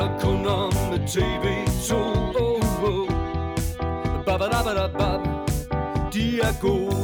taler 0.00 0.18
kun 0.20 0.46
om 0.46 0.72
TV2 0.92 1.94
oh, 1.94 2.84
oh. 2.84 3.08
Babadabadabab. 4.24 5.20
De 6.12 6.40
er 6.40 6.60
gode 6.60 6.96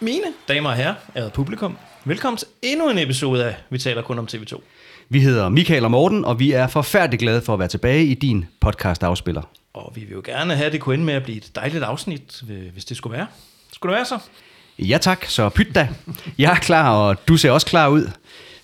Mine 0.00 0.24
damer 0.48 0.70
og 0.70 0.76
herrer, 0.76 0.94
ærede 1.16 1.30
publikum, 1.30 1.78
velkommen 2.04 2.38
til 2.38 2.48
endnu 2.62 2.90
en 2.90 2.98
episode 2.98 3.44
af 3.44 3.56
Vi 3.70 3.78
taler 3.78 4.02
kun 4.02 4.18
om 4.18 4.28
TV2. 4.32 4.60
Vi 5.08 5.20
hedder 5.20 5.48
Michael 5.48 5.84
og 5.84 5.90
Morten, 5.90 6.24
og 6.24 6.38
vi 6.38 6.52
er 6.52 6.66
forfærdeligt 6.66 7.20
glade 7.20 7.42
for 7.42 7.52
at 7.52 7.58
være 7.58 7.68
tilbage 7.68 8.04
i 8.04 8.14
din 8.14 8.44
podcast-afspiller. 8.60 9.42
Og 9.74 9.92
vi 9.94 10.00
vil 10.00 10.12
jo 10.12 10.22
gerne 10.24 10.54
have, 10.54 10.66
at 10.66 10.72
det 10.72 10.80
kunne 10.80 10.94
ende 10.94 11.04
med 11.04 11.14
at 11.14 11.22
blive 11.22 11.36
et 11.36 11.50
dejligt 11.54 11.84
afsnit, 11.84 12.42
hvis 12.72 12.84
det 12.84 12.96
skulle 12.96 13.16
være. 13.16 13.26
Skulle 13.72 13.92
det 13.92 13.96
være 13.96 14.04
så? 14.04 14.18
Ja 14.78 14.98
tak, 14.98 15.24
så 15.24 15.48
pyt 15.48 15.74
da. 15.74 15.88
Jeg 16.38 16.52
er 16.52 16.58
klar, 16.58 16.90
og 16.90 17.28
du 17.28 17.36
ser 17.36 17.50
også 17.50 17.66
klar 17.66 17.88
ud. 17.88 18.10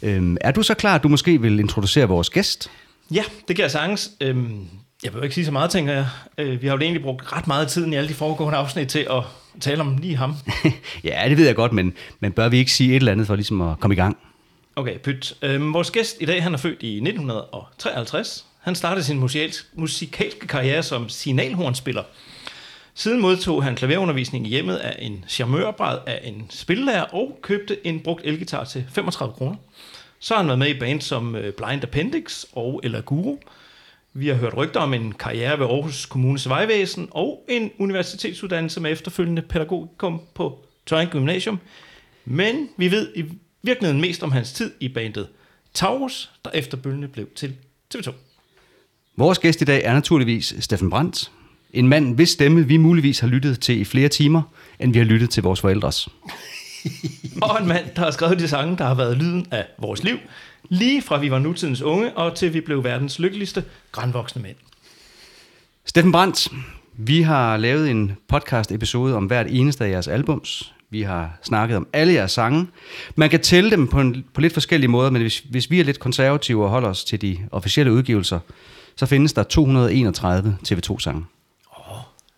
Øhm, 0.02 0.36
er 0.40 0.50
du 0.50 0.62
så 0.62 0.74
klar, 0.74 0.94
at 0.94 1.02
du 1.02 1.08
måske 1.08 1.40
vil 1.40 1.60
introducere 1.60 2.08
vores 2.08 2.30
gæst? 2.30 2.70
Ja, 3.10 3.22
det 3.48 3.56
kan 3.56 3.62
jeg 3.62 3.70
sagtens. 3.70 4.10
Øhm, 4.20 4.66
jeg 5.04 5.14
vil 5.14 5.22
ikke 5.22 5.34
sige 5.34 5.44
så 5.44 5.52
meget, 5.52 5.70
tænker 5.70 5.92
jeg. 5.92 6.06
Øh, 6.38 6.62
vi 6.62 6.66
har 6.66 6.74
jo 6.74 6.80
egentlig 6.80 7.02
brugt 7.02 7.32
ret 7.32 7.46
meget 7.46 7.68
tid 7.68 7.86
i 7.86 7.94
alle 7.94 8.08
de 8.08 8.14
foregående 8.14 8.58
afsnit 8.58 8.88
til 8.88 9.06
at 9.10 9.22
tale 9.60 9.80
om 9.80 9.96
lige 9.96 10.16
ham. 10.16 10.36
ja, 11.04 11.24
det 11.28 11.36
ved 11.36 11.46
jeg 11.46 11.54
godt, 11.54 11.72
men, 11.72 11.92
men 12.20 12.32
bør 12.32 12.48
vi 12.48 12.58
ikke 12.58 12.72
sige 12.72 12.90
et 12.90 12.96
eller 12.96 13.12
andet 13.12 13.26
for 13.26 13.34
ligesom 13.34 13.60
at 13.60 13.80
komme 13.80 13.94
i 13.94 13.96
gang? 13.96 14.16
Okay, 14.76 14.98
pyt. 14.98 15.34
Øhm, 15.42 15.74
vores 15.74 15.90
gæst 15.90 16.16
i 16.20 16.24
dag, 16.24 16.42
han 16.42 16.54
er 16.54 16.58
født 16.58 16.82
i 16.82 16.96
1953. 16.96 18.44
Han 18.60 18.74
startede 18.74 19.04
sin 19.04 19.28
musikalske 19.74 20.46
karriere 20.46 20.82
som 20.82 21.08
signalhornspiller. 21.08 22.02
Siden 22.94 23.20
modtog 23.20 23.64
han 23.64 23.76
klaverundervisning 23.76 24.46
i 24.46 24.50
hjemmet 24.50 24.76
af 24.76 24.96
en 24.98 25.24
charmørbræd 25.28 25.98
af 26.06 26.20
en 26.24 26.46
spillelærer 26.50 27.02
og 27.02 27.38
købte 27.42 27.86
en 27.86 28.00
brugt 28.00 28.22
elgitar 28.24 28.64
til 28.64 28.84
35 28.92 29.34
kroner. 29.34 29.56
Så 30.18 30.34
har 30.34 30.38
han 30.38 30.46
været 30.46 30.58
med 30.58 30.68
i 30.68 30.78
band 30.78 31.00
som 31.00 31.36
øh, 31.36 31.52
Blind 31.52 31.82
Appendix 31.82 32.44
og 32.52 32.80
Eller 32.84 33.00
Guru. 33.00 33.36
Vi 34.12 34.28
har 34.28 34.34
hørt 34.34 34.56
rygter 34.56 34.80
om 34.80 34.94
en 34.94 35.12
karriere 35.12 35.58
ved 35.58 35.66
Aarhus 35.66 36.06
Kommunes 36.06 36.48
Vejvæsen 36.48 37.08
og 37.10 37.44
en 37.48 37.70
universitetsuddannelse 37.78 38.80
med 38.80 38.92
efterfølgende 38.92 39.42
pædagogikum 39.42 40.20
på 40.34 40.64
Tøring 40.86 41.10
Gymnasium. 41.10 41.58
Men 42.24 42.68
vi 42.76 42.90
ved 42.90 43.12
i 43.14 43.24
virkeligheden 43.62 44.00
mest 44.00 44.22
om 44.22 44.32
hans 44.32 44.52
tid 44.52 44.72
i 44.80 44.88
bandet 44.88 45.28
Taurus, 45.74 46.30
der 46.44 46.50
efterfølgende 46.50 47.08
blev 47.08 47.26
til 47.34 47.56
TV2. 47.94 48.12
Vores 49.16 49.38
gæst 49.38 49.62
i 49.62 49.64
dag 49.64 49.84
er 49.84 49.94
naturligvis 49.94 50.54
Steffen 50.60 50.90
Brandt. 50.90 51.30
En 51.72 51.88
mand, 51.88 52.14
hvis 52.14 52.30
stemme 52.30 52.66
vi 52.66 52.76
muligvis 52.76 53.20
har 53.20 53.28
lyttet 53.28 53.60
til 53.60 53.80
i 53.80 53.84
flere 53.84 54.08
timer, 54.08 54.42
end 54.80 54.92
vi 54.92 54.98
har 54.98 55.06
lyttet 55.06 55.30
til 55.30 55.42
vores 55.42 55.60
forældres. 55.60 56.08
og 57.42 57.62
en 57.62 57.68
mand, 57.68 57.84
der 57.96 58.02
har 58.02 58.10
skrevet 58.10 58.38
de 58.38 58.48
sange, 58.48 58.78
der 58.78 58.84
har 58.84 58.94
været 58.94 59.16
lyden 59.16 59.46
af 59.50 59.66
vores 59.78 60.04
liv, 60.04 60.16
lige 60.68 61.02
fra 61.02 61.18
vi 61.18 61.30
var 61.30 61.38
nutidens 61.38 61.82
unge, 61.82 62.12
og 62.16 62.34
til 62.34 62.54
vi 62.54 62.60
blev 62.60 62.84
verdens 62.84 63.18
lykkeligste 63.18 63.64
grænvoksne 63.92 64.42
mænd. 64.42 64.56
Steffen 65.84 66.12
Brandt, 66.12 66.48
vi 66.96 67.22
har 67.22 67.56
lavet 67.56 67.90
en 67.90 68.12
podcast-episode 68.28 69.16
om 69.16 69.24
hvert 69.24 69.46
eneste 69.50 69.84
af 69.84 69.90
jeres 69.90 70.08
albums. 70.08 70.74
Vi 70.90 71.02
har 71.02 71.38
snakket 71.42 71.76
om 71.76 71.86
alle 71.92 72.12
jeres 72.12 72.32
sange. 72.32 72.66
Man 73.16 73.30
kan 73.30 73.40
tælle 73.40 73.70
dem 73.70 73.88
på, 73.88 74.00
en, 74.00 74.24
på 74.34 74.40
lidt 74.40 74.52
forskellige 74.52 74.88
måder, 74.88 75.10
men 75.10 75.22
hvis, 75.22 75.38
hvis 75.38 75.70
vi 75.70 75.80
er 75.80 75.84
lidt 75.84 76.00
konservative 76.00 76.64
og 76.64 76.70
holder 76.70 76.88
os 76.88 77.04
til 77.04 77.22
de 77.22 77.38
officielle 77.50 77.92
udgivelser, 77.92 78.38
så 78.96 79.06
findes 79.06 79.32
der 79.32 79.42
231 79.42 80.56
TV2-sange. 80.68 81.24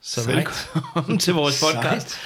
Så 0.06 0.22
Sejt. 0.22 0.36
velkommen 0.36 1.18
til 1.18 1.34
vores 1.34 1.60
podcast. 1.64 2.10
Sejt. 2.10 2.20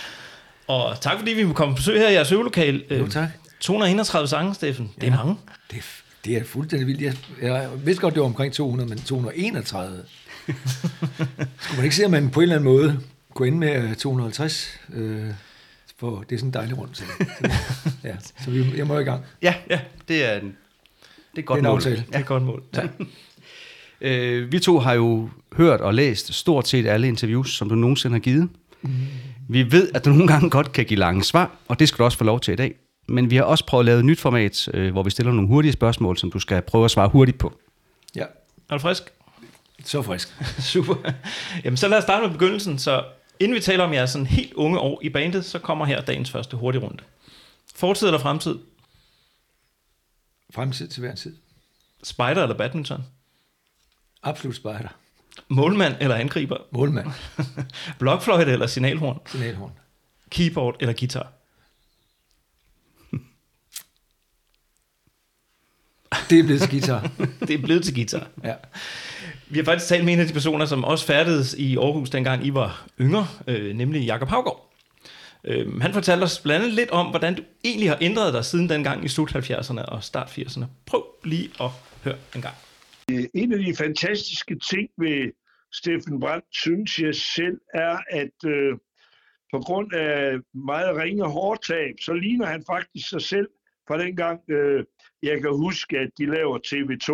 Og 0.66 1.00
tak 1.00 1.18
fordi 1.18 1.32
vi 1.32 1.44
må 1.44 1.52
komme 1.52 1.74
på 1.74 1.76
besøg 1.76 2.00
her 2.00 2.08
i 2.08 2.12
jeres 2.12 2.32
øvelokal. 2.32 2.84
Jo, 2.90 3.08
tak. 3.08 3.28
231 3.60 4.28
sange, 4.28 4.54
Steffen. 4.54 4.90
Det 4.94 5.02
er 5.02 5.10
ja, 5.10 5.16
mange. 5.16 5.36
Det, 5.70 5.82
det 6.24 6.36
er 6.36 6.44
fuldstændig 6.44 6.86
vildt. 6.86 7.00
Jeg, 7.02 7.14
jeg 7.42 7.68
vidste 7.86 8.00
godt, 8.00 8.14
det 8.14 8.20
var 8.20 8.26
omkring 8.26 8.52
200, 8.52 8.88
men 8.88 8.98
231. 8.98 10.04
Skulle 11.58 11.76
man 11.76 11.84
ikke 11.84 11.96
se, 11.96 12.04
at 12.04 12.10
man 12.10 12.30
på 12.30 12.40
en 12.40 12.42
eller 12.42 12.56
anden 12.56 12.72
måde 12.72 13.00
kunne 13.34 13.48
ende 13.48 13.58
med 13.58 13.96
250? 13.96 14.78
Øh, 14.94 15.26
for 15.98 16.24
det 16.30 16.34
er 16.34 16.38
sådan 16.38 16.48
en 16.48 16.54
dejlig 16.54 16.78
rundt. 16.78 16.96
Så, 16.96 17.04
så, 17.04 17.50
ja, 18.08 18.16
så 18.44 18.50
vi, 18.50 18.76
jeg 18.76 18.86
må 18.86 18.98
i 18.98 19.04
gang. 19.04 19.24
Ja, 19.42 19.54
ja 19.70 19.80
det 20.08 20.24
er 20.24 20.40
en, 20.40 20.56
det 21.36 21.42
er 21.42 21.46
godt 21.46 21.58
det 21.58 21.66
er 21.66 21.70
mål. 21.70 21.82
Ja. 21.84 21.90
Det 21.90 22.04
er 22.12 22.22
godt 22.22 22.42
mål. 22.42 22.62
Ja. 22.76 22.82
Øh, 24.00 24.52
vi 24.52 24.58
to 24.58 24.78
har 24.78 24.92
jo 24.92 25.28
hørt 25.56 25.80
og 25.80 25.94
læst 25.94 26.34
stort 26.34 26.68
set 26.68 26.86
alle 26.86 27.08
interviews, 27.08 27.56
som 27.56 27.68
du 27.68 27.74
nogensinde 27.74 28.14
har 28.14 28.20
givet. 28.20 28.48
Mm. 28.82 28.90
Vi 29.48 29.72
ved, 29.72 29.90
at 29.94 30.04
du 30.04 30.10
nogle 30.10 30.26
gange 30.26 30.50
godt 30.50 30.72
kan 30.72 30.84
give 30.84 30.98
lange 30.98 31.24
svar, 31.24 31.56
og 31.68 31.78
det 31.78 31.88
skal 31.88 31.98
du 31.98 32.04
også 32.04 32.18
få 32.18 32.24
lov 32.24 32.40
til 32.40 32.52
i 32.52 32.56
dag. 32.56 32.74
Men 33.06 33.30
vi 33.30 33.36
har 33.36 33.42
også 33.42 33.66
prøvet 33.66 33.82
at 33.82 33.86
lave 33.86 33.98
et 33.98 34.04
nyt 34.04 34.20
format, 34.20 34.68
øh, 34.74 34.92
hvor 34.92 35.02
vi 35.02 35.10
stiller 35.10 35.32
nogle 35.32 35.48
hurtige 35.48 35.72
spørgsmål, 35.72 36.18
som 36.18 36.30
du 36.30 36.38
skal 36.38 36.62
prøve 36.62 36.84
at 36.84 36.90
svare 36.90 37.08
hurtigt 37.08 37.38
på. 37.38 37.58
Ja. 38.16 38.24
Er 38.70 38.74
du 38.74 38.78
frisk? 38.78 39.02
Så 39.84 40.02
frisk. 40.02 40.28
Super. 40.72 40.94
Jamen, 41.64 41.76
så 41.76 41.88
lad 41.88 41.98
os 41.98 42.04
starte 42.04 42.26
med 42.26 42.32
begyndelsen. 42.32 42.78
Så 42.78 43.04
inden 43.40 43.54
vi 43.54 43.60
taler 43.60 43.84
om 43.84 43.92
jeres 43.92 44.10
sådan 44.10 44.26
helt 44.26 44.52
unge 44.52 44.78
år 44.78 45.00
i 45.02 45.08
bandet, 45.08 45.44
så 45.44 45.58
kommer 45.58 45.84
her 45.84 46.00
dagens 46.00 46.30
første 46.30 46.56
hurtige 46.56 46.82
runde. 46.82 47.02
Fortid 47.74 48.06
eller 48.06 48.20
fremtid? 48.20 48.58
Fremtid 50.54 50.88
til 50.88 51.00
hver 51.00 51.14
tid. 51.14 51.36
Spider 52.02 52.42
eller 52.42 52.56
badminton? 52.56 53.04
Absolut 54.28 54.56
spider. 54.56 54.88
Målmand 55.48 55.94
eller 56.00 56.16
angriber? 56.16 56.56
Målmand. 56.70 57.06
Blokfløjte 57.98 58.52
eller 58.52 58.66
signalhorn? 58.66 59.18
Signalhorn. 59.26 59.72
Keyboard 60.30 60.76
eller 60.80 60.94
guitar? 60.98 61.32
Det 66.30 66.38
er 66.38 66.42
blevet 66.42 66.60
til 66.60 66.70
guitar. 66.70 67.10
det 67.48 67.50
er 67.50 67.58
blevet 67.58 67.84
til 67.84 67.94
guitar. 67.94 68.26
Ja. 68.44 68.54
Vi 69.48 69.58
har 69.58 69.64
faktisk 69.64 69.88
talt 69.88 70.04
med 70.04 70.12
en 70.12 70.20
af 70.20 70.26
de 70.26 70.32
personer, 70.32 70.66
som 70.66 70.84
også 70.84 71.06
færdedes 71.06 71.54
i 71.54 71.76
Aarhus, 71.76 72.10
dengang 72.10 72.46
I 72.46 72.54
var 72.54 72.86
yngre, 73.00 73.26
øh, 73.46 73.76
nemlig 73.76 74.02
Jakob 74.06 74.28
Havgaard. 74.28 74.72
Øh, 75.44 75.80
han 75.80 75.92
fortalte 75.92 76.24
os 76.24 76.38
blandt 76.38 76.64
andet 76.64 76.76
lidt 76.76 76.90
om, 76.90 77.06
hvordan 77.06 77.34
du 77.34 77.42
egentlig 77.64 77.90
har 77.90 77.98
ændret 78.00 78.34
dig 78.34 78.44
siden 78.44 78.68
dengang 78.68 79.04
i 79.04 79.08
slut 79.08 79.36
70'erne 79.36 79.82
og 79.82 80.04
start 80.04 80.38
80'erne. 80.38 80.64
Prøv 80.86 81.04
lige 81.24 81.50
at 81.60 81.70
høre 82.04 82.16
en 82.34 82.42
gang. 82.42 82.54
Øh, 83.10 83.24
en 83.34 83.52
af 83.52 83.58
de 83.58 83.74
fantastiske 83.74 84.58
ting 84.70 84.90
ved 84.98 85.32
Steffen 85.72 86.20
Brandt, 86.20 86.46
synes 86.52 86.98
jeg 86.98 87.14
selv, 87.14 87.60
er, 87.74 87.98
at 88.10 88.38
øh, 88.46 88.76
på 89.52 89.58
grund 89.58 89.92
af 89.92 90.38
meget 90.54 90.96
ringe 90.96 91.24
hårdtab, 91.24 91.94
så 92.00 92.12
ligner 92.12 92.46
han 92.46 92.64
faktisk 92.66 93.08
sig 93.08 93.22
selv 93.22 93.48
fra 93.88 93.98
dengang, 93.98 94.50
øh, 94.50 94.84
jeg 95.22 95.40
kan 95.40 95.50
huske, 95.50 95.98
at 95.98 96.10
de 96.18 96.26
laver 96.26 96.58
TV2, 96.66 97.10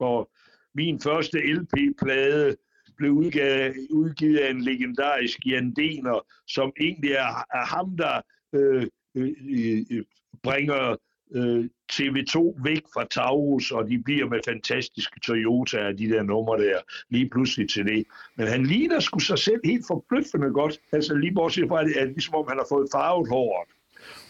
og 0.00 0.30
min 0.74 1.00
første 1.00 1.38
LP-plade 1.38 2.56
blev 2.96 3.12
udgivet, 3.12 3.86
udgivet 3.90 4.38
af 4.38 4.50
en 4.50 4.62
legendarisk 4.62 5.38
Jan 5.46 5.74
Dener, 5.74 6.26
som 6.46 6.72
egentlig 6.80 7.12
er, 7.12 7.44
er 7.58 7.66
ham, 7.76 7.96
der 7.96 8.20
øh, 8.54 8.86
øh, 9.14 9.32
øh, 9.50 9.84
øh 9.90 10.04
bringer 10.42 10.96
øh, 11.34 11.64
TV2 11.92 12.62
væk 12.64 12.82
fra 12.94 13.04
Taurus, 13.10 13.70
og 13.70 13.88
de 13.88 13.98
bliver 13.98 14.28
med 14.28 14.40
fantastiske 14.48 15.20
Toyota 15.20 15.92
de 15.92 16.08
der 16.08 16.22
numre 16.22 16.64
der, 16.64 16.78
lige 17.10 17.28
pludselig 17.28 17.70
til 17.70 17.86
det. 17.86 18.04
Men 18.36 18.46
han 18.46 18.66
ligner 18.66 19.00
sgu 19.00 19.18
sig 19.18 19.38
selv 19.38 19.60
helt 19.64 19.84
forbløffende 19.86 20.50
godt, 20.50 20.80
altså 20.92 21.14
lige 21.14 21.34
bortset 21.34 21.68
fra, 21.68 21.80
at, 21.80 21.96
at 21.96 22.08
ligesom 22.08 22.34
om 22.34 22.46
han 22.48 22.58
har 22.58 22.66
fået 22.68 22.88
farvet 22.92 23.28
håret. 23.28 23.68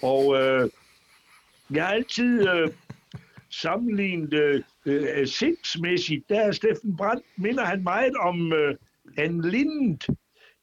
Og 0.02 0.42
øh, 0.42 0.70
jeg 1.70 1.86
har 1.86 1.92
altid 1.92 2.48
øh, 2.48 2.68
sammenlignet 3.50 4.32
øh, 4.32 4.62
øh, 4.86 5.26
sindsmæssigt, 5.26 6.28
der 6.28 6.40
er 6.40 6.52
Steffen 6.52 6.96
Brandt, 6.96 7.24
minder 7.36 7.64
han 7.64 7.82
meget 7.82 8.16
om 8.16 8.52
øh, 8.52 8.74
Anne 9.18 9.50
Lind. 9.50 9.98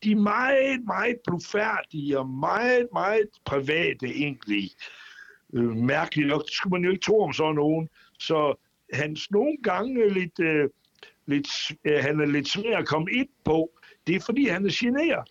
De 0.04 0.12
er 0.12 0.16
meget, 0.16 0.86
meget 0.86 1.16
blufærdige 1.28 2.20
og 2.20 2.30
meget, 2.30 2.88
meget 2.94 3.30
private 3.46 4.08
egentlig. 4.08 4.72
Øh, 5.54 5.76
mærkelig 5.76 6.28
nok, 6.28 6.46
det 6.46 6.54
skulle 6.54 6.72
man 6.72 6.84
jo 6.84 6.92
ikke 6.92 7.06
tro 7.06 7.22
om 7.22 7.34
sådan 7.34 7.56
nogen. 7.56 7.90
Så 8.20 8.56
hans 8.94 9.32
nogle 9.32 9.58
gange 9.64 10.14
lidt, 10.14 10.40
øh, 10.40 10.70
lidt, 11.26 11.48
øh, 11.86 12.04
han 12.04 12.20
er 12.20 12.26
lidt 12.26 12.48
svær 12.48 12.78
at 12.78 12.88
komme 12.88 13.12
ind 13.12 13.30
på. 13.46 13.70
Det 14.08 14.16
er 14.16 14.20
fordi, 14.20 14.48
han 14.48 14.66
er 14.66 14.72
generet. 14.74 15.30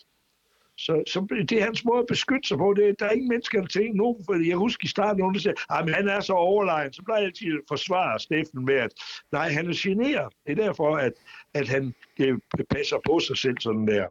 Så, 0.77 1.03
så 1.07 1.27
det 1.49 1.53
er 1.53 1.65
hans 1.65 1.85
måde 1.85 1.99
at 1.99 2.07
beskytte 2.09 2.49
sig 2.49 2.59
på. 2.59 2.75
Det, 2.77 3.01
der 3.01 3.07
er 3.07 3.11
ingen 3.11 3.29
mennesker, 3.29 3.61
der 3.61 3.69
tænker 3.69 3.95
nogen, 3.95 4.25
for 4.27 4.49
jeg 4.49 4.57
husker 4.57 4.85
i 4.85 4.89
starten, 4.89 5.19
nogen 5.19 5.35
der 5.35 5.41
siger, 5.41 5.55
ah, 5.71 5.89
at 5.89 5.95
han 5.95 6.09
er 6.09 6.21
så 6.21 6.33
overlegen. 6.33 6.93
Så 6.93 7.03
plejer 7.03 7.21
jeg 7.21 7.27
altid 7.27 7.47
at 7.47 7.61
forsvare 7.69 8.21
Steffen 8.21 8.65
med, 8.65 8.75
at 8.75 8.91
nej, 9.33 9.49
han 9.49 9.69
er 9.69 9.75
generet. 9.77 10.33
Det 10.47 10.53
er 10.59 10.65
derfor, 10.67 10.97
at, 10.97 11.13
at 11.55 11.69
han 11.69 11.95
øh, 12.21 12.39
passer 12.71 12.97
på 13.07 13.21
sig 13.21 13.39
selv 13.39 13.57
sådan 13.61 13.87
der. 13.87 14.07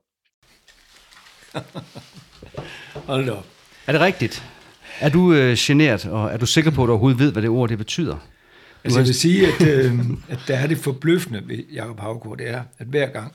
Hold 3.11 3.29
op. 3.29 3.45
Er 3.87 3.91
det 3.91 4.01
rigtigt? 4.01 4.56
Er 4.99 5.09
du 5.09 5.33
øh, 5.33 5.55
generet, 5.59 6.05
og 6.05 6.33
er 6.33 6.37
du 6.37 6.45
sikker 6.45 6.71
på, 6.71 6.83
at 6.83 6.87
du 6.87 6.91
overhovedet 6.91 7.19
ved, 7.19 7.31
hvad 7.31 7.41
det 7.41 7.49
ord 7.49 7.69
det 7.69 7.77
betyder? 7.77 8.17
Altså, 8.83 8.99
jeg 8.99 9.07
vil 9.07 9.15
sige, 9.15 9.47
at, 9.47 9.67
øh, 9.67 9.99
at 10.29 10.39
der 10.47 10.57
er 10.57 10.67
det 10.67 10.77
forbløffende 10.77 11.43
ved 11.47 11.63
Jacob 11.73 11.99
Havgaard, 11.99 12.37
det 12.37 12.49
er, 12.49 12.63
at 12.77 12.87
hver 12.87 13.09
gang 13.09 13.33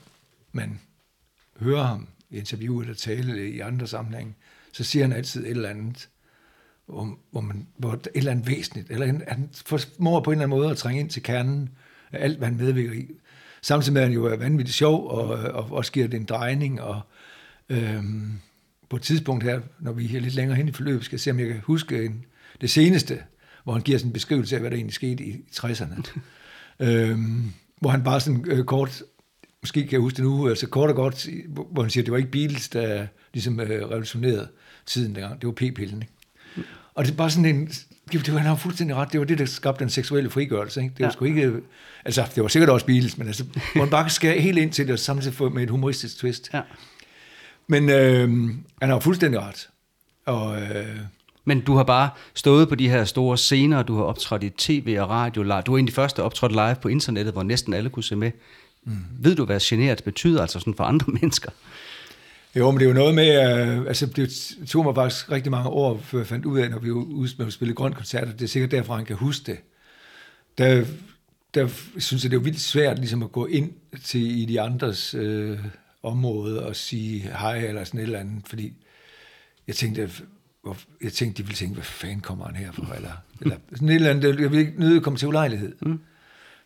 man 0.51 0.79
hører 1.59 1.83
ham 1.83 2.07
i 2.29 2.37
interview 2.37 2.81
eller 2.81 2.93
tale 2.93 3.49
i 3.49 3.59
andre 3.59 3.87
sammenhænge, 3.87 4.33
så 4.71 4.83
siger 4.83 5.05
han 5.05 5.13
altid 5.13 5.43
et 5.43 5.49
eller 5.49 5.69
andet. 5.69 6.09
hvor, 6.85 7.17
hvor, 7.31 7.41
man, 7.41 7.67
hvor 7.77 7.93
et 7.93 8.07
eller 8.15 8.31
andet 8.31 8.47
væsentligt, 8.47 8.91
eller 8.91 9.05
en, 9.05 9.23
han 9.27 9.49
formår 9.65 10.19
på 10.19 10.31
en 10.31 10.35
eller 10.35 10.45
anden 10.45 10.59
måde 10.59 10.71
at 10.71 10.77
trænge 10.77 10.99
ind 10.99 11.09
til 11.09 11.23
kernen 11.23 11.69
af 12.11 12.23
alt, 12.23 12.37
hvad 12.37 12.47
han 12.47 12.57
medvirker 12.57 12.93
i. 12.93 13.07
Samtidig 13.61 13.93
med, 13.93 14.01
at 14.01 14.07
han 14.07 14.13
jo 14.13 14.25
er 14.25 14.35
vanvittigt 14.35 14.77
sjov, 14.77 15.07
og, 15.07 15.27
og 15.27 15.71
også 15.71 15.91
giver 15.91 16.07
det 16.07 16.19
en 16.19 16.25
drejning, 16.25 16.81
og 16.81 17.01
øhm, 17.69 18.39
på 18.93 18.97
et 18.97 19.03
tidspunkt 19.03 19.43
her, 19.43 19.59
når 19.79 19.91
vi 19.91 20.15
er 20.15 20.19
lidt 20.19 20.35
længere 20.35 20.57
hen 20.57 20.67
i 20.67 20.71
forløbet, 20.71 21.05
skal 21.05 21.15
jeg 21.15 21.19
se, 21.19 21.31
om 21.31 21.39
jeg 21.39 21.47
kan 21.47 21.61
huske 21.63 22.05
en, 22.05 22.25
det 22.61 22.69
seneste, 22.69 23.19
hvor 23.63 23.73
han 23.73 23.81
giver 23.81 23.97
sådan 23.97 24.09
en 24.09 24.13
beskrivelse 24.13 24.55
af, 24.55 24.61
hvad 24.61 24.71
der 24.71 24.77
egentlig 24.77 24.93
skete 24.93 25.23
i 25.23 25.45
60'erne. 25.55 26.19
øhm, 26.85 27.51
hvor 27.79 27.89
han 27.89 28.03
bare 28.03 28.19
sådan 28.19 28.45
øh, 28.47 28.65
kort, 28.65 29.03
måske 29.61 29.81
kan 29.81 29.91
jeg 29.91 29.99
huske 29.99 30.15
det 30.15 30.23
nu, 30.23 30.49
altså 30.49 30.67
kort 30.67 30.89
og 30.89 30.95
godt, 30.95 31.27
hvor 31.71 31.81
han 31.81 31.91
siger, 31.91 32.01
at 32.01 32.05
det 32.05 32.11
var 32.11 32.17
ikke 32.17 32.31
Beatles, 32.31 32.69
der 32.69 33.07
ligesom 33.33 33.59
øh, 33.59 33.69
revolutionerede 33.69 34.47
tiden 34.85 35.15
dengang, 35.15 35.41
det 35.41 35.47
var 35.47 35.53
p-pillen. 35.53 36.01
Ikke? 36.01 36.13
Og 36.93 37.05
det 37.05 37.11
er 37.11 37.15
bare 37.15 37.29
sådan 37.29 37.55
en, 37.55 37.67
det 38.11 38.33
var, 38.33 38.39
han 38.39 38.47
har 38.47 38.55
fuldstændig 38.55 38.95
ret, 38.95 39.11
det 39.11 39.19
var 39.19 39.25
det, 39.25 39.37
der 39.37 39.45
skabte 39.45 39.79
den 39.79 39.89
seksuelle 39.89 40.29
frigørelse. 40.29 40.81
Ikke? 40.81 40.93
Det 40.93 40.99
var 40.99 41.07
ja. 41.07 41.13
sgu 41.13 41.25
ikke, 41.25 41.53
altså 42.05 42.27
det 42.35 42.43
var 42.43 42.49
sikkert 42.49 42.69
også 42.69 42.85
Beatles, 42.85 43.17
men 43.17 43.27
altså, 43.27 43.43
hvor 43.43 43.81
han 43.81 43.89
bare 43.89 44.09
skære 44.09 44.39
helt 44.39 44.57
ind 44.57 44.71
til 44.71 44.85
det, 44.85 44.93
og 44.93 44.99
samtidig 44.99 45.33
få 45.33 45.49
med 45.49 45.63
et 45.63 45.69
humoristisk 45.69 46.17
twist. 46.17 46.49
Ja. 46.53 46.61
Men 47.67 47.89
øh, 47.89 48.29
han 48.81 48.89
har 48.89 48.99
fuldstændig 48.99 49.39
ret. 49.39 49.69
Og, 50.25 50.61
øh, 50.61 50.97
Men 51.45 51.61
du 51.61 51.75
har 51.75 51.83
bare 51.83 52.09
stået 52.33 52.69
på 52.69 52.75
de 52.75 52.89
her 52.89 53.03
store 53.05 53.37
scener, 53.37 53.83
du 53.83 53.95
har 53.95 54.03
optrådt 54.03 54.43
i 54.43 54.49
tv 54.49 54.97
og 54.99 55.09
radio. 55.09 55.43
live. 55.43 55.61
Du 55.61 55.71
var 55.71 55.77
en 55.77 55.85
af 55.85 55.89
de 55.89 55.95
første 55.95 56.23
optrådt 56.23 56.51
live 56.51 56.75
på 56.81 56.87
internettet, 56.87 57.33
hvor 57.33 57.43
næsten 57.43 57.73
alle 57.73 57.89
kunne 57.89 58.03
se 58.03 58.15
med. 58.15 58.31
Mm. 58.83 58.97
Ved 59.19 59.35
du, 59.35 59.45
hvad 59.45 59.59
generet 59.59 60.03
betyder, 60.03 60.41
altså 60.41 60.59
sådan 60.59 60.73
for 60.73 60.83
andre 60.83 61.11
mennesker? 61.21 61.49
Jo, 62.55 62.71
men 62.71 62.79
det 62.79 62.85
er 62.85 62.89
jo 62.89 62.95
noget 62.95 63.15
med, 63.15 63.27
øh, 63.27 63.87
altså 63.87 64.05
det 64.05 64.55
tog 64.67 64.83
mig 64.83 64.95
faktisk 64.95 65.31
rigtig 65.31 65.51
mange 65.51 65.69
år, 65.69 65.97
før 66.03 66.17
jeg 66.17 66.27
fandt 66.27 66.45
ud 66.45 66.59
af, 66.59 66.69
når 66.69 66.79
vi 66.79 66.89
var 66.89 66.95
ude 66.95 67.31
med 67.37 67.51
spille 67.51 67.73
grønkoncerter, 67.73 68.31
det 68.31 68.41
er 68.41 68.47
sikkert 68.47 68.71
derfra, 68.71 68.95
han 68.95 69.05
kan 69.05 69.15
huske 69.15 69.51
det. 69.51 69.57
Der, 70.57 70.85
der 71.53 71.67
synes 71.97 72.23
jeg, 72.23 72.31
det 72.31 72.37
er 72.37 72.41
jo 72.41 72.43
vildt 72.43 72.59
svært 72.61 72.99
ligesom 72.99 73.23
at 73.23 73.31
gå 73.31 73.45
ind 73.45 73.71
til 74.03 74.41
i 74.41 74.45
de 74.45 74.61
andres 74.61 75.13
øh, 75.13 75.59
område 76.03 76.65
og 76.65 76.75
sige 76.75 77.19
hej 77.19 77.57
eller 77.57 77.83
sådan 77.83 77.99
et 77.99 78.03
eller 78.03 78.19
andet, 78.19 78.47
fordi 78.47 78.73
jeg 79.67 79.75
tænkte, 79.75 80.09
hvor, 80.61 80.77
jeg 81.01 81.13
tænkte, 81.13 81.37
de 81.37 81.47
ville 81.47 81.57
tænke, 81.57 81.73
hvad 81.73 81.83
fanden 81.83 82.21
kommer 82.21 82.45
han 82.45 82.55
herfra, 82.55 82.95
eller, 82.95 83.11
eller 83.41 83.57
sådan 83.71 83.89
et 83.89 83.95
eller 83.95 84.09
andet, 84.09 84.39
jeg 84.39 84.51
vil 84.51 84.59
ikke 84.59 84.79
nødt 84.79 84.97
at 84.97 85.03
komme 85.03 85.19
til 85.19 85.27
ulejlighed. 85.27 85.75
Mm. 85.81 85.99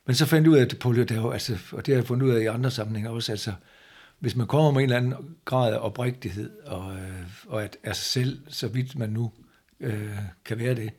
Men 0.05 0.15
så 0.15 0.25
fandt 0.25 0.45
jeg 0.45 0.51
ud 0.51 0.57
af, 0.57 0.61
at 0.61 0.71
det, 0.71 1.09
der, 1.09 1.31
altså, 1.31 1.57
og 1.71 1.85
det 1.85 1.93
har 1.93 2.01
jeg 2.01 2.07
fundet 2.07 2.27
ud 2.27 2.31
af 2.31 2.41
i 2.41 2.45
andre 2.45 2.71
sammenhænge 2.71 3.09
også, 3.09 3.31
altså, 3.31 3.53
hvis 4.19 4.35
man 4.35 4.47
kommer 4.47 4.71
med 4.71 4.79
en 4.79 4.83
eller 4.83 4.97
anden 4.97 5.13
grad 5.45 5.73
af 5.73 5.77
oprigtighed, 5.81 6.49
og, 6.65 6.93
øh, 6.93 7.27
og 7.47 7.63
at 7.63 7.77
af 7.83 7.95
sig 7.95 8.05
selv, 8.05 8.39
så 8.47 8.67
vidt 8.67 8.97
man 8.97 9.09
nu 9.09 9.31
øh, 9.79 10.17
kan 10.45 10.59
være 10.59 10.75
det, 10.75 10.89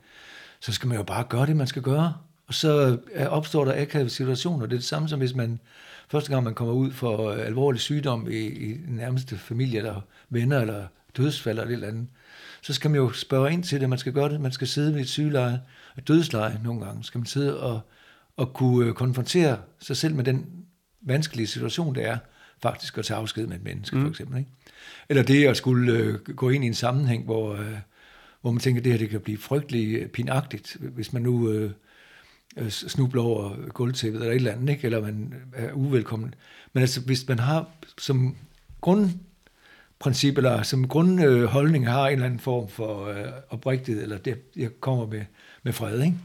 så 0.60 0.72
skal 0.72 0.88
man 0.88 0.96
jo 0.96 1.02
bare 1.02 1.24
gøre 1.28 1.46
det, 1.46 1.56
man 1.56 1.66
skal 1.66 1.82
gøre. 1.82 2.14
Og 2.46 2.54
så 2.54 2.98
opstår 3.28 3.64
der 3.64 3.82
akavede 3.82 4.10
situationer. 4.10 4.66
Det 4.66 4.72
er 4.72 4.78
det 4.78 4.84
samme 4.84 5.08
som 5.08 5.18
hvis 5.18 5.34
man, 5.34 5.60
første 6.10 6.30
gang 6.30 6.44
man 6.44 6.54
kommer 6.54 6.74
ud 6.74 6.90
for 6.90 7.30
øh, 7.30 7.46
alvorlig 7.46 7.80
sygdom 7.80 8.30
i, 8.30 8.46
i 8.46 8.72
den 8.72 8.96
nærmeste 8.96 9.38
familie, 9.38 9.78
eller 9.78 10.00
venner, 10.30 10.60
eller 10.60 10.86
dødsfald, 11.16 11.58
eller 11.58 11.70
et 11.70 11.72
eller 11.72 11.88
andet, 11.88 12.06
så 12.62 12.74
skal 12.74 12.90
man 12.90 13.00
jo 13.00 13.12
spørge 13.12 13.52
ind 13.52 13.62
til 13.62 13.80
det, 13.80 13.88
man 13.88 13.98
skal 13.98 14.12
gøre 14.12 14.28
det, 14.28 14.40
man 14.40 14.52
skal 14.52 14.66
sidde 14.66 14.94
ved 14.94 15.00
et 15.00 15.08
sygeleje, 15.08 15.60
et 15.98 16.08
dødsleje 16.08 16.60
nogle 16.64 16.84
gange, 16.84 17.04
skal 17.04 17.18
man 17.18 17.26
sidde 17.26 17.60
og, 17.60 17.80
og 18.36 18.52
kunne 18.52 18.86
øh, 18.86 18.94
konfrontere 18.94 19.58
sig 19.80 19.96
selv 19.96 20.14
med 20.14 20.24
den 20.24 20.46
vanskelige 21.00 21.46
situation, 21.46 21.94
det 21.94 22.06
er, 22.06 22.18
faktisk 22.62 22.98
at 22.98 23.04
tage 23.04 23.18
afsked 23.18 23.46
med 23.46 23.56
et 23.56 23.64
menneske, 23.64 23.96
mm. 23.96 24.02
for 24.02 24.08
eksempel. 24.08 24.38
Ikke? 24.38 24.50
Eller 25.08 25.22
det 25.22 25.46
at 25.46 25.56
skulle 25.56 25.92
øh, 25.92 26.18
gå 26.20 26.50
ind 26.50 26.64
i 26.64 26.66
en 26.66 26.74
sammenhæng, 26.74 27.24
hvor, 27.24 27.54
øh, 27.54 27.76
hvor 28.40 28.50
man 28.50 28.60
tænker, 28.60 28.80
at 28.80 28.84
det 28.84 28.92
her 28.92 28.98
det 28.98 29.10
kan 29.10 29.20
blive 29.20 29.38
frygtelig 29.38 30.10
pinagtigt, 30.10 30.76
hvis 30.80 31.12
man 31.12 31.22
nu 31.22 31.50
øh, 31.50 31.64
øh, 31.64 31.70
snubler 32.68 33.22
over 33.22 33.68
gulvtæppet 33.68 34.20
eller 34.20 34.32
et 34.32 34.36
eller 34.36 34.52
andet, 34.52 34.68
ikke? 34.70 34.84
eller 34.84 35.00
man 35.00 35.34
er 35.54 35.72
uvelkommen. 35.72 36.34
Men 36.72 36.80
altså, 36.80 37.00
hvis 37.00 37.28
man 37.28 37.38
har 37.38 37.66
som 37.98 38.36
grundprincip, 38.80 40.36
eller 40.36 40.62
som 40.62 40.88
grundholdning 40.88 41.88
har 41.88 42.06
en 42.06 42.12
eller 42.12 42.26
anden 42.26 42.40
form 42.40 42.68
for 42.68 43.06
øh, 43.06 43.24
oprigtighed, 43.50 44.02
eller 44.02 44.18
det, 44.18 44.38
jeg 44.56 44.70
kommer 44.80 45.06
med, 45.06 45.24
med 45.62 45.72
fred, 45.72 46.02
ikke? 46.02 46.16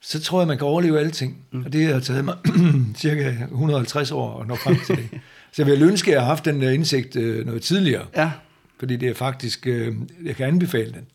så 0.00 0.20
tror 0.20 0.40
jeg, 0.40 0.48
man 0.48 0.58
kan 0.58 0.66
overleve 0.66 1.00
alting. 1.00 1.38
Mm. 1.50 1.64
Og 1.64 1.72
det 1.72 1.86
har 1.86 2.00
taget 2.00 2.24
mig 2.24 2.36
cirka 2.96 3.28
150 3.28 4.10
år 4.10 4.40
at 4.40 4.46
nå 4.46 4.54
frem 4.56 4.76
til 4.86 4.96
det. 4.96 5.08
Så 5.52 5.62
jeg 5.62 5.66
vil 5.66 5.82
ønske, 5.82 6.10
at 6.10 6.14
jeg 6.14 6.20
har 6.20 6.28
haft 6.28 6.44
den 6.44 6.62
indsigt 6.62 7.16
øh, 7.16 7.46
noget 7.46 7.62
tidligere. 7.62 8.06
Ja. 8.16 8.32
Fordi 8.78 8.96
det 8.96 9.08
er 9.08 9.14
faktisk, 9.14 9.66
øh, 9.66 9.94
jeg 10.24 10.36
kan 10.36 10.46
anbefale 10.46 10.92
den. 10.92 11.06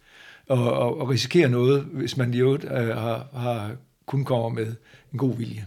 Og, 0.47 0.73
og, 0.73 1.01
og 1.01 1.09
risikere 1.09 1.49
noget, 1.49 1.81
hvis 1.81 2.17
man 2.17 2.33
i 2.33 2.37
øvrigt 2.37 2.63
øh, 2.63 2.87
har, 2.87 3.27
har 3.33 3.71
kun 4.11 4.25
kommer 4.25 4.49
med 4.49 4.75
en 5.13 5.17
god 5.17 5.37
vilje. 5.37 5.65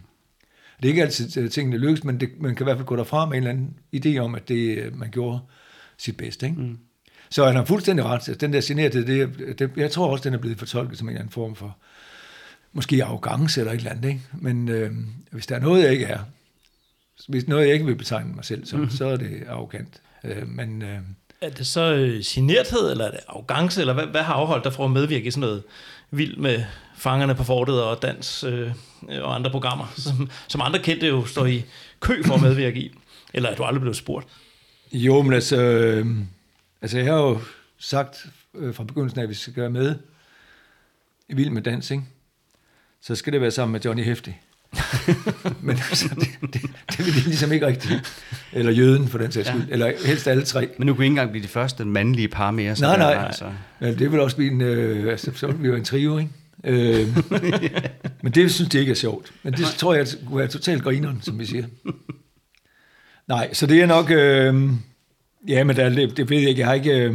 Det 0.76 0.85
er 0.85 0.88
ikke 0.88 1.02
altid 1.02 1.44
at 1.44 1.50
tingene 1.50 1.79
lykkes, 1.79 2.05
men 2.05 2.20
det, 2.20 2.29
man 2.41 2.55
kan 2.55 2.64
i 2.64 2.67
hvert 2.67 2.76
fald 2.76 2.87
gå 2.87 2.96
derfra 2.96 3.26
med 3.26 3.38
en 3.38 3.44
eller 3.46 3.50
anden 3.50 3.76
idé 3.96 4.19
om, 4.19 4.35
at 4.35 4.49
det, 4.49 4.94
man 4.96 5.11
gjorde 5.11 5.41
sit 5.99 6.17
bedste. 6.17 6.46
Ikke? 6.46 6.61
Mm. 6.61 6.79
Så 7.31 7.46
han 7.46 7.56
har 7.56 7.64
fuldstændig 7.64 8.05
ret. 8.05 8.41
Den 8.41 8.52
der 8.52 8.61
generede, 8.64 9.06
det, 9.06 9.58
det, 9.58 9.70
jeg 9.76 9.91
tror 9.91 10.11
også, 10.11 10.25
den 10.25 10.35
er 10.35 10.38
blevet 10.38 10.58
fortolket 10.58 10.99
som 10.99 11.08
en 11.08 11.12
eller 11.12 11.20
anden 11.20 11.32
form 11.32 11.55
for 11.55 11.76
måske 12.73 13.05
arrogance 13.05 13.61
eller 13.61 13.73
et 13.73 13.79
eller 13.79 13.91
andet. 13.91 14.08
Ikke? 14.08 14.20
Men 14.32 14.69
øh, 14.69 14.91
hvis 15.31 15.46
der 15.46 15.56
er 15.56 15.61
noget, 15.61 15.82
jeg 15.82 15.93
ikke 15.93 16.05
er, 16.05 16.19
hvis 17.29 17.49
noget, 17.49 17.67
jeg 17.67 17.75
ikke 17.75 17.87
vil 17.87 17.96
betegne 17.96 18.35
mig 18.35 18.44
selv 18.44 18.67
som, 18.67 18.81
mm. 18.81 18.91
så 18.91 19.06
er 19.06 19.17
det 19.17 19.44
arrogant. 19.49 20.00
Øh, 20.25 20.49
men, 20.49 20.82
øh, 20.82 20.99
er 21.41 21.50
det 21.50 21.67
så 21.67 21.94
øh, 21.94 22.23
generthed, 22.25 22.91
eller 22.91 23.05
er 23.05 23.11
det 23.11 23.20
arrogance, 23.29 23.81
eller 23.81 23.94
hvad, 23.94 24.06
hvad 24.06 24.23
har 24.23 24.35
afholdt 24.35 24.64
dig 24.64 24.73
for 24.73 24.85
at 24.85 24.91
medvirke 24.91 25.26
i 25.26 25.31
sådan 25.31 25.41
noget 25.41 25.62
vildt 26.11 26.38
med 26.38 26.64
fangerne 26.94 27.35
på 27.35 27.44
fortet 27.44 27.82
og 27.82 28.02
dans 28.02 28.44
øh, 28.44 28.70
og 29.08 29.35
andre 29.35 29.50
programmer, 29.50 29.93
som, 29.96 30.31
som 30.49 30.61
andre 30.61 30.79
kendte 30.79 31.06
jo 31.06 31.25
står 31.25 31.46
i 31.46 31.64
kø 32.00 32.23
for 32.23 32.35
at 32.35 32.43
medvirke 32.43 32.81
i? 32.81 32.99
Eller 33.35 33.50
er 33.50 33.55
du 33.55 33.62
aldrig 33.62 33.81
blevet 33.81 33.96
spurgt? 33.96 34.26
Jo, 34.93 35.23
men 35.23 35.32
altså, 35.32 35.56
øh, 35.56 36.06
altså 36.82 36.99
jeg 36.99 37.06
har 37.06 37.20
jo 37.20 37.41
sagt 37.79 38.26
øh, 38.55 38.75
fra 38.75 38.85
begyndelsen 38.85 39.19
af, 39.19 39.23
at 39.23 39.29
vi 39.29 39.35
skal 39.35 39.52
gøre 39.52 39.70
med 39.70 39.96
i 41.29 41.35
Vild 41.35 41.50
med 41.50 41.62
Dans, 41.62 41.91
ikke? 41.91 42.05
så 43.00 43.14
skal 43.14 43.32
det 43.32 43.41
være 43.41 43.50
sammen 43.50 43.73
med 43.73 43.81
Johnny 43.81 44.05
Hæftig. 44.05 44.41
Men 45.61 45.76
altså, 45.76 46.08
det, 46.14 46.55
det, 46.55 46.62
det 46.91 46.99
vil 46.99 47.14
de 47.14 47.20
ligesom 47.20 47.52
ikke 47.52 47.67
rigtigt. 47.67 48.23
Eller 48.52 48.73
jøden, 48.73 49.08
for 49.08 49.19
den 49.19 49.32
sags 49.32 49.49
skyld. 49.49 49.62
Ja. 49.67 49.73
Eller 49.73 49.93
helst 50.06 50.29
alle 50.29 50.44
tre. 50.44 50.69
Men 50.79 50.86
nu 50.86 50.94
kunne 50.94 51.05
I 51.05 51.06
ikke 51.06 51.13
engang 51.13 51.31
blive 51.31 51.43
de 51.43 51.48
første 51.48 51.84
mandlige 51.84 52.29
par 52.29 52.51
mere. 52.51 52.77
Så 52.77 52.84
nej, 52.84 52.98
nej. 52.98 53.24
Altså. 53.27 53.44
Men 53.81 53.98
det 53.98 54.13
vil 54.13 54.20
også 54.20 54.36
blive 54.36 54.53
en... 54.53 54.60
Øh, 54.60 55.10
altså, 55.10 55.31
så 55.34 55.46
vil 55.46 55.63
vi 55.63 55.69
jo 55.69 55.74
en 55.74 55.84
trio, 55.84 56.19
ikke? 56.19 56.31
Øh, 56.64 57.08
men 58.22 58.32
det 58.32 58.52
synes 58.52 58.70
de 58.70 58.78
ikke 58.78 58.90
er 58.90 58.96
sjovt. 58.96 59.32
Men 59.42 59.52
det 59.52 59.66
tror 59.66 59.94
jeg 59.94 60.06
kunne 60.26 60.38
være 60.38 60.48
totalt 60.48 60.82
grineren, 60.82 61.22
som 61.22 61.38
vi 61.38 61.46
siger. 61.46 61.66
Nej, 63.28 63.52
så 63.52 63.66
det 63.66 63.82
er 63.82 63.86
nok... 63.86 64.10
Øh, 64.10 64.72
ja, 65.48 65.64
men 65.64 65.76
der, 65.76 65.88
det, 65.88 66.16
det 66.16 66.30
ved 66.30 66.38
jeg 66.38 66.48
ikke. 66.48 66.60
Jeg 66.60 66.68
har 66.68 66.74
ikke... 66.74 66.92
Øh, 66.92 67.14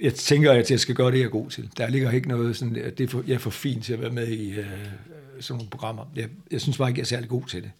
jeg 0.00 0.14
tænker, 0.14 0.52
at 0.52 0.70
jeg 0.70 0.80
skal 0.80 0.94
gøre 0.94 1.10
det, 1.10 1.18
jeg 1.18 1.24
er 1.24 1.30
god 1.30 1.50
til. 1.50 1.70
Der 1.76 1.88
ligger 1.88 2.10
ikke 2.10 2.28
noget 2.28 2.56
sådan, 2.56 2.76
at 2.76 2.98
det 2.98 3.04
er 3.04 3.08
for, 3.08 3.24
jeg 3.26 3.34
er 3.34 3.38
for 3.38 3.50
fint 3.50 3.84
til 3.84 3.92
at 3.92 4.00
være 4.00 4.10
med 4.10 4.28
i 4.28 4.50
øh, 4.50 4.66
sådan 5.40 5.58
nogle 5.58 5.70
programmer. 5.70 6.12
Jeg, 6.16 6.28
jeg 6.50 6.60
synes 6.60 6.78
bare 6.78 6.88
ikke, 6.88 6.98
jeg 6.98 7.04
er 7.04 7.06
særlig 7.06 7.28
god 7.28 7.46
til 7.46 7.62
det. 7.62 7.70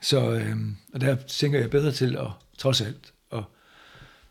Så 0.00 0.30
øh, 0.32 0.56
og 0.94 1.00
der 1.00 1.16
tænker 1.16 1.60
jeg 1.60 1.70
bedre 1.70 1.92
til 1.92 2.16
at, 2.16 2.26
trods 2.58 2.80
alt, 2.80 3.13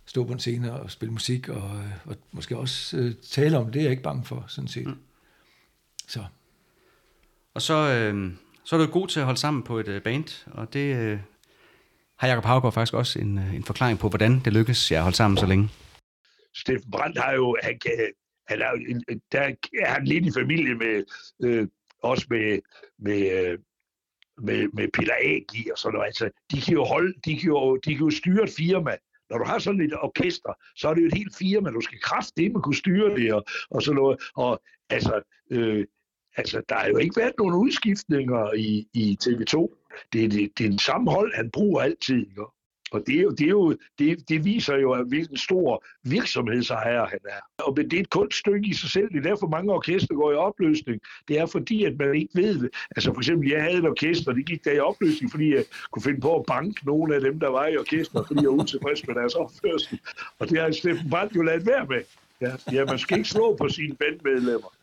stå 0.05 0.23
på 0.23 0.33
en 0.33 0.39
scene 0.39 0.73
og 0.73 0.91
spille 0.91 1.13
musik, 1.13 1.49
og, 1.49 1.77
øh, 1.77 2.07
og 2.07 2.15
måske 2.31 2.57
også 2.57 2.97
øh, 2.97 3.15
tale 3.31 3.57
om 3.57 3.71
det, 3.71 3.79
er 3.79 3.83
jeg 3.83 3.91
ikke 3.91 4.03
bange 4.03 4.25
for, 4.25 4.45
sådan 4.47 4.67
set. 4.67 4.87
Mm. 4.87 4.97
Så. 6.07 6.25
Og 7.53 7.61
så, 7.61 7.73
øh, 7.73 8.33
så 8.63 8.75
er 8.75 8.85
du 8.85 8.91
god 8.91 9.07
til 9.07 9.19
at 9.19 9.25
holde 9.25 9.39
sammen 9.39 9.63
på 9.63 9.79
et 9.79 9.87
øh, 9.87 10.01
band, 10.01 10.47
og 10.51 10.73
det 10.73 10.95
øh, 10.95 11.19
har 12.19 12.27
Jacob 12.27 12.45
Havgaard 12.45 12.73
faktisk 12.73 12.93
også 12.93 13.19
en, 13.19 13.37
øh, 13.37 13.55
en 13.55 13.63
forklaring 13.63 13.99
på, 13.99 14.09
hvordan 14.09 14.39
det 14.45 14.53
lykkes 14.53 14.91
jer 14.91 14.97
at 14.97 15.03
holde 15.03 15.17
sammen 15.17 15.37
så 15.37 15.45
længe. 15.45 15.69
Steffen 16.55 16.91
Brandt 16.91 17.17
har 17.17 17.31
jo, 17.31 17.57
han, 17.63 17.79
kan, 17.79 17.91
han 18.47 18.61
er, 18.61 18.69
jo, 18.71 18.99
der 19.31 19.39
er 19.81 19.91
han 19.93 20.05
lidt 20.05 20.25
i 20.25 20.31
familie 20.39 20.75
med, 20.75 21.03
øh, 21.43 21.67
også 22.03 22.25
med, 22.29 22.59
med, 22.99 23.31
øh, 23.31 23.59
med, 24.37 24.67
med 24.73 24.87
Peter 24.93 25.15
Agi 25.21 25.69
og 25.71 25.77
sådan 25.77 25.93
noget. 25.93 26.05
Altså, 26.05 26.29
de 26.51 26.61
kan 26.61 26.73
jo 26.73 26.83
holde, 26.83 27.13
de 27.25 27.37
kan 27.39 27.47
jo, 27.47 27.77
de 27.77 27.95
kan 27.95 28.05
jo 28.05 28.11
styre 28.11 28.43
et 28.43 28.53
firma. 28.57 28.95
Når 29.29 29.37
du 29.37 29.43
har 29.43 29.59
sådan 29.59 29.81
et 29.81 29.93
orkester, 30.01 30.53
så 30.75 30.89
er 30.89 30.93
det 30.93 31.01
jo 31.01 31.07
et 31.07 31.13
helt 31.13 31.35
firma. 31.35 31.69
Du 31.69 31.81
skal 31.81 31.99
kraftedeme 31.99 32.61
kunne 32.61 32.75
styre 32.75 33.15
det 33.15 33.33
og, 33.33 33.43
og 33.69 33.81
sådan 33.83 33.95
noget. 33.95 34.21
Og 34.35 34.61
altså, 34.89 35.21
øh, 35.51 35.85
altså, 36.37 36.61
der 36.69 36.75
har 36.75 36.87
jo 36.87 36.97
ikke 36.97 37.17
været 37.17 37.33
nogen 37.37 37.55
udskiftninger 37.55 38.53
i, 38.53 38.87
i 38.93 39.17
TV2. 39.23 39.55
Det, 40.13 40.31
det, 40.31 40.51
det 40.57 40.73
er 40.73 40.77
samme 40.81 41.11
hold 41.11 41.35
han 41.35 41.51
bruger 41.51 41.81
altid. 41.81 42.17
Ikke? 42.17 42.43
Og 42.93 43.03
det, 43.07 43.15
er 43.17 43.21
jo, 43.21 43.29
det, 43.29 43.45
er 43.45 43.49
jo, 43.49 43.77
det, 43.99 44.29
det 44.29 44.45
viser 44.45 44.75
jo, 44.75 45.03
hvilken 45.03 45.37
stor 45.37 45.85
virksomhedsejer 46.03 47.05
han 47.05 47.19
er. 47.25 47.63
Og 47.63 47.77
det 47.77 47.93
er 47.93 47.99
et 47.99 48.09
kunststykke 48.09 48.67
i 48.69 48.73
sig 48.73 48.89
selv. 48.89 49.09
Det 49.09 49.17
er 49.17 49.29
derfor 49.29 49.47
mange 49.47 49.73
orkester 49.73 50.15
går 50.15 50.31
i 50.31 50.35
opløsning. 50.35 51.01
Det 51.27 51.39
er 51.39 51.45
fordi, 51.45 51.83
at 51.83 51.97
man 51.99 52.15
ikke 52.15 52.35
ved 52.35 52.59
det. 52.59 52.69
Altså 52.95 53.13
for 53.13 53.19
eksempel, 53.19 53.49
jeg 53.49 53.63
havde 53.63 53.77
et 53.77 53.85
orkester, 53.85 54.33
det 54.33 54.45
gik 54.45 54.65
der 54.65 54.71
i 54.71 54.79
opløsning, 54.79 55.31
fordi 55.31 55.55
jeg 55.55 55.63
kunne 55.91 56.03
finde 56.03 56.21
på 56.21 56.35
at 56.35 56.45
banke 56.45 56.85
nogle 56.85 57.15
af 57.15 57.21
dem, 57.21 57.39
der 57.39 57.49
var 57.49 57.67
i 57.67 57.77
orkester, 57.77 58.23
fordi 58.27 58.41
jeg 58.41 58.49
var 58.49 58.63
utilfreds 58.63 59.07
med 59.07 59.15
deres 59.15 59.33
opførsel. 59.35 59.99
Og 60.39 60.49
det 60.49 60.61
har 60.61 60.71
Steffen 60.71 61.09
Brandt 61.09 61.35
jo 61.35 61.41
lavet 61.41 61.65
være 61.65 61.85
med. 61.85 62.01
Ja, 62.41 62.51
ja, 62.71 62.85
man 62.85 62.99
skal 62.99 63.17
ikke 63.17 63.29
slå 63.29 63.55
på 63.55 63.69
sine 63.69 63.95
bandmedlemmer. 63.95 64.73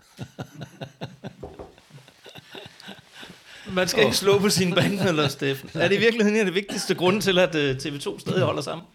Man 3.72 3.88
skal 3.88 4.04
ikke 4.04 4.16
slå 4.16 4.38
på 4.38 4.48
sine 4.48 4.74
bandmedlemmer, 4.74 5.28
Steffen. 5.28 5.70
Er 5.82 5.88
det 5.88 5.96
i 5.96 5.98
virkeligheden 5.98 6.34
en 6.34 6.40
af 6.40 6.46
de 6.46 6.54
vigtigste 6.54 6.94
grunde 6.94 7.20
til, 7.20 7.38
at 7.38 7.54
øh, 7.54 7.76
TV2 7.76 8.18
stadig 8.18 8.42
holder 8.42 8.62
sammen? 8.62 8.86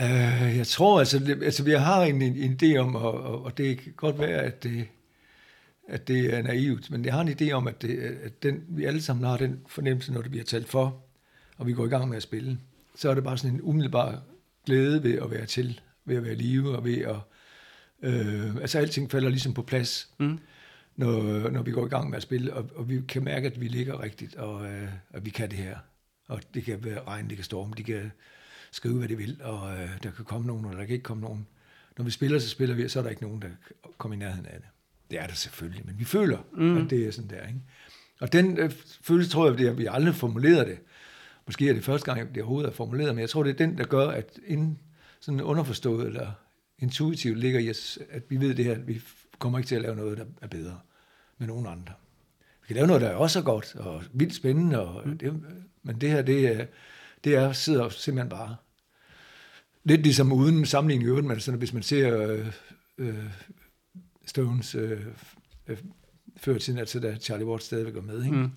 Uh, 0.00 0.56
jeg 0.56 0.66
tror, 0.66 0.98
altså, 0.98 1.18
det, 1.18 1.42
altså 1.42 1.62
vi 1.62 1.72
har 1.72 2.02
en, 2.02 2.22
en, 2.22 2.36
en 2.36 2.58
idé 2.62 2.76
om, 2.76 2.96
og, 2.96 3.12
og, 3.12 3.44
og 3.44 3.58
det 3.58 3.78
kan 3.78 3.92
godt 3.96 4.18
være, 4.18 4.42
at 4.42 4.62
det, 4.62 4.88
at 5.88 6.08
det 6.08 6.34
er 6.34 6.42
naivt, 6.42 6.90
men 6.90 7.04
jeg 7.04 7.12
har 7.12 7.20
en 7.20 7.36
idé 7.40 7.52
om, 7.52 7.68
at, 7.68 7.82
det, 7.82 7.98
at 8.22 8.42
den, 8.42 8.64
vi 8.68 8.84
alle 8.84 9.02
sammen 9.02 9.24
har 9.24 9.36
den 9.36 9.60
fornemmelse, 9.68 10.12
når 10.12 10.22
det 10.22 10.30
bliver 10.30 10.44
talt 10.44 10.68
for, 10.68 11.02
og 11.58 11.66
vi 11.66 11.72
går 11.72 11.86
i 11.86 11.88
gang 11.88 12.08
med 12.08 12.16
at 12.16 12.22
spille, 12.22 12.58
så 12.96 13.10
er 13.10 13.14
det 13.14 13.24
bare 13.24 13.38
sådan 13.38 13.54
en 13.54 13.62
umiddelbar 13.62 14.22
glæde 14.66 15.02
ved 15.02 15.14
at 15.14 15.30
være 15.30 15.46
til, 15.46 15.80
ved 16.04 16.16
at 16.16 16.24
være 16.24 16.32
i 16.32 16.36
live, 16.36 16.76
og 16.76 16.84
ved 16.84 16.98
at, 16.98 17.16
øh, 18.02 18.56
altså 18.56 18.78
alting 18.78 19.10
falder 19.10 19.28
ligesom 19.28 19.54
på 19.54 19.62
plads, 19.62 20.08
mm. 20.18 20.38
Når, 20.96 21.50
når 21.50 21.62
vi 21.62 21.70
går 21.70 21.86
i 21.86 21.88
gang 21.88 22.10
med 22.10 22.16
at 22.16 22.22
spille, 22.22 22.54
og, 22.54 22.70
og 22.74 22.88
vi 22.88 23.00
kan 23.08 23.24
mærke, 23.24 23.46
at 23.46 23.60
vi 23.60 23.68
ligger 23.68 24.02
rigtigt, 24.02 24.34
og 24.34 24.66
øh, 24.66 24.88
at 25.10 25.24
vi 25.24 25.30
kan 25.30 25.50
det 25.50 25.58
her. 25.58 25.76
Og 26.28 26.40
det 26.54 26.64
kan 26.64 26.84
være 26.84 27.00
regn, 27.06 27.28
det 27.28 27.36
kan 27.36 27.44
storme, 27.44 27.72
de 27.76 27.82
kan 27.82 28.12
skrive, 28.70 28.98
hvad 28.98 29.08
de 29.08 29.16
vil, 29.16 29.40
og 29.42 29.72
øh, 29.72 29.88
der 30.02 30.10
kan 30.10 30.24
komme 30.24 30.46
nogen, 30.46 30.64
eller 30.64 30.78
der 30.78 30.86
kan 30.86 30.92
ikke 30.92 31.02
komme 31.02 31.20
nogen. 31.20 31.46
Når 31.98 32.04
vi 32.04 32.10
spiller, 32.10 32.38
så 32.38 32.48
spiller 32.48 32.74
vi, 32.74 32.88
så 32.88 32.98
er 32.98 33.02
der 33.02 33.10
ikke 33.10 33.22
nogen, 33.22 33.42
der 33.42 33.48
kommer 33.98 34.16
i 34.16 34.18
nærheden 34.18 34.46
af 34.46 34.60
det. 34.60 34.68
Det 35.10 35.20
er 35.20 35.26
der 35.26 35.34
selvfølgelig, 35.34 35.86
men 35.86 35.98
vi 35.98 36.04
føler, 36.04 36.38
mm. 36.52 36.76
at 36.76 36.90
det 36.90 37.06
er 37.06 37.10
sådan 37.10 37.30
der. 37.30 37.46
Ikke? 37.46 37.60
Og 38.20 38.32
den 38.32 38.58
øh, 38.58 38.72
følelse 39.02 39.30
tror 39.30 39.50
jeg, 39.50 39.68
at 39.68 39.78
vi 39.78 39.86
aldrig 39.90 40.14
formulerer 40.14 40.64
det. 40.64 40.78
Måske 41.46 41.68
er 41.68 41.72
det 41.72 41.84
første 41.84 42.14
gang, 42.14 42.34
det 42.34 42.42
overhovedet 42.42 42.68
er 42.68 42.74
formuleret, 42.74 43.14
men 43.14 43.20
jeg 43.20 43.30
tror, 43.30 43.42
det 43.42 43.50
er 43.50 43.66
den, 43.66 43.78
der 43.78 43.84
gør, 43.84 44.08
at 44.08 44.38
inden 44.46 44.78
sådan 45.20 45.40
underforstået 45.40 46.06
eller 46.06 46.32
intuitivt 46.78 47.38
ligger 47.38 47.60
i 47.60 47.70
os, 47.70 47.98
at 48.10 48.22
vi 48.28 48.36
ved 48.36 48.54
det 48.54 48.64
her, 48.64 48.72
at 48.72 48.88
vi 48.88 49.02
kommer 49.38 49.58
ikke 49.58 49.68
til 49.68 49.74
at 49.76 49.82
lave 49.82 49.96
noget, 49.96 50.18
der 50.18 50.24
er 50.42 50.46
bedre 50.46 50.78
med 51.38 51.46
nogen 51.46 51.66
andre. 51.66 51.92
Vi 52.62 52.66
kan 52.66 52.76
lave 52.76 52.86
noget, 52.86 53.02
der 53.02 53.14
også 53.14 53.38
er 53.38 53.42
godt 53.42 53.74
og 53.74 54.02
vildt 54.12 54.34
spændende, 54.34 54.80
og 54.80 55.08
mm. 55.08 55.18
det, 55.18 55.42
men 55.82 56.00
det 56.00 56.10
her, 56.10 56.22
det 56.22 56.60
er, 56.60 56.66
det 57.24 57.34
er, 57.34 57.52
sidder 57.52 57.88
simpelthen 57.88 58.28
bare 58.28 58.56
lidt 59.84 60.02
ligesom 60.02 60.32
uden 60.32 60.66
sammenligning 60.66 61.06
i 61.06 61.10
øvrigt, 61.10 61.26
men 61.26 61.40
sådan, 61.40 61.58
hvis 61.58 61.72
man 61.72 61.82
ser 61.82 62.28
øh, 62.28 62.46
øh, 62.98 63.24
Stones 64.26 64.74
øh, 64.74 65.00
øh, 65.68 65.78
før 66.36 66.58
tiden, 66.58 66.78
altså 66.78 67.00
da 67.00 67.16
Charlie 67.16 67.46
Watts 67.46 67.64
stadigvæk 67.64 67.94
var 67.94 68.00
med, 68.00 68.24
ikke? 68.24 68.36
Mm. 68.36 68.50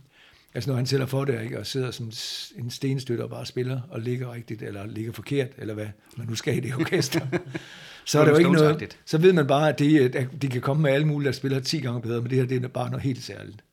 Altså 0.53 0.69
når 0.69 0.77
han 0.77 0.85
tæller 0.85 1.05
for 1.05 1.25
det, 1.25 1.43
ikke? 1.43 1.59
og 1.59 1.65
sidder 1.65 1.91
som 1.91 2.11
en 2.55 2.69
stenstøtter 2.69 3.23
og 3.23 3.29
bare 3.29 3.45
spiller, 3.45 3.81
og 3.89 4.01
ligger 4.01 4.33
rigtigt, 4.33 4.61
eller 4.61 4.85
ligger 4.85 5.11
forkert, 5.11 5.49
eller 5.57 5.73
hvad 5.73 5.87
man 6.17 6.27
nu 6.27 6.35
skal 6.35 6.57
i 6.57 6.59
det 6.59 6.75
orkester, 6.75 7.27
så 8.09 8.19
er 8.19 8.25
der 8.25 8.31
jo 8.31 8.37
ikke 8.37 8.51
noget, 8.51 8.97
så 9.05 9.17
ved 9.17 9.33
man 9.33 9.47
bare, 9.47 9.69
at 9.69 9.79
de, 9.79 9.99
at 9.99 10.27
de 10.41 10.47
kan 10.47 10.61
komme 10.61 10.83
med 10.83 10.91
alle 10.91 11.07
mulige, 11.07 11.25
der 11.27 11.31
spiller 11.31 11.59
10 11.59 11.79
gange 11.79 12.01
bedre, 12.01 12.21
men 12.21 12.29
det 12.29 12.37
her 12.37 12.45
det 12.45 12.63
er 12.63 12.67
bare 12.67 12.89
noget 12.89 13.03
helt 13.03 13.23
særligt. 13.23 13.63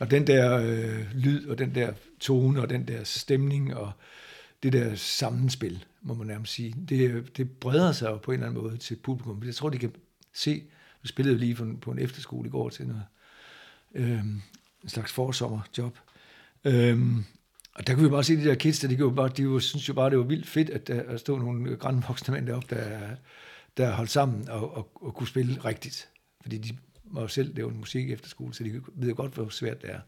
Og 0.00 0.10
den 0.10 0.26
der 0.26 0.58
øh, 0.58 1.06
lyd, 1.14 1.46
og 1.48 1.58
den 1.58 1.74
der 1.74 1.92
tone, 2.20 2.62
og 2.62 2.70
den 2.70 2.88
der 2.88 3.04
stemning, 3.04 3.76
og 3.76 3.92
det 4.62 4.72
der 4.72 4.94
sammenspil, 4.94 5.84
må 6.02 6.14
man 6.14 6.26
nærmest 6.26 6.52
sige, 6.52 6.74
det, 6.88 7.36
det 7.36 7.50
breder 7.50 7.92
sig 7.92 8.06
jo 8.06 8.16
på 8.16 8.30
en 8.30 8.34
eller 8.34 8.46
anden 8.46 8.62
måde 8.62 8.76
til 8.76 8.96
publikum. 8.96 9.42
Jeg 9.46 9.54
tror, 9.54 9.68
de 9.68 9.78
kan 9.78 9.92
se, 10.34 10.62
vi 11.02 11.08
spillede 11.08 11.38
lige 11.38 11.76
på 11.80 11.90
en 11.90 11.98
efterskole 11.98 12.48
i 12.48 12.50
går 12.50 12.68
til 12.68 12.86
noget, 12.86 13.04
øh, 13.94 14.24
en 14.82 14.88
slags 14.88 15.12
forsommerjob. 15.12 15.98
Øhm, 16.64 17.24
og 17.74 17.86
der 17.86 17.94
kunne 17.94 18.04
vi 18.04 18.10
bare 18.10 18.24
se 18.24 18.36
de 18.36 18.44
der 18.44 18.54
kids, 18.54 18.78
der, 18.78 18.88
de, 18.88 19.14
bare, 19.14 19.28
de 19.28 19.42
jo, 19.42 19.60
synes 19.60 19.88
jo 19.88 19.94
bare, 19.94 20.10
det 20.10 20.18
var 20.18 20.24
vildt 20.24 20.46
fedt, 20.46 20.70
at 20.70 20.88
der 20.88 21.02
at 21.02 21.20
stå 21.20 21.38
nogle 21.38 21.76
grænvoksne 21.76 22.34
mænd 22.34 22.46
deroppe, 22.46 22.74
der, 22.74 23.16
der 23.76 23.92
holdt 23.92 24.10
sammen 24.10 24.48
og, 24.48 24.76
og, 24.76 24.90
og 24.94 25.14
kunne 25.14 25.28
spille 25.28 25.60
rigtigt. 25.64 26.08
Fordi 26.42 26.58
de 26.58 26.76
var 27.04 27.20
jo 27.20 27.28
selv 27.28 27.54
lave 27.56 27.70
en 27.70 27.76
musik 27.76 28.10
efter 28.10 28.28
skole, 28.28 28.54
så 28.54 28.64
de 28.64 28.82
ved 28.94 29.08
jo 29.08 29.14
godt, 29.16 29.34
hvor 29.34 29.48
svært 29.48 29.82
det 29.82 29.90
er 29.90 30.00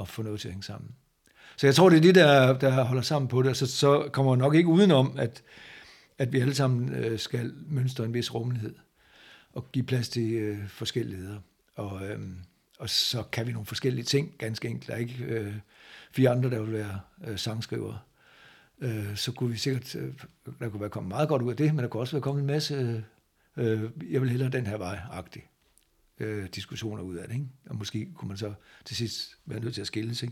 at 0.00 0.08
få 0.08 0.22
noget 0.22 0.40
til 0.40 0.48
at 0.48 0.52
hænge 0.52 0.64
sammen. 0.64 0.90
Så 1.56 1.66
jeg 1.66 1.74
tror, 1.74 1.88
det 1.88 1.96
er 1.96 2.02
det, 2.02 2.14
der, 2.14 2.58
der 2.58 2.84
holder 2.84 3.02
sammen 3.02 3.28
på 3.28 3.42
det, 3.42 3.56
så, 3.56 3.66
så 3.66 4.08
kommer 4.12 4.36
nok 4.36 4.54
ikke 4.54 4.68
udenom, 4.68 5.14
at, 5.18 5.42
at 6.18 6.32
vi 6.32 6.40
alle 6.40 6.54
sammen 6.54 6.94
øh, 6.94 7.18
skal 7.18 7.52
mønstre 7.66 8.04
en 8.04 8.14
vis 8.14 8.34
rummelighed 8.34 8.74
og 9.52 9.72
give 9.72 9.84
plads 9.84 10.08
til 10.08 10.32
øh, 10.32 10.68
forskelligheder. 10.68 11.38
Og, 11.74 12.06
øh, 12.06 12.20
og 12.78 12.90
så 12.90 13.22
kan 13.22 13.46
vi 13.46 13.52
nogle 13.52 13.66
forskellige 13.66 14.04
ting, 14.04 14.34
ganske 14.38 14.68
enkelt. 14.68 14.88
Der 14.88 14.94
er 14.94 14.98
ikke 14.98 15.24
øh, 15.24 15.54
fire 16.12 16.30
andre, 16.30 16.50
der 16.50 16.62
vil 16.62 16.72
være 16.72 17.00
øh, 17.26 17.38
sangskrivere. 17.38 17.98
Øh, 18.80 19.16
så 19.16 19.32
kunne 19.32 19.50
vi 19.50 19.56
sikkert, 19.56 19.94
øh, 19.94 20.12
der 20.60 20.68
kunne 20.68 20.80
være 20.80 20.90
kommet 20.90 21.08
meget 21.08 21.28
godt 21.28 21.42
ud 21.42 21.50
af 21.50 21.56
det, 21.56 21.74
men 21.74 21.82
der 21.82 21.88
kunne 21.88 22.00
også 22.00 22.12
være 22.12 22.22
kommet 22.22 22.40
en 22.40 22.46
masse, 22.46 22.74
øh, 22.74 23.00
øh, 23.56 23.90
jeg 24.10 24.20
vil 24.20 24.30
hellere 24.30 24.50
den 24.50 24.66
her 24.66 24.76
vej, 24.76 24.98
agtig 25.10 25.42
øh, 26.20 26.48
diskussioner 26.54 27.02
ud 27.02 27.16
af 27.16 27.28
det. 27.28 27.34
Ikke? 27.34 27.46
Og 27.70 27.76
måske 27.76 28.08
kunne 28.14 28.28
man 28.28 28.36
så 28.36 28.54
til 28.84 28.96
sidst 28.96 29.36
være 29.46 29.60
nødt 29.60 29.74
til 29.74 29.80
at 29.80 29.86
skille 29.86 30.14
sig. 30.14 30.28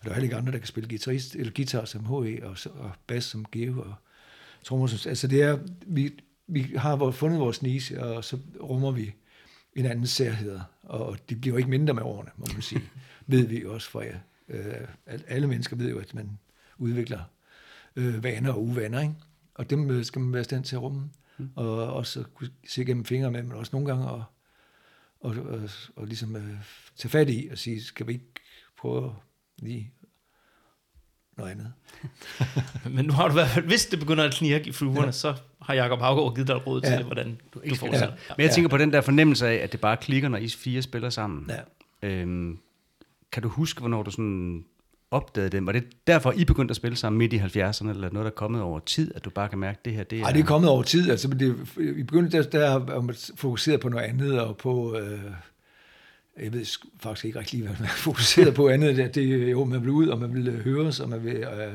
Og 0.00 0.04
der 0.04 0.10
er 0.10 0.14
heller 0.14 0.24
ikke 0.24 0.36
andre, 0.36 0.52
der 0.52 0.58
kan 0.58 0.66
spille 0.66 0.88
guitarist, 0.88 1.36
eller 1.36 1.52
guitar 1.56 1.84
som 1.84 2.04
HE, 2.04 2.46
og, 2.46 2.56
og 2.74 2.92
bass 3.06 3.26
som 3.26 3.44
Geo, 3.52 3.80
og 3.80 3.94
trommer. 4.64 5.06
Altså 5.06 5.26
det 5.26 5.42
er, 5.42 5.58
vi, 5.86 6.12
vi 6.46 6.72
har 6.76 7.10
fundet 7.10 7.40
vores 7.40 7.62
niche, 7.62 8.02
og 8.02 8.24
så 8.24 8.38
rummer 8.60 8.90
vi 8.90 9.14
en 9.76 9.86
anden 9.86 10.06
særhed, 10.06 10.60
og 10.82 11.18
de 11.28 11.36
bliver 11.36 11.54
jo 11.54 11.58
ikke 11.58 11.70
mindre 11.70 11.94
med 11.94 12.02
årene, 12.02 12.30
må 12.36 12.46
man 12.52 12.62
sige. 12.62 12.82
ved 13.26 13.46
vi 13.46 13.64
også 13.64 13.90
fra 13.90 14.00
jer. 14.00 14.18
Øh, 14.48 14.88
alle 15.26 15.46
mennesker 15.46 15.76
ved 15.76 15.90
jo, 15.90 15.98
at 15.98 16.14
man 16.14 16.38
udvikler 16.78 17.20
øh, 17.96 18.24
vaner 18.24 18.52
og 18.52 18.62
uvaner, 18.62 19.00
ikke? 19.00 19.14
og 19.54 19.70
dem 19.70 19.90
øh, 19.90 20.04
skal 20.04 20.20
man 20.20 20.32
være 20.32 20.44
stand 20.44 20.64
til 20.64 20.76
at 20.76 20.82
rumme, 20.82 21.10
mm. 21.38 21.50
og 21.56 21.92
også 21.92 22.24
kunne 22.34 22.50
se 22.68 22.84
gennem 22.84 23.04
fingre 23.04 23.30
med, 23.30 23.42
men 23.42 23.52
også 23.52 23.70
nogle 23.72 23.88
gange 23.88 24.08
at 24.08 24.22
og, 25.22 25.36
og, 25.36 25.60
og 25.96 26.06
ligesom 26.06 26.36
øh, 26.36 26.54
tage 26.96 27.10
fat 27.10 27.30
i 27.30 27.48
og 27.52 27.58
sige, 27.58 27.82
skal 27.82 28.06
vi 28.06 28.12
ikke 28.12 28.26
prøve 28.78 29.14
lige 29.58 29.92
noget 31.36 31.50
andet. 31.50 31.72
Men 32.96 33.04
nu 33.04 33.12
har 33.12 33.24
du 33.24 33.32
i 33.32 33.34
hvert 33.34 33.48
fald, 33.48 33.66
hvis 33.66 33.86
det 33.86 33.98
begynder 33.98 34.24
at 34.24 34.34
knirke 34.34 34.68
i 34.68 34.72
fluerne, 34.72 35.04
ja. 35.04 35.12
så 35.12 35.34
har 35.62 35.74
Jacob 35.74 35.98
Havgaard 35.98 36.34
givet 36.34 36.48
dig 36.48 36.66
råd 36.66 36.80
ja. 36.84 36.96
til, 36.96 37.04
hvordan 37.04 37.40
du, 37.54 37.60
du 37.70 37.74
fortsætter. 37.74 38.16
Ja. 38.28 38.34
Men 38.36 38.44
jeg 38.44 38.54
tænker 38.54 38.68
på 38.68 38.76
den 38.76 38.92
der 38.92 39.00
fornemmelse 39.00 39.48
af, 39.48 39.54
at 39.54 39.72
det 39.72 39.80
bare 39.80 39.96
klikker, 39.96 40.28
når 40.28 40.38
I 40.38 40.48
fire 40.48 40.82
spiller 40.82 41.10
sammen. 41.10 41.50
Ja. 42.02 42.08
Øhm, 42.08 42.58
kan 43.32 43.42
du 43.42 43.48
huske, 43.48 43.80
hvornår 43.80 44.02
du 44.02 44.10
sådan 44.10 44.64
opdagede 45.12 45.50
det? 45.50 45.66
Var 45.66 45.72
det 45.72 45.84
derfor, 46.06 46.32
I 46.32 46.44
begyndte 46.44 46.72
at 46.72 46.76
spille 46.76 46.96
sammen 46.96 47.18
midt 47.18 47.32
i 47.32 47.38
70'erne, 47.38 47.88
eller 47.88 48.10
noget, 48.10 48.24
der 48.24 48.30
er 48.30 48.34
kommet 48.34 48.62
over 48.62 48.78
tid, 48.78 49.12
at 49.14 49.24
du 49.24 49.30
bare 49.30 49.48
kan 49.48 49.58
mærke, 49.58 49.78
at 49.78 49.84
det 49.84 49.92
her, 49.92 50.04
det 50.04 50.18
er... 50.18 50.22
Nej, 50.22 50.32
det 50.32 50.40
er 50.40 50.44
kommet 50.44 50.70
over 50.70 50.82
tid. 50.82 51.10
Altså, 51.10 51.28
det, 51.28 51.56
I 51.78 52.02
begyndte, 52.02 52.42
der, 52.42 52.48
der 52.78 53.00
man 53.00 53.16
fokuseret 53.36 53.80
på 53.80 53.88
noget 53.88 54.04
andet, 54.04 54.40
og 54.40 54.56
på... 54.56 54.98
Øh, 54.98 55.20
jeg 56.40 56.52
ved 56.52 56.66
faktisk 57.00 57.24
ikke 57.24 57.38
rigtig 57.38 57.58
lige, 57.58 57.68
hvad 57.68 57.76
man 57.78 57.88
er 57.88 57.92
fokuseret 57.92 58.54
på 58.54 58.68
andet. 58.68 58.96
Det, 58.96 59.14
det, 59.14 59.50
jo, 59.50 59.64
man 59.64 59.80
vil 59.80 59.90
ud, 59.90 60.08
og 60.08 60.18
man 60.18 60.34
vil 60.34 60.48
øh, 60.48 60.64
høres, 60.64 61.00
og 61.00 61.08
man 61.08 61.24
vil, 61.24 61.36
øh, 61.36 61.74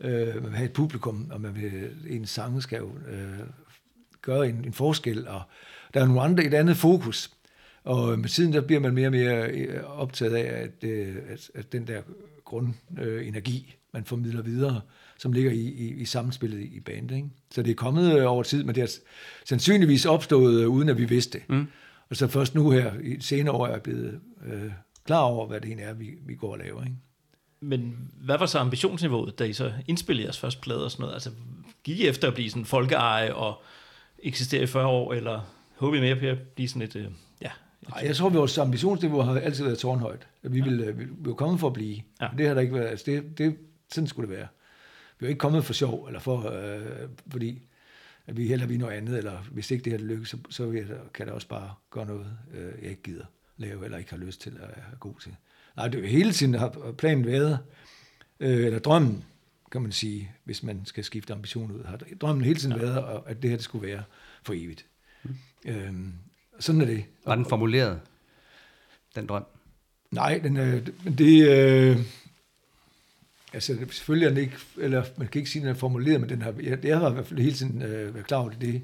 øh, 0.00 0.34
man 0.34 0.44
vil 0.44 0.56
have 0.56 0.64
et 0.64 0.72
publikum, 0.72 1.30
og 1.30 1.40
man 1.40 1.54
vil, 1.54 1.90
en 2.08 2.26
sang 2.26 2.62
skal 2.62 2.78
jo 2.78 2.90
øh, 3.10 3.46
gøre 4.22 4.48
en, 4.48 4.64
en 4.64 4.72
forskel, 4.72 5.28
og 5.28 5.42
der 5.94 6.00
er 6.00 6.06
nogle 6.06 6.22
andre, 6.22 6.44
et 6.44 6.54
andet 6.54 6.76
fokus. 6.76 7.30
Og 7.84 8.18
med 8.18 8.28
tiden 8.28 8.52
der 8.52 8.60
bliver 8.60 8.80
man 8.80 8.94
mere 8.94 9.08
og 9.08 9.12
mere 9.12 9.50
øh, 9.50 10.00
optaget 10.00 10.34
af, 10.34 10.62
at, 10.62 10.90
at, 11.28 11.50
at 11.54 11.72
den 11.72 11.86
der 11.86 12.02
grundenergi, 12.44 13.76
man 13.92 14.04
formidler 14.04 14.42
videre, 14.42 14.80
som 15.18 15.32
ligger 15.32 15.50
i, 15.50 15.60
i, 15.60 15.94
i 15.94 16.04
samspillet 16.04 16.60
i 16.60 16.80
bandet. 16.80 17.16
Ikke? 17.16 17.28
Så 17.50 17.62
det 17.62 17.70
er 17.70 17.74
kommet 17.74 18.26
over 18.26 18.42
tid, 18.42 18.64
men 18.64 18.74
det 18.74 18.82
er 18.82 18.96
sandsynligvis 19.44 20.06
opstået, 20.06 20.64
uden 20.64 20.88
at 20.88 20.98
vi 20.98 21.04
vidste 21.04 21.38
det. 21.38 21.48
Mm. 21.48 21.66
Og 22.10 22.16
så 22.16 22.26
først 22.26 22.54
nu 22.54 22.70
her, 22.70 22.92
i 23.02 23.20
senere 23.20 23.54
år, 23.54 23.66
er 23.66 23.70
jeg 23.70 23.82
blevet 23.82 24.20
øh, 24.46 24.72
klar 25.06 25.20
over, 25.20 25.46
hvad 25.46 25.60
det 25.60 25.66
egentlig 25.66 25.84
er, 25.84 25.94
vi, 25.94 26.10
vi 26.26 26.34
går 26.34 26.52
og 26.52 26.58
laver. 26.58 26.82
Ikke? 26.82 26.96
Men 27.60 28.10
hvad 28.14 28.38
var 28.38 28.46
så 28.46 28.58
ambitionsniveauet, 28.58 29.38
da 29.38 29.44
I 29.44 29.52
så 29.52 29.72
indspillede 29.86 30.24
jeres 30.24 30.38
første 30.38 30.60
plade 30.60 30.84
og 30.84 30.90
sådan 30.90 31.02
noget? 31.02 31.14
Altså, 31.14 31.30
gik 31.84 31.98
I 31.98 32.06
efter 32.06 32.28
at 32.28 32.34
blive 32.34 32.50
sådan 32.50 32.64
folkeeje 32.64 33.34
og 33.34 33.62
eksistere 34.18 34.62
i 34.62 34.66
40 34.66 34.86
år, 34.86 35.12
eller 35.12 35.40
håber 35.76 35.96
I 35.96 36.00
mere 36.00 36.16
på 36.16 36.26
at 36.26 36.48
blive 36.54 36.68
sådan 36.68 36.82
et... 36.82 36.96
Øh, 36.96 37.06
ja, 37.42 37.50
Nej, 37.88 38.02
jeg 38.06 38.16
tror, 38.16 38.26
at 38.28 38.34
vores 38.34 38.58
ambitionsniveau 38.58 39.20
har 39.20 39.40
altid 39.40 39.64
været 39.64 39.78
tårnhøjt. 39.78 40.26
Vi 40.42 40.60
vil, 40.60 40.78
ja. 40.78 40.90
vi 40.90 41.04
vil 41.18 41.34
komme 41.34 41.58
for 41.58 41.66
at 41.66 41.72
blive. 41.72 42.02
Ja. 42.20 42.28
Det 42.38 42.46
har 42.46 42.54
der 42.54 42.60
ikke 42.60 42.74
været. 42.74 42.86
Altså 42.86 43.04
det, 43.10 43.38
det, 43.38 43.56
sådan 43.92 44.08
skulle 44.08 44.28
det 44.28 44.36
være. 44.36 44.48
Vi 45.18 45.26
er 45.26 45.28
ikke 45.28 45.38
kommet 45.38 45.64
for 45.64 45.72
sjov, 45.72 46.06
eller 46.06 46.20
for, 46.20 46.50
øh, 46.50 47.08
fordi 47.30 47.62
at 48.26 48.36
vi 48.36 48.46
heller 48.46 48.66
vi 48.66 48.76
noget 48.76 48.92
andet, 48.92 49.18
eller 49.18 49.38
hvis 49.52 49.70
ikke 49.70 49.84
det 49.84 49.92
her 49.92 50.06
lykkes, 50.06 50.28
så, 50.28 50.38
så 50.50 50.72
jeg, 50.72 50.84
kan 51.14 51.26
det 51.26 51.34
også 51.34 51.48
bare 51.48 51.74
gøre 51.90 52.06
noget, 52.06 52.26
øh, 52.54 52.82
jeg 52.82 52.90
ikke 52.90 53.02
gider 53.02 53.24
lave, 53.56 53.84
eller 53.84 53.98
ikke 53.98 54.10
har 54.10 54.18
lyst 54.18 54.40
til 54.40 54.50
at 54.50 54.68
være 54.68 54.84
god 55.00 55.14
til. 55.22 55.36
Nej, 55.76 55.88
det 55.88 56.04
er 56.04 56.08
hele 56.08 56.32
tiden 56.32 56.54
har 56.54 56.94
planen 56.98 57.26
været, 57.26 57.58
øh, 58.40 58.66
eller 58.66 58.78
drømmen, 58.78 59.24
kan 59.72 59.82
man 59.82 59.92
sige, 59.92 60.32
hvis 60.44 60.62
man 60.62 60.86
skal 60.86 61.04
skifte 61.04 61.32
ambition 61.32 61.70
ud, 61.70 61.84
har 61.84 61.98
drømmen 62.20 62.44
hele 62.44 62.58
tiden 62.58 62.76
ja. 62.76 62.82
været, 62.82 63.22
at 63.26 63.42
det 63.42 63.50
her 63.50 63.56
det 63.56 63.64
skulle 63.64 63.86
være 63.86 64.02
for 64.42 64.52
evigt. 64.52 64.86
Mm. 65.22 65.36
Øhm, 65.64 66.12
sådan 66.60 66.80
er 66.80 66.84
det. 66.84 67.04
Var 67.26 67.34
den 67.34 67.46
formuleret, 67.46 68.00
den 69.14 69.26
drøm? 69.26 69.44
Nej, 70.10 70.38
den, 70.38 70.56
øh, 70.56 70.86
det, 71.18 71.48
øh, 71.48 71.98
altså 73.52 73.78
selvfølgelig 73.90 74.26
er 74.26 74.30
den 74.30 74.38
ikke, 74.38 74.56
eller 74.78 75.04
man 75.16 75.28
kan 75.28 75.38
ikke 75.38 75.50
sige, 75.50 75.62
at 75.62 75.66
den 75.66 75.74
er 75.74 75.78
formuleret, 75.78 76.20
men 76.20 76.30
den 76.30 76.42
har, 76.42 76.54
jeg, 76.62 76.84
jeg 76.84 76.98
har 76.98 77.10
i 77.10 77.14
hvert 77.14 77.26
fald 77.26 77.40
hele 77.40 77.54
tiden 77.54 77.82
øh, 77.82 78.14
været 78.14 78.26
klar 78.26 78.38
over 78.38 78.50
det, 78.50 78.82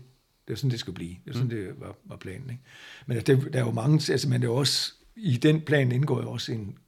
det 0.49 0.55
er 0.55 0.57
sådan, 0.57 0.71
det 0.71 0.81
skulle 0.81 0.95
blive. 0.95 1.17
Det 1.25 1.31
er 1.31 1.35
sådan, 1.35 1.51
det 1.51 1.81
var, 1.81 1.97
var 2.05 2.17
planen. 2.17 2.51
Ikke? 2.51 2.63
Men 3.07 3.17
altså, 3.17 3.35
det, 3.35 3.53
der 3.53 3.59
er 3.59 3.65
jo 3.65 3.71
mange, 3.71 4.13
altså, 4.13 4.29
men 4.29 4.41
det 4.41 4.49
er 4.49 4.53
også, 4.53 4.93
i 5.17 5.37
den 5.37 5.61
plan 5.61 5.93
indgår 5.93 6.23
jo 6.23 6.31
også 6.31 6.53
en, 6.53 6.79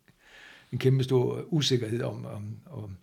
en 0.72 0.78
kæmpe 0.78 1.04
stor 1.04 1.44
usikkerhed 1.48 2.02
om, 2.02 2.26
om, 2.26 2.56
om, 2.66 2.96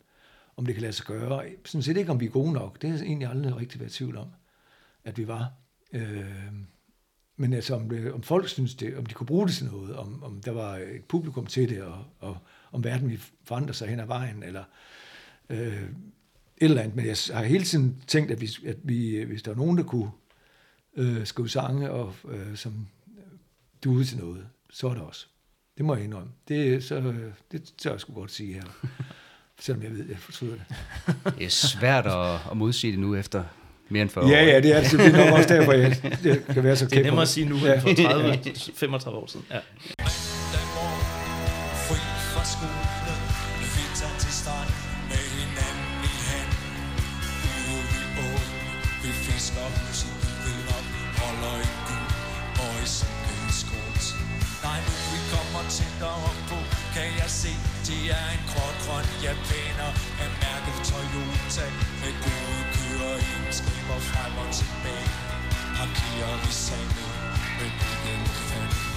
om 0.58 0.66
det 0.66 0.76
kan 0.76 0.82
lade 0.82 0.94
sig 0.94 1.06
gøre. 1.06 1.44
Sådan 1.66 1.84
set 1.84 1.98
ikke, 1.98 2.12
om 2.12 2.20
vi 2.20 2.26
er 2.26 2.30
gode 2.30 2.54
nok. 2.54 2.82
Det 2.82 2.90
er 2.90 3.04
egentlig 3.04 3.28
aldrig 3.28 3.58
rigtig 3.58 3.80
været 3.80 3.92
i 3.92 3.98
tvivl 3.98 4.18
om, 4.18 4.28
at 5.04 5.18
vi 5.18 5.28
var. 5.28 5.52
Øh, 5.94 6.24
men 7.40 7.54
altså, 7.54 7.76
om, 7.76 7.90
det, 7.90 8.14
om 8.14 8.22
folk 8.22 8.48
synes 8.48 8.76
det, 8.76 8.98
om 8.98 9.06
de 9.06 9.14
kunne 9.14 9.28
bruge 9.28 9.48
det 9.48 9.56
til 9.56 9.66
noget, 9.66 9.96
om, 9.96 10.24
om 10.24 10.42
der 10.42 10.52
var 10.52 10.76
et 10.76 11.04
publikum 11.08 11.46
til 11.46 11.70
det, 11.70 11.82
og, 11.82 12.06
og 12.20 12.38
om 12.72 12.84
verden 12.84 13.10
ville 13.10 13.24
forandre 13.44 13.74
sig 13.74 13.88
hen 13.88 14.00
ad 14.00 14.06
vejen, 14.06 14.44
eller 14.44 14.64
øh, 15.50 15.84
et 15.84 15.90
eller 16.58 16.82
andet. 16.82 16.96
Men 16.96 17.06
jeg 17.06 17.18
har 17.34 17.44
hele 17.44 17.64
tiden 17.64 18.04
tænkt, 18.08 18.32
at, 18.32 18.42
vi, 18.42 18.50
at 18.66 18.78
vi, 18.84 19.24
hvis 19.24 19.44
der 19.44 19.52
var 19.52 19.58
nogen, 19.58 19.78
der 19.78 19.84
kunne 19.84 20.12
øh, 20.96 21.26
skrive 21.26 21.50
sange, 21.50 21.92
og, 21.92 22.14
øh, 22.30 22.56
som 22.56 22.88
duede 23.84 24.06
til 24.06 24.18
noget, 24.18 24.48
så 24.70 24.88
er 24.88 24.94
det 24.94 25.04
også. 25.04 25.28
Det 25.78 25.86
må 25.86 25.96
jeg 25.96 26.04
indrømme. 26.04 26.32
Det, 26.48 26.84
så, 26.84 26.96
øh, 26.96 27.34
det 27.52 27.74
tør 27.78 27.92
jeg 27.92 28.00
sgu 28.00 28.14
godt 28.14 28.32
sige 28.32 28.54
her. 28.54 28.64
Selvom 29.60 29.84
jeg 29.84 29.92
ved, 29.92 30.04
at 30.04 30.10
jeg 30.10 30.18
fortryder 30.18 30.56
det. 30.56 30.66
Det 31.38 31.46
er 31.46 31.50
svært 31.50 32.06
at, 32.06 32.52
at 32.52 32.58
modsige 32.58 32.92
det 32.92 33.00
nu 33.00 33.16
efter 33.16 33.44
mere 33.90 34.02
end 34.02 34.10
40 34.10 34.28
ja, 34.28 34.32
år. 34.32 34.38
Ja, 34.38 34.54
ja, 34.54 34.60
det 34.60 34.72
er 34.72 34.76
altså, 34.76 34.98
det 34.98 35.06
er 35.06 35.26
nok 35.26 35.38
også 35.38 35.50
derfor, 35.50 35.74
jeg, 35.74 35.96
jeg 36.24 36.38
kan 36.54 36.64
være 36.64 36.76
så 36.76 36.86
kæft. 36.86 36.92
Det 36.92 37.00
er 37.00 37.04
nemmere 37.04 37.22
at 37.22 37.28
sige 37.28 37.50
nu, 37.50 37.56
end 37.56 37.82
for 37.82 37.94
30, 37.94 38.38
35 38.76 39.18
år 39.22 39.28
siden. 39.28 39.46
Ja. 39.52 39.60
tættere 55.78 56.32
på 56.50 56.60
Kan 56.96 57.10
jeg 57.22 57.30
se, 57.42 57.54
det 57.88 58.02
er 58.20 58.28
en 58.36 58.44
gråt 58.52 58.78
grøn 58.86 59.08
japaner 59.26 59.92
Af 60.24 60.30
mærket 60.42 60.76
Toyota 60.90 61.66
kommer 64.40 64.48
frem 64.48 64.48
og 64.48 64.54
tilbage 64.54 65.10
Parkerer 65.78 66.36
vi 66.44 66.52
sandet 66.52 67.12
med 67.58 67.72
bilen 67.80 68.28
fanden 68.48 68.90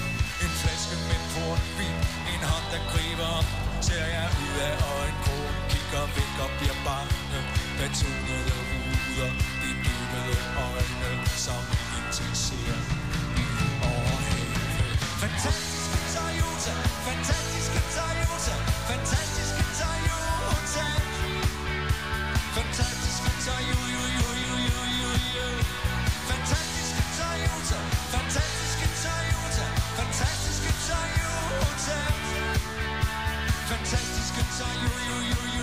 en 0.45 0.53
flaske 0.61 0.97
med 1.09 1.21
portvin 1.33 1.97
En 2.33 2.43
hånd 2.51 2.67
der 2.73 2.83
griber 2.93 3.29
op 3.39 3.49
Ser 3.87 4.07
jeg 4.17 4.29
ud 4.45 4.57
af 4.69 4.75
øjenkrogen 4.97 5.57
Kigger 5.71 6.05
væk 6.17 6.35
og 6.45 6.51
bliver 6.59 6.79
bange. 6.87 7.41
Betonede 7.79 8.55
ruder 8.69 9.31
De 9.61 9.71
dybede 9.85 10.37
øjne 10.69 11.11
Som 11.45 11.63
ingenting 11.97 12.35
ser 12.45 12.77
Over 13.91 14.17
havet 14.27 14.97
Fantastiske 15.23 15.99
Toyota 16.15 16.75
Fantastiske 17.07 17.81
Toyota 17.97 18.55
Fantastiske 18.91 19.65
Toyota. 19.81 20.87
Fantastiske 22.57 23.31
Toyota. 23.47 24.01
Fantastiske 33.73 34.43
Toyota 34.59 35.55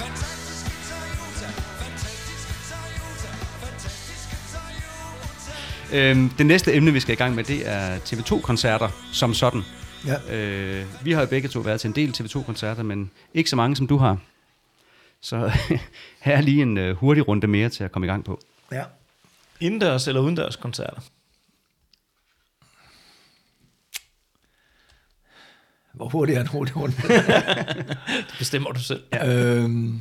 Fantastiske 0.00 0.70
Toyota 0.90 1.48
Fantastiske 1.82 2.54
Toyota 2.70 3.30
Fantastiske 3.62 4.36
Toyota 4.52 6.10
Øhm, 6.10 6.28
det 6.38 6.46
næste 6.46 6.74
emne, 6.74 6.92
vi 6.92 7.00
skal 7.00 7.12
i 7.12 7.16
gang 7.16 7.34
med, 7.34 7.44
det 7.44 7.68
er 7.68 7.98
TV2-koncerter 7.98 8.88
som 9.12 9.34
sådan. 9.34 9.62
Ja. 10.06 10.34
Øh, 10.36 10.86
vi 11.04 11.12
har 11.12 11.20
jo 11.20 11.26
begge 11.26 11.48
to 11.48 11.60
været 11.60 11.80
til 11.80 11.88
en 11.88 11.94
del 11.94 12.14
TV2-koncerter, 12.20 12.82
men 12.82 13.10
ikke 13.34 13.50
så 13.50 13.56
mange, 13.56 13.76
som 13.76 13.86
du 13.86 13.96
har. 13.96 14.18
Så 15.20 15.52
her 16.20 16.36
er 16.36 16.40
lige 16.40 16.62
en 16.62 16.78
øh, 16.78 16.96
hurtig 16.96 17.28
runde 17.28 17.46
mere 17.46 17.68
til 17.68 17.84
at 17.84 17.92
komme 17.92 18.06
i 18.06 18.10
gang 18.10 18.24
på. 18.24 18.40
ja. 18.72 18.82
Indendørs 19.60 20.08
eller 20.08 20.20
udendørs 20.20 20.56
koncerter? 20.56 21.00
Hvor 25.96 26.08
hurtigt 26.08 26.38
er 26.38 26.42
en 26.42 26.46
hurtig 26.46 26.76
runde? 26.76 26.96
Det 28.28 28.34
bestemmer 28.38 28.72
du 28.72 28.80
selv. 28.80 29.02
øhm, 29.26 30.00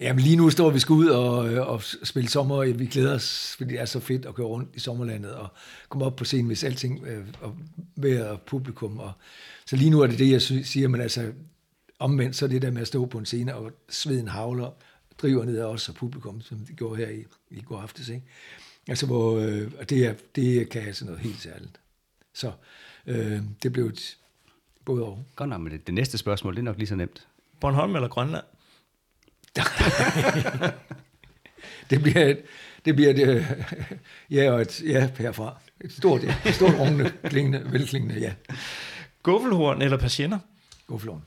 jamen 0.00 0.22
lige 0.22 0.36
nu 0.36 0.50
står 0.50 0.70
vi 0.70 0.78
sgu 0.78 0.94
ud 0.94 1.06
og, 1.06 1.52
øh, 1.52 1.68
og 1.68 1.82
spille 1.82 2.28
sommer. 2.28 2.72
Vi 2.72 2.86
glæder 2.86 3.14
os, 3.14 3.54
fordi 3.56 3.70
det 3.70 3.80
er 3.80 3.84
så 3.84 4.00
fedt 4.00 4.26
at 4.26 4.34
køre 4.34 4.46
rundt 4.46 4.68
i 4.74 4.80
sommerlandet 4.80 5.34
og 5.34 5.48
komme 5.88 6.04
op 6.04 6.16
på 6.16 6.24
scenen, 6.24 6.46
hvis 6.46 6.64
alting 6.64 7.06
øh, 7.06 7.26
og 7.40 7.56
vejr 7.96 8.24
og 8.24 8.40
publikum. 8.40 8.98
Og, 8.98 9.12
så 9.66 9.76
lige 9.76 9.90
nu 9.90 10.00
er 10.00 10.06
det 10.06 10.18
det, 10.18 10.30
jeg 10.30 10.42
siger, 10.42 10.88
men 10.88 11.00
altså 11.00 11.32
omvendt, 11.98 12.36
så 12.36 12.44
er 12.44 12.48
det 12.48 12.62
der 12.62 12.70
med 12.70 12.82
at 12.82 12.88
stå 12.88 13.06
på 13.06 13.18
en 13.18 13.26
scene, 13.26 13.54
og 13.54 13.72
sveden 13.88 14.28
havler, 14.28 14.70
driver 15.18 15.44
ned 15.44 15.58
af 15.58 15.64
os 15.64 15.88
og 15.88 15.94
publikum, 15.94 16.40
som 16.40 16.58
det 16.58 16.76
gjorde 16.76 16.96
her 16.96 17.08
i, 17.08 17.24
i 17.50 17.60
går 17.60 17.80
aftes. 17.80 18.08
Ikke? 18.08 18.26
Altså, 18.88 19.06
hvor, 19.06 19.38
øh, 19.38 19.70
og 19.78 19.90
det, 19.90 20.06
er, 20.06 20.14
det 20.36 20.68
kan 20.68 20.82
altså 20.82 21.04
noget 21.04 21.20
helt 21.20 21.42
særligt. 21.42 21.80
Så 22.34 22.52
øh, 23.06 23.40
det 23.62 23.72
blev 23.72 23.86
et 23.86 24.17
både 24.88 25.04
og. 25.04 25.24
Godt 25.36 25.50
nok, 25.50 25.60
men 25.60 25.72
det, 25.72 25.86
det 25.86 25.94
næste 25.94 26.18
spørgsmål, 26.18 26.54
det 26.54 26.60
er 26.60 26.64
nok 26.64 26.78
lige 26.78 26.86
så 26.86 26.96
nemt. 26.96 27.26
Bornholm 27.60 27.94
eller 27.94 28.08
Grønland? 28.08 28.44
Det 31.90 32.02
bliver 32.02 32.24
et, 32.24 32.38
det 32.84 32.96
bliver 32.96 33.10
et, 33.10 33.28
øh, 33.28 33.44
ja, 34.30 34.52
og 34.52 34.60
et 34.60 34.82
ja 34.82 35.10
herfra. 35.18 35.60
Et 35.80 35.92
stort, 35.92 36.22
ja, 36.22 36.34
et 36.46 36.54
stort 36.54 36.74
rungende, 36.78 37.12
klingende, 37.24 37.72
velklingende 37.72 38.20
ja. 38.20 38.32
Guffelhorn 39.22 39.82
eller 39.82 39.96
Patienter? 39.96 40.38
Flåen. 40.98 41.22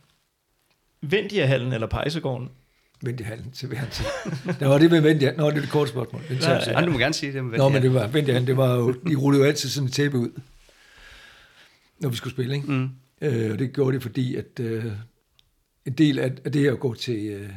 Vendiahallen 1.02 1.74
eller 1.74 1.88
Pejsegården? 1.88 2.50
Vent 3.02 3.20
i 3.20 3.24
hallen 3.24 3.52
til 3.52 3.68
hver 3.68 3.86
tid. 3.86 4.06
Der 4.60 4.68
var 4.68 4.78
det 4.78 4.92
med 4.92 5.02
vent 5.02 5.22
i 5.22 5.26
hallen. 5.26 5.40
Nå, 5.40 5.50
det 5.50 5.58
er 5.58 5.62
det 5.62 5.70
korte 5.70 5.92
spørgsmål. 5.92 6.22
Den 6.30 6.40
tager 6.40 6.60
jeg 6.60 6.74
Ja, 6.80 6.86
du 6.86 6.92
må 6.92 6.98
gerne 6.98 7.14
sige 7.14 7.34
det. 7.34 7.46
Men 7.46 7.58
Nå, 7.58 7.70
men 7.70 7.82
det 7.82 7.94
var, 7.94 8.08
vent 8.08 8.28
i 8.28 8.32
hallen, 8.32 8.48
det 8.48 8.58
var 8.58 8.76
jo, 8.76 8.92
de 8.92 9.16
rullede 9.16 9.44
jo 9.44 9.48
altid 9.48 9.70
sådan 9.70 9.88
et 9.88 9.94
tæppe 9.94 10.18
ud, 10.18 10.30
når 12.00 12.10
vi 12.10 12.16
skulle 12.16 12.34
spille, 12.34 12.56
ikke? 12.56 12.72
Mm. 12.72 12.90
Øh, 13.22 13.52
og 13.52 13.60
det 13.60 13.74
gjorde 13.74 13.94
det, 13.94 14.02
fordi 14.02 14.36
at 14.36 14.60
øh, 14.60 14.86
en 15.86 15.94
del 15.94 16.20
af, 16.20 16.32
af 16.46 16.52
det 16.52 16.68
at 16.68 16.80
gå 16.80 16.94
til, 16.94 17.26
øh, 17.28 17.50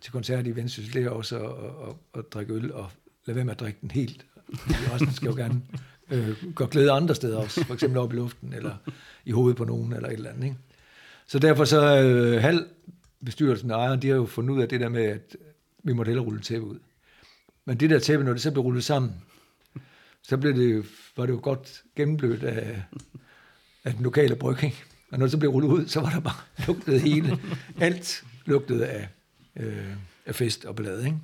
til 0.00 0.12
koncert 0.12 0.46
i 0.46 0.56
Vendsyssel, 0.56 0.94
det 0.94 1.04
er 1.04 1.10
også 1.10 1.38
at, 1.38 1.50
at, 1.50 1.88
at, 1.88 2.18
at 2.18 2.32
drikke 2.32 2.52
øl 2.52 2.72
og 2.72 2.90
lade 3.26 3.36
være 3.36 3.44
med 3.44 3.52
at 3.52 3.60
drikke 3.60 3.78
den 3.80 3.90
helt. 3.90 4.26
Fordi 4.54 4.74
Resten 4.74 5.12
skal 5.12 5.26
jo 5.26 5.34
gerne 5.34 5.62
øh, 6.10 6.54
gøre 6.54 6.68
glæde 6.70 6.90
andre 6.90 7.14
steder 7.14 7.38
også, 7.38 7.64
for 7.64 7.74
eksempel 7.74 7.98
op 7.98 8.12
i 8.12 8.16
luften, 8.16 8.52
eller 8.52 8.76
i 9.24 9.30
hovedet 9.30 9.56
på 9.56 9.64
nogen, 9.64 9.92
eller 9.92 10.08
et 10.08 10.14
eller 10.14 10.30
andet. 10.30 10.44
Ikke? 10.44 10.56
Så 11.26 11.38
derfor 11.38 11.64
så 11.64 12.02
øh, 12.02 12.40
halv 12.42 12.66
bestyrelsen 13.24 13.70
og 13.70 13.80
ejeren, 13.80 14.02
de 14.02 14.08
har 14.08 14.16
jo 14.16 14.26
fundet 14.26 14.54
ud 14.54 14.62
af 14.62 14.68
det 14.68 14.80
der 14.80 14.88
med, 14.88 15.04
at 15.04 15.36
vi 15.82 15.92
måtte 15.92 16.08
hellere 16.08 16.26
rulle 16.26 16.40
tæppe 16.40 16.66
ud. 16.66 16.78
Men 17.64 17.80
det 17.80 17.90
der 17.90 17.98
tæppe, 17.98 18.24
når 18.24 18.32
det 18.32 18.42
så 18.42 18.50
blev 18.50 18.62
rullet 18.62 18.84
sammen, 18.84 19.12
så 20.22 20.36
blev 20.36 20.54
det, 20.54 20.84
var 21.16 21.26
det 21.26 21.32
jo 21.32 21.40
godt 21.42 21.82
gennemblødt 21.96 22.44
af, 22.44 22.82
af 23.84 23.92
den 23.94 24.02
lokale 24.02 24.36
brygging. 24.36 24.74
Og 25.14 25.18
når 25.18 25.26
det 25.26 25.30
så 25.30 25.38
blev 25.38 25.50
rullet 25.50 25.68
ud, 25.68 25.86
så 25.86 26.00
var 26.00 26.10
der 26.10 26.20
bare 26.20 26.40
lugtet 26.66 27.00
hele. 27.00 27.38
Alt 27.80 28.24
lugtede 28.44 28.86
af, 28.86 29.08
øh, 29.56 29.96
af 30.26 30.34
fest 30.34 30.64
og 30.64 30.76
ballade. 30.76 31.04
Ikke? 31.04 31.18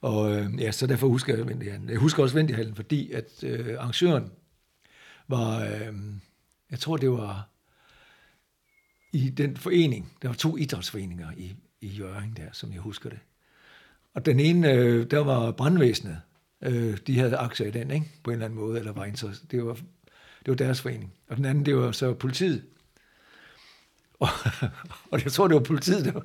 Og 0.00 0.36
øh, 0.36 0.60
ja, 0.60 0.72
så 0.72 0.86
derfor 0.86 1.08
husker 1.08 1.36
jeg 1.36 1.48
Vendighallen. 1.48 1.90
Jeg 1.90 1.98
husker 1.98 2.22
også 2.22 2.34
Vendighallen, 2.34 2.74
fordi 2.74 3.12
at 3.12 3.44
øh, 3.44 3.74
arrangøren 3.78 4.30
var, 5.28 5.62
øh, 5.62 5.94
jeg 6.70 6.78
tror 6.78 6.96
det 6.96 7.10
var 7.10 7.48
i 9.12 9.28
den 9.28 9.56
forening, 9.56 10.12
der 10.22 10.28
var 10.28 10.34
to 10.34 10.56
idrætsforeninger 10.56 11.28
i, 11.36 11.54
i 11.80 11.86
Jørgen 11.86 12.34
der, 12.36 12.48
som 12.52 12.72
jeg 12.72 12.80
husker 12.80 13.10
det. 13.10 13.18
Og 14.14 14.26
den 14.26 14.40
ene, 14.40 14.72
øh, 14.72 15.10
der 15.10 15.18
var 15.18 15.50
brandvæsenet. 15.50 16.20
Øh, 16.62 16.98
de 17.06 17.18
havde 17.18 17.36
aktier 17.36 17.66
i 17.66 17.70
den, 17.70 17.90
ikke? 17.90 18.06
på 18.22 18.30
en 18.30 18.34
eller 18.34 18.46
anden 18.46 18.58
måde, 18.58 18.78
eller 18.78 18.92
var 18.92 19.04
interesseret. 19.04 19.50
Det 19.50 19.64
var, 19.64 19.74
det 19.74 20.46
var 20.46 20.54
deres 20.54 20.80
forening. 20.80 21.12
Og 21.28 21.36
den 21.36 21.44
anden, 21.44 21.66
det 21.66 21.76
var 21.76 21.92
så 21.92 22.14
politiet. 22.14 22.64
Og, 24.20 24.28
og 25.12 25.24
jeg 25.24 25.32
tror, 25.32 25.48
det 25.48 25.54
var 25.54 25.60
politiet, 25.62 26.04
der 26.04 26.20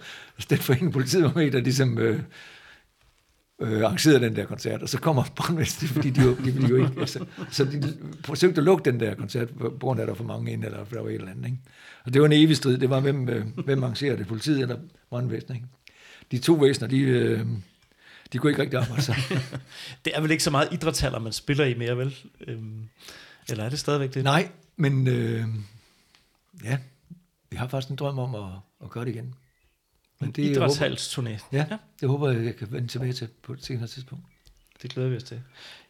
den 0.50 0.58
forening, 0.58 0.94
politiet 0.94 1.24
var 1.24 1.34
med, 1.36 1.52
der 1.52 1.60
ligesom 1.60 1.98
øh, 1.98 2.20
øh, 3.62 3.82
arrangerede 3.84 4.20
den 4.20 4.36
der 4.36 4.46
koncert, 4.46 4.82
og 4.82 4.90
så 4.90 5.00
kommer 5.00 5.24
brandvæsenet, 5.36 5.92
fordi 5.92 6.10
de, 6.10 6.22
jo- 6.22 6.36
de 6.36 6.52
ville 6.52 6.68
jo 6.70 6.76
ikke, 6.76 7.00
altså, 7.00 7.26
så 7.52 7.64
de 7.66 7.98
forsøgte 8.26 8.58
at 8.62 8.66
lukke 8.66 8.92
den 8.92 9.00
der 9.00 9.16
koncert, 9.16 9.50
på 9.50 9.78
grund 9.80 10.00
af, 10.00 10.04
at 10.04 10.08
der 10.08 10.14
var 10.14 10.18
for 10.18 10.24
mange 10.24 10.52
inde, 10.52 10.66
eller 10.66 10.84
der 10.84 11.02
var 11.02 11.10
et 11.10 11.16
eller 11.16 11.32
andet, 11.32 11.46
ikke? 11.46 11.58
Og 12.06 12.14
det 12.14 12.22
var 12.22 12.26
en 12.28 12.34
evig 12.34 12.58
strid, 12.58 12.78
det 12.78 12.90
var, 12.90 13.00
hvem, 13.00 13.30
øh, 13.30 13.46
hvem 13.66 13.84
arrangerede 13.84 14.18
det, 14.18 14.28
politiet 14.28 14.62
eller 14.62 14.78
brandvæsenet, 15.10 15.56
ikke? 15.56 15.68
De 16.32 16.38
to 16.38 16.54
væsener, 16.54 16.88
de, 16.88 17.00
øh, 17.00 17.46
de 18.34 18.38
kunne 18.38 18.52
ikke 18.52 18.62
rigtig 18.62 18.80
arbejde 18.80 19.02
sammen. 19.02 19.24
Det 20.06 20.16
er 20.16 20.22
vel 20.22 20.32
ikke 20.32 20.44
så 20.44 20.52
meget 20.52 20.68
idrætshaller, 20.72 21.20
man 21.20 21.34
spiller 21.34 21.66
i 21.66 21.74
mere, 21.74 21.98
vel? 21.98 22.16
Øhm, 22.48 22.90
eller 23.50 23.64
er 23.64 23.70
det 23.70 23.80
stadigvæk 23.80 24.14
det? 24.14 24.24
Nej, 24.24 24.50
men 24.76 25.08
øh, 25.08 25.46
ja, 26.64 26.78
vi 27.54 27.58
har 27.58 27.68
faktisk 27.68 27.90
en 27.90 27.96
drøm 27.96 28.20
om 28.20 28.36
at, 28.36 28.52
at 28.84 28.90
gøre 28.90 29.06
det 29.06 29.12
igen. 29.12 29.36
Men 30.20 30.32
det 30.32 30.58
håber, 30.58 30.68
Idrætshalsturné. 30.68 31.46
ja, 31.52 31.66
det 32.02 32.10
håber 32.10 32.32
jeg, 32.32 32.46
jeg 32.46 32.56
kan 32.56 32.72
vende 32.72 32.88
tilbage 32.88 33.14
til 33.14 33.28
på 33.44 33.54
et 33.54 33.66
senere 33.66 33.88
tidspunkt. 33.88 34.26
Det 34.82 34.92
glæder 34.92 35.10
vi 35.10 35.16
os 35.16 35.24
til. 35.24 35.42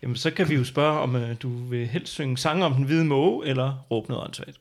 Jamen, 0.02 0.16
så 0.16 0.32
kan 0.32 0.50
vi 0.50 0.56
jo 0.56 0.64
spørge, 0.64 1.00
om 1.00 1.16
øh, 1.16 1.36
du 1.42 1.50
vil 1.50 1.88
helst 1.88 2.14
synge 2.14 2.38
sange 2.38 2.66
om 2.66 2.74
den 2.74 2.84
hvide 2.84 3.06
måge, 3.06 3.48
eller 3.48 3.86
råbe 3.92 4.10
noget 4.10 4.24
åndssvagt. 4.24 4.60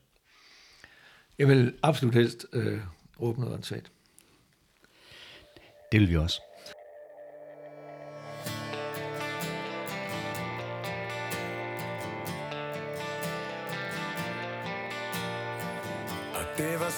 Jeg 1.37 1.47
vil 1.47 1.73
absolut 1.81 2.13
helst 2.13 2.45
øh, 2.53 2.79
råbe 3.21 3.39
noget 3.39 3.55
åndssvagt. 3.55 3.91
Det 5.91 5.99
vil 5.99 6.09
vi 6.09 6.17
også. 6.17 6.41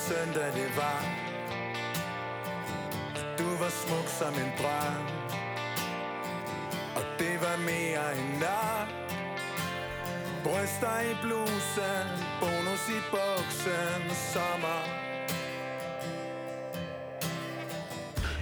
Søndag, 0.09 0.47
det 0.59 0.69
var 0.77 0.99
Du 3.39 3.43
var 3.63 3.69
smuk 3.83 4.07
som 4.19 4.33
en 4.43 4.51
drøm 4.59 5.05
Og 6.95 7.03
det 7.19 7.35
var 7.45 7.57
mere 7.71 8.05
end 8.19 8.31
nok 8.39 8.87
Bryster 10.43 10.99
i 11.11 11.15
blusen 11.21 12.05
Bonus 12.39 12.83
i 12.89 12.99
buksen 13.11 14.01
Sommer 14.33 14.81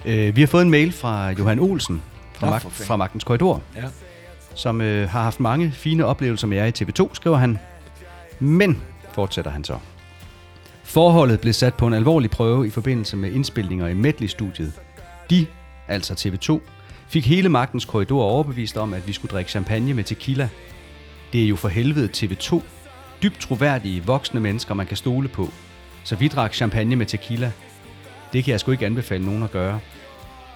Øh, 0.06 0.36
vi 0.36 0.42
har 0.42 0.48
fået 0.48 0.62
en 0.62 0.70
mail 0.72 0.92
fra 0.92 1.30
Johan 1.32 1.60
Olsen 1.60 2.02
fra, 2.34 2.50
Mag- 2.50 2.72
fra 2.72 2.96
Magtens 2.98 3.24
Korridor, 3.24 3.62
Ja. 3.76 3.84
som 4.56 4.82
øh, 4.82 5.10
har 5.10 5.24
haft 5.24 5.40
mange 5.40 5.72
fine 5.72 6.06
oplevelser 6.06 6.48
med 6.48 6.58
jer 6.58 6.66
i 6.66 6.72
TV2, 6.82 7.10
skriver 7.14 7.38
han. 7.38 7.60
Men, 8.40 8.82
fortsætter 9.12 9.52
han 9.52 9.64
så. 9.64 9.78
Forholdet 10.84 11.40
blev 11.40 11.54
sat 11.54 11.74
på 11.74 11.88
en 11.88 11.94
alvorlig 11.94 12.32
prøve 12.32 12.68
i 12.68 12.70
forbindelse 12.70 13.18
med 13.18 13.32
indspilninger 13.32 13.88
i 13.88 13.94
Medley-studiet. 13.94 14.74
De, 15.30 15.46
altså 15.88 16.14
TV2, 16.14 16.60
fik 17.08 17.28
hele 17.28 17.50
Magtens 17.50 17.86
Korridor 17.86 18.24
overbevist 18.24 18.78
om, 18.78 18.94
at 18.94 19.08
vi 19.08 19.14
skulle 19.14 19.32
drikke 19.32 19.52
champagne 19.52 19.94
med 19.94 20.04
tequila. 20.04 20.50
Det 21.34 21.44
er 21.44 21.48
jo 21.48 21.56
for 21.56 21.68
helvede 21.68 22.10
TV2. 22.18 22.62
Dybt 23.24 23.40
troværdige 23.40 24.04
voksne 24.04 24.40
mennesker, 24.40 24.74
man 24.74 24.86
kan 24.86 24.98
stole 24.98 25.28
på. 25.28 25.50
Så 26.04 26.16
vi 26.16 26.28
drak 26.28 26.54
champagne 26.54 26.96
med 26.96 27.06
tequila. 27.06 27.52
Det 28.34 28.44
kan 28.44 28.52
jeg 28.52 28.60
sgu 28.60 28.72
ikke 28.72 28.86
anbefale 28.86 29.26
nogen 29.26 29.44
at 29.44 29.52
gøre. 29.52 29.80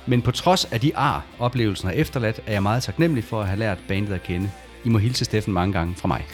Men 0.06 0.22
på 0.22 0.32
trods 0.32 0.66
af 0.66 0.80
de 0.80 0.98
ar, 0.98 1.26
oplevelsen 1.40 1.88
har 1.88 1.96
efterladt, 1.96 2.42
er 2.46 2.52
jeg 2.52 2.64
meget 2.64 2.84
taknemmelig 2.84 3.24
for 3.24 3.42
at 3.42 3.48
have 3.48 3.60
lært 3.60 3.78
bandet 3.88 4.14
at 4.14 4.24
kende. 4.24 4.52
I 4.88 4.90
må 4.90 4.98
hilse 4.98 5.26
Steffen 5.26 5.54
mange 5.54 5.74
gange 5.74 5.96
fra 5.96 6.08
mig. 6.08 6.26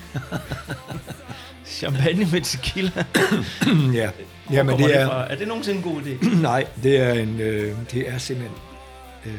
Champagne 1.65 2.27
med 2.31 2.41
tequila. 2.41 3.05
ja. 4.01 4.09
ja, 4.51 4.63
men 4.63 4.77
det 4.77 4.99
er... 4.99 5.07
fra? 5.07 5.31
er 5.31 5.35
det 5.35 5.47
nogensinde 5.47 5.77
en 5.77 5.83
god 5.83 6.01
idé? 6.01 6.29
Nej, 6.41 6.67
det 6.83 6.97
er, 6.97 7.13
en, 7.13 7.39
øh, 7.39 7.77
det 7.91 8.09
er 8.09 8.17
simpelthen 8.17 8.57
øh, 9.25 9.31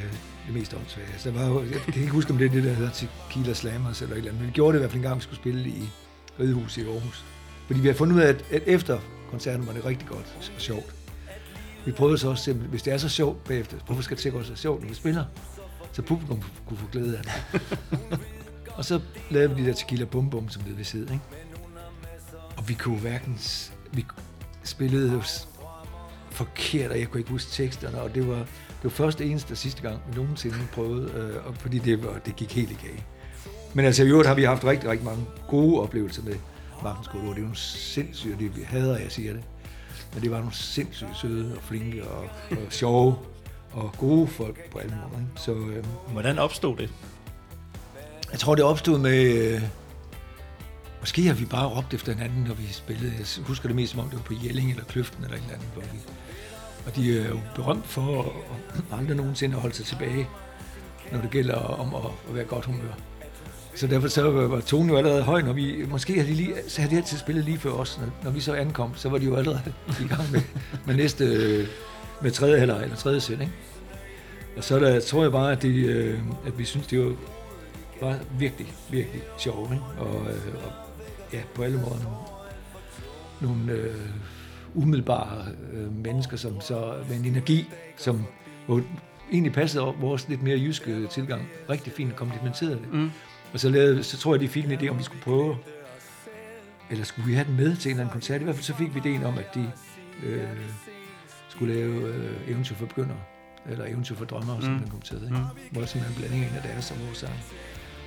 det 0.46 0.54
mest 0.54 0.74
åndssvage. 0.74 1.08
Altså, 1.12 1.30
der 1.30 1.38
var 1.38 1.46
jo, 1.46 1.62
jeg 1.62 1.80
kan 1.80 2.02
ikke 2.02 2.12
huske, 2.12 2.30
om 2.30 2.38
det 2.38 2.46
er 2.46 2.50
det, 2.50 2.64
der 2.64 2.72
hedder 2.72 2.90
Tequila 2.90 3.54
Slammers 3.54 4.02
eller 4.02 4.14
et 4.14 4.18
eller 4.18 4.30
andet, 4.30 4.40
men 4.40 4.48
vi 4.48 4.52
gjorde 4.52 4.72
det 4.72 4.78
i 4.78 4.82
hvert 4.82 4.90
fald 4.90 4.98
en 4.98 5.08
gang, 5.08 5.16
vi 5.16 5.22
skulle 5.22 5.40
spille 5.40 5.68
i 5.68 5.88
Ridehus 6.40 6.76
i 6.76 6.80
Aarhus. 6.80 7.24
Fordi 7.66 7.80
vi 7.80 7.86
har 7.86 7.94
fundet 7.94 8.16
ud 8.16 8.20
af, 8.20 8.28
at, 8.28 8.44
at 8.50 8.62
efter 8.66 8.98
koncerten 9.30 9.66
var 9.66 9.72
det 9.72 9.84
rigtig 9.84 10.08
godt 10.08 10.34
og 10.36 10.44
sjovt. 10.58 10.94
Vi 11.84 11.92
prøvede 11.92 12.18
så 12.18 12.28
også 12.28 12.44
simpelthen, 12.44 12.70
hvis 12.70 12.82
det 12.82 12.92
er 12.92 12.98
så 12.98 13.08
sjovt 13.08 13.44
bagefter, 13.44 13.76
hvorfor 13.86 14.02
skal 14.02 14.16
det 14.16 14.22
sikkert 14.22 14.40
også 14.40 14.50
være 14.50 14.58
sjovt, 14.58 14.82
når 14.82 14.88
vi 14.88 14.94
spiller? 14.94 15.24
Så 15.92 16.02
publikum 16.02 16.42
kunne 16.66 16.78
få 16.78 16.86
glæde 16.92 17.18
af 17.18 17.22
det. 17.24 17.60
og 18.76 18.84
så 18.84 19.00
lavede 19.30 19.56
vi 19.56 19.62
de 19.62 19.68
der 19.68 19.74
tequila 19.74 20.04
bum 20.04 20.30
bum, 20.30 20.48
som 20.48 20.62
det 20.62 20.78
ved 20.78 20.84
siden, 20.84 21.12
ikke? 21.12 21.24
Og 22.56 22.68
vi 22.68 22.74
kunne 22.74 22.98
hverken... 22.98 23.38
Vi 23.92 24.06
spillede 24.64 25.12
jo 25.12 25.22
forkert, 26.30 26.90
og 26.90 27.00
jeg 27.00 27.08
kunne 27.08 27.20
ikke 27.20 27.30
huske 27.30 27.50
teksterne, 27.50 28.00
og 28.00 28.14
det 28.14 28.28
var, 28.28 28.38
det 28.38 28.84
var 28.84 28.90
første 28.90 29.24
eneste 29.24 29.52
og 29.52 29.56
sidste 29.56 29.82
gang, 29.82 30.00
vi 30.10 30.16
nogensinde 30.16 30.56
prøvede, 30.72 31.12
øh, 31.12 31.46
og 31.46 31.54
fordi 31.54 31.78
det, 31.78 32.04
var, 32.04 32.18
det 32.26 32.36
gik 32.36 32.52
helt 32.52 32.70
i 32.70 32.74
gage. 32.74 33.04
Men 33.74 33.84
altså 33.84 34.04
i 34.04 34.08
øvrigt 34.08 34.28
har 34.28 34.34
vi 34.34 34.44
haft 34.44 34.64
rigtig, 34.64 34.90
rigtig 34.90 35.04
mange 35.04 35.24
gode 35.48 35.80
oplevelser 35.80 36.22
med 36.22 36.34
Martens 36.82 37.08
Korridor. 37.08 37.28
Det 37.28 37.36
er 37.36 37.40
jo 37.40 37.44
nogle 37.44 37.56
sindssyge, 37.56 38.36
det 38.38 38.56
vi 38.56 38.62
hader, 38.62 38.98
jeg 38.98 39.12
siger 39.12 39.32
det. 39.32 39.42
Men 40.14 40.22
det 40.22 40.30
var 40.30 40.38
nogle 40.38 40.54
sindssygt 40.54 41.16
søde 41.16 41.56
og 41.56 41.62
flinke 41.62 42.04
og, 42.04 42.22
og 42.50 42.58
sjove 42.70 43.16
og 43.72 43.94
gode 43.98 44.26
folk 44.26 44.70
på 44.70 44.78
alle 44.78 44.94
måder. 44.94 45.20
Ikke? 45.20 45.40
Så 45.40 45.52
øh, 45.52 45.84
Hvordan 46.12 46.38
opstod 46.38 46.76
det? 46.76 46.90
Jeg 48.34 48.40
tror, 48.40 48.54
det 48.54 48.64
opstod 48.64 48.98
med... 48.98 49.22
Øh, 49.22 49.62
måske 51.00 51.22
har 51.26 51.34
vi 51.34 51.44
bare 51.44 51.66
råbt 51.66 51.94
efter 51.94 52.12
hinanden, 52.12 52.44
når 52.44 52.54
vi 52.54 52.62
spillede. 52.72 53.12
Jeg 53.18 53.26
husker 53.44 53.68
det 53.68 53.76
mest 53.76 53.92
som 53.92 54.00
om, 54.00 54.08
det 54.08 54.18
var 54.18 54.24
på 54.24 54.34
Jelling 54.44 54.70
eller 54.70 54.84
Kløften 54.84 55.24
eller 55.24 55.36
et 55.36 55.42
eller 55.42 55.54
andet. 55.54 55.68
Hvor 55.74 55.82
vi, 55.82 55.98
og 56.86 56.96
de 56.96 57.20
er 57.20 57.28
jo 57.28 57.40
berømt 57.54 57.86
for 57.86 58.22
at, 58.22 58.30
at 58.74 58.98
aldrig 58.98 59.16
nogensinde 59.16 59.54
at 59.54 59.60
holde 59.60 59.74
sig 59.74 59.86
tilbage, 59.86 60.28
når 61.12 61.20
det 61.20 61.30
gælder 61.30 61.54
om 61.54 61.94
at, 61.94 62.10
at 62.28 62.34
være 62.34 62.44
godt 62.44 62.64
humør. 62.64 62.92
Så 63.74 63.86
derfor 63.86 64.08
så 64.08 64.30
var 64.30 64.60
tonen 64.60 64.90
jo 64.90 64.96
allerede 64.96 65.22
høj, 65.22 65.42
når 65.42 65.52
vi, 65.52 65.84
måske 65.88 66.14
havde 66.14 66.28
de, 66.28 66.34
lige, 66.34 66.54
så 66.68 66.80
havde 66.80 66.92
de 66.92 66.96
altid 66.96 67.18
spillet 67.18 67.44
lige 67.44 67.58
før 67.58 67.70
os, 67.70 67.98
når, 68.00 68.08
når 68.24 68.30
vi 68.30 68.40
så 68.40 68.54
ankom, 68.54 68.92
så 68.96 69.08
var 69.08 69.18
de 69.18 69.24
jo 69.24 69.36
allerede 69.36 69.72
i 70.00 70.08
gang 70.08 70.32
med, 70.32 70.40
med 70.86 70.94
næste, 70.94 71.24
med 72.22 72.30
tredje 72.30 72.58
halvleg 72.58 72.82
eller 72.82 72.96
tredje 72.96 73.20
sæt, 73.20 73.40
ikke? 73.40 73.52
Og 74.56 74.64
så 74.64 74.78
der, 74.78 75.00
tror 75.00 75.22
jeg 75.22 75.32
bare, 75.32 75.52
at, 75.52 75.62
de, 75.62 75.80
øh, 75.80 76.18
at 76.46 76.58
vi 76.58 76.64
synes, 76.64 76.86
det 76.86 77.04
var, 77.04 77.14
var 78.00 78.18
virkelig, 78.38 78.72
virkelig 78.90 79.22
sjovt, 79.38 79.72
ikke? 79.72 79.84
Og, 79.98 80.30
øh, 80.30 80.54
og 80.64 80.72
ja, 81.32 81.40
på 81.54 81.62
alle 81.62 81.78
måder 81.78 82.02
nogle, 82.02 82.18
nogle 83.40 83.72
øh, 83.72 83.94
umiddelbare 84.74 85.46
øh, 85.72 85.96
mennesker, 85.96 86.36
som 86.36 86.60
så 86.60 86.94
med 87.08 87.16
en 87.16 87.24
energi, 87.24 87.70
som 87.96 88.24
jo 88.68 88.82
egentlig 89.32 89.52
passede 89.52 89.84
vores 90.00 90.28
lidt 90.28 90.42
mere 90.42 90.58
jyske 90.58 91.06
tilgang, 91.06 91.48
rigtig 91.70 91.92
fint 91.92 92.16
komplementerede 92.16 92.74
det. 92.76 92.92
Mm. 92.92 93.10
Og 93.52 93.60
så, 93.60 93.68
lavede, 93.68 94.02
så 94.02 94.18
tror 94.18 94.34
jeg, 94.34 94.40
de 94.40 94.48
fik 94.48 94.64
en 94.64 94.72
idé 94.72 94.88
om, 94.88 94.98
vi 94.98 95.02
skulle 95.02 95.22
prøve, 95.22 95.56
eller 96.90 97.04
skulle 97.04 97.26
vi 97.28 97.34
have 97.34 97.46
den 97.46 97.56
med 97.56 97.76
til 97.76 97.88
en 97.88 97.90
eller 97.90 98.04
anden 98.04 98.12
koncert. 98.12 98.40
I 98.40 98.44
hvert 98.44 98.56
fald 98.56 98.64
så 98.64 98.74
fik 98.74 98.94
vi 98.94 99.00
idéen 99.00 99.24
om, 99.24 99.38
at 99.38 99.54
de 99.54 99.70
øh, 100.22 100.48
skulle 101.48 101.74
lave 101.74 102.14
øh, 102.14 102.50
eventyr 102.50 102.74
for 102.74 102.86
begyndere, 102.86 103.18
eller 103.70 103.86
eventyr 103.86 104.14
for 104.14 104.24
drømmere, 104.24 104.56
mm. 104.56 104.62
som 104.62 104.78
den 104.78 104.90
kom 104.90 105.00
til. 105.00 105.16
Ikke? 105.16 105.36
Mm. 105.36 105.44
Hvor 105.70 105.80
der 105.80 105.86
simpelthen 105.86 106.24
en 106.24 106.28
blanding 106.28 106.44
af 106.44 106.50
en 106.50 106.56
af 106.56 106.62
deres 106.62 106.90
og 106.90 106.96
vores 107.06 107.18
sang. 107.18 107.34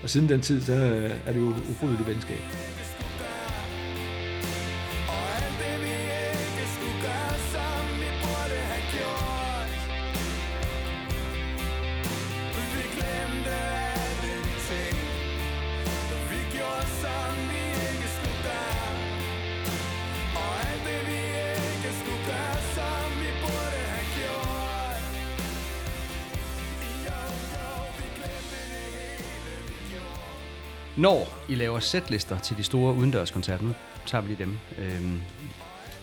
Og 0.03 0.10
siden 0.10 0.29
den 0.29 0.41
tid, 0.41 0.62
så 0.62 0.73
øh, 0.73 1.12
er 1.25 1.33
det 1.33 1.39
jo 1.39 1.47
ubrydeligt 1.47 2.07
venskab. 2.07 2.39
Når 30.97 31.38
I 31.49 31.55
laver 31.55 31.79
setlister 31.79 32.39
til 32.39 32.57
de 32.57 32.63
store 32.63 32.93
udendørskoncerter, 32.93 33.63
nu 33.63 33.73
tager 34.05 34.21
vi 34.21 34.27
lige 34.27 34.43
dem. 34.43 34.57
Øhm, 34.77 35.19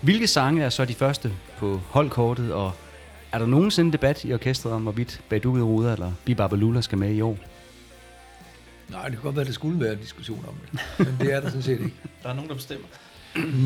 hvilke 0.00 0.26
sange 0.26 0.62
er 0.62 0.68
så 0.68 0.84
de 0.84 0.94
første 0.94 1.32
på 1.58 1.80
holdkortet, 1.88 2.52
og 2.52 2.72
er 3.32 3.38
der 3.38 3.46
nogensinde 3.46 3.92
debat 3.92 4.24
i 4.24 4.32
orkestret 4.32 4.72
om, 4.72 4.82
hvorvidt 4.82 5.20
Badu 5.28 5.64
Ruder 5.64 5.92
eller 5.92 6.12
Bibabalula 6.24 6.80
skal 6.80 6.98
med 6.98 7.14
i 7.14 7.20
år? 7.20 7.38
Nej, 8.90 9.04
det 9.04 9.12
kan 9.12 9.22
godt 9.22 9.36
være, 9.36 9.40
at 9.40 9.46
der 9.46 9.52
skulle 9.52 9.80
være 9.80 9.92
en 9.92 9.98
diskussion 9.98 10.44
om 10.48 10.54
det. 10.54 10.80
Men 10.98 11.16
det 11.20 11.34
er 11.34 11.40
der 11.40 11.48
sådan 11.48 11.62
set 11.62 11.80
ikke. 11.80 11.94
Der 12.22 12.28
er 12.28 12.34
nogen, 12.34 12.48
der 12.48 12.54
bestemmer. 12.54 12.86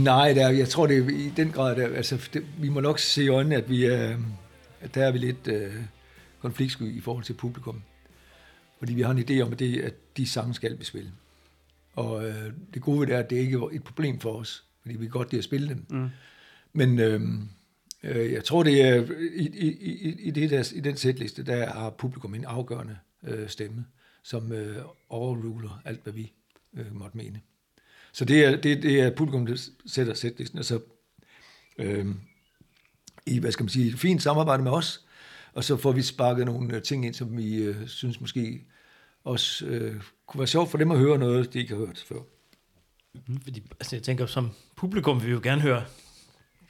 Nej, 0.03 0.33
der, 0.33 0.49
jeg 0.49 0.69
tror, 0.69 0.87
det 0.87 0.99
er 0.99 1.09
i 1.09 1.33
den 1.37 1.51
grad, 1.51 1.77
der, 1.77 1.97
altså, 1.97 2.29
det, 2.33 2.45
vi 2.59 2.69
må 2.69 2.81
nok 2.81 2.99
se 2.99 3.25
i 3.25 3.29
øjnene, 3.29 3.57
at, 3.57 3.71
vi 3.71 3.85
er, 3.85 4.17
at 4.81 4.95
der 4.95 5.07
er 5.07 5.11
vi 5.11 5.19
lidt 5.19 5.47
øh, 5.47 5.73
konfliktsky 6.43 6.97
i 6.97 7.01
forhold 7.01 7.25
til 7.25 7.35
publikum. 7.35 7.83
Fordi 8.79 8.95
vi 8.95 9.03
har 9.03 9.11
en 9.11 9.19
idé 9.31 9.41
om, 9.41 9.53
at, 9.53 9.59
det, 9.59 9.81
at 9.81 9.95
de 10.17 10.29
sange 10.29 10.55
skal 10.55 10.79
vi 10.79 10.85
spille. 10.85 11.13
Og 11.93 12.29
øh, 12.29 12.53
det 12.75 12.83
gode 12.83 13.01
ved 13.01 13.07
det 13.07 13.15
er, 13.15 13.19
at 13.19 13.31
det 13.31 13.37
ikke 13.37 13.57
er 13.57 13.69
et 13.73 13.85
problem 13.85 14.21
for 14.21 14.33
os, 14.33 14.65
fordi 14.83 14.97
vi 14.97 15.09
godt 15.09 15.31
lide 15.31 15.39
at 15.39 15.45
spille 15.45 15.69
dem. 15.69 15.87
Mm. 15.91 16.09
Men 16.73 16.99
øh, 16.99 17.21
øh, 18.03 18.33
jeg 18.33 18.45
tror, 18.45 18.63
det 18.63 18.83
er 18.83 19.05
i, 19.35 19.47
i, 19.47 19.69
i, 19.81 20.17
i, 20.21 20.31
det 20.31 20.51
der, 20.51 20.73
i 20.75 20.81
den 20.81 20.97
sætliste, 20.97 21.43
der 21.43 21.67
har 21.67 21.91
publikum 21.91 22.35
en 22.35 22.45
afgørende 22.45 22.99
øh, 23.23 23.49
stemme, 23.49 23.85
som 24.23 24.53
øh, 24.53 24.77
overruler 25.09 25.83
alt, 25.85 26.03
hvad 26.03 26.13
vi 26.13 26.33
øh, 26.77 26.95
måtte 26.95 27.17
mene. 27.17 27.41
Så 28.13 28.25
det 28.25 28.45
er, 28.45 28.57
det, 28.57 28.83
det 28.83 29.01
er 29.01 29.11
publikum, 29.11 29.47
der 29.47 29.69
sætter 29.87 30.15
sætlisten, 30.15 30.59
og 30.59 30.65
så 30.65 30.81
øh, 31.79 32.07
i, 33.27 33.39
hvad 33.39 33.53
skal 33.53 33.65
man 33.65 33.69
sige, 33.69 33.89
et 33.89 33.99
fint 33.99 34.23
samarbejde 34.23 34.63
med 34.63 34.73
os, 34.73 35.05
og 35.55 35.65
så 35.65 35.77
får 35.77 35.93
vi 35.93 36.03
sparket 36.03 36.47
nogle 36.47 36.75
øh, 36.77 36.83
ting 36.83 37.07
ind, 37.07 37.15
som 37.15 37.37
vi 37.39 37.55
øh, 37.57 37.77
synes 37.89 38.21
måske 38.21 38.65
også 39.25 39.67
øh, 39.67 39.95
kunne 40.27 40.39
være 40.39 40.47
sjovt 40.47 40.71
for 40.71 40.79
dem 40.79 40.91
at 40.91 40.99
høre 40.99 41.19
noget, 41.19 41.53
de 41.53 41.59
ikke 41.59 41.75
har 41.77 41.87
hørt 41.87 42.05
før. 42.09 42.17
Fordi, 43.43 43.63
altså 43.81 43.97
jeg 43.97 44.03
tænker, 44.03 44.27
som 44.27 44.51
publikum 44.77 45.21
vil 45.21 45.27
vi 45.29 45.33
jo 45.33 45.41
gerne 45.43 45.61
høre 45.63 45.85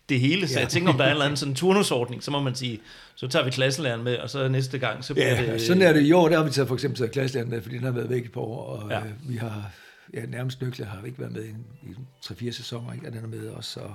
det 0.08 0.20
hele. 0.20 0.48
Så 0.48 0.54
Ja. 0.54 0.60
jeg 0.60 0.68
tænker, 0.68 0.90
om 0.92 0.96
der 0.98 1.04
er 1.04 1.08
en 1.08 1.12
eller 1.12 1.24
anden 1.24 1.36
sådan 1.36 1.54
turnusordning, 1.54 2.22
så 2.22 2.30
må 2.30 2.40
man 2.42 2.54
sige, 2.54 2.80
så 3.14 3.28
tager 3.28 3.44
vi 3.44 3.50
klasselæreren 3.50 4.04
med, 4.04 4.16
og 4.18 4.30
så 4.30 4.48
næste 4.48 4.78
gang, 4.78 5.04
så 5.04 5.14
bliver 5.14 5.34
Ja, 5.42 5.52
det... 5.52 5.62
sådan 5.62 5.82
er 5.82 5.92
det 5.92 6.02
i 6.02 6.12
år. 6.12 6.28
Der 6.28 6.36
har 6.36 6.44
vi 6.44 6.50
taget 6.50 6.68
for 6.68 6.74
eksempel 6.74 6.98
taget 6.98 7.12
klasselæreren 7.12 7.50
med, 7.50 7.62
fordi 7.62 7.76
den 7.76 7.84
har 7.84 7.90
været 7.90 8.10
væk 8.10 8.24
et 8.24 8.32
par 8.32 8.40
år, 8.40 8.66
og 8.66 8.90
Ja. 8.90 9.00
øh, 9.00 9.12
vi 9.28 9.36
har, 9.36 9.70
ja, 10.14 10.26
nærmest 10.26 10.60
Nøkle 10.62 10.84
har 10.84 11.04
ikke 11.06 11.18
været 11.18 11.32
med 11.32 11.44
i, 11.44 11.50
i 11.90 11.94
3-4 12.24 12.50
sæsoner, 12.50 12.92
ikke? 12.92 13.06
og 13.06 13.12
den 13.12 13.24
er 13.24 13.28
med 13.28 13.48
også. 13.48 13.80
Og, 13.80 13.94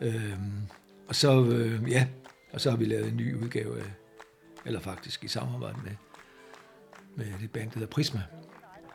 øhm, 0.00 0.52
og 1.08 1.14
så, 1.14 1.44
øh, 1.44 1.90
ja, 1.90 2.06
og 2.52 2.60
så 2.60 2.70
har 2.70 2.76
vi 2.76 2.84
lavet 2.84 3.08
en 3.08 3.16
ny 3.16 3.34
udgave 3.44 3.78
af, 3.78 3.84
eller 4.66 4.80
faktisk 4.80 5.24
i 5.24 5.28
samarbejde 5.28 5.78
med, 5.84 5.92
med 7.16 7.38
det 7.40 7.50
band, 7.50 7.70
der 7.70 7.78
hedder 7.78 7.92
Prisma, 7.92 8.22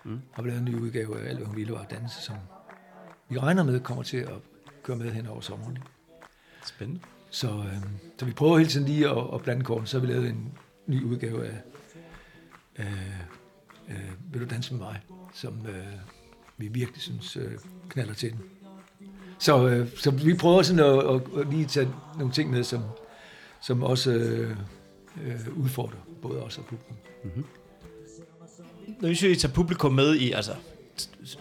mm. 0.04 0.22
har 0.32 0.44
vi 0.44 0.50
lavet 0.50 0.60
en 0.60 0.66
ny 0.66 0.76
udgave 0.76 1.22
af 1.22 1.30
Alvang 1.30 1.56
Ville 1.56 1.78
og 1.78 1.92
Danse, 1.92 2.22
som 2.22 2.36
vi 3.30 3.40
regner 3.40 3.64
med 3.64 3.80
kommer 3.80 4.04
til 4.04 4.18
at 4.18 4.36
køre 4.84 4.98
med 4.98 5.12
hen 5.12 5.28
over 5.28 5.42
sommeren. 5.42 5.78
Spændende. 6.66 7.02
Så, 7.30 7.48
øh, 7.48 7.78
så 8.20 8.26
vi 8.26 8.32
prøver 8.32 8.58
hele 8.58 8.70
tiden 8.70 8.88
lige 8.88 9.10
at, 9.10 9.24
at 9.34 9.42
blande 9.42 9.64
korten. 9.64 9.88
Så 9.88 10.00
har 10.00 10.06
vi 10.06 10.14
lavet 10.14 10.30
en 10.30 10.58
ny 10.88 11.04
udgave 11.04 11.48
af, 11.48 11.62
af 12.76 12.94
øh, 13.90 14.34
Vil 14.34 14.42
du 14.42 14.46
danse 14.46 14.74
med 14.74 14.82
mig? 14.82 15.02
Som 15.34 15.68
øh, 15.68 15.86
vi 16.58 16.68
virkelig 16.68 17.02
synes 17.02 17.38
øh, 17.38 17.52
knaller 17.90 18.14
til 18.14 18.32
den. 18.32 18.40
Så, 19.40 19.68
øh, 19.68 19.88
så 19.98 20.12
vi 20.12 20.34
prøver 20.34 20.62
sådan 20.62 20.86
at, 20.86 21.16
at, 21.16 21.40
at 21.42 21.54
lige 21.54 21.66
tage 21.66 21.94
nogle 22.18 22.34
ting 22.34 22.52
med, 22.52 22.64
som, 22.64 22.82
som 23.62 23.84
også 23.84 24.12
øh, 24.12 24.58
øh, 25.24 25.58
udfordrer 25.58 26.00
både 26.22 26.44
os 26.44 26.58
og 26.58 26.66
publikum. 26.66 26.96
Når 29.00 29.10
vi 29.10 29.16
siger, 29.16 29.32
I 29.32 29.36
tager 29.36 29.54
publikum 29.54 29.94
med 29.94 30.16
i, 30.16 30.32
altså, 30.32 30.52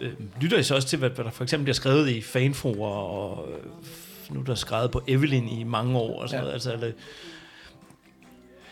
øh, 0.01 0.13
lytter 0.41 0.57
I 0.57 0.63
så 0.63 0.75
også 0.75 0.87
til, 0.87 0.99
hvad, 0.99 1.09
hvad 1.09 1.25
der 1.25 1.31
for 1.31 1.43
eksempel 1.43 1.63
bliver 1.63 1.73
skrevet 1.73 2.09
i 2.09 2.21
fanforer, 2.21 2.93
og 2.93 3.47
øh, 3.51 4.35
nu 4.35 4.39
er 4.39 4.43
der 4.43 4.55
skrevet 4.55 4.91
på 4.91 5.01
Evelyn 5.07 5.47
i 5.47 5.63
mange 5.63 5.97
år, 5.97 6.21
og 6.21 6.29
sådan 6.29 6.37
Ja. 6.37 6.41
noget, 6.41 6.53
altså, 6.53 6.71
er 6.73 6.77
det, 6.77 6.93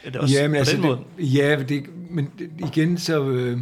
er 0.04 0.10
det 0.12 0.22
også 0.22 0.36
ja, 0.36 0.48
men 0.48 0.52
på 0.52 0.58
altså, 0.58 0.76
den 0.76 0.82
måde? 0.82 1.00
Det, 1.18 1.34
ja, 1.34 1.64
det, 1.64 1.86
men 2.10 2.32
det, 2.40 2.52
igen 2.58 2.98
så... 2.98 3.30
Øh, 3.30 3.62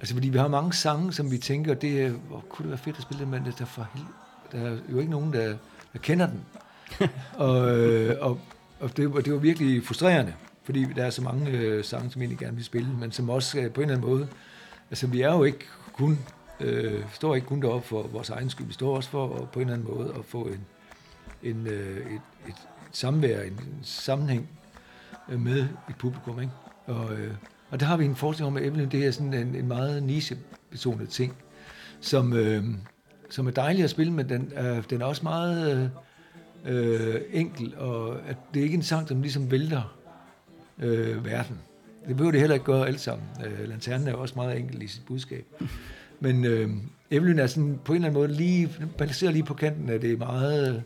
altså, 0.00 0.14
fordi 0.14 0.28
vi 0.28 0.38
har 0.38 0.48
mange 0.48 0.72
sange, 0.72 1.12
som 1.12 1.30
vi 1.30 1.38
tænker, 1.38 1.74
det 1.74 2.02
er, 2.02 2.08
hvor 2.10 2.44
kunne 2.48 2.64
det 2.64 2.70
være 2.70 2.78
fedt 2.78 2.96
at 2.96 3.02
spille 3.02 3.20
det, 3.20 3.28
men 3.28 3.44
det 3.44 3.60
er 3.60 3.64
for 3.64 3.88
der 4.52 4.58
er 4.58 4.76
jo 4.92 4.98
ikke 4.98 5.10
nogen, 5.10 5.32
der, 5.32 5.56
der 5.92 5.98
kender 5.98 6.26
den. 6.26 6.40
og 7.34 7.78
øh, 7.78 8.16
og, 8.20 8.40
og 8.80 8.96
det, 8.96 9.06
og 9.06 9.24
det 9.24 9.32
var 9.32 9.38
virkelig 9.38 9.84
frustrerende, 9.84 10.34
fordi 10.64 10.84
der 10.96 11.04
er 11.04 11.10
så 11.10 11.22
mange 11.22 11.50
øh, 11.50 11.84
sange, 11.84 12.10
som 12.10 12.22
jeg 12.22 12.26
egentlig 12.26 12.38
gerne 12.38 12.56
vil 12.56 12.64
spille, 12.64 12.88
men 13.00 13.12
som 13.12 13.30
også 13.30 13.58
øh, 13.58 13.70
på 13.70 13.80
en 13.80 13.84
eller 13.90 13.96
anden 13.96 14.10
måde... 14.10 14.28
Altså, 14.90 15.06
vi 15.06 15.20
er 15.20 15.32
jo 15.32 15.44
ikke 15.44 15.64
kun... 15.92 16.18
Øh, 16.60 17.04
står 17.12 17.34
ikke 17.34 17.46
kun 17.46 17.62
deroppe 17.62 17.88
for 17.88 18.02
vores 18.02 18.30
egen 18.30 18.50
skyld, 18.50 18.66
vi 18.66 18.72
står 18.72 18.96
også 18.96 19.10
for 19.10 19.26
og 19.28 19.48
på 19.50 19.60
en 19.60 19.66
eller 19.68 19.74
anden 19.74 19.96
måde 19.96 20.14
at 20.18 20.24
få 20.24 20.42
en, 20.42 20.60
en, 21.42 21.66
øh, 21.66 21.96
et, 21.96 22.06
et, 22.06 22.20
et 22.48 22.54
samvær, 22.92 23.42
en, 23.42 23.52
en 23.52 23.78
sammenhæng 23.82 24.48
øh, 25.28 25.40
med 25.40 25.60
et 25.60 25.96
publikum. 25.98 26.40
Ikke? 26.40 26.52
Og, 26.86 27.12
øh, 27.14 27.34
og 27.70 27.80
der 27.80 27.86
har 27.86 27.96
vi 27.96 28.04
en 28.04 28.16
forestilling 28.16 28.56
om, 28.56 28.56
at 28.56 28.68
Evelyn, 28.68 28.88
det 28.88 29.06
er 29.06 29.10
sådan 29.10 29.34
en, 29.34 29.54
en 29.54 29.68
meget 29.68 30.02
niche-betonet 30.02 31.08
ting, 31.08 31.36
som, 32.00 32.32
øh, 32.32 32.64
som 33.30 33.46
er 33.46 33.50
dejlig 33.50 33.84
at 33.84 33.90
spille, 33.90 34.12
men 34.12 34.28
den 34.28 34.52
øh, 34.58 34.84
den 34.90 35.02
er 35.02 35.06
også 35.06 35.22
meget 35.22 35.76
øh, 35.76 35.88
øh, 36.68 37.20
enkel, 37.32 37.74
og 37.76 38.20
at 38.28 38.36
det 38.54 38.60
er 38.60 38.64
ikke 38.64 38.74
en 38.74 38.82
sang, 38.82 39.08
som 39.08 39.22
ligesom 39.22 39.50
vælter 39.50 39.96
øh, 40.78 41.24
verden. 41.24 41.58
Det 42.08 42.16
behøver 42.16 42.32
det 42.32 42.40
heller 42.40 42.54
ikke 42.54 42.66
gøre 42.66 42.86
alle 42.86 42.98
sammen. 42.98 43.28
Øh, 43.46 43.68
Lanternen 43.68 44.08
er 44.08 44.12
jo 44.12 44.20
også 44.20 44.34
meget 44.36 44.58
enkel 44.58 44.82
i 44.82 44.86
sit 44.86 45.02
budskab. 45.06 45.46
Men 46.20 46.44
øh, 46.44 46.70
Evelyn 47.10 47.38
er 47.38 47.46
sådan 47.46 47.78
på 47.84 47.92
en 47.92 47.96
eller 47.96 48.08
anden 48.08 48.20
måde 48.20 48.32
lige, 48.32 48.70
balancerer 48.98 49.32
lige 49.32 49.44
på 49.44 49.54
kanten 49.54 49.88
af 49.88 50.00
det 50.00 50.12
er 50.12 50.16
meget 50.16 50.82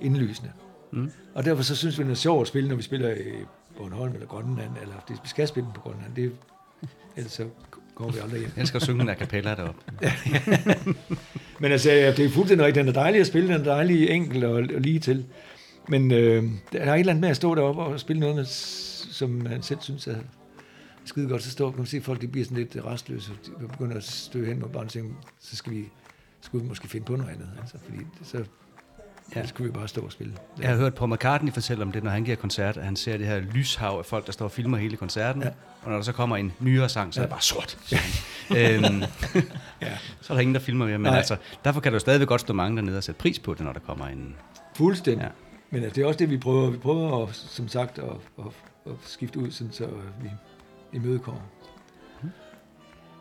indlysende. 0.00 0.50
Mm. 0.90 1.10
Og 1.34 1.44
derfor 1.44 1.62
så 1.62 1.76
synes 1.76 1.98
vi, 1.98 2.04
det 2.04 2.10
er 2.10 2.14
sjovt 2.14 2.40
at 2.40 2.48
spille, 2.48 2.68
når 2.68 2.76
vi 2.76 2.82
spiller 2.82 3.10
i 3.10 3.44
Bornholm 3.76 4.14
eller 4.14 4.26
Grønland, 4.26 4.70
eller 4.82 4.94
det, 5.08 5.16
vi 5.22 5.28
skal 5.28 5.48
spille 5.48 5.64
den 5.64 5.74
på 5.74 5.80
Grønland. 5.80 6.14
Det, 6.16 6.32
ellers 7.16 7.32
så 7.32 7.46
går 8.00 8.10
vi 8.10 8.18
aldrig 8.18 8.40
hjem. 8.40 8.50
Jeg 8.56 8.66
skal 8.66 8.80
synge 8.80 9.02
en 9.02 9.08
a 9.08 9.14
cappella 9.14 9.54
deroppe. 9.54 9.80
Men 11.60 11.72
altså, 11.72 11.90
det 11.90 12.18
er 12.24 12.30
fuldstændig 12.30 12.66
rigtigt. 12.66 12.86
Den 12.86 12.88
er 12.96 13.00
dejlig 13.00 13.20
at 13.20 13.26
spille, 13.26 13.48
den 13.54 13.60
er 13.60 13.64
dejlig 13.64 14.10
enkel 14.10 14.44
og, 14.44 14.52
og 14.52 14.62
lige 14.62 14.98
til. 14.98 15.24
Men 15.88 16.10
øh, 16.12 16.44
der 16.72 16.78
er 16.78 16.94
et 16.94 17.00
eller 17.00 17.12
andet 17.12 17.20
med 17.20 17.28
at 17.28 17.36
stå 17.36 17.54
deroppe 17.54 17.82
og 17.82 18.00
spille 18.00 18.20
noget, 18.20 18.48
s- 18.48 19.08
som 19.12 19.30
man 19.30 19.62
selv 19.62 19.78
synes 19.80 20.06
er 20.06 20.16
skide 21.04 21.28
godt. 21.28 21.42
Så 21.42 21.50
står 21.50 21.70
kan 21.70 21.78
man 21.78 21.86
se, 21.86 21.96
at 21.96 22.02
folk 22.02 22.20
de 22.20 22.28
bliver 22.28 22.44
sådan 22.44 22.58
lidt 22.58 22.76
restløse. 22.84 23.30
De 23.46 23.68
begynder 23.68 23.96
at 23.96 24.04
støde 24.04 24.46
hen 24.46 24.62
og 24.62 24.70
bare 24.72 24.86
tænke, 24.86 25.14
så 25.40 25.56
skal 25.56 25.72
vi, 25.72 25.84
skulle 26.40 26.62
vi 26.62 26.68
måske 26.68 26.88
finde 26.88 27.06
på 27.06 27.16
noget 27.16 27.30
andet. 27.30 27.48
Altså, 27.60 27.76
fordi 27.84 27.98
så 28.24 28.44
ja. 29.34 29.40
Ja. 29.40 29.46
skulle 29.46 29.72
vi 29.72 29.78
bare 29.78 29.88
stå 29.88 30.00
og 30.00 30.12
spille. 30.12 30.32
Jeg 30.60 30.68
har 30.70 30.76
hørt 30.76 30.94
Paul 30.94 31.10
McCartney 31.14 31.52
fortælle 31.52 31.82
om 31.84 31.92
det, 31.92 32.04
når 32.04 32.10
han 32.10 32.24
giver 32.24 32.36
koncert, 32.36 32.76
at 32.76 32.84
han 32.84 32.96
ser 32.96 33.16
det 33.16 33.26
her 33.26 33.40
lyshav 33.40 33.98
af 33.98 34.04
folk, 34.06 34.26
der 34.26 34.32
står 34.32 34.44
og 34.44 34.50
filmer 34.52 34.78
hele 34.78 34.96
koncerten. 34.96 35.42
Ja. 35.42 35.48
Ja. 35.48 35.54
Og 35.82 35.88
når 35.90 35.96
der 35.96 36.02
så 36.02 36.12
kommer 36.12 36.36
en 36.36 36.52
nyere 36.60 36.88
sang, 36.88 37.14
så 37.14 37.20
er 37.20 37.24
det 37.24 37.28
Ja. 37.30 37.34
bare 37.34 37.42
sort. 37.42 37.78
Ja. 37.92 37.98
øhm, 38.74 39.02
Ja. 39.82 39.96
så 40.20 40.32
er 40.32 40.34
der 40.34 40.40
ingen, 40.40 40.54
der 40.54 40.60
filmer 40.60 40.86
mere. 40.86 40.98
Men 40.98 41.10
Nej. 41.10 41.16
altså, 41.18 41.36
derfor 41.64 41.80
kan 41.80 41.92
der 41.92 41.96
jo 41.96 42.00
stadigvæk 42.00 42.28
godt 42.28 42.40
stå 42.40 42.52
mange 42.52 42.76
dernede 42.76 42.96
og 42.96 43.04
sætte 43.04 43.18
pris 43.18 43.38
på 43.38 43.54
det, 43.54 43.60
når 43.60 43.72
der 43.72 43.80
kommer 43.80 44.06
en... 44.06 44.34
Fuldstændig. 44.76 45.20
Ja. 45.22 45.26
Ja. 45.26 45.32
Men 45.70 45.82
altså, 45.84 45.94
det 45.94 46.02
er 46.02 46.06
også 46.06 46.18
det, 46.18 46.30
vi 46.30 46.38
prøver. 46.38 46.70
Vi 46.70 46.78
prøver, 46.78 47.26
at, 47.26 47.34
som 47.34 47.68
sagt, 47.68 47.98
at, 47.98 48.04
at, 48.38 48.44
at 48.86 48.92
skifte 49.06 49.38
ud, 49.38 49.50
sådan, 49.50 49.72
så 49.72 49.86
vi 50.22 50.30
imødekommer. 50.92 51.40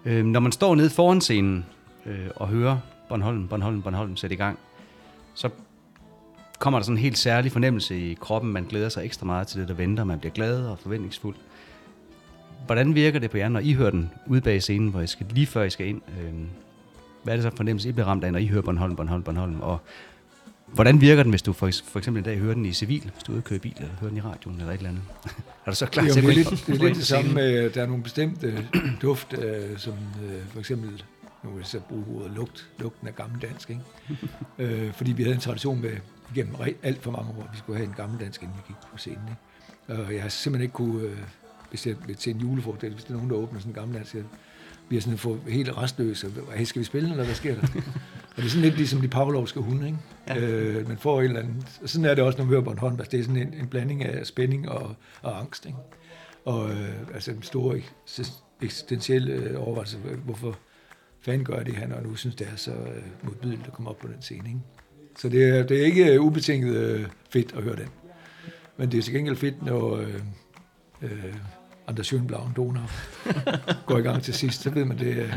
Øhm, 0.06 0.28
når 0.28 0.39
man 0.39 0.52
står 0.52 0.76
nede 0.76 0.89
foran 0.89 1.22
scenen 1.22 1.65
øh, 2.06 2.28
og 2.36 2.48
hører 2.48 2.78
Bornholm, 3.10 3.48
Bornholm, 3.48 3.82
Bornholm 3.82 4.15
sætte 4.15 4.34
i 4.34 4.38
gang, 4.38 4.60
så 5.34 5.50
kommer 6.60 6.80
der 6.80 6.84
sådan 6.84 6.98
en 6.98 7.02
helt 7.02 7.17
særlig 7.17 7.52
fornemmelse 7.52 8.00
i 8.00 8.13
kroppen. 8.13 8.52
Man 8.52 8.63
glæder 8.63 8.89
sig 8.89 9.06
ekstra 9.06 9.26
meget 9.26 9.48
til 9.48 9.60
det, 9.62 9.67
der 9.67 9.74
venter. 9.74 10.04
Man 10.04 10.19
bliver 10.19 10.34
glad 10.34 10.65
og 10.65 10.80
forventningsfuld. 10.80 11.36
Hvordan 12.65 12.95
virker 12.95 13.19
det 13.19 13.32
på 13.32 13.38
jer, 13.38 13.50
når 13.50 13.60
I 13.60 13.74
hører 13.74 13.89
den 13.89 14.12
ude 14.28 14.41
bag 14.41 14.62
scenen, 14.62 14.89
hvor 14.89 15.02
I 15.02 15.08
skal, 15.08 15.26
lige 15.30 15.48
før 15.48 15.63
I 15.63 15.69
skal 15.69 15.88
ind? 15.88 16.02
Øh, 16.08 16.34
hvad 17.24 17.34
er 17.34 17.38
det 17.38 17.43
så 17.43 17.50
for 17.50 17.58
fornemmelse, 17.58 17.89
I 17.89 17.91
bliver 17.91 18.08
ramt 18.08 18.24
af, 18.24 18.32
når 18.32 18.39
I 18.39 18.48
hører 18.48 18.62
Bornholm, 18.62 18.95
Bornholm, 18.95 19.24
Bornholm? 19.24 19.62
Og 19.62 19.82
hvordan 20.67 21.02
virker 21.02 21.24
den, 21.24 21.30
hvis 21.30 21.41
du 21.41 21.54
for, 21.54 21.69
for 21.84 22.00
eksempel 22.00 22.19
en 22.19 22.26
dag 22.26 22.38
hører 22.38 22.54
den 22.54 22.65
i 22.65 22.74
civil, 22.74 23.10
hvis 23.13 23.24
du 23.24 23.32
ude 23.32 23.39
og 23.39 23.43
køre 23.43 23.56
i 23.56 23.60
bil, 23.60 23.74
eller 23.78 23.89
hører 24.00 24.10
den 24.10 24.17
i 24.17 24.22
radioen, 24.22 24.60
eller 24.60 24.74
et 24.74 24.78
eller 24.78 24.89
andet? 24.89 25.04
er 25.65 25.72
du 25.72 25.76
så 25.76 25.86
klar 25.86 26.04
Jo, 26.04 26.13
til 26.13 26.19
at 26.19 26.26
det, 26.26 26.36
gå 26.36 26.39
ind 26.39 26.58
det 26.67 26.82
er 26.82 26.86
lidt 26.86 26.98
det 26.98 27.08
samme 27.08 27.34
med, 27.34 27.58
at 27.58 27.76
der 27.76 27.82
er 27.82 27.88
nogle 27.88 28.04
bestemte 28.04 28.67
duft, 29.02 29.34
øh, 29.34 29.78
som 29.78 29.93
øh, 29.93 30.48
for 30.50 30.60
eksempel, 30.60 31.04
nu 31.43 31.50
vil 31.50 31.58
jeg 31.58 31.65
så 31.65 31.80
bruge 31.80 32.06
ordet 32.15 32.32
lugt, 32.36 32.69
lugten 32.80 33.08
af 33.08 33.15
gammeldansk, 33.15 33.69
ikke? 33.69 33.82
øh, 34.86 34.93
fordi 34.93 35.12
vi 35.12 35.24
havde 35.24 35.36
en 35.36 35.41
tradition 35.41 35.82
med, 35.82 35.91
igennem 36.36 36.56
re- 36.56 36.76
alt 36.84 37.02
for 37.02 37.12
mange 37.12 37.30
år, 37.30 37.50
vi 37.52 37.58
skulle 37.58 37.78
have 37.78 37.88
en 37.88 37.96
gammeldansk, 37.98 38.44
inden 38.44 38.58
vi 38.58 38.62
gik 38.68 38.76
på 38.92 38.98
scenen. 38.98 39.30
Ikke? 39.30 40.04
Og 40.04 40.13
jeg 40.13 40.22
har 40.22 40.30
simpelthen 40.30 40.63
ikke 40.63 40.74
kunne, 40.74 41.02
øh, 41.04 41.18
hvis 41.70 41.88
jeg 41.88 41.96
til 42.18 42.36
en 42.36 42.42
julefrokost, 42.42 42.94
hvis 42.94 43.04
der 43.04 43.12
er 43.12 43.15
nogen, 43.15 43.30
der 43.30 43.36
åbner 43.36 43.60
sådan 43.60 43.72
en 43.72 43.76
gammeldansk, 43.76 44.15
jeg 44.15 44.24
bliver 44.88 45.02
sådan 45.02 45.18
få 45.18 45.38
helt 45.48 45.78
restløs, 45.78 46.24
og, 46.24 46.32
hey, 46.56 46.65
skal 46.65 46.80
vi 46.80 46.86
spille, 46.86 47.10
eller 47.10 47.24
hvad 47.26 47.36
sker 47.36 47.56
der? 47.56 47.62
og 48.30 48.36
det 48.36 48.46
er 48.46 48.50
sådan 48.50 48.62
lidt 48.62 48.78
ligesom 48.78 49.02
de 49.02 49.08
pavlovske 49.08 49.60
hunde, 49.60 49.86
ikke? 49.86 50.00
Ja. 50.28 50.39
Øh, 50.39 50.88
man 50.88 50.98
får 50.98 51.20
en 51.20 51.26
eller 51.26 51.39
anden, 51.39 51.63
og 51.82 51.89
sådan 51.89 52.06
er 52.06 52.15
det 52.15 52.24
også, 52.24 52.38
når 52.38 52.46
man 52.46 52.50
hører 52.50 52.62
Bornholm, 52.63 52.96
altså 53.00 53.12
det 53.12 53.20
er 53.20 53.24
sådan 53.24 53.42
en, 53.42 53.54
en 53.54 53.68
blanding 53.68 54.06
af 54.06 54.28
spænding 54.28 54.70
og, 54.70 54.96
og 55.22 55.39
angst, 55.39 55.65
ikke? 55.65 55.78
Og 56.46 56.72
øh, 56.72 56.89
altså 57.13 57.32
en 57.32 57.44
stor 57.44 57.74
eks- 57.74 58.42
eksistentiel 58.62 59.30
øh, 59.30 59.68
overvejelse, 59.68 59.98
hvorfor 60.26 60.58
fanden 61.22 61.46
gør 61.46 61.63
det, 61.63 61.76
han 61.76 61.92
og 61.92 62.04
nu 62.04 62.15
synes, 62.15 62.36
det 62.36 62.48
er 62.54 62.56
så 62.56 62.72
øh, 62.72 63.04
modbydeligt 63.24 63.68
at 63.68 63.74
komme 63.74 63.89
op 63.89 63.98
på 63.98 64.08
den 64.08 64.22
scene. 64.22 64.50
Ikke? 64.50 64.60
Så 65.19 65.29
det 65.29 65.49
er, 65.49 65.63
det 65.63 65.82
er 65.82 65.86
ikke 65.86 66.13
øh, 66.13 66.21
ubetinget 66.21 66.75
øh, 66.75 67.08
fedt 67.29 67.53
at 67.58 67.63
høre 67.63 67.75
den. 67.75 67.88
Men 68.77 68.91
det 68.91 68.97
er 68.97 69.01
til 69.01 69.13
gengæld 69.13 69.36
fedt, 69.36 69.65
når 69.65 69.97
øh, 69.97 70.15
øh, 71.01 71.36
Anders 71.88 72.13
Schönblauen 72.13 72.53
Donau 72.55 72.86
går 73.88 73.97
i 73.97 74.01
gang 74.01 74.23
til 74.23 74.34
sidst, 74.34 74.62
så 74.62 74.69
ved 74.69 74.86
man 74.86 74.99
det, 74.99 75.17
øh, 75.17 75.34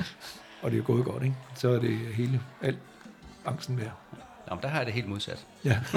og 0.62 0.70
det 0.70 0.78
er 0.78 0.82
gået 0.82 1.04
godt, 1.04 1.22
ikke? 1.22 1.36
så 1.54 1.68
er 1.68 1.78
det 1.78 1.98
hele, 2.14 2.40
alt 2.62 2.78
angsten 3.44 3.78
værd. 3.78 3.92
Nå, 4.48 4.54
men 4.54 4.62
der 4.62 4.68
har 4.68 4.76
jeg 4.76 4.86
det 4.86 4.94
helt 4.94 5.08
modsat. 5.08 5.46
Ja. 5.64 5.80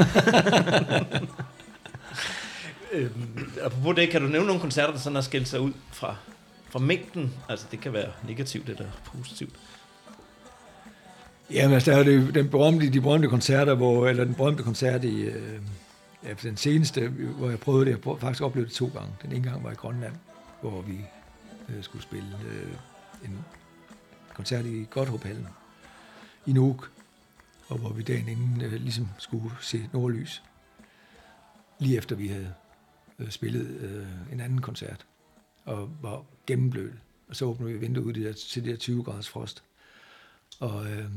Øhm, 2.91 3.51
apropos 3.63 3.95
det, 3.95 4.09
kan 4.09 4.21
du 4.21 4.27
nævne 4.27 4.47
nogle 4.47 4.61
koncerter, 4.61 4.91
der 4.91 4.99
sådan 4.99 5.15
har 5.15 5.21
skilt 5.21 5.47
sig 5.47 5.59
ud 5.59 5.73
fra, 5.91 6.15
fra 6.69 6.79
mængden? 6.79 7.33
Altså, 7.49 7.65
det 7.71 7.81
kan 7.81 7.93
være 7.93 8.11
negativt 8.27 8.69
eller 8.69 8.85
positivt. 9.05 9.53
Jamen, 11.51 11.73
altså, 11.73 11.91
der 11.91 11.97
er 11.97 12.03
det, 12.03 12.35
den 12.35 12.49
berømte, 12.49 12.89
de 12.89 13.01
berømte 13.01 13.27
koncerter, 13.27 13.75
hvor, 13.75 14.07
eller 14.07 14.23
den 14.23 14.33
berømte 14.33 14.63
koncert 14.63 15.03
i, 15.03 15.21
øh, 15.21 15.61
ja, 16.23 16.33
den 16.33 16.57
seneste, 16.57 17.07
hvor 17.07 17.49
jeg 17.49 17.59
prøvede 17.59 17.85
det, 17.85 17.91
jeg 17.91 18.01
prøvede, 18.01 18.21
faktisk 18.21 18.43
oplevede 18.43 18.69
det 18.69 18.75
to 18.75 18.89
gange. 18.93 19.09
Den 19.21 19.31
ene 19.31 19.49
gang 19.49 19.63
var 19.63 19.71
i 19.71 19.75
Grønland, 19.75 20.13
hvor 20.61 20.81
vi 20.81 20.97
øh, 21.69 21.83
skulle 21.83 22.03
spille 22.03 22.37
øh, 22.51 22.73
en 23.25 23.39
koncert 24.33 24.65
i 24.65 24.87
Godthåbhallen 24.89 25.47
i 26.45 26.53
Nuuk, 26.53 26.91
og 27.67 27.77
hvor 27.77 27.89
vi 27.89 28.03
dagen 28.03 28.27
inden 28.27 28.61
øh, 28.61 28.73
ligesom 28.73 29.07
skulle 29.17 29.51
se 29.61 29.89
nordlys, 29.93 30.43
lige 31.79 31.97
efter 31.97 32.15
vi 32.15 32.27
havde 32.27 32.53
øh, 33.19 33.29
spillet 33.29 33.67
øh, 33.67 34.33
en 34.33 34.39
anden 34.39 34.61
koncert, 34.61 35.05
og 35.65 35.89
var 36.01 36.23
gennemblødt. 36.47 36.95
Og 37.29 37.35
så 37.35 37.45
åbnede 37.45 37.73
vi 37.73 37.77
vinduet 37.77 38.05
ud 38.05 38.33
til 38.33 38.63
det 38.63 38.71
der 38.71 38.77
20 38.77 39.03
graders 39.03 39.29
frost. 39.29 39.63
Og 40.59 40.91
øh, 40.91 41.09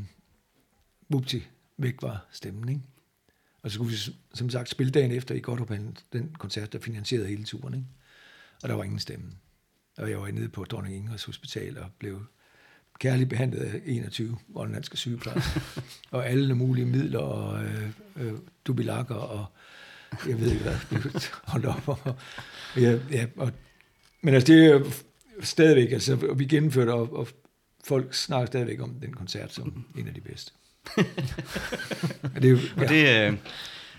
vupti, 1.08 1.46
væk 1.76 2.02
var 2.02 2.26
stemmen, 2.32 2.68
ikke? 2.68 2.82
Og 3.62 3.70
så 3.70 3.74
skulle 3.74 3.90
vi 3.90 3.96
som 4.34 4.50
sagt 4.50 4.68
spille 4.68 4.90
dagen 4.90 5.10
efter 5.10 5.34
i 5.34 5.40
Godthåbhallen, 5.40 5.96
den 6.12 6.34
koncert, 6.38 6.72
der 6.72 6.78
finansierede 6.78 7.28
hele 7.28 7.44
turen. 7.44 7.74
Ikke? 7.74 7.86
Og 8.62 8.68
der 8.68 8.74
var 8.74 8.84
ingen 8.84 8.98
stemme. 8.98 9.32
Og 9.98 10.10
jeg 10.10 10.20
var 10.20 10.30
nede 10.30 10.48
på 10.48 10.64
Dronning 10.64 10.96
Ingrids 10.96 11.24
Hospital 11.24 11.78
og 11.78 11.90
blev 11.98 12.24
kærligt 13.00 13.30
behandlet 13.30 13.60
af 13.60 13.80
21 13.84 14.38
grønlandske 14.52 14.96
sygeplejersker. 14.96 15.60
og 16.10 16.26
alle 16.26 16.54
mulige 16.54 16.86
midler 16.86 17.18
og 17.18 17.64
øh, 17.64 17.90
øh, 18.16 18.32
dubilakker 18.66 19.14
og 19.14 19.46
jeg 20.26 20.40
ved 20.40 20.50
ikke 20.50 20.62
hvad, 20.62 20.76
blev 20.88 21.12
holdt 21.44 21.66
op. 21.66 21.88
Og, 21.88 22.16
ja, 22.76 22.98
ja, 23.10 23.26
og, 23.36 23.52
men 24.22 24.34
altså 24.34 24.52
det 24.52 24.66
er 24.66 24.90
stadigvæk, 25.40 25.92
altså 25.92 26.18
og 26.28 26.38
vi 26.38 26.44
gennemførte, 26.44 26.90
og, 26.90 27.12
og 27.12 27.28
folk 27.84 28.14
snakker 28.14 28.46
stadigvæk 28.46 28.80
om 28.80 29.00
den 29.00 29.12
koncert 29.12 29.52
som 29.52 29.84
en 29.98 30.08
af 30.08 30.14
de 30.14 30.20
bedste. 30.20 30.52
Det 32.34 32.44
er 32.44 32.48
jo, 32.48 32.58
Og 32.76 32.88
det 32.88 33.26
øh, 33.26 33.36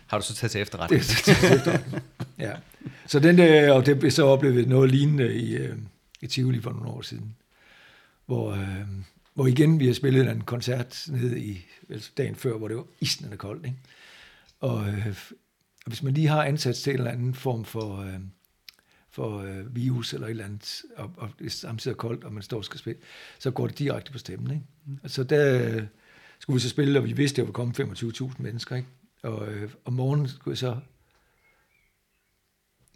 har 0.07 0.19
du 0.19 0.25
så 0.25 0.35
taget 0.35 0.51
til 0.51 0.61
efterretning. 0.61 1.01
det, 1.01 1.25
det, 1.25 1.65
det, 1.65 2.01
ja. 2.39 2.51
Så 3.07 3.19
den 3.19 3.37
der, 3.37 3.73
og 3.73 3.85
det 3.85 3.99
blev 3.99 4.11
så 4.11 4.23
oplevet 4.23 4.67
noget 4.67 4.91
lignende 4.91 5.33
i, 5.35 5.55
øh, 5.57 5.77
i 6.21 6.27
Tivoli 6.27 6.61
for 6.61 6.71
nogle 6.71 6.89
år 6.89 7.01
siden, 7.01 7.35
hvor, 8.25 8.51
øh, 8.51 8.87
hvor 9.33 9.47
igen 9.47 9.79
vi 9.79 9.85
har 9.85 9.93
spillet 9.93 10.29
en 10.29 10.41
koncert 10.41 11.05
nede 11.07 11.39
i 11.39 11.65
altså 11.89 12.11
dagen 12.17 12.35
før, 12.35 12.57
hvor 12.57 12.67
det 12.67 12.77
var 12.77 12.85
isnende 12.99 13.37
koldt. 13.37 13.65
Ikke? 13.65 13.77
Og, 14.59 14.87
øh, 14.87 15.07
hvis 15.85 16.03
man 16.03 16.13
lige 16.13 16.27
har 16.27 16.43
ansat 16.43 16.75
til 16.75 16.93
en 16.93 16.97
eller 16.99 17.11
anden 17.11 17.33
form 17.33 17.65
for, 17.65 18.01
øh, 18.01 18.19
for 19.11 19.41
øh, 19.41 19.75
virus 19.75 20.13
eller 20.13 20.27
et 20.27 20.31
eller 20.31 20.45
andet, 20.45 20.81
og, 20.95 21.11
og 21.17 21.29
det 21.39 21.45
er 21.45 21.49
samtidig 21.49 21.97
koldt, 21.97 22.23
og 22.23 22.33
man 22.33 22.43
står 22.43 22.57
og 22.57 22.65
skal 22.65 22.79
spille, 22.79 23.01
så 23.39 23.51
går 23.51 23.67
det 23.67 23.79
direkte 23.79 24.11
på 24.11 24.17
stemmen. 24.17 24.51
Ikke? 24.51 24.65
Mm. 24.85 24.99
Altså 25.03 25.23
der 25.23 25.81
skulle 26.49 26.61
vi 26.61 26.61
så 26.61 26.69
spille, 26.69 26.99
og 26.99 27.05
vi 27.05 27.13
vidste, 27.13 27.33
at 27.33 27.37
der 27.37 27.43
ville 27.43 27.53
komme 27.53 27.73
25.000 28.31 28.41
mennesker. 28.41 28.75
Ikke? 28.75 28.87
Og 29.23 29.47
øh, 29.47 29.71
om 29.85 29.93
morgenen 29.93 30.27
skulle 30.27 30.51
jeg 30.51 30.57
så 30.57 30.79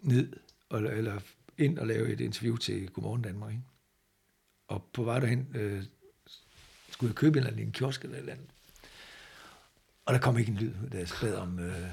ned, 0.00 0.32
og, 0.68 0.80
eller 0.80 1.20
ind 1.58 1.78
og 1.78 1.86
lave 1.86 2.12
et 2.12 2.20
interview 2.20 2.56
til 2.56 2.90
Godmorgen 2.90 3.22
Danmark. 3.22 3.50
Ikke? 3.52 3.62
Og 4.68 4.84
på 4.92 5.04
vej 5.04 5.20
derhen 5.20 5.48
øh, 5.54 5.84
skulle 6.90 7.10
jeg 7.10 7.16
købe 7.16 7.32
en 7.32 7.36
eller 7.36 7.50
anden 7.50 7.66
en 7.66 7.72
kiosk 7.72 8.02
eller 8.02 8.16
et 8.16 8.20
eller 8.20 8.32
andet. 8.32 8.48
Og 10.06 10.14
der 10.14 10.20
kom 10.20 10.38
ikke 10.38 10.50
en 10.50 10.58
lyd, 10.58 10.72
da 10.92 10.98
jeg 10.98 11.08
bad 11.20 11.34
om 11.34 11.58
øh, 11.58 11.88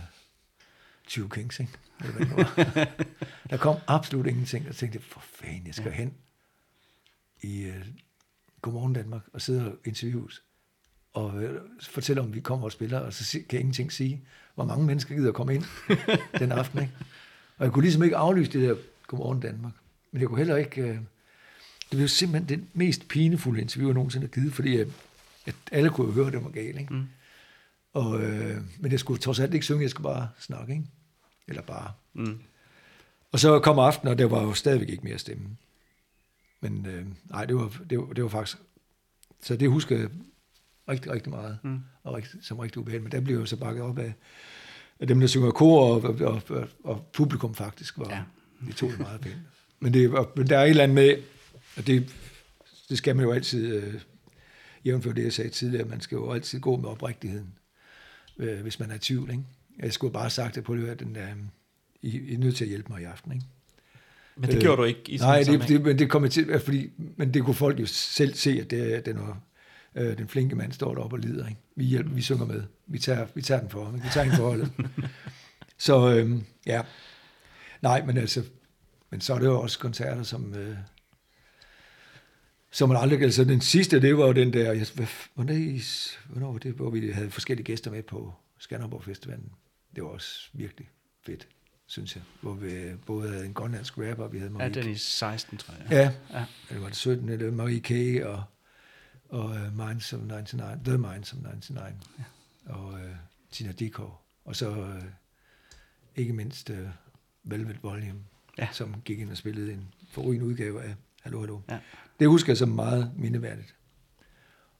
20 1.07 1.29
kings, 1.29 1.59
ikke? 1.59 1.71
Eller 1.99 2.25
der 3.49 3.57
kom 3.57 3.77
absolut 3.87 4.27
ingenting, 4.27 4.63
og 4.63 4.67
jeg 4.67 4.75
tænkte, 4.75 4.99
for 4.99 5.19
fanden, 5.19 5.67
jeg 5.67 5.75
skal 5.75 5.89
ja. 5.89 5.97
hen 5.97 6.13
i 7.41 7.63
øh, 7.63 7.87
Godmorgen 8.61 8.93
Danmark 8.93 9.23
og 9.33 9.41
sidde 9.41 9.71
og 9.71 9.77
interviews 9.85 10.43
og 11.13 11.43
øh, 11.43 11.61
fortælle 11.81 12.21
om, 12.21 12.33
vi 12.33 12.39
kommer 12.39 12.65
og 12.65 12.71
spiller, 12.71 12.99
og 12.99 13.13
så 13.13 13.31
kan 13.31 13.43
jeg 13.51 13.59
ingenting 13.59 13.91
sige, 13.91 14.21
hvor 14.55 14.65
mange 14.65 14.85
mennesker 14.85 15.15
gider 15.15 15.31
komme 15.31 15.55
ind 15.55 15.63
den 16.39 16.51
aften. 16.51 16.81
Ikke? 16.81 16.93
Og 17.57 17.65
jeg 17.65 17.73
kunne 17.73 17.83
ligesom 17.83 18.03
ikke 18.03 18.17
aflyse 18.17 18.51
det 18.51 18.69
der 18.69 18.75
Godmorgen 19.07 19.39
Danmark. 19.39 19.73
Men 20.11 20.21
jeg 20.21 20.27
kunne 20.27 20.37
heller 20.37 20.55
ikke... 20.55 20.81
Øh, 20.81 20.97
det 21.91 21.97
var 21.97 22.01
jo 22.01 22.07
simpelthen 22.07 22.59
den 22.59 22.67
mest 22.73 23.07
pinefulde 23.07 23.61
interview, 23.61 23.89
jeg 23.89 23.93
nogensinde 23.93 24.27
har 24.27 24.41
givet, 24.41 24.53
fordi 24.53 24.77
at, 24.77 24.87
at 25.45 25.55
alle 25.71 25.89
kunne 25.89 26.07
jo 26.07 26.13
høre, 26.13 26.27
at 26.27 26.33
det 26.33 26.43
var 26.43 26.49
galt. 26.49 26.79
Ikke? 26.79 26.93
Mm. 26.93 27.07
Og, 27.93 28.21
øh, 28.21 28.57
men 28.79 28.91
jeg 28.91 28.99
skulle 28.99 29.19
trods 29.19 29.39
alt 29.39 29.53
ikke 29.53 29.65
synge, 29.65 29.81
jeg 29.81 29.89
skulle 29.89 30.03
bare 30.03 30.29
snakke. 30.39 30.73
Ikke? 30.73 30.85
Eller 31.47 31.61
bare. 31.61 31.91
Mm. 32.13 32.39
Og 33.31 33.39
så 33.39 33.59
kom 33.59 33.79
aftenen, 33.79 34.11
og 34.11 34.17
der 34.17 34.25
var 34.25 34.43
jo 34.43 34.53
stadigvæk 34.53 34.89
ikke 34.89 35.03
mere 35.03 35.17
stemme. 35.17 35.57
Men 36.61 36.85
øh, 36.85 37.05
nej, 37.29 37.45
det 37.45 37.55
var, 37.55 37.81
det, 37.89 37.97
var, 37.99 38.05
det 38.05 38.23
var 38.23 38.29
faktisk... 38.29 38.57
Så 39.41 39.55
det 39.55 39.69
husker 39.69 39.97
jeg 39.97 40.09
rigtig, 40.91 41.11
rigtig 41.11 41.29
meget. 41.29 41.57
Mm. 41.63 41.79
Og 42.03 42.13
rigtig, 42.15 42.39
som 42.41 42.59
rigtig 42.59 42.77
ubehageligt. 42.77 43.03
Men 43.03 43.11
der 43.11 43.25
blev 43.25 43.39
jo 43.39 43.45
så 43.45 43.55
bakket 43.57 43.83
op 43.83 43.99
af, 43.99 44.13
af 44.99 45.07
dem, 45.07 45.19
der 45.19 45.27
synger 45.27 45.51
kor, 45.51 45.93
og, 45.95 46.15
og, 46.21 46.41
og, 46.49 46.67
og 46.83 47.09
publikum 47.13 47.55
faktisk 47.55 47.97
var... 47.97 48.09
Ja. 48.09 48.21
De 48.67 48.71
tog 48.73 48.89
det 48.91 48.99
meget 48.99 49.21
pænt. 49.21 49.35
Men, 49.79 49.93
det, 49.93 50.11
var- 50.11 50.31
men 50.35 50.49
der 50.49 50.57
er 50.57 50.63
et 50.63 50.69
eller 50.69 50.83
andet 50.83 50.95
med, 50.95 51.15
og 51.77 51.87
det, 51.87 52.15
det 52.89 52.97
skal 52.97 53.15
man 53.15 53.25
jo 53.25 53.31
altid, 53.31 53.75
øh, 53.75 53.93
jævnfør 54.85 55.11
det, 55.13 55.23
jeg 55.23 55.33
sagde 55.33 55.49
tidligere, 55.49 55.87
man 55.87 56.01
skal 56.01 56.15
jo 56.15 56.31
altid 56.31 56.59
gå 56.59 56.77
med 56.77 56.89
oprigtigheden, 56.89 57.53
øh, 58.37 58.61
hvis 58.61 58.79
man 58.79 58.91
er 58.91 58.95
i 58.95 58.99
tvivl. 58.99 59.29
Ikke? 59.31 59.43
Jeg 59.79 59.93
skulle 59.93 60.13
bare 60.13 60.23
have 60.23 60.29
sagt 60.29 60.55
det 60.55 60.63
på 60.63 60.75
det, 60.75 60.87
at 60.87 60.99
den 60.99 61.15
der, 61.15 61.27
I, 62.01 62.19
I 62.19 62.33
er 62.33 62.37
nødt 62.37 62.55
til 62.55 62.63
at 62.65 62.69
hjælpe 62.69 62.91
mig 62.93 63.01
i 63.01 63.05
aften. 63.05 63.31
Ikke? 63.31 63.45
Men 64.35 64.49
det 64.49 64.55
Øh, 64.55 64.61
gjorde 64.61 64.77
du 64.81 64.83
ikke 64.85 65.01
i 65.07 65.17
Nej, 65.17 65.43
det, 65.43 65.67
det, 65.67 65.81
men 65.81 65.99
det 65.99 66.09
kommer 66.09 66.29
til, 66.29 66.59
fordi, 66.59 66.89
men 67.17 67.33
det 67.33 67.43
kunne 67.43 67.53
folk 67.55 67.79
jo 67.79 67.85
selv 67.85 68.33
se, 68.33 68.59
at 68.61 68.71
det, 68.71 68.95
er- 68.95 69.01
den, 69.01 69.19
var, 69.19 69.39
øh, 69.95 70.17
den 70.17 70.27
flinke 70.27 70.55
mand 70.55 70.71
står 70.71 70.93
deroppe 70.95 71.15
og 71.15 71.19
lider. 71.19 71.47
Ikke? 71.47 71.59
Vi 71.75 71.83
hjælper, 71.85 72.11
vi 72.11 72.21
synger 72.21 72.45
med. 72.45 72.63
Vi 72.87 72.99
tager, 72.99 73.27
vi 73.35 73.41
tager 73.41 73.61
den 73.61 73.69
for 73.69 73.85
ham. 73.85 73.95
Vi 74.03 74.07
tager 74.13 74.31
en 74.31 74.35
forholdet. 74.37 74.71
så 75.77 76.15
øhm, 76.15 76.43
ja, 76.65 76.81
nej, 77.81 78.05
men 78.05 78.17
altså, 78.17 78.43
men 79.09 79.21
så 79.21 79.33
er 79.33 79.39
det 79.39 79.45
jo 79.45 79.61
også 79.61 79.79
koncerter, 79.79 80.23
som, 80.23 80.53
øh, 80.55 80.77
som 82.71 82.89
man 82.89 82.97
aldrig, 82.97 83.21
altså 83.21 83.43
den 83.43 83.61
sidste, 83.61 84.01
det 84.01 84.17
var 84.17 84.25
jo 84.27 84.31
den 84.31 84.53
der, 84.53 84.71
jeg, 84.73 84.87
hvad, 84.95 85.07
hvornår, 85.33 85.53
hvornår 86.31 86.51
var 86.51 86.59
det, 86.59 86.73
hvor 86.73 86.89
vi 86.89 87.11
havde 87.11 87.31
forskellige 87.31 87.65
gæster 87.65 87.91
med 87.91 88.03
på 88.03 88.33
Skanderborg 88.59 89.03
Festivalen. 89.03 89.51
Det 89.95 90.03
var 90.03 90.09
også 90.09 90.49
virkelig 90.53 90.89
fedt, 91.25 91.47
synes 91.85 92.15
jeg. 92.15 92.23
Hvor 92.41 92.53
vi 92.53 92.81
både 93.05 93.29
havde 93.29 93.45
en 93.45 93.53
grønlandsk 93.53 93.97
rapper, 93.97 94.27
vi 94.27 94.37
havde 94.37 94.51
Ja, 94.51 94.57
Marie 94.57 94.73
den 94.73 94.87
er 94.87 94.91
i 94.91 94.95
16, 94.95 95.57
tror 95.57 95.73
jeg. 95.79 95.91
Ja, 95.91 95.97
Ja. 95.97 96.39
ja. 96.39 96.45
det 96.69 96.81
var 96.81 96.87
det 96.87 96.95
17. 96.95 97.27
Det 97.27 97.45
var 97.45 97.51
Marie 97.51 97.79
K. 97.79 97.91
og, 98.25 98.43
og 99.31 99.45
uh, 99.45 99.77
Minds 99.77 100.13
of 100.13 100.19
99, 100.21 100.79
The 100.83 100.97
Minds 100.97 101.33
of 101.33 101.39
99, 101.39 102.09
ja. 102.19 102.23
og 102.73 102.85
uh, 102.93 102.99
Tina 103.51 103.71
Dikov, 103.71 104.21
og 104.45 104.55
så 104.55 104.69
uh, 104.69 105.03
ikke 106.15 106.33
mindst 106.33 106.69
uh, 106.69 106.77
Velvet 107.43 107.83
Volume, 107.83 108.19
Ja. 108.57 108.67
som 108.71 109.01
gik 109.05 109.19
ind 109.19 109.29
og 109.29 109.37
spillede 109.37 109.73
en 109.73 109.93
forrygende 110.09 110.45
udgave 110.45 110.83
af 110.83 110.95
Hallo 111.21 111.39
Hallo. 111.39 111.59
Ja. 111.69 111.79
Det 112.19 112.27
husker 112.27 112.51
jeg 112.51 112.57
som 112.57 112.69
meget 112.69 113.11
mindeværdigt. 113.15 113.75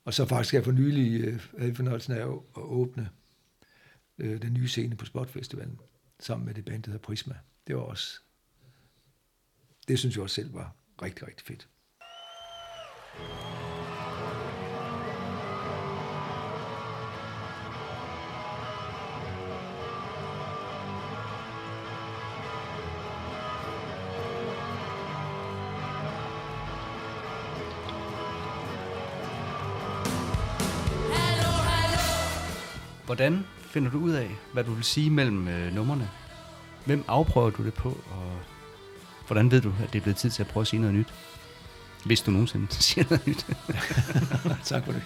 Og 0.06 0.14
så 0.14 0.26
faktisk 0.26 0.54
her 0.54 0.64
for 0.64 0.72
nylig 0.72 1.28
uh, 1.28 1.40
havde 1.58 1.68
jeg 1.68 1.76
fornøjelsen 1.76 2.14
af 2.14 2.20
at, 2.28 2.40
åbne 2.56 3.10
uh, 4.18 4.26
den 4.42 4.54
nye 4.54 4.68
scene 4.68 4.96
på 4.96 5.06
Spot 5.06 5.30
Festivalen, 5.30 5.80
sammen 6.20 6.46
med 6.46 6.54
det 6.54 6.66
band, 6.66 6.84
der 6.84 6.92
hedder 6.92 7.04
Prisma. 7.04 7.36
Det 7.68 7.76
var 7.76 7.82
også, 7.82 8.20
det 9.88 10.00
synes 10.00 10.16
jeg 10.16 10.24
også 10.24 10.36
selv 10.36 10.54
var 10.54 10.76
rigtig, 11.02 11.28
rigtig 11.28 11.48
fedt. 11.48 11.68
Hvordan 33.22 33.46
finder 33.62 33.92
du 33.92 34.00
ud 34.00 34.12
af, 34.12 34.32
hvad 34.54 34.64
du 34.64 34.74
vil 34.74 34.84
sige 34.84 35.10
mellem 35.10 35.48
øh, 35.48 35.76
numrene? 35.76 36.10
Hvem 36.86 37.04
afprøver 37.08 37.50
du 37.50 37.66
det 37.66 37.74
på, 37.74 37.90
og 37.90 38.32
hvordan 39.28 39.52
ved 39.52 39.62
du, 39.62 39.74
at 39.84 39.94
det 39.94 40.00
er 40.00 40.04
blevet 40.04 40.18
tid 40.18 40.30
til 40.30 40.44
at 40.44 40.48
prøve 40.48 40.62
at 40.62 40.68
sige 40.68 40.80
noget 40.80 40.96
nyt? 40.96 41.14
Hvis 42.06 42.22
du 42.22 42.32
nogensinde 42.32 42.68
siger 42.84 43.06
noget 43.10 43.28
nyt. 43.28 43.46
tak 44.64 44.86
for 44.86 44.92
det. 44.92 45.04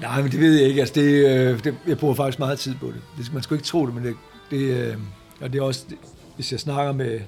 Nej, 0.00 0.22
men 0.22 0.32
det 0.32 0.40
ved 0.40 0.58
jeg 0.58 0.68
ikke. 0.68 0.80
Altså, 0.80 0.94
det, 0.94 1.28
øh, 1.28 1.64
det, 1.64 1.76
jeg 1.86 1.98
bruger 1.98 2.14
faktisk 2.14 2.38
meget 2.38 2.58
tid 2.58 2.74
på 2.74 2.86
det. 2.86 3.02
det 3.18 3.32
man 3.32 3.42
skulle 3.42 3.58
ikke 3.58 3.66
tro 3.66 3.86
det, 3.86 3.94
men 3.94 4.04
det, 4.04 4.16
det, 4.50 4.58
øh, 4.58 4.98
og 5.40 5.52
det 5.52 5.58
er 5.58 5.62
også, 5.62 5.84
det, 5.90 5.98
hvis 6.34 6.52
jeg 6.52 6.60
snakker 6.60 6.92
med, 6.92 7.20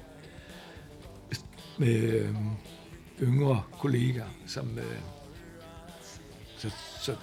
med 1.77 1.95
øh, 1.95 2.29
yngre 3.21 3.61
kollegaer, 3.79 4.27
som, 4.47 4.77
øh, 4.77 4.99
så, 6.57 6.71
så 7.01 7.15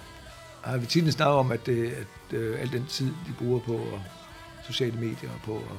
har 0.63 0.77
vi 0.77 0.85
tit 0.85 1.13
snakket 1.13 1.35
om, 1.35 1.51
at, 1.51 1.65
det, 1.65 1.91
at 1.91 2.37
øh, 2.37 2.61
al 2.61 2.71
den 2.71 2.85
tid, 2.85 3.07
de 3.07 3.33
bruger 3.37 3.59
på 3.59 3.73
og 3.73 4.01
sociale 4.67 4.99
medier 4.99 5.29
og 5.29 5.39
på 5.45 5.55
at, 5.55 5.77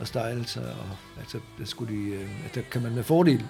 og 0.00 0.06
style 0.06 0.46
sig, 0.46 0.74
og, 0.80 0.96
altså, 1.18 1.38
der, 1.58 1.64
skulle 1.64 1.94
de, 1.94 2.10
øh, 2.10 2.44
at 2.44 2.54
der 2.54 2.62
kan 2.70 2.82
man 2.82 2.94
med 2.94 3.02
fordel 3.02 3.46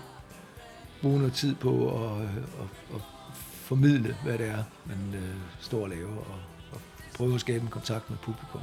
bruge 1.02 1.18
noget 1.18 1.32
tid 1.32 1.54
på 1.54 2.04
at, 2.04 2.22
øh, 2.22 2.36
at, 2.36 2.94
at 2.94 3.00
formidle, 3.40 4.16
hvad 4.24 4.38
det 4.38 4.48
er, 4.48 4.64
man 4.86 5.14
øh, 5.14 5.36
står 5.60 5.82
og 5.82 5.88
laver, 5.88 6.16
og, 6.16 6.38
og 6.72 6.80
prøve 7.14 7.34
at 7.34 7.40
skabe 7.40 7.62
en 7.64 7.70
kontakt 7.70 8.10
med 8.10 8.18
publikum. 8.22 8.62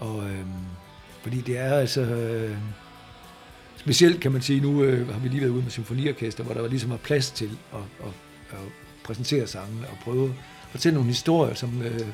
Og 0.00 0.30
øh, 0.30 0.46
fordi 1.22 1.40
det 1.40 1.58
er 1.58 1.74
altså... 1.74 2.00
Øh, 2.00 2.56
specielt 3.76 4.20
kan 4.20 4.32
man 4.32 4.42
sige, 4.42 4.60
nu 4.60 4.82
øh, 4.82 5.08
har 5.08 5.18
vi 5.18 5.28
lige 5.28 5.40
været 5.40 5.50
ude 5.50 5.62
med 5.62 5.70
symfoniorkester, 5.70 6.44
hvor 6.44 6.54
der 6.54 6.60
var 6.60 6.68
ligesom 6.68 6.90
var 6.90 6.96
plads 6.96 7.30
til 7.30 7.58
at, 7.72 8.06
at, 8.06 8.12
at 8.50 8.89
præsentere 9.04 9.46
sangen 9.46 9.84
og 9.84 9.98
prøve 10.04 10.28
at 10.28 10.70
fortælle 10.70 10.94
nogle 10.94 11.08
historier, 11.08 11.54
som, 11.54 11.82
øh, 11.82 12.06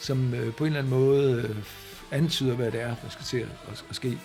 som 0.00 0.34
øh, 0.34 0.54
på 0.54 0.64
en 0.64 0.66
eller 0.66 0.78
anden 0.78 0.90
måde 0.90 1.42
øh, 1.42 1.56
antyder, 2.10 2.54
hvad 2.54 2.70
det 2.70 2.80
er, 2.80 2.94
der 3.02 3.08
skal 3.08 3.24
til 3.24 3.38
at, 3.38 3.84
at 3.90 3.96
ske. 3.96 4.18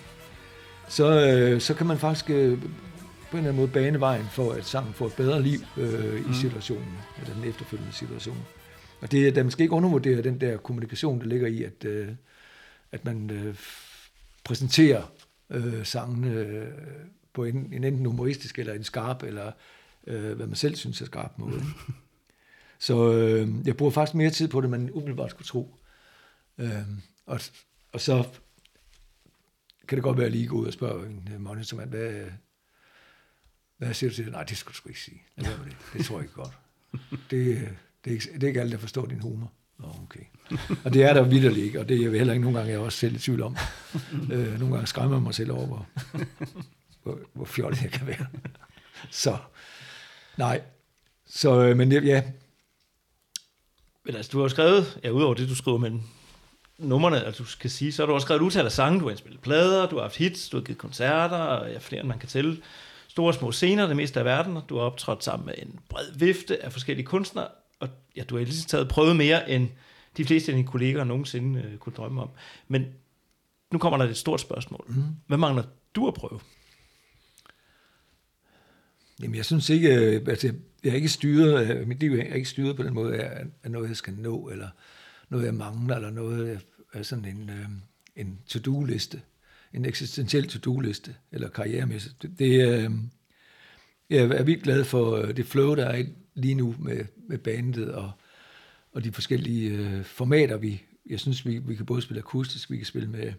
Så, 0.88 1.26
øh, 1.26 1.60
så 1.60 1.74
kan 1.74 1.86
man 1.86 1.98
faktisk 1.98 2.30
øh, 2.30 2.58
på 3.30 3.36
en 3.36 3.44
eller 3.44 3.50
anden 3.50 3.56
måde 3.56 3.68
bane 3.68 4.00
vejen 4.00 4.26
for, 4.30 4.52
at 4.52 4.64
sangen 4.64 4.94
får 4.94 5.06
et 5.06 5.12
bedre 5.12 5.42
liv 5.42 5.60
øh, 5.76 6.20
i 6.30 6.34
situationen, 6.34 6.98
eller 7.20 7.34
den 7.34 7.44
efterfølgende 7.44 7.92
situation. 7.92 8.38
Og 9.00 9.12
det, 9.12 9.34
der 9.34 9.42
måske 9.42 9.62
ikke 9.62 9.74
undervurdere 9.74 10.22
den 10.22 10.40
der 10.40 10.56
kommunikation, 10.56 11.20
der 11.20 11.26
ligger 11.26 11.48
i, 11.48 11.62
at, 11.62 11.84
øh, 11.84 12.08
at 12.92 13.04
man 13.04 13.30
øh, 13.30 13.54
præsenterer 14.44 15.02
øh, 15.50 15.84
sangene 15.84 16.30
øh, 16.30 16.66
på 17.32 17.44
en, 17.44 17.72
en 17.72 17.84
enten 17.84 18.06
humoristisk 18.06 18.58
eller 18.58 18.72
en 18.72 18.84
skarp, 18.84 19.22
eller 19.22 19.52
øh, 20.06 20.32
hvad 20.32 20.46
man 20.46 20.56
selv 20.56 20.76
synes 20.76 21.00
er 21.00 21.04
skarp 21.04 21.38
måde. 21.38 21.62
Så 22.78 23.12
øh, 23.12 23.48
jeg 23.66 23.76
bruger 23.76 23.92
faktisk 23.92 24.14
mere 24.14 24.30
tid 24.30 24.48
på 24.48 24.60
det, 24.60 24.70
man 24.70 24.90
umiddelbart 24.92 25.30
skulle 25.30 25.46
tro. 25.46 25.76
Øh, 26.58 26.82
og, 27.26 27.40
og 27.92 28.00
så 28.00 28.24
kan 29.88 29.96
det 29.96 30.02
godt 30.02 30.16
være, 30.16 30.26
at 30.26 30.32
jeg 30.32 30.38
lige 30.38 30.48
gå 30.48 30.56
ud 30.56 30.66
og 30.66 30.72
spørge 30.72 31.06
en 31.06 31.28
øh, 31.34 31.40
monitormand, 31.40 31.90
hvad, 31.90 32.24
hvad 33.76 33.94
siger 33.94 34.10
du 34.10 34.16
til 34.16 34.24
det? 34.24 34.32
Nej, 34.32 34.42
det 34.42 34.56
skulle 34.56 34.72
du 34.72 34.76
sgu 34.76 34.88
ikke 34.88 35.00
sige. 35.00 35.22
Med 35.36 35.44
det. 35.44 35.76
det 35.92 36.04
tror 36.04 36.16
jeg 36.16 36.24
ikke 36.24 36.34
godt. 36.34 36.58
Det, 37.30 37.68
det, 38.04 38.10
er 38.10 38.14
ikke, 38.14 38.28
det 38.34 38.42
er 38.42 38.48
ikke 38.48 38.60
alle, 38.60 38.72
der 38.72 38.78
forstår 38.78 39.06
din 39.06 39.20
humor. 39.20 39.52
Nå, 39.78 39.86
okay. 40.02 40.24
Og 40.84 40.94
det 40.94 41.02
er 41.02 41.12
der 41.12 41.22
vidderligt 41.22 41.66
ikke, 41.66 41.80
og 41.80 41.88
det 41.88 41.96
er 41.96 42.02
jeg 42.02 42.12
heller 42.12 42.32
ikke 42.32 42.44
nogle 42.44 42.58
gange, 42.58 42.72
jeg 42.72 42.80
er 42.80 42.84
også 42.84 42.98
selv 42.98 43.14
i 43.14 43.18
tvivl 43.18 43.42
om. 43.42 43.56
øh, 44.32 44.58
nogle 44.58 44.74
gange 44.74 44.86
skræmmer 44.86 45.16
jeg 45.16 45.22
mig 45.22 45.34
selv 45.34 45.52
over, 45.52 45.66
hvor, 45.66 45.88
hvor, 47.02 47.18
hvor 47.32 47.44
fjollet 47.44 47.82
jeg 47.82 47.90
kan 47.90 48.06
være. 48.06 48.26
Så, 49.10 49.36
nej. 50.36 50.62
Så, 51.26 51.60
øh, 51.60 51.76
men 51.76 51.92
ja, 51.92 52.22
Men 54.04 54.16
altså, 54.16 54.30
du 54.32 54.38
har 54.38 54.44
jo 54.44 54.48
skrevet, 54.48 55.00
ja, 55.04 55.10
udover 55.10 55.34
det, 55.34 55.48
du 55.48 55.54
skriver 55.54 55.78
med 55.78 55.90
numrene, 56.78 57.24
altså 57.24 57.42
du 57.42 57.48
skal 57.48 57.70
sige, 57.70 57.92
så 57.92 58.02
har 58.02 58.06
du 58.06 58.14
også 58.14 58.24
skrevet 58.24 58.40
et 58.40 58.44
utal 58.46 58.64
af 58.64 58.72
sange, 58.72 59.00
du 59.00 59.04
har 59.04 59.10
indspillet 59.10 59.40
plader, 59.40 59.88
du 59.88 59.96
har 59.96 60.02
haft 60.02 60.16
hits, 60.16 60.48
du 60.48 60.56
har 60.56 60.64
givet 60.64 60.78
koncerter, 60.78 61.36
og 61.36 61.70
ja, 61.70 61.78
flere 61.78 62.00
end 62.00 62.08
man 62.08 62.18
kan 62.18 62.28
tælle. 62.28 62.62
Store 63.08 63.30
og 63.30 63.34
små 63.34 63.52
scener, 63.52 63.86
det 63.86 63.96
meste 63.96 64.18
af 64.18 64.24
verden, 64.24 64.56
og 64.56 64.62
du 64.68 64.76
har 64.76 64.82
optrådt 64.82 65.24
sammen 65.24 65.46
med 65.46 65.54
en 65.58 65.80
bred 65.88 66.06
vifte 66.16 66.64
af 66.64 66.72
forskellige 66.72 67.06
kunstnere, 67.06 67.48
og 67.80 67.88
ja, 68.16 68.22
du 68.22 68.36
har 68.36 68.44
lige 68.44 68.62
taget 68.62 68.88
prøvet 68.88 69.16
mere, 69.16 69.50
end 69.50 69.68
de 70.16 70.24
fleste 70.24 70.52
af 70.52 70.56
dine 70.56 70.68
kolleger 70.68 71.04
nogensinde 71.04 71.60
øh, 71.60 71.78
kunne 71.78 71.92
drømme 71.96 72.22
om. 72.22 72.30
Men 72.68 72.86
nu 73.72 73.78
kommer 73.78 73.98
der 73.98 74.04
et 74.04 74.16
stort 74.16 74.40
spørgsmål. 74.40 74.84
Mm. 74.88 75.04
Hvad 75.26 75.38
mangler 75.38 75.62
du 75.94 76.08
at 76.08 76.14
prøve? 76.14 76.40
Jamen, 79.22 79.36
jeg 79.36 79.44
synes 79.44 79.70
ikke, 79.70 79.94
øh, 79.94 80.22
altså, 80.26 80.54
jeg 80.84 80.90
er 80.90 80.94
ikke 80.94 81.08
styret, 81.08 81.76
øh, 81.76 81.88
mit 81.88 82.00
liv 82.00 82.12
er 82.12 82.34
ikke 82.34 82.48
styret 82.48 82.76
på 82.76 82.82
den 82.82 82.94
måde, 82.94 83.16
af, 83.16 83.46
af 83.62 83.70
noget, 83.70 83.88
jeg 83.88 83.96
skal 83.96 84.14
nå, 84.14 84.48
eller 84.48 84.68
noget, 85.30 85.44
jeg 85.44 85.54
mangler, 85.54 85.96
eller 85.96 86.10
noget 86.10 86.60
af 86.92 87.06
sådan 87.06 87.24
en, 87.24 87.50
øh, 87.50 87.66
en 88.16 88.38
to-do-liste, 88.46 89.22
en 89.74 89.84
eksistentiel 89.84 90.48
to-do-liste, 90.48 91.14
eller 91.32 91.48
karrieremæssigt. 91.48 92.22
Det, 92.22 92.38
det, 92.38 92.58
jeg 94.10 94.22
er 94.24 94.42
vildt 94.42 94.62
glad 94.62 94.84
for 94.84 95.16
det 95.16 95.46
flow, 95.46 95.74
der 95.74 95.84
er 95.84 96.04
lige 96.34 96.54
nu 96.54 96.74
med, 96.78 97.04
med 97.28 97.38
bandet, 97.38 97.92
og, 97.92 98.10
og 98.92 99.04
de 99.04 99.12
forskellige 99.12 100.04
formater, 100.04 100.56
vi, 100.56 100.82
jeg 101.06 101.20
synes, 101.20 101.46
vi, 101.46 101.58
vi 101.58 101.74
kan 101.74 101.86
både 101.86 102.02
spille 102.02 102.20
akustisk, 102.20 102.70
vi 102.70 102.76
kan 102.76 102.86
spille 102.86 103.08
med 103.08 103.32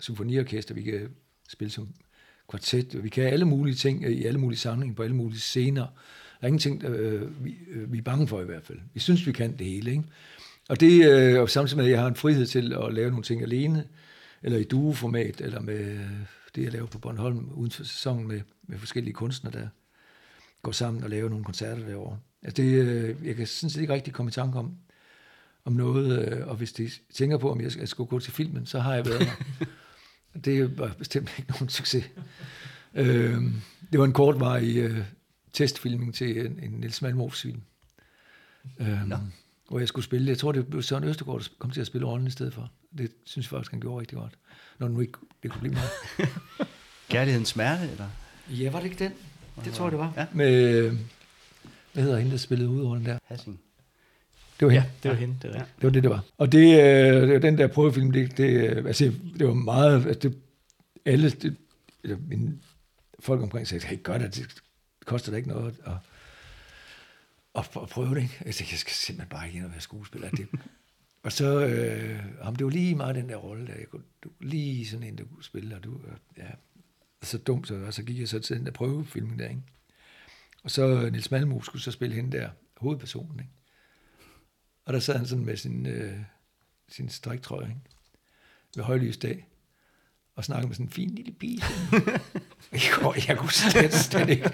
symfoniorkester, 0.00 0.74
vi 0.74 0.82
kan 0.82 1.08
spille 1.48 1.70
som 1.70 1.88
kvartet, 2.48 2.94
og 2.94 3.04
vi 3.04 3.08
kan 3.08 3.24
alle 3.24 3.44
mulige 3.44 3.74
ting 3.74 4.04
øh, 4.04 4.12
i 4.12 4.24
alle 4.24 4.40
mulige 4.40 4.58
samlinger, 4.58 4.94
på 4.94 5.02
alle 5.02 5.16
mulige 5.16 5.40
scener. 5.40 5.86
Der 6.40 6.42
er 6.42 6.46
ingenting, 6.46 6.84
øh, 6.84 7.44
vi, 7.44 7.54
øh, 7.70 7.92
vi 7.92 7.98
er 7.98 8.02
bange 8.02 8.28
for 8.28 8.40
i 8.40 8.44
hvert 8.44 8.64
fald. 8.64 8.78
Vi 8.94 9.00
synes, 9.00 9.26
vi 9.26 9.32
kan 9.32 9.56
det 9.58 9.66
hele, 9.66 9.90
ikke? 9.90 10.02
Og 10.68 10.80
det 10.80 11.10
øh, 11.10 11.40
og 11.40 11.50
samtidig 11.50 11.76
med, 11.76 11.84
at 11.84 11.90
jeg 11.90 12.00
har 12.00 12.08
en 12.08 12.16
frihed 12.16 12.46
til 12.46 12.72
at 12.72 12.94
lave 12.94 13.10
nogle 13.10 13.24
ting 13.24 13.42
alene, 13.42 13.84
eller 14.42 14.58
i 14.58 14.64
dueformat, 14.64 15.40
eller 15.40 15.60
med 15.60 15.80
øh, 15.80 16.10
det, 16.54 16.62
jeg 16.62 16.72
laver 16.72 16.86
på 16.86 16.98
Bornholm 16.98 17.50
uden 17.54 17.70
for 17.70 17.84
sæsonen 17.84 18.28
med, 18.28 18.40
med 18.62 18.78
forskellige 18.78 19.14
kunstnere, 19.14 19.58
der 19.60 19.68
går 20.62 20.72
sammen 20.72 21.04
og 21.04 21.10
laver 21.10 21.28
nogle 21.28 21.44
koncerter 21.44 21.86
derovre. 21.86 22.18
Altså 22.42 22.62
det, 22.62 22.72
øh, 22.72 23.26
jeg 23.26 23.36
kan 23.36 23.46
sådan 23.46 23.70
set 23.70 23.80
ikke 23.80 23.92
rigtig 23.92 24.12
komme 24.12 24.28
i 24.28 24.32
tanke 24.32 24.58
om, 24.58 24.72
om 25.64 25.72
noget, 25.72 26.28
øh, 26.28 26.48
og 26.48 26.56
hvis 26.56 26.72
de 26.72 26.90
tænker 27.14 27.38
på, 27.38 27.50
om 27.50 27.60
jeg 27.60 27.70
skal, 27.70 27.80
jeg 27.80 27.88
skulle 27.88 28.08
gå 28.08 28.18
til 28.18 28.32
filmen, 28.32 28.66
så 28.66 28.80
har 28.80 28.94
jeg 28.94 29.06
været 29.06 29.20
der. 29.20 29.66
det 30.44 30.78
var 30.78 30.94
bestemt 30.98 31.34
ikke 31.38 31.50
nogen 31.50 31.68
succes. 31.68 32.04
Øh, 32.94 33.42
det 33.92 33.98
var 34.00 34.04
en 34.04 34.12
kortvarig 34.12 34.76
øh, 34.76 34.98
testfilming 35.52 36.14
til 36.14 36.46
en, 36.46 36.60
en 36.62 36.70
Niels 36.70 37.02
Malmros 37.02 37.42
film. 37.42 37.60
Øh, 38.80 39.12
hvor 39.68 39.78
jeg 39.78 39.88
skulle 39.88 40.04
spille. 40.04 40.28
Jeg 40.28 40.38
tror, 40.38 40.52
det 40.52 40.66
blev 40.66 40.82
Søren 40.82 41.04
Østergaard, 41.04 41.40
der 41.40 41.48
kom 41.58 41.70
til 41.70 41.80
at 41.80 41.86
spille 41.86 42.06
rollen 42.06 42.26
i 42.26 42.30
stedet 42.30 42.54
for. 42.54 42.70
Det 42.98 43.12
synes 43.24 43.46
jeg 43.46 43.50
faktisk, 43.50 43.70
han 43.70 43.80
gjorde 43.80 44.00
rigtig 44.00 44.18
godt. 44.18 44.38
Når 44.78 44.88
nu 44.88 45.00
ikke 45.00 45.18
det 45.42 45.50
kunne 45.50 45.60
blive 45.60 45.74
mig. 45.74 45.82
Kærlighedens 47.10 47.48
smerte, 47.48 47.90
eller? 47.90 48.08
Ja, 48.50 48.70
var 48.70 48.78
det 48.80 48.90
ikke 48.90 49.04
den? 49.04 49.12
Det 49.64 49.72
tror 49.72 49.84
jeg, 49.84 49.92
det 49.92 49.98
var. 49.98 50.12
Ja. 50.16 50.26
Med, 50.32 50.74
øh, 50.74 50.94
hvad 51.92 52.02
hedder 52.02 52.18
hende, 52.18 52.32
der 52.32 52.38
spillede 52.38 52.68
hovedrollen 52.68 53.06
der? 53.06 53.18
Hassing. 53.24 53.60
Det 54.60 54.66
var 54.66 54.72
hende. 54.72 54.88
Det 55.02 55.10
var 55.10 55.16
hende, 55.16 55.36
det 55.42 55.50
er 55.50 55.54
rigtigt. 55.54 55.76
Det 55.76 55.84
var 55.84 55.90
det, 55.90 56.02
det 56.02 56.10
var. 56.10 56.24
Og 56.38 56.52
det, 56.52 56.80
øh, 56.80 57.22
det 57.22 57.32
var 57.32 57.38
den 57.38 57.58
der 57.58 57.66
prøvefilm, 57.66 58.10
det, 58.10 58.38
det, 58.38 58.76
øh, 58.76 58.86
altså, 58.86 59.12
det 59.38 59.46
var 59.46 59.54
meget, 59.54 60.06
altså, 60.06 60.28
det, 60.28 60.38
alle, 61.04 61.30
det, 61.30 61.56
eller 62.02 62.16
mine 62.28 62.58
folk 63.20 63.42
omkring 63.42 63.68
sagde, 63.68 63.86
hey, 63.86 64.02
gør 64.02 64.18
det, 64.18 64.34
det 64.34 64.62
koster 65.04 65.30
da 65.30 65.36
ikke 65.36 65.48
noget 65.48 65.74
at, 65.84 65.92
at, 67.54 67.70
at 67.82 67.88
prøve 67.88 68.14
det, 68.14 68.22
ikke? 68.22 68.42
Jeg 68.44 68.54
tænkte, 68.54 68.72
jeg 68.72 68.78
skal 68.78 68.92
simpelthen 68.92 69.28
bare 69.28 69.46
ikke 69.46 69.56
ind 69.56 69.64
og 69.64 69.70
være 69.70 69.80
skuespiller. 69.80 70.30
Det, 70.30 70.48
og 71.24 71.32
så, 71.32 71.66
øh, 71.66 72.20
jamen, 72.44 72.58
det 72.58 72.64
var 72.64 72.70
lige 72.70 72.94
meget 72.94 73.14
den 73.14 73.28
der 73.28 73.36
rolle, 73.36 73.66
der 73.66 73.74
jeg 73.74 73.88
kunne, 73.88 74.02
du, 74.24 74.30
lige 74.40 74.86
sådan 74.86 75.06
en, 75.06 75.18
der 75.18 75.24
kunne 75.24 75.44
spille, 75.44 75.76
og 75.76 75.84
du, 75.84 76.00
ja, 76.36 76.50
så 77.22 77.38
dumt, 77.38 77.68
så, 77.68 77.74
og 77.74 77.94
så 77.94 78.02
gik 78.02 78.18
jeg 78.18 78.28
så 78.28 78.38
til 78.38 78.56
den 78.56 78.66
der 78.66 78.72
prøvefilm 78.72 79.38
der, 79.38 79.48
ikke? 79.48 79.62
Og 80.62 80.70
så 80.70 80.86
øh, 80.86 81.12
Nils 81.12 81.30
Malmo 81.30 81.62
skulle 81.62 81.82
så 81.82 81.90
spille 81.90 82.16
hende 82.16 82.38
der, 82.38 82.48
hovedpersonen, 82.76 83.38
ikke? 83.38 83.50
Og 84.86 84.92
der 84.92 85.00
sad 85.00 85.16
han 85.16 85.26
sådan 85.26 85.44
med 85.44 85.56
sin, 85.56 85.86
øh, 85.86 86.12
sin 86.88 87.08
striktrøje, 87.08 87.66
ikke? 87.68 87.80
Ved 88.76 88.84
højlys 88.84 89.16
dag, 89.16 89.46
og 90.36 90.44
snakkede 90.44 90.68
med 90.68 90.74
sådan 90.74 90.86
en 90.86 90.90
fin 90.92 91.10
lille 91.14 91.32
pige. 91.32 91.62
jeg, 92.72 92.80
kunne, 92.92 93.14
jeg 93.28 93.38
kunne 93.38 93.50
slet, 93.52 93.94
slet 93.94 94.28
ikke, 94.28 94.50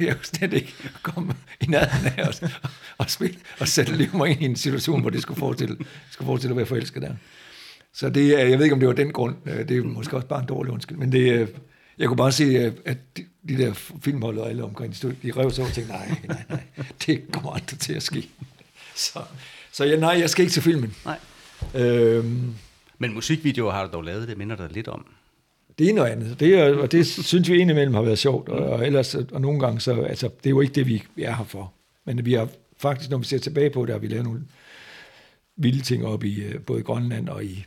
jeg 0.00 0.16
kunne 0.16 0.24
slet 0.24 0.52
ikke 0.52 0.74
komme 1.02 1.34
i 1.60 1.66
nærheden 1.66 2.12
af 2.18 2.28
os 2.28 2.42
og, 2.42 2.50
og 2.98 3.10
spille, 3.10 3.38
og 3.60 3.68
sætte 3.68 3.96
liv 3.96 4.16
mig 4.16 4.28
ind 4.30 4.42
i 4.42 4.44
en 4.44 4.56
situation, 4.56 5.00
hvor 5.00 5.10
det 5.10 5.22
skulle 5.22 5.38
forestille, 5.38 5.76
skulle 6.10 6.26
forestille 6.26 6.52
at 6.52 6.56
være 6.56 6.66
forelsket 6.66 7.02
der. 7.02 7.14
Så 7.92 8.10
det, 8.10 8.40
er- 8.40 8.46
jeg 8.48 8.58
ved 8.58 8.64
ikke, 8.64 8.74
om 8.74 8.80
det 8.80 8.88
var 8.88 8.94
den 8.94 9.12
grund. 9.12 9.36
øh, 9.46 9.68
Det 9.68 9.76
er 9.76 9.82
måske 9.84 10.16
også 10.16 10.28
bare 10.28 10.40
en 10.40 10.46
dårlig 10.48 10.72
undskyld. 10.72 10.98
Men 10.98 11.12
det, 11.12 11.32
øh, 11.32 11.48
jeg 11.98 12.08
kunne 12.08 12.16
bare 12.16 12.32
se, 12.32 12.44
øh, 12.44 12.72
at 12.84 13.16
de, 13.16 13.24
de 13.48 13.56
der 13.58 13.72
filmhold 14.02 14.38
og 14.38 14.48
alle 14.50 14.64
omkring, 14.64 14.92
de, 14.92 14.96
stod, 14.98 15.12
de 15.22 15.32
rev 15.32 15.50
sig 15.50 15.62
over 15.62 15.68
og 15.68 15.74
tænkte, 15.74 15.92
nej, 15.92 16.08
nej, 16.28 16.42
nej, 16.48 16.64
det 17.06 17.24
kommer 17.32 17.50
aldrig 17.52 17.78
til 17.78 17.92
at 17.92 18.02
ske. 18.02 18.28
Så, 19.12 19.22
så 19.72 19.84
ja, 19.84 19.96
nej, 19.96 20.10
jeg 20.20 20.30
skal 20.30 20.42
ikke 20.42 20.52
til 20.52 20.62
filmen. 20.62 20.94
Nej. 21.04 21.18
Øhm, 21.74 22.54
Men 22.98 23.14
musikvideoer 23.14 23.72
har 23.72 23.86
du 23.86 23.92
dog 23.92 24.04
lavet, 24.04 24.28
det 24.28 24.38
minder 24.38 24.56
dig 24.56 24.68
lidt 24.72 24.88
om. 24.88 25.06
det 25.78 25.90
er 25.90 25.94
noget 25.94 26.10
andet. 26.10 26.40
Det 26.40 26.54
er, 26.58 26.74
og 26.76 26.92
det 26.92 27.06
synes 27.06 27.50
vi 27.50 27.56
indimellem 27.58 27.94
har 27.94 28.02
været 28.02 28.18
sjovt. 28.18 28.48
Og, 28.48 28.66
og 28.70 28.86
ellers, 28.86 29.14
og 29.14 29.40
nogle 29.40 29.60
gange, 29.60 29.80
så, 29.80 30.02
altså, 30.02 30.26
det 30.28 30.46
er 30.46 30.50
jo 30.50 30.60
ikke 30.60 30.74
det, 30.74 30.86
vi 30.86 31.02
er 31.18 31.36
her 31.36 31.44
for. 31.44 31.72
Men 32.04 32.24
vi 32.24 32.32
har 32.32 32.48
faktisk, 32.76 33.10
når 33.10 33.18
vi 33.18 33.24
ser 33.24 33.38
tilbage 33.38 33.70
på 33.70 33.86
det, 33.86 33.92
har 33.94 33.98
vi 33.98 34.06
lavet 34.08 34.24
nogle 34.24 34.42
vilde 35.56 35.82
ting 35.82 36.06
op 36.06 36.24
i 36.24 36.42
øh, 36.42 36.60
både 36.60 36.82
Grønland 36.82 37.28
og 37.28 37.44
i, 37.44 37.64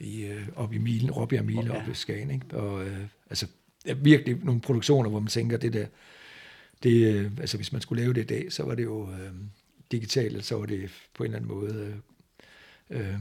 i 0.00 0.22
øh, 0.24 0.42
op 0.56 0.72
i 0.72 0.78
Milen, 0.78 1.10
Råbjerg 1.10 1.44
Mile, 1.44 1.74
ja. 1.74 1.82
op 1.82 1.88
i 1.88 1.94
Skagen. 1.94 2.30
Ikke? 2.30 2.56
Og, 2.56 2.84
øh, 2.84 2.98
altså, 3.30 3.46
er 3.86 3.94
virkelig 3.94 4.36
nogle 4.42 4.60
produktioner, 4.60 5.10
hvor 5.10 5.20
man 5.20 5.28
tænker, 5.28 5.56
det 5.56 5.72
der, 5.72 5.86
det, 6.82 7.14
øh, 7.14 7.30
altså 7.40 7.56
hvis 7.56 7.72
man 7.72 7.82
skulle 7.82 8.02
lave 8.02 8.14
det 8.14 8.20
i 8.20 8.26
dag, 8.26 8.52
så 8.52 8.62
var 8.62 8.74
det 8.74 8.82
jo 8.82 9.08
øh, 9.10 9.32
digitalt, 9.92 10.44
så 10.44 10.56
var 10.58 10.66
det 10.66 10.90
på 11.14 11.24
en 11.24 11.34
eller 11.34 11.36
anden 11.38 11.58
måde, 11.58 12.00
øh, 12.90 13.00
øh, 13.00 13.14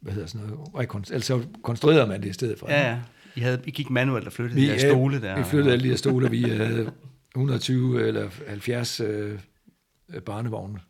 hvad 0.00 0.12
hedder 0.12 0.26
sådan 0.28 0.46
noget, 0.46 0.68
rekon- 0.74 1.12
altså 1.14 1.44
konstruerede 1.62 2.06
man 2.06 2.22
det 2.22 2.28
i 2.28 2.32
stedet 2.32 2.58
for. 2.58 2.70
Ja, 2.70 2.88
ja. 2.90 3.00
I, 3.36 3.40
havde, 3.40 3.62
I 3.66 3.70
gik 3.70 3.90
manuelt 3.90 4.26
og 4.26 4.32
flyttede 4.32 4.60
de 4.60 4.66
der 4.66 4.72
ja, 4.72 4.78
stole 4.90 5.20
der. 5.20 5.36
Vi 5.38 5.44
flyttede 5.44 5.72
alle 5.72 5.82
de 5.84 5.88
her 5.88 5.96
stole, 5.96 6.30
vi 6.30 6.42
havde 6.42 6.92
120 7.36 8.06
eller 8.08 8.30
70 8.48 9.00
øh, 9.00 9.38
barnevogne, 10.24 10.80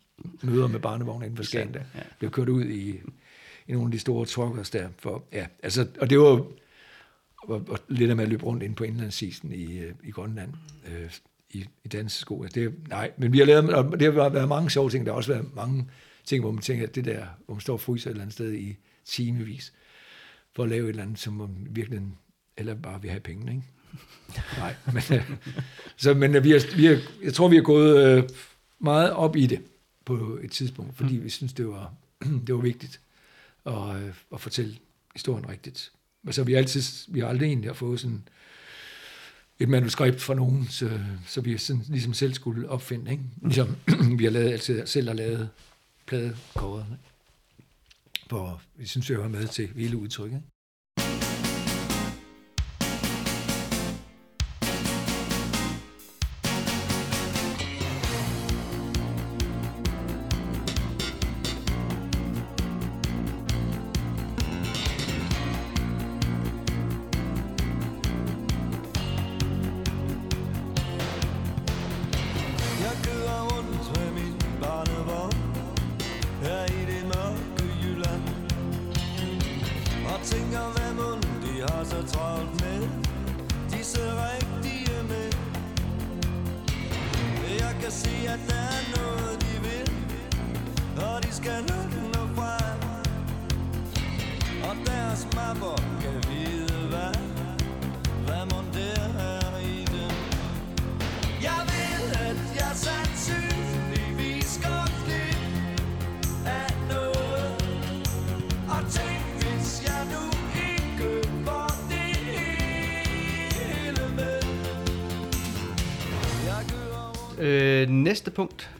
møder 0.43 0.67
med 0.69 0.81
barnevogne 0.81 1.25
inden 1.27 1.37
for 1.37 1.45
Skagen, 1.45 1.75
der 1.75 1.81
Ja. 1.95 2.01
blev 2.19 2.31
kørt 2.31 2.49
ud 2.49 2.65
i, 2.65 3.01
i 3.69 3.73
nogle 3.73 3.87
af 3.87 3.93
de 3.93 3.99
store 3.99 4.27
truckers 4.27 4.71
der. 4.71 4.89
For, 4.99 5.25
ja, 5.33 5.47
altså, 5.63 5.87
og 6.01 6.11
det 6.11 6.19
var 6.19 6.27
og, 6.27 7.65
og 7.69 7.79
lidt 7.89 8.11
af 8.11 8.17
med 8.17 8.25
at 8.25 8.31
løbe 8.31 8.45
rundt 8.45 8.63
ind 8.63 8.75
på 8.77 8.85
indlandsisen 8.85 9.53
i, 9.53 9.79
øh, 9.79 9.93
i 10.05 10.11
Grønland 10.11 10.53
øh, 10.89 11.11
i, 11.51 11.65
i 11.85 11.89
dansesko. 11.89 12.43
Altså, 12.43 12.61
det, 12.61 12.89
nej, 12.89 13.11
men 13.17 13.33
vi 13.33 13.39
har 13.39 13.45
lavet, 13.45 13.75
og 13.75 14.01
det 14.01 14.15
har 14.15 14.29
været 14.29 14.49
mange 14.49 14.71
sjove 14.71 14.91
ting. 14.91 15.07
Der 15.07 15.13
har 15.13 15.17
også 15.17 15.33
været 15.33 15.55
mange 15.55 15.91
ting, 16.25 16.43
hvor 16.43 16.53
man 16.53 16.63
tænker, 16.63 16.87
at 16.87 16.95
det 16.95 17.05
der, 17.05 17.27
hvor 17.45 17.55
man 17.55 17.61
står 17.61 17.73
og 17.73 17.81
fryser 17.81 18.11
et 18.11 18.13
eller 18.13 18.23
andet 18.23 18.35
sted 18.35 18.53
i 18.53 18.77
timevis, 19.05 19.73
for 20.57 20.63
at 20.63 20.69
lave 20.69 20.85
et 20.85 20.89
eller 20.89 21.03
andet, 21.03 21.19
som 21.19 21.33
man 21.33 21.67
virkelig 21.71 22.01
eller 22.57 22.75
bare 22.75 23.03
vil 23.03 23.11
have 23.11 23.21
pengene, 23.21 23.53
ikke? 23.53 23.65
Nej, 24.59 24.75
men, 24.87 25.03
øh, 25.13 25.31
så, 25.97 26.15
men 26.15 26.35
øh, 26.35 26.45
vi 26.45 26.51
har, 26.51 26.77
vi 26.77 26.85
har, 26.85 26.99
jeg 27.23 27.35
tror, 27.35 27.49
vi 27.49 27.57
har 27.57 27.63
gået 27.63 28.07
øh, 28.07 28.23
meget 28.79 29.13
op 29.13 29.37
i 29.37 29.47
det 29.47 29.63
på 30.05 30.39
et 30.43 30.51
tidspunkt, 30.51 30.97
fordi 30.97 31.17
vi 31.17 31.29
synes, 31.29 31.53
det 31.53 31.69
var, 31.69 31.95
det 32.47 32.55
var 32.55 32.61
vigtigt 32.61 33.01
at, 33.67 33.97
øh, 33.97 34.15
at 34.33 34.41
fortælle 34.41 34.77
historien 35.15 35.49
rigtigt. 35.49 35.93
Altså, 36.27 36.45
vi 36.45 36.53
har 36.53 36.59
altid, 36.59 36.83
vi 37.09 37.21
har 37.21 37.29
aldrig 37.29 37.47
egentlig 37.47 37.69
har 37.69 37.75
fået 37.75 38.01
sådan 38.01 38.29
et 39.59 39.69
manuskript 39.69 40.21
fra 40.21 40.35
nogen, 40.35 40.67
så, 40.69 41.01
så 41.27 41.41
vi 41.41 41.59
sådan, 41.59 41.83
ligesom 41.89 42.15
selv 42.15 42.35
skulle 42.35 42.69
opfinde, 42.69 43.11
ikke? 43.11 43.23
Ligesom 43.43 43.77
vi 44.19 44.25
har 44.25 44.31
lavet, 44.31 44.53
altid 44.53 44.87
selv 44.87 45.09
har 45.09 45.15
lavet 45.15 45.49
pladekåret, 46.07 46.87
Hvor 48.29 48.63
vi 48.77 48.87
synes, 48.87 49.11
jeg 49.11 49.19
var 49.19 49.29
med 49.29 49.47
til 49.49 49.69
hele 49.77 49.97
udtrykket. 49.97 50.37
Ikke? 50.37 50.56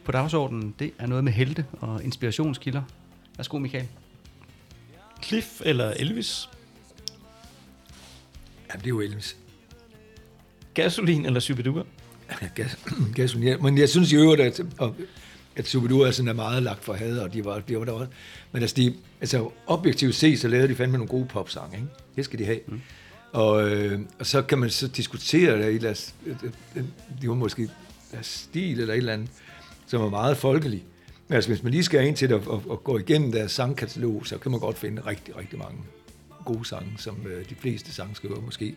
På 0.07 0.13
dagsordenen, 0.13 0.75
det 0.79 0.93
er 0.99 1.07
noget 1.07 1.25
med 1.25 1.33
helte 1.33 1.65
og 1.81 2.05
inspirationskilder. 2.05 2.83
Værsgo, 3.37 3.59
Michael. 3.59 3.87
Cliff 5.25 5.61
eller 5.65 5.91
Elvis? 5.91 6.49
Jamen, 8.69 8.81
det 8.81 8.87
er 8.87 8.89
jo 8.89 9.01
Elvis. 9.01 9.37
Gasolin 10.75 11.27
eller 11.27 11.41
Superdua? 11.41 11.83
Gas, 12.55 12.79
gasolin. 13.17 13.49
Ja, 13.49 13.57
Men 13.57 13.79
jeg 13.79 13.89
synes 13.89 14.13
i 14.13 14.17
øvrigt, 14.17 14.41
at, 14.41 14.61
at 15.57 15.67
Superdua 15.67 16.11
sådan 16.11 16.29
er 16.29 16.33
meget 16.33 16.63
lagt 16.63 16.85
for 16.85 16.93
had, 16.93 17.19
og 17.19 17.33
de 17.33 17.45
var, 17.45 17.59
de 17.59 17.79
var 17.79 17.85
der 17.85 17.93
også. 17.93 18.13
Men 18.53 18.63
altså, 18.63 18.77
de, 18.77 18.95
altså 19.21 19.51
objektivt 19.67 20.15
set, 20.15 20.41
så 20.41 20.49
lavede 20.49 20.69
de 20.69 20.75
fandme 20.75 20.99
nogle 20.99 21.09
gode 21.09 21.27
popsange, 21.27 21.77
ikke? 21.77 21.89
Det 22.17 22.25
skal 22.25 22.39
de 22.39 22.45
have. 22.45 22.61
Mm. 22.67 22.81
Og, 23.33 23.71
øh, 23.71 24.01
og 24.19 24.27
så 24.27 24.43
kan 24.43 24.59
man 24.59 24.71
så 24.71 24.89
diskutere 24.89 25.59
det 25.59 25.75
i 25.75 25.79
deres, 25.79 26.15
øh, 26.27 26.37
øh, 26.77 26.85
de 27.23 27.29
var 27.29 27.35
måske 27.35 27.69
deres 28.13 28.27
stil 28.27 28.81
eller 28.81 28.95
et 28.95 28.99
eller 28.99 29.13
andet, 29.13 29.29
som 29.87 30.01
var 30.01 30.09
meget 30.09 30.37
folkelig. 30.37 30.85
Altså, 31.31 31.51
hvis 31.51 31.63
man 31.63 31.73
lige 31.73 31.85
skal 31.85 32.07
ind 32.07 32.17
til 32.17 32.29
det 32.29 32.37
og, 32.37 32.47
og, 32.47 32.63
og 32.71 32.85
gå 32.85 32.99
igennem 32.99 33.33
deres 33.33 33.53
sangkatalog, 33.53 34.27
så 34.27 34.39
kan 34.39 34.51
man 34.51 34.61
godt 34.61 34.79
finde 34.79 35.03
rigtig, 35.07 35.37
rigtig 35.37 35.59
mange 35.59 35.79
gode 36.45 36.65
sange, 36.65 36.93
som 36.99 37.27
øh, 37.27 37.49
de 37.49 37.55
fleste 37.55 37.93
sangskriver 37.93 38.41
måske 38.41 38.75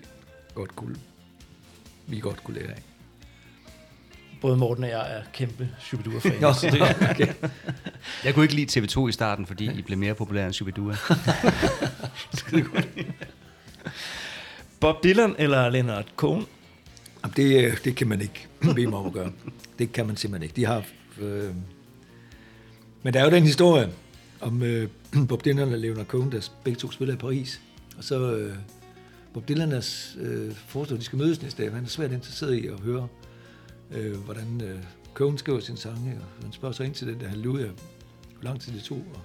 godt 0.55 0.75
kunne, 0.75 0.95
vi 2.07 2.19
godt 2.19 2.43
kunne 2.43 2.59
lære 2.59 2.71
af. 2.71 2.81
Både 4.41 4.57
Morten 4.57 4.83
og 4.83 4.89
jeg 4.89 5.17
er 5.17 5.21
kæmpe 5.33 5.69
Superdua-fans. 5.79 6.41
Nå, 6.41 6.53
så 6.53 6.69
det, 6.71 6.81
okay. 7.09 7.33
Jeg 8.25 8.33
kunne 8.33 8.43
ikke 8.45 8.55
lide 8.55 8.79
TV2 8.79 9.07
i 9.07 9.11
starten, 9.11 9.45
fordi 9.45 9.79
I 9.79 9.81
blev 9.81 9.97
mere 9.97 10.15
populære 10.15 10.45
end 10.45 10.53
Shubidua. 10.53 10.95
Bob 14.79 15.03
Dylan 15.03 15.35
eller 15.37 15.69
Leonard 15.69 16.05
Cohen? 16.15 16.45
Jamen, 17.23 17.33
det, 17.35 17.65
øh, 17.65 17.77
det 17.83 17.95
kan 17.95 18.07
man 18.07 18.21
ikke 18.21 18.47
bede 18.61 18.87
mig 18.87 18.99
om 18.99 19.05
at 19.05 19.13
gøre. 19.13 19.31
Det 19.79 19.91
kan 19.91 20.07
man 20.07 20.17
simpelthen 20.17 20.43
ikke. 20.43 20.55
De 20.55 20.65
har... 20.65 20.83
Øh... 21.21 21.55
Men 23.03 23.13
der 23.13 23.19
er 23.19 23.25
jo 23.25 23.31
den 23.31 23.43
historie 23.43 23.89
om 24.41 24.63
øh, 24.63 24.89
Bob 25.29 25.45
Dylan 25.45 25.73
og 25.73 25.79
Leonard 25.79 26.05
Cohen, 26.05 26.31
der 26.31 26.49
begge 26.63 26.79
to 26.79 26.91
spiller 26.91 27.15
i 27.15 27.17
Paris. 27.17 27.61
Og 27.97 28.03
så 28.03 28.35
øh, 28.35 28.55
Bob 29.33 29.47
Dylan 29.49 29.71
er 29.71 30.05
øh, 30.19 30.55
foreslår, 30.55 30.95
at 30.95 30.99
de 30.99 31.05
skal 31.05 31.17
mødes 31.17 31.41
næste 31.41 31.63
dag. 31.63 31.73
Han 31.73 31.83
er 31.83 31.87
svært 31.87 32.11
interesseret 32.11 32.53
i 32.53 32.67
at 32.67 32.79
høre, 32.79 33.07
øh, 33.91 34.17
hvordan 34.17 34.61
øh, 34.63 34.79
Cohen 35.13 35.37
skriver 35.37 35.59
sin 35.59 35.77
sange. 35.77 36.11
Og 36.11 36.43
han 36.43 36.53
spørger 36.53 36.73
så 36.73 36.83
ind 36.83 36.93
til 36.93 37.07
den 37.07 37.19
der 37.19 37.27
Halleluja, 37.27 37.67
hvor 38.33 38.43
lang 38.43 38.61
tid 38.61 38.73
det 38.73 38.83
tog 38.83 39.03
at, 39.13 39.19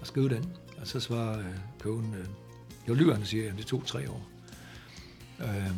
at 0.00 0.06
skrive 0.06 0.28
den. 0.28 0.44
Og 0.80 0.86
så 0.86 1.00
svarer 1.00 1.38
øh, 1.38 1.44
Cohen, 1.78 2.14
øh, 2.18 2.26
jo 2.88 2.94
lyver 2.94 3.12
han 3.12 3.22
og 3.22 3.28
siger, 3.28 3.50
at 3.50 3.58
det 3.58 3.66
tog 3.66 3.82
tre 3.86 4.10
år. 4.10 4.28
Øh, 5.40 5.70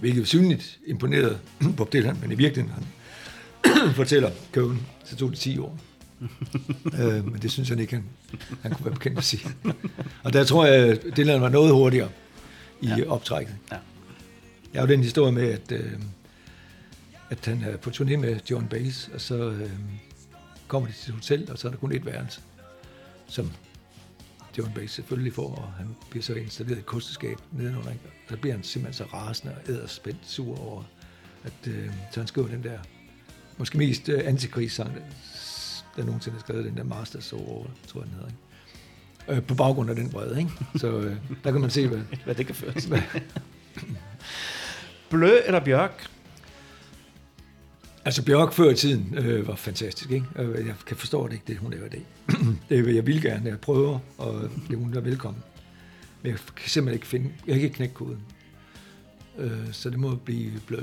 hvilket 0.00 0.28
synligt 0.28 0.78
imponerede 0.86 1.38
Bob 1.76 1.92
Dylan, 1.92 2.18
men 2.20 2.32
i 2.32 2.34
virkeligheden, 2.34 2.74
han 2.74 2.86
fortæller 3.96 4.30
Cohen, 4.54 4.86
så 5.04 5.16
tog 5.16 5.30
det 5.30 5.38
10 5.38 5.58
år. 5.58 5.78
øh, 6.98 7.32
men 7.32 7.42
det 7.42 7.50
synes 7.50 7.68
han 7.68 7.78
ikke, 7.78 7.92
han, 7.92 8.04
han 8.62 8.72
kunne 8.72 8.84
være 8.84 8.94
bekendt 8.94 9.18
at 9.18 9.24
sige. 9.24 9.48
og 10.24 10.32
der 10.32 10.44
tror 10.44 10.66
jeg, 10.66 10.98
Dylan 11.16 11.40
var 11.40 11.48
noget 11.48 11.72
hurtigere 11.72 12.08
i 12.80 12.86
ja. 12.86 13.08
optrækket. 13.08 13.56
Ja. 13.72 13.76
Jeg 14.72 14.82
har 14.82 14.86
jo 14.86 14.92
den 14.92 15.02
historie 15.02 15.32
med, 15.32 15.48
at, 15.52 15.72
øh, 15.72 15.92
at 17.30 17.44
han 17.44 17.64
er 17.64 17.76
på 17.76 17.90
turné 17.90 18.16
med 18.16 18.40
John 18.50 18.68
Baez, 18.68 19.08
og 19.14 19.20
så 19.20 19.50
øh, 19.50 19.70
kommer 20.68 20.88
de 20.88 20.94
til 20.94 21.10
et 21.10 21.14
hotel, 21.14 21.50
og 21.50 21.58
så 21.58 21.68
er 21.68 21.72
der 21.72 21.78
kun 21.78 21.92
et 21.92 22.06
værelse, 22.06 22.40
som 23.26 23.50
John 24.58 24.72
Baez 24.74 24.90
selvfølgelig 24.90 25.34
får, 25.34 25.54
og 25.54 25.72
han 25.72 25.86
bliver 26.10 26.22
så 26.22 26.34
installeret 26.34 26.76
i 26.76 26.80
et 26.80 26.86
kosteskab 26.86 27.38
nedenunder. 27.52 27.90
Og 27.90 27.96
så 28.28 28.36
bliver 28.36 28.54
han 28.54 28.64
simpelthen 28.64 29.06
så 29.06 29.14
rasende 29.14 29.54
og 29.54 29.72
æderspændt 29.72 30.20
sur 30.22 30.60
over, 30.60 30.82
at 31.44 31.52
øh, 31.66 31.86
så 32.12 32.20
han 32.20 32.26
skriver 32.26 32.48
den 32.48 32.62
der, 32.62 32.78
måske 33.58 33.78
mest 33.78 34.08
øh, 34.08 34.20
antikrigssang, 34.24 34.92
der 35.96 36.04
nogensinde 36.04 36.36
har 36.36 36.40
skrevet 36.40 36.64
den 36.64 36.76
der 36.76 36.84
Masters 36.84 37.32
over, 37.32 37.66
tror 37.86 38.00
jeg 38.00 38.08
den 38.08 38.14
hedder. 38.14 38.28
Ikke? 38.28 38.38
Øh, 39.28 39.42
på 39.42 39.54
baggrund 39.54 39.90
af 39.90 39.96
den 39.96 40.10
brede, 40.10 40.38
ikke? 40.38 40.50
Så 40.76 40.98
øh, 40.98 41.16
der 41.44 41.52
kan 41.52 41.60
man 41.60 41.70
se, 41.70 41.88
hvad, 41.88 41.98
Hvad 42.24 42.34
det 42.34 42.46
kan 42.46 42.54
føre 42.54 42.72
til. 42.72 43.02
Blø 45.10 45.38
eller 45.46 45.60
Bjørk? 45.64 46.06
Altså 48.04 48.24
Bjørk 48.24 48.52
før 48.52 48.70
i 48.70 48.74
tiden 48.74 49.14
øh, 49.18 49.48
var 49.48 49.54
fantastisk, 49.54 50.10
ikke? 50.10 50.26
Jeg 50.36 50.74
kan 50.86 50.96
forstå 50.96 51.26
det 51.26 51.32
ikke, 51.32 51.44
det 51.46 51.58
hun 51.58 51.70
laver 51.70 51.86
i 51.86 51.88
dag. 51.88 52.06
det 52.68 52.86
vil 52.86 52.94
jeg 52.94 53.06
vil 53.06 53.22
gerne, 53.22 53.48
jeg 53.48 53.60
prøver, 53.60 53.98
og 54.18 54.50
det 54.68 54.78
hun 54.78 54.94
er 54.94 55.00
velkommen. 55.00 55.42
Men 56.22 56.30
jeg 56.30 56.38
kan 56.56 56.70
simpelthen 56.70 56.94
ikke 56.94 57.06
finde, 57.06 57.32
jeg 57.46 57.54
kan 57.54 57.64
ikke 57.64 57.76
knække 57.76 57.94
koden. 57.94 58.20
Øh, 59.38 59.72
så 59.72 59.90
det 59.90 59.98
må 59.98 60.14
blive 60.14 60.60
blø, 60.66 60.80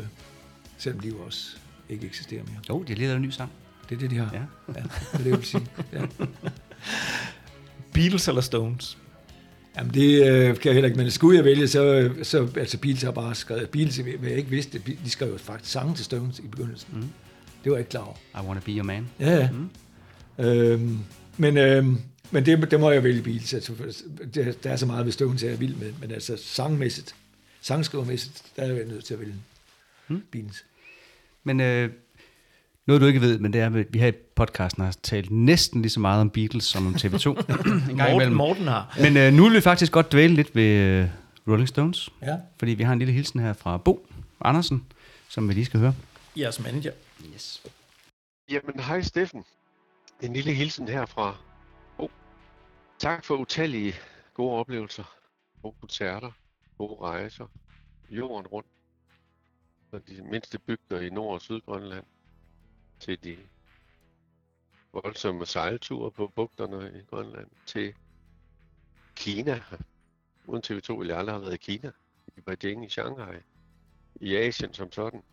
selvom 0.78 0.99
de 0.99 1.07
jo 1.07 1.17
også 1.17 1.57
ikke 1.90 2.06
eksisterer 2.06 2.44
mere. 2.44 2.60
Jo, 2.70 2.84
de 2.84 2.88
har 2.88 2.96
lige 2.96 3.08
lavet 3.08 3.16
en 3.16 3.22
ny 3.22 3.30
sang. 3.30 3.52
Det 3.90 3.96
er 3.96 4.00
det, 4.00 4.12
de 4.12 4.18
har. 4.18 4.30
Ja. 4.34 4.40
ja 4.68 4.84
det 4.84 5.14
er 5.14 5.18
det, 5.18 5.26
jeg 5.26 5.38
vil 5.38 5.46
sige. 5.46 5.68
Ja. 5.94 6.02
Beatles 7.94 8.28
eller 8.28 8.42
Stones? 8.42 8.98
Jamen 9.78 9.94
det 9.94 10.28
øh, 10.28 10.56
kan 10.56 10.66
jeg 10.66 10.74
heller 10.74 10.88
ikke, 10.88 10.98
men 10.98 11.12
skulle 11.12 11.38
jeg 11.38 11.46
vælge, 11.46 11.68
så, 11.68 12.12
så 12.24 12.48
altså 12.56 12.78
Beatles 12.78 13.04
har 13.04 13.12
bare 13.12 13.36
skrevet, 13.36 13.70
Beatles, 13.70 13.98
hvad 13.98 14.30
jeg 14.30 14.38
ikke 14.38 14.50
vidste, 14.50 14.82
de 15.04 15.10
skrev 15.10 15.32
jo 15.32 15.38
faktisk 15.38 15.72
sange 15.72 15.96
til 15.96 16.06
Stones 16.06 16.40
i 16.40 16.48
begyndelsen. 16.48 16.90
Mm. 16.94 17.10
Det 17.64 17.72
var 17.72 17.78
jeg 17.78 17.80
ikke 17.80 17.90
klar 17.90 18.02
over. 18.02 18.16
I 18.44 18.46
Wanna 18.46 18.62
Be 18.66 18.72
Your 18.72 18.84
Man. 18.84 19.10
Ja, 19.20 19.36
ja. 19.36 19.50
Mm. 19.52 20.46
Øhm, 20.46 21.00
men 21.38 21.58
øhm, 21.58 21.98
men 22.32 22.46
det, 22.46 22.72
det 22.72 22.80
må 22.80 22.92
jeg 22.92 23.04
vælge 23.04 23.22
Beatles. 23.22 23.54
Altså, 23.54 23.74
det, 24.34 24.64
der 24.64 24.70
er 24.72 24.76
så 24.76 24.86
meget 24.86 25.06
ved 25.06 25.12
Stones, 25.12 25.44
jeg 25.44 25.52
er 25.52 25.58
vild 25.58 25.76
med, 25.76 25.94
men 26.02 26.12
altså 26.12 26.38
sangmæssigt, 26.38 27.16
sangskrivermæssigt, 27.62 28.44
der 28.56 28.64
er 28.64 28.74
jeg 28.74 28.86
nødt 28.86 29.06
til 29.06 29.14
at 29.14 29.20
vælge 29.20 29.36
mm. 30.08 30.22
Beatles. 30.32 30.66
Men 31.50 31.60
øh, 31.60 31.89
noget 32.88 33.02
du 33.02 33.06
ikke 33.06 33.22
ved, 33.22 33.39
men 33.39 33.54
det 33.54 33.62
er, 33.62 33.66
at 33.66 33.93
vi 33.93 34.00
her 34.00 34.08
i 34.08 34.12
podcasten 34.12 34.84
har 34.84 34.91
talt 35.04 35.32
næsten 35.32 35.82
lige 35.82 35.89
så 35.89 36.00
meget 36.00 36.22
om 36.22 36.30
Beatles 36.30 36.64
som 36.64 36.88
om 36.88 36.95
TV2. 36.95 37.30
en 37.30 37.36
gang 37.36 37.95
Morten, 37.95 38.16
imellem. 38.16 38.36
Morten 38.36 38.68
har. 38.68 38.97
Men 39.02 39.18
øh, 39.18 39.34
nu 39.34 39.43
vil 39.43 39.54
vi 39.54 39.62
faktisk 39.62 39.91
godt 39.91 40.12
dvæle 40.12 40.34
lidt 40.34 40.56
ved 40.56 40.64
øh, 40.64 41.08
Rolling 41.47 41.68
Stones. 41.68 42.10
Ja. 42.22 42.38
Fordi 42.60 42.72
vi 42.72 42.84
har 42.84 42.93
en 42.93 43.00
lille 43.00 43.14
hilsen 43.14 43.39
her 43.39 43.54
fra 43.54 43.78
Bo 43.78 44.08
Andersen, 44.41 44.86
som 45.30 45.50
vi 45.50 45.54
lige 45.54 45.66
skal 45.66 45.80
høre. 45.80 45.95
Jeres 46.38 46.60
manager. 46.60 46.91
Yes. 47.36 47.64
Jamen, 48.52 48.80
hej 48.80 49.02
Steffen. 49.02 49.43
En 50.22 50.34
lille 50.34 50.54
hilsen 50.54 50.88
herfra. 50.88 51.36
Oh. 51.97 52.10
Tak 53.00 53.26
for 53.26 53.36
utallige 53.36 53.93
gode 54.34 54.60
oplevelser, 54.60 55.04
gode 55.62 55.76
koncerter, 55.80 56.32
gode 56.78 56.97
rejser, 57.02 57.45
jorden 58.10 58.47
rundt. 58.47 58.68
Fra 59.90 60.00
de 60.00 60.22
mindste 60.22 60.60
bygder 60.60 61.00
i 61.00 61.10
Nord- 61.10 61.34
og 61.34 61.42
Sydgrønland 61.42 62.06
til 63.00 63.24
de 63.24 63.38
voldsomme 64.94 65.46
sejlture 65.46 66.12
på 66.12 66.28
bugterne 66.28 67.00
i 67.00 67.04
Grønland 67.04 67.50
til 67.66 67.96
Kina. 69.16 69.64
Uden 70.48 70.64
TV2 70.66 70.94
ville 70.98 71.12
jeg 71.12 71.20
aldrig 71.20 71.34
have 71.36 71.42
været 71.42 71.54
i 71.54 71.58
Kina, 71.58 71.92
i 72.38 72.42
Beijing, 72.42 72.86
i 72.86 72.90
Shanghai, 72.90 73.42
i 74.16 74.36
Asien 74.36 74.74
som 74.74 74.92
sådan. 74.92 75.24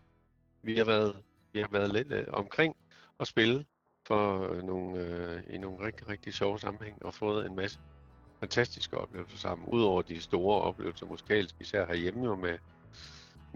Vi 0.63 0.77
har 0.77 0.85
været, 0.85 1.23
vi 1.53 1.61
har 1.61 1.69
været 1.69 1.93
lidt 1.93 2.13
øh, 2.13 2.27
omkring 2.29 2.77
og 3.19 3.27
spille 3.27 3.67
for 4.07 4.53
øh, 4.53 4.63
nogle, 4.63 5.01
øh, 5.01 5.55
i 5.55 5.59
nogle 5.59 5.87
rigtig, 5.87 6.09
rigtig 6.09 6.35
sjove 6.35 6.59
sammenhæng 6.59 7.05
og 7.05 7.15
fået 7.15 7.47
en 7.47 7.57
masse 7.57 7.79
fantastiske 8.41 8.99
oplevelser 8.99 9.39
sammen. 9.39 9.69
Udover 9.69 10.03
de 10.03 10.21
store 10.21 10.63
oplevelser 10.63 11.07
musikalsk, 11.07 11.55
især 11.61 11.87
herhjemme 11.87 12.25
jo 12.25 12.37
med, 12.37 12.59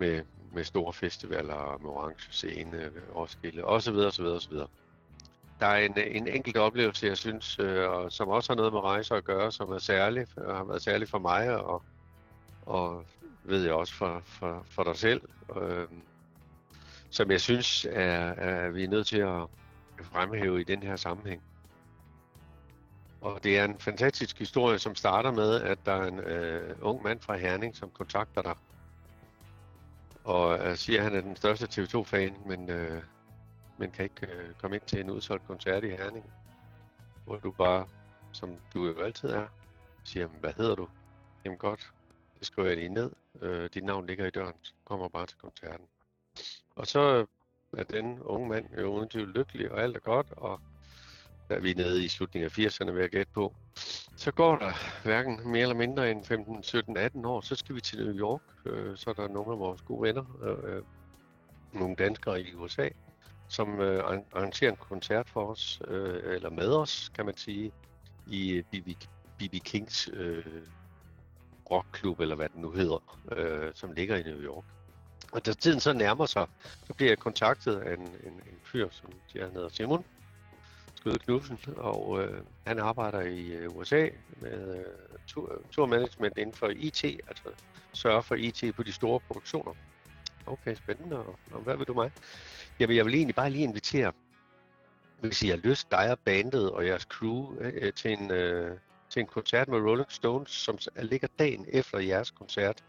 med, 0.00 0.22
med 0.52 0.64
store 0.64 0.92
festivaler, 0.92 1.78
med 1.82 1.90
orange 1.90 2.26
scene, 2.30 2.90
Roskilde 3.14 3.64
osv. 3.64 3.94
osv. 3.94 4.24
osv. 4.24 4.54
Der 5.60 5.66
er 5.66 5.76
en, 5.76 5.98
en 5.98 6.28
enkelt 6.28 6.56
oplevelse, 6.56 7.06
jeg 7.06 7.16
synes, 7.16 7.58
øh, 7.58 7.88
og 7.88 8.12
som 8.12 8.28
også 8.28 8.52
har 8.52 8.56
noget 8.56 8.72
med 8.72 8.80
rejser 8.80 9.14
at 9.14 9.24
gøre, 9.24 9.52
som 9.52 9.72
er 9.72 9.78
særlig, 9.78 10.26
og 10.36 10.56
har 10.56 10.64
været 10.64 10.82
særlig 10.82 11.08
for 11.08 11.18
mig, 11.18 11.56
og, 11.64 11.82
og 12.66 13.04
ved 13.44 13.64
jeg 13.64 13.72
også 13.72 13.94
for, 13.94 14.22
for, 14.24 14.66
for 14.70 14.84
dig 14.84 14.96
selv, 14.96 15.22
øh, 15.62 15.86
som 17.10 17.30
jeg 17.30 17.40
synes, 17.40 17.84
er, 17.84 18.30
er, 18.30 18.70
vi 18.70 18.84
er 18.84 18.88
nødt 18.88 19.06
til 19.06 19.18
at 19.18 19.46
fremhæve 20.02 20.60
i 20.60 20.64
den 20.64 20.82
her 20.82 20.96
sammenhæng. 20.96 21.42
Og 23.20 23.44
det 23.44 23.58
er 23.58 23.64
en 23.64 23.78
fantastisk 23.78 24.38
historie, 24.38 24.78
som 24.78 24.94
starter 24.94 25.32
med, 25.32 25.60
at 25.60 25.78
der 25.86 25.92
er 25.92 26.06
en 26.06 26.20
øh, 26.20 26.76
ung 26.82 27.02
mand 27.02 27.20
fra 27.20 27.36
Herning, 27.36 27.76
som 27.76 27.90
kontakter 27.90 28.42
dig. 28.42 28.54
Og 30.24 30.58
øh, 30.58 30.76
siger, 30.76 30.98
at 30.98 31.04
han 31.04 31.14
er 31.14 31.20
den 31.20 31.36
største 31.36 31.66
TV2-fan, 31.66 32.36
men, 32.46 32.70
øh, 32.70 33.02
men 33.78 33.90
kan 33.90 34.04
ikke 34.04 34.26
øh, 34.26 34.54
komme 34.54 34.76
ind 34.76 34.82
til 34.86 35.00
en 35.00 35.10
udsolgt 35.10 35.46
koncert 35.46 35.84
i 35.84 35.88
Herning. 35.88 36.32
Hvor 37.24 37.36
du 37.36 37.50
bare, 37.50 37.86
som 38.32 38.56
du 38.74 38.86
jo 38.86 39.00
altid 39.00 39.28
er, 39.28 39.46
siger, 40.04 40.26
hvad 40.26 40.52
hedder 40.56 40.74
du? 40.74 40.88
Jamen 41.44 41.58
godt, 41.58 41.92
det 42.38 42.46
skriver 42.46 42.68
jeg 42.68 42.76
lige 42.76 42.88
ned. 42.88 43.10
Øh, 43.42 43.70
dit 43.74 43.84
navn 43.84 44.06
ligger 44.06 44.26
i 44.26 44.30
døren, 44.30 44.54
så 44.62 44.72
kommer 44.84 45.08
bare 45.08 45.26
til 45.26 45.38
koncerten. 45.38 45.86
Og 46.76 46.86
så 46.86 47.26
er 47.78 47.82
den 47.82 48.22
unge 48.22 48.48
mand 48.48 48.66
jo 48.78 48.94
uden 48.94 49.08
tvivl 49.08 49.32
lykkelig, 49.32 49.72
og 49.72 49.82
alt 49.82 49.96
er 49.96 50.00
godt, 50.00 50.32
og 50.32 50.60
da 51.48 51.58
vi 51.58 51.70
er 51.70 51.74
nede 51.74 52.04
i 52.04 52.08
slutningen 52.08 52.50
af 52.50 52.58
80'erne, 52.58 52.90
vil 52.90 53.00
jeg 53.00 53.10
gætte 53.10 53.32
på, 53.32 53.54
så 54.20 54.32
går 54.32 54.56
der 54.56 54.72
hverken 55.02 55.50
mere 55.50 55.62
eller 55.62 55.74
mindre 55.74 56.10
end 56.10 56.24
15, 56.24 56.62
17, 56.62 56.96
18 56.96 57.24
år, 57.24 57.40
så 57.40 57.54
skal 57.54 57.74
vi 57.74 57.80
til 57.80 58.04
New 58.06 58.14
York, 58.14 58.40
øh, 58.66 58.96
så 58.96 59.10
er 59.10 59.14
der 59.14 59.28
nogle 59.28 59.52
af 59.52 59.58
vores 59.58 59.82
gode 59.82 60.02
venner, 60.02 60.24
øh, 60.42 60.76
øh 60.76 60.82
nogle 61.72 61.96
danskere 61.96 62.40
i 62.40 62.54
USA, 62.54 62.88
som 63.48 63.80
øh, 63.80 64.04
arrangerer 64.32 64.70
en 64.70 64.76
koncert 64.76 65.28
for 65.28 65.46
os, 65.46 65.82
øh, 65.88 66.34
eller 66.34 66.50
med 66.50 66.68
os, 66.68 67.12
kan 67.14 67.26
man 67.26 67.36
sige, 67.36 67.72
i 68.26 68.50
øh, 68.50 68.64
BB, 68.64 68.88
BB 69.38 69.54
Kings 69.64 70.10
øh, 70.12 70.62
rockklub, 71.70 72.20
eller 72.20 72.36
hvad 72.36 72.48
den 72.48 72.62
nu 72.62 72.70
hedder, 72.70 73.18
øh, 73.32 73.70
som 73.74 73.92
ligger 73.92 74.16
i 74.16 74.22
New 74.22 74.40
York. 74.40 74.64
Og 75.32 75.46
da 75.46 75.52
tiden 75.52 75.80
så 75.80 75.92
nærmer 75.92 76.26
sig, 76.26 76.46
så 76.86 76.94
bliver 76.94 77.10
jeg 77.10 77.18
kontaktet 77.18 77.76
af 77.76 77.94
en, 77.94 78.00
en, 78.00 78.32
en 78.32 78.58
fyr, 78.64 78.88
som 78.90 79.12
siger, 79.26 79.44
han 79.44 79.54
hedder 79.54 79.68
Simon 79.68 80.04
Skøde 81.00 81.18
Knudsen, 81.18 81.58
og 81.76 82.22
øh, 82.22 82.42
han 82.66 82.78
arbejder 82.78 83.20
i 83.20 83.46
øh, 83.52 83.76
USA 83.76 84.08
med 84.40 84.78
øh, 84.78 84.84
tur, 85.26 85.62
turmanagement 85.70 86.38
inden 86.38 86.54
for 86.54 86.68
IT, 86.68 87.04
altså 87.04 87.48
sørger 87.92 88.20
for 88.20 88.34
IT 88.34 88.74
på 88.76 88.82
de 88.82 88.92
store 88.92 89.20
produktioner. 89.20 89.74
Okay, 90.46 90.74
spændende. 90.74 91.18
Og, 91.18 91.38
og 91.52 91.60
hvad 91.60 91.76
vil 91.76 91.86
du 91.86 91.94
mig? 91.94 92.10
Jamen, 92.80 92.96
jeg 92.96 93.04
vil 93.04 93.14
egentlig 93.14 93.34
bare 93.34 93.50
lige 93.50 93.64
invitere, 93.64 94.12
hvis 95.20 95.42
I 95.42 95.48
har 95.48 95.56
lyst, 95.56 95.90
dig 95.90 96.10
og 96.10 96.18
bandet 96.18 96.70
og 96.70 96.86
jeres 96.86 97.02
crew 97.02 97.54
øh, 97.60 97.92
til, 97.92 98.12
en, 98.12 98.30
øh, 98.30 98.76
til 99.10 99.20
en 99.20 99.26
koncert 99.26 99.68
med 99.68 99.78
Rolling 99.78 100.12
Stones, 100.12 100.50
som 100.50 100.78
ligger 100.96 101.28
dagen 101.38 101.66
efter 101.68 101.98
jeres 101.98 102.30
koncert 102.30 102.84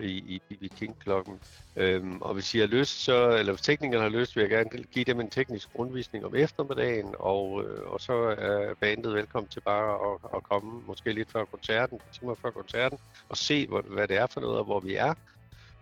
i, 0.00 0.08
i 0.08 0.42
BB 0.48 0.76
King 0.76 0.98
klokken. 0.98 1.40
Øhm, 1.76 2.22
og 2.22 2.34
hvis 2.34 2.54
I 2.54 2.58
har 2.58 2.66
lyst, 2.66 3.04
så, 3.04 3.28
eller 3.28 3.52
hvis 3.52 3.62
teknikerne 3.62 4.02
har 4.02 4.18
lyst, 4.18 4.36
vil 4.36 4.42
jeg 4.42 4.50
gerne 4.50 4.84
give 4.84 5.04
dem 5.04 5.20
en 5.20 5.30
teknisk 5.30 5.68
rundvisning 5.78 6.24
om 6.24 6.34
eftermiddagen, 6.34 7.14
og, 7.18 7.64
øh, 7.64 7.92
og 7.92 8.00
så 8.00 8.12
er 8.38 8.74
bandet 8.74 9.14
velkommen 9.14 9.48
til 9.48 9.60
bare 9.60 10.12
at, 10.12 10.36
at 10.36 10.42
komme, 10.42 10.82
måske 10.86 11.12
lidt 11.12 11.32
før 11.32 11.44
koncerten, 11.44 12.00
timer 12.12 12.34
før 12.34 12.50
koncerten, 12.50 12.98
og 13.28 13.36
se, 13.36 13.66
hvor, 13.66 13.80
hvad 13.80 14.08
det 14.08 14.16
er 14.16 14.26
for 14.26 14.40
noget, 14.40 14.58
og 14.58 14.64
hvor 14.64 14.80
vi 14.80 14.94
er. 14.94 15.14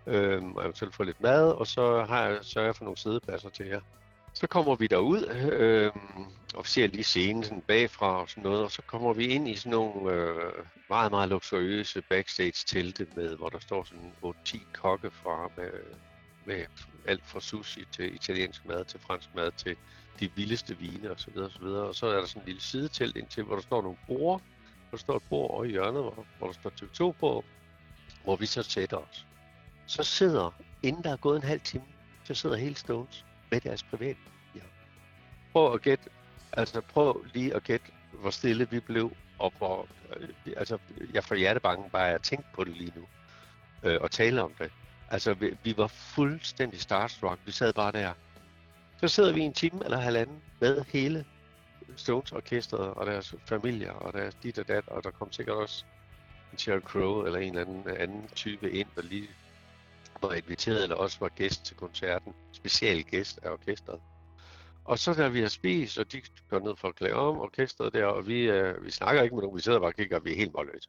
Øhm, 0.06 0.56
og 0.56 0.62
eventuelt 0.62 0.94
få 0.94 1.02
lidt 1.02 1.22
mad, 1.22 1.50
og 1.50 1.66
så 1.66 2.04
har 2.08 2.26
jeg 2.26 2.38
sørget 2.42 2.76
for 2.76 2.84
nogle 2.84 2.98
sædepladser 2.98 3.48
til 3.48 3.66
jer. 3.66 3.80
Så 4.34 4.46
kommer 4.46 4.74
vi 4.74 4.86
derud, 4.86 5.26
øhm, 5.52 6.26
og 6.54 6.66
ser 6.66 6.86
lige 6.86 7.04
scenen 7.04 7.44
sådan 7.44 7.60
bagfra 7.60 8.20
og 8.20 8.28
sådan 8.28 8.42
noget, 8.42 8.64
og 8.64 8.70
så 8.70 8.82
kommer 8.82 9.12
vi 9.12 9.26
ind 9.26 9.48
i 9.48 9.56
sådan 9.56 9.70
nogle 9.70 10.12
øh, 10.12 10.52
meget, 10.88 11.10
meget 11.10 11.28
luksuriøse 11.28 12.02
backstage-telte, 12.02 13.06
med, 13.16 13.36
hvor 13.36 13.48
der 13.48 13.58
står 13.58 13.84
sådan 13.84 14.12
8-10 14.24 14.58
kokke 14.72 15.10
fra 15.10 15.50
med, 15.56 15.70
med 16.46 16.64
alt 17.06 17.26
fra 17.26 17.40
sushi 17.40 17.84
til 17.92 18.14
italiensk 18.14 18.64
mad, 18.64 18.84
til 18.84 19.00
fransk 19.00 19.34
mad, 19.34 19.50
til 19.50 19.76
de 20.20 20.30
vildeste 20.36 20.78
vine 20.78 21.10
osv. 21.10 21.12
Og, 21.12 21.20
så 21.20 21.30
videre, 21.30 21.46
og, 21.46 21.52
så 21.52 21.58
videre. 21.60 21.82
og 21.82 21.94
så 21.94 22.06
er 22.06 22.20
der 22.20 22.26
sådan 22.26 22.42
en 22.42 22.46
lille 22.46 22.62
sidetelt 22.62 23.16
indtil, 23.16 23.42
hvor 23.42 23.54
der 23.54 23.62
står 23.62 23.82
nogle 23.82 23.98
borde, 24.06 24.42
hvor 24.88 24.96
der 24.96 24.96
står 24.96 25.16
et 25.16 25.22
bord 25.30 25.50
over 25.50 25.64
i 25.64 25.68
hjørnet, 25.68 26.02
hvor, 26.02 26.26
hvor 26.38 26.46
der 26.46 26.54
står 26.54 26.70
TV2 26.70 27.12
på, 27.20 27.44
hvor 28.24 28.36
vi 28.36 28.46
så 28.46 28.62
sætter 28.62 28.96
os. 28.96 29.26
Så 29.86 30.02
sidder, 30.02 30.50
inden 30.82 31.04
der 31.04 31.12
er 31.12 31.16
gået 31.16 31.36
en 31.36 31.42
halv 31.42 31.60
time, 31.60 31.84
så 32.24 32.34
sidder 32.34 32.56
hele 32.56 32.74
Stones 32.74 33.24
med 33.50 33.60
deres 33.60 33.82
private 33.82 34.18
ja. 34.54 34.60
Prøv 35.52 35.74
at 35.74 35.82
gætte, 35.82 36.10
altså 36.56 36.80
prøv 36.80 37.24
lige 37.34 37.54
at 37.54 37.62
gætte, 37.64 37.86
hvor 38.12 38.30
stille 38.30 38.70
vi 38.70 38.80
blev, 38.80 39.12
og 39.38 39.52
hvor, 39.58 39.88
øh, 40.16 40.28
altså 40.56 40.78
jeg 41.14 41.24
får 41.24 41.34
hjertebanken 41.34 41.90
bare 41.90 42.10
at 42.10 42.22
tænke 42.22 42.44
på 42.54 42.64
det 42.64 42.76
lige 42.76 42.92
nu, 42.96 43.06
øh, 43.82 43.98
og 44.00 44.10
tale 44.10 44.42
om 44.42 44.52
det. 44.58 44.72
Altså 45.10 45.34
vi, 45.34 45.56
vi 45.64 45.74
var 45.76 45.86
fuldstændig 45.86 46.80
starstruck, 46.80 47.40
vi 47.46 47.52
sad 47.52 47.72
bare 47.72 47.92
der. 47.92 48.12
Så 49.00 49.08
sidder 49.08 49.32
vi 49.32 49.40
en 49.40 49.52
time 49.52 49.84
eller 49.84 49.98
halvanden 49.98 50.42
med 50.60 50.84
hele 50.84 51.24
Stones 51.96 52.32
orkestret 52.32 52.80
og 52.94 53.06
deres 53.06 53.34
familier 53.46 53.92
og 53.92 54.12
deres 54.12 54.34
dit 54.34 54.58
og 54.58 54.68
dat, 54.68 54.88
og 54.88 55.04
der 55.04 55.10
kom 55.10 55.32
sikkert 55.32 55.56
også 55.56 55.84
en 56.52 56.58
Sheryl 56.58 56.80
Crow 56.80 57.24
eller 57.24 57.38
en 57.38 57.58
eller 57.58 57.60
anden, 57.60 57.96
anden 57.96 58.28
type 58.34 58.70
ind, 58.70 58.88
der 58.96 59.02
lige 59.02 59.28
var 60.22 60.32
inviteret 60.32 60.82
eller 60.82 60.96
også 60.96 61.16
var 61.20 61.28
gæst 61.28 61.64
til 61.64 61.76
koncerten. 61.76 62.34
Special 62.52 63.02
gæst 63.02 63.38
af 63.42 63.50
orkestret. 63.50 64.00
Og 64.84 64.98
så 64.98 65.14
da 65.14 65.28
vi 65.28 65.40
har 65.40 65.48
spist, 65.48 65.98
og 65.98 66.12
de 66.12 66.22
går 66.50 66.58
ned 66.58 66.76
for 66.76 66.88
at 66.88 66.94
klæde 66.94 67.14
om 67.14 67.38
orkestret 67.38 67.92
der, 67.92 68.06
og 68.06 68.26
vi, 68.26 68.50
øh, 68.50 68.84
vi 68.84 68.90
snakker 68.90 69.22
ikke 69.22 69.34
med 69.34 69.42
nogen, 69.42 69.56
vi 69.56 69.62
sidder 69.62 69.78
bare 69.78 69.88
og 69.88 69.94
kigger, 69.94 70.16
og 70.16 70.24
vi 70.24 70.32
er 70.32 70.36
helt 70.36 70.52
målløse. 70.52 70.88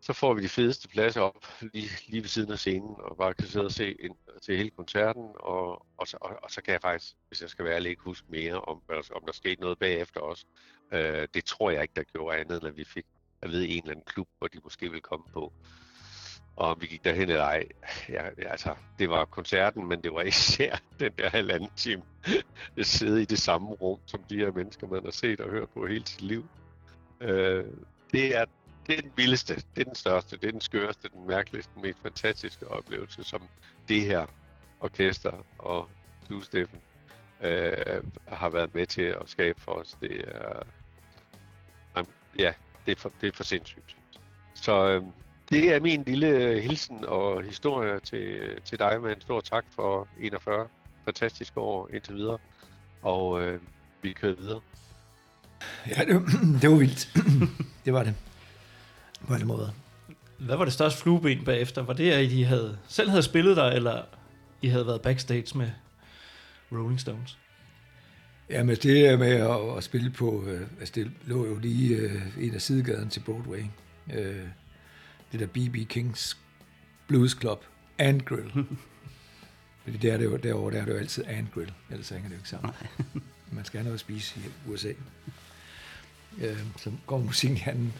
Så 0.00 0.12
får 0.12 0.34
vi 0.34 0.42
de 0.42 0.48
fedeste 0.48 0.88
pladser 0.88 1.20
op 1.20 1.46
lige, 1.60 1.88
lige 2.08 2.22
ved 2.22 2.28
siden 2.28 2.52
af 2.52 2.58
scenen, 2.58 2.94
og 2.98 3.16
bare 3.16 3.34
kan 3.34 3.48
sidde 3.48 3.64
og 3.64 3.72
se 3.72 3.92
ind 3.92 4.14
til 4.42 4.56
hele 4.56 4.70
koncerten, 4.70 5.30
og, 5.34 5.86
og, 5.96 6.08
så, 6.08 6.18
og, 6.20 6.38
og 6.42 6.50
så 6.50 6.62
kan 6.62 6.72
jeg 6.72 6.80
faktisk, 6.80 7.14
hvis 7.28 7.40
jeg 7.40 7.50
skal 7.50 7.64
være 7.64 7.74
ærlig, 7.74 7.90
ikke 7.90 8.02
huske 8.02 8.26
mere 8.30 8.60
om, 8.60 8.82
om 8.88 9.22
der 9.26 9.32
skete 9.32 9.60
noget 9.60 9.78
bagefter 9.78 10.20
også. 10.20 10.46
Øh, 10.92 11.28
det 11.34 11.44
tror 11.44 11.70
jeg 11.70 11.82
ikke, 11.82 11.94
der 11.96 12.02
gjorde 12.02 12.38
andet, 12.38 12.56
end 12.56 12.66
at 12.66 12.76
vi 12.76 12.84
fik 12.84 13.06
at 13.42 13.50
vide 13.50 13.68
en 13.68 13.82
eller 13.82 13.90
anden 13.90 14.04
klub, 14.06 14.28
hvor 14.38 14.48
de 14.48 14.60
måske 14.64 14.88
ville 14.88 15.00
komme 15.00 15.26
på. 15.32 15.52
Og 16.56 16.68
om 16.68 16.80
vi 16.80 16.86
gik 16.86 17.04
derhen 17.04 17.28
eller 17.28 17.44
ej, 17.44 17.64
ja, 18.08 18.28
altså, 18.46 18.74
det 18.98 19.10
var 19.10 19.24
koncerten, 19.24 19.88
men 19.88 20.02
det 20.02 20.12
var 20.12 20.22
især 20.22 20.76
den 21.00 21.12
der 21.18 21.30
halvanden 21.30 21.70
time, 21.76 22.02
at 22.78 22.86
sidde 22.86 23.22
i 23.22 23.24
det 23.24 23.38
samme 23.38 23.68
rum, 23.68 23.98
som 24.06 24.22
de 24.22 24.36
her 24.36 24.52
mennesker, 24.52 24.86
man 24.86 25.04
har 25.04 25.10
set 25.10 25.40
og 25.40 25.50
hørt 25.50 25.68
på 25.68 25.86
hele 25.86 26.06
sit 26.06 26.22
liv. 26.22 26.44
Øh, 27.20 27.64
det, 28.12 28.36
er, 28.36 28.44
det 28.86 28.98
er 28.98 29.02
den 29.02 29.12
vildeste, 29.16 29.54
det 29.54 29.80
er 29.80 29.84
den 29.84 29.94
største, 29.94 30.36
det 30.36 30.48
er 30.48 30.52
den 30.52 30.60
skørste, 30.60 31.08
den 31.08 31.26
mærkeligste, 31.26 31.72
den 31.74 31.82
mest 31.82 31.98
fantastiske 32.02 32.68
oplevelse, 32.68 33.24
som 33.24 33.42
det 33.88 34.02
her 34.02 34.26
orkester 34.80 35.46
og 35.58 35.88
du, 36.28 36.40
Steffen, 36.40 36.80
øh, 37.40 38.02
har 38.28 38.48
været 38.48 38.74
med 38.74 38.86
til 38.86 39.02
at 39.02 39.22
skabe 39.26 39.60
for 39.60 39.72
os. 39.72 39.96
Det 40.00 40.24
er, 40.28 40.62
ja, 42.38 42.52
det 42.86 42.92
er 42.92 43.00
for, 43.00 43.12
det 43.20 43.28
er 43.28 43.36
for 43.36 43.44
sindssygt. 43.44 43.96
Så 44.54 44.88
øh, 44.88 45.02
det 45.52 45.74
er 45.74 45.80
min 45.80 46.02
lille 46.06 46.60
hilsen 46.60 47.04
og 47.08 47.42
historie 47.42 48.00
til, 48.00 48.40
til 48.64 48.78
dig 48.78 49.00
med 49.02 49.10
en 49.10 49.20
stor 49.20 49.40
tak 49.40 49.64
for 49.74 50.08
41 50.20 50.66
fantastiske 51.04 51.60
år 51.60 51.88
indtil 51.92 52.14
videre. 52.14 52.38
Og 53.02 53.42
øh, 53.42 53.60
vi 54.02 54.12
kører 54.12 54.34
videre. 54.34 54.60
Ja, 55.88 56.04
det, 56.04 56.14
var- 56.14 56.30
det 56.62 56.70
var 56.70 56.76
vildt. 56.76 57.08
det 57.84 57.92
var 57.92 58.02
det. 58.02 58.14
På 59.28 59.34
alle 59.34 59.46
måder. 59.46 59.68
Hvad 60.38 60.56
var 60.56 60.64
det 60.64 60.72
største 60.74 61.02
flueben 61.02 61.44
bagefter? 61.44 61.82
Var 61.82 61.92
det, 61.92 62.10
at 62.10 62.24
I 62.32 62.42
havde, 62.42 62.78
selv 62.88 63.08
havde 63.10 63.22
spillet 63.22 63.56
der, 63.56 63.64
eller 63.70 64.02
I 64.62 64.68
havde 64.68 64.86
været 64.86 65.02
backstage 65.02 65.58
med 65.58 65.70
Rolling 66.72 67.00
Stones? 67.00 67.38
Ja, 68.50 68.62
men 68.62 68.76
det 68.76 69.18
med 69.18 69.32
at, 69.32 69.76
at 69.76 69.84
spille 69.84 70.10
på, 70.10 70.44
øh, 70.46 70.60
altså 70.80 70.92
det 70.94 71.10
lå 71.26 71.46
jo 71.46 71.58
lige 71.58 71.96
øh, 71.96 72.22
en 72.40 72.54
af 72.54 72.62
sidegaderne 72.62 73.10
til 73.10 73.20
Broadway. 73.20 73.62
Øh, 74.14 74.36
det 75.32 75.40
der 75.40 75.46
B.B. 75.46 75.88
Kings 75.88 76.36
Blues 77.08 77.36
Club 77.40 77.64
and 77.98 78.20
Grill. 78.20 78.52
Fordi 79.84 79.96
der 79.96 80.12
er 80.12 80.16
det 80.16 80.24
jo, 80.24 80.36
derovre 80.36 80.74
der 80.74 80.80
er 80.80 80.84
det 80.84 80.92
jo 80.92 80.98
altid 80.98 81.24
and 81.26 81.46
grill, 81.54 81.72
ellers 81.90 82.08
hænger 82.08 82.28
det 82.28 82.34
jo 82.34 82.38
ikke 82.38 82.48
sammen. 82.48 82.72
Man 83.52 83.64
skal 83.64 83.78
have 83.78 83.84
noget 83.84 83.94
at 83.94 84.00
spise 84.00 84.40
i 84.40 84.70
USA. 84.70 84.92
Øh, 86.38 86.58
så 86.76 86.90
går 87.06 87.18
musikken 87.18 87.58
i 87.58 87.62
anden, 87.66 87.92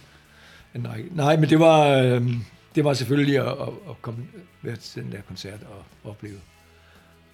anden 0.74 0.92
række. 0.92 1.10
Nej, 1.16 1.36
men 1.36 1.50
det 1.50 1.60
var, 1.60 1.88
øh, 1.88 2.32
det 2.74 2.84
var 2.84 2.94
selvfølgelig 2.94 3.38
at, 3.38 3.46
at, 3.46 3.68
at 3.88 4.02
komme 4.02 4.26
være 4.62 4.76
til 4.76 5.02
den 5.02 5.12
der 5.12 5.20
koncert 5.20 5.60
og 5.62 6.10
opleve, 6.10 6.40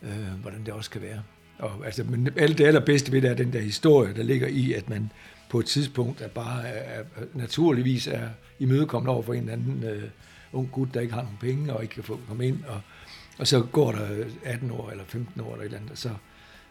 øh, 0.03 0.33
hvordan 0.43 0.65
det 0.65 0.75
også 0.75 0.91
kan 0.91 1.03
være. 1.03 1.23
og, 1.59 1.87
altså, 1.87 2.05
men 2.05 2.29
alt 2.37 2.59
det 2.59 2.67
allerbedste 2.67 3.13
ved 3.13 3.23
det 3.23 3.31
er 3.31 3.35
den 3.35 3.53
der 3.53 3.61
historie, 3.61 4.15
der 4.15 4.23
ligger 4.23 4.49
i, 4.49 4.73
at 4.73 4.89
man 4.89 5.13
på 5.51 5.59
et 5.59 5.67
tidspunkt 5.67 6.21
er 6.21 6.29
bare 6.29 6.69
er, 6.69 7.01
er, 7.01 7.05
naturligvis 7.35 8.07
er 8.07 8.29
imødekommet 8.59 9.13
over 9.13 9.23
for 9.23 9.35
en 9.35 9.41
eller 9.41 9.53
anden 9.53 9.85
øh, 9.85 10.11
ung 10.53 10.71
gut, 10.73 10.95
der 10.95 11.01
ikke 11.01 11.15
har 11.15 11.23
nogen 11.23 11.39
penge 11.41 11.73
og 11.73 11.83
ikke 11.83 11.95
kan 11.95 12.05
få 12.05 12.21
komme 12.29 12.49
ind, 12.49 12.65
og, 12.65 12.81
og 13.39 13.47
så 13.47 13.63
går 13.63 13.93
der 13.93 14.25
18 14.45 14.71
år 14.71 14.91
eller 14.91 15.05
15 15.05 15.41
år 15.41 15.53
eller 15.53 15.61
et 15.61 15.65
eller 15.65 15.79
andet, 15.79 15.91
og 15.91 15.99
så, 15.99 16.11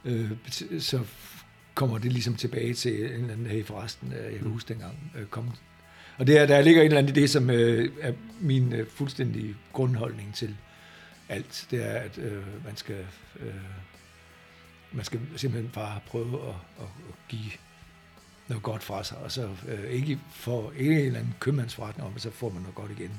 øh, 0.05 0.31
så 0.79 0.99
kommer 1.73 1.97
det 1.97 2.13
ligesom 2.13 2.35
tilbage 2.35 2.73
til 2.73 3.05
en 3.05 3.11
eller 3.11 3.33
anden, 3.33 3.45
hey 3.47 3.65
forresten, 3.65 4.13
øh, 4.13 4.31
jeg 4.31 4.39
kan 4.39 4.51
huske 4.51 4.73
dengang, 4.73 5.11
øh, 5.17 5.25
kom. 5.25 5.51
Og 6.17 6.27
det 6.27 6.37
er, 6.37 6.45
der 6.45 6.61
ligger 6.61 6.81
et 6.81 6.85
eller 6.85 6.97
andet 6.97 7.17
i 7.17 7.21
det, 7.21 7.29
som 7.29 7.49
øh, 7.49 7.91
er 8.01 8.13
min 8.39 8.73
øh, 8.73 8.87
fuldstændige 8.89 9.55
grundholdning 9.73 10.35
til 10.35 10.55
alt. 11.29 11.67
Det 11.71 11.85
er, 11.85 11.99
at 11.99 12.17
øh, 12.17 12.65
man 12.65 12.75
skal 12.75 13.05
øh, 13.39 13.53
man 14.91 15.05
skal 15.05 15.19
simpelthen 15.35 15.71
bare 15.73 15.99
prøve 16.07 16.49
at, 16.49 16.55
at, 16.79 16.83
at 17.09 17.15
give 17.27 17.51
noget 18.47 18.63
godt 18.63 18.83
fra 18.83 19.03
sig, 19.03 19.17
og 19.17 19.31
så 19.31 19.49
øh, 19.67 19.91
ikke 19.91 20.19
for 20.31 20.73
ikke 20.77 20.99
en 20.99 21.05
eller 21.05 21.19
anden 21.19 21.35
købmandsforretning, 21.39 22.09
men 22.11 22.19
så 22.19 22.31
får 22.31 22.49
man 22.49 22.61
noget 22.61 22.75
godt 22.75 22.91
igen. 22.91 23.11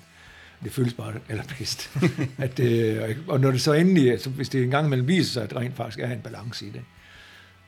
Det 0.65 0.73
føles 0.73 0.95
bare 0.95 1.15
allerbedst. 1.29 1.91
at, 2.39 2.61
øh, 2.61 3.19
og 3.27 3.41
når 3.41 3.51
det 3.51 3.61
så 3.61 3.73
endelig, 3.73 4.11
altså, 4.11 4.31
hvis 4.31 4.49
det 4.49 4.63
engang 4.63 4.87
imellem 4.87 5.09
viser 5.09 5.33
sig, 5.33 5.43
at 5.43 5.51
der 5.51 5.61
rent 5.61 5.77
faktisk 5.77 5.99
er 5.99 6.13
en 6.13 6.21
balance 6.21 6.67
i 6.67 6.71
det, 6.71 6.83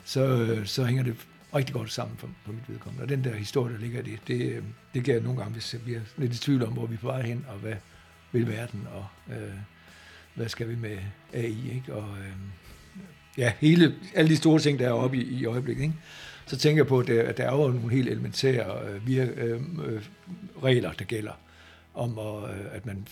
så, 0.04 0.26
øh, 0.26 0.66
så 0.66 0.84
hænger 0.84 1.02
det 1.02 1.16
rigtig 1.54 1.74
godt 1.74 1.92
sammen 1.92 2.16
for, 2.18 2.28
for 2.44 2.52
mit 2.52 2.68
vedkommende. 2.68 3.02
Og 3.02 3.08
den 3.08 3.24
der 3.24 3.34
historie, 3.34 3.74
der 3.74 3.80
ligger 3.80 4.00
i 4.00 4.02
det, 4.02 4.20
det, 4.26 4.52
øh, 4.52 4.62
det 4.94 5.04
gør 5.04 5.12
jeg 5.12 5.22
nogle 5.22 5.38
gange, 5.38 5.52
hvis 5.52 5.76
vi 5.86 5.94
er 5.94 6.00
lidt 6.16 6.34
i 6.34 6.38
tvivl 6.38 6.62
om, 6.62 6.72
hvor 6.72 6.86
vi 6.86 6.94
er 6.94 6.98
på 6.98 7.06
vej 7.06 7.22
hen, 7.22 7.44
og 7.48 7.58
hvad 7.58 7.74
vil 8.32 8.48
verden, 8.48 8.88
og 8.94 9.06
øh, 9.34 9.54
hvad 10.34 10.48
skal 10.48 10.68
vi 10.68 10.74
med 10.74 10.98
AI, 11.32 11.70
ikke? 11.74 11.94
Og, 11.94 12.08
øh, 12.18 12.32
ja, 13.38 13.52
hele, 13.58 13.94
alle 14.14 14.30
de 14.30 14.36
store 14.36 14.58
ting, 14.60 14.78
der 14.78 14.88
er 14.88 14.92
oppe 14.92 15.16
i, 15.16 15.40
i 15.40 15.44
øjeblikket, 15.44 15.82
ikke? 15.82 15.94
Så 16.50 16.56
tænker 16.56 16.82
jeg 16.82 16.86
på, 16.86 16.98
at 16.98 17.06
der, 17.06 17.32
der 17.32 17.44
er 17.44 17.56
jo 17.56 17.68
nogle 17.68 17.90
helt 17.90 18.08
elementære 18.08 18.88
øh, 18.88 19.06
vir, 19.06 19.28
øh, 19.36 19.62
øh 19.86 20.02
regler, 20.62 20.92
der 20.92 21.04
gælder 21.04 21.32
om, 21.94 22.18
at, 22.18 22.50
øh, 22.50 22.74
at 22.74 22.86
man 22.86 23.06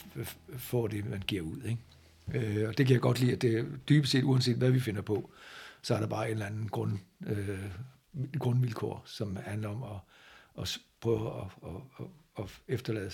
får 0.56 0.86
det, 0.86 1.10
man 1.10 1.22
giver 1.26 1.42
ud. 1.42 1.62
Ikke? 1.62 2.58
Øh, 2.58 2.68
og 2.68 2.78
det 2.78 2.86
kan 2.86 2.94
jeg 2.94 3.00
godt 3.00 3.20
lide, 3.20 3.32
at 3.32 3.42
det 3.42 3.66
dybest 3.88 4.12
set, 4.12 4.24
uanset 4.24 4.56
hvad 4.56 4.70
vi 4.70 4.80
finder 4.80 5.02
på, 5.02 5.30
så 5.82 5.94
er 5.94 6.00
der 6.00 6.06
bare 6.06 6.26
en 6.26 6.32
eller 6.32 6.46
anden 6.46 6.68
grund, 6.68 6.98
øh, 7.26 7.64
grundvilkår, 8.38 9.02
som 9.06 9.36
handler 9.36 9.68
om 9.68 9.82
at, 9.82 10.62
at 10.62 10.78
prøve 11.00 11.40
at, 11.40 11.46
at, 11.66 12.04
at, 12.38 12.44
at 12.44 12.50
efterlade 12.68 13.10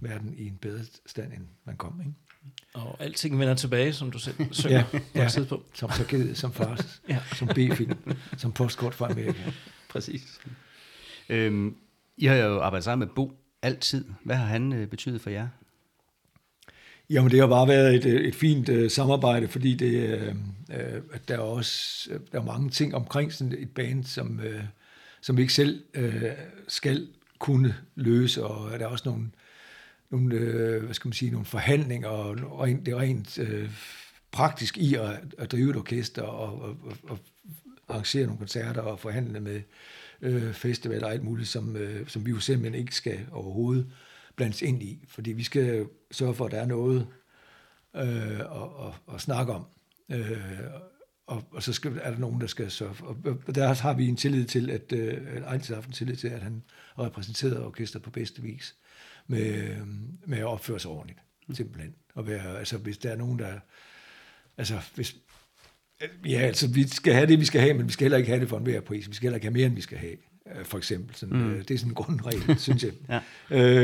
verden 0.00 0.34
i 0.38 0.46
en 0.46 0.56
bedre 0.56 0.84
stand, 1.06 1.32
end 1.32 1.46
man 1.64 1.76
kom. 1.76 2.00
Ikke? 2.00 2.12
Og 2.74 2.96
alting 3.00 3.38
vender 3.38 3.54
tilbage, 3.54 3.92
som 3.92 4.10
du 4.10 4.18
selv 4.18 4.34
synger 4.52 4.84
ja, 4.92 4.98
på 5.14 5.22
et 5.22 5.32
tidspunkt. 5.32 5.78
Som 5.78 5.90
tragedie, 5.90 6.34
som 6.34 6.52
fars, 6.52 6.80
Ja. 7.08 7.14
ja. 7.14 7.20
som 7.36 7.48
B-film, 7.48 7.98
som 8.36 8.52
postkort 8.52 8.94
fra 8.94 9.10
Amerika. 9.10 9.42
Præcis. 9.92 10.40
Øhm, 11.28 11.76
I 12.16 12.26
har 12.26 12.34
jo 12.36 12.60
arbejdet 12.60 12.84
sammen 12.84 13.08
med 13.08 13.14
Bo 13.14 13.32
altid. 13.62 14.04
Hvad 14.24 14.36
har 14.36 14.46
han 14.46 14.72
øh, 14.72 14.86
betydet 14.86 15.20
for 15.20 15.30
jer? 15.30 15.48
Jamen, 17.10 17.30
det 17.30 17.40
har 17.40 17.46
bare 17.46 17.68
været 17.68 17.94
et, 17.94 18.04
øh, 18.06 18.20
et 18.20 18.34
fint 18.34 18.68
uh, 18.68 18.90
samarbejde, 18.90 19.48
fordi 19.48 19.74
det, 19.74 19.92
øh, 19.92 20.34
øh, 20.70 21.02
at 21.12 21.28
der 21.28 21.34
er 21.34 21.38
også 21.38 22.08
øh, 22.10 22.20
der 22.32 22.40
er 22.40 22.44
mange 22.44 22.70
ting 22.70 22.94
omkring 22.94 23.32
sådan 23.32 23.54
et 23.58 23.70
band, 23.70 24.04
som, 24.04 24.40
øh, 24.40 24.62
som 25.20 25.36
vi 25.36 25.42
ikke 25.42 25.54
selv 25.54 25.84
øh, 25.94 26.22
skal 26.68 27.08
kunne 27.38 27.74
løse, 27.94 28.44
og 28.44 28.78
der 28.78 28.84
er 28.84 28.90
også 28.90 29.08
nogle, 29.08 29.30
nogle 30.10 30.34
øh, 30.34 30.84
hvad 30.84 30.94
skal 30.94 31.08
man 31.08 31.12
sige, 31.12 31.30
nogle 31.30 31.46
forhandlinger, 31.46 32.08
og 32.08 32.60
rent, 32.60 32.86
det 32.86 32.92
er 32.92 32.98
rent 32.98 33.38
øh, 33.38 33.70
praktisk 34.32 34.78
i 34.78 34.94
at, 34.94 35.34
at 35.38 35.52
drive 35.52 35.70
et 35.70 35.76
orkester, 35.76 36.22
og, 36.22 36.62
og, 36.62 36.76
og, 36.82 36.96
og 37.02 37.18
arrangere 37.88 38.26
nogle 38.26 38.38
koncerter, 38.38 38.82
og 38.82 38.98
forhandle 38.98 39.40
med 39.40 39.62
øh, 40.22 40.52
festivaler 40.52 41.06
og 41.06 41.12
alt 41.12 41.24
muligt, 41.24 41.48
som, 41.48 41.76
øh, 41.76 42.08
som 42.08 42.26
vi 42.26 42.30
jo 42.30 42.40
simpelthen 42.40 42.80
ikke 42.80 42.94
skal 42.94 43.26
overhovedet 43.32 43.92
blandes 44.36 44.62
ind 44.62 44.82
i, 44.82 45.04
fordi 45.08 45.32
vi 45.32 45.42
skal 45.42 45.86
sørge 46.10 46.34
for, 46.34 46.46
at 46.46 46.52
der 46.52 46.60
er 46.60 46.66
noget 46.66 47.06
øh, 47.96 48.40
at, 48.40 48.68
at, 48.86 49.14
at 49.14 49.20
snakke 49.20 49.52
om. 49.52 49.66
Øh, 50.10 50.38
og, 51.26 51.44
og 51.50 51.62
så 51.62 51.72
skal, 51.72 52.00
er 52.02 52.10
der 52.10 52.18
nogen, 52.18 52.40
der 52.40 52.46
skal 52.46 52.70
sørge 52.70 52.94
for. 52.94 53.06
Og, 53.06 53.54
der 53.54 53.74
har 53.74 53.94
vi 53.94 54.08
en 54.08 54.16
tillid 54.16 54.44
til, 54.44 54.70
at 54.70 54.92
øh, 54.92 55.34
eller 55.34 55.74
haft 55.74 55.86
en 55.86 55.92
tillid 55.92 56.16
til, 56.16 56.28
at 56.28 56.42
han 56.42 56.62
repræsenterer 56.98 57.64
orkester 57.64 57.98
på 57.98 58.10
bedste 58.10 58.42
vis 58.42 58.74
med, 59.28 59.76
med 60.26 60.38
at 60.38 60.44
opføre 60.44 60.80
sig 60.80 60.90
ordentligt, 60.90 61.18
simpelthen. 61.52 61.94
Og 62.14 62.26
være, 62.26 62.58
altså, 62.58 62.78
hvis 62.78 62.98
der 62.98 63.10
er 63.10 63.16
nogen, 63.16 63.38
der... 63.38 63.58
Altså, 64.56 64.80
hvis, 64.94 65.16
Ja, 66.26 66.38
altså 66.38 66.68
vi 66.68 66.88
skal 66.88 67.12
have 67.14 67.26
det, 67.26 67.40
vi 67.40 67.44
skal 67.44 67.60
have, 67.60 67.74
men 67.74 67.86
vi 67.86 67.92
skal 67.92 68.04
heller 68.04 68.18
ikke 68.18 68.28
have 68.28 68.40
det 68.40 68.48
for 68.48 68.56
enhver 68.56 68.80
pris. 68.80 69.08
Vi 69.08 69.14
skal 69.14 69.26
heller 69.26 69.36
ikke 69.36 69.46
have 69.46 69.52
mere, 69.52 69.66
end 69.66 69.74
vi 69.74 69.80
skal 69.80 69.98
have, 69.98 70.16
øh, 70.56 70.64
for 70.64 70.78
eksempel. 70.78 71.14
Sådan, 71.14 71.36
mm. 71.36 71.50
øh, 71.50 71.58
det 71.58 71.70
er 71.70 71.78
sådan 71.78 71.90
en 71.90 71.94
grundregel, 71.94 72.58
synes 72.58 72.84
jeg. 72.84 72.92
Ja. 73.08 73.20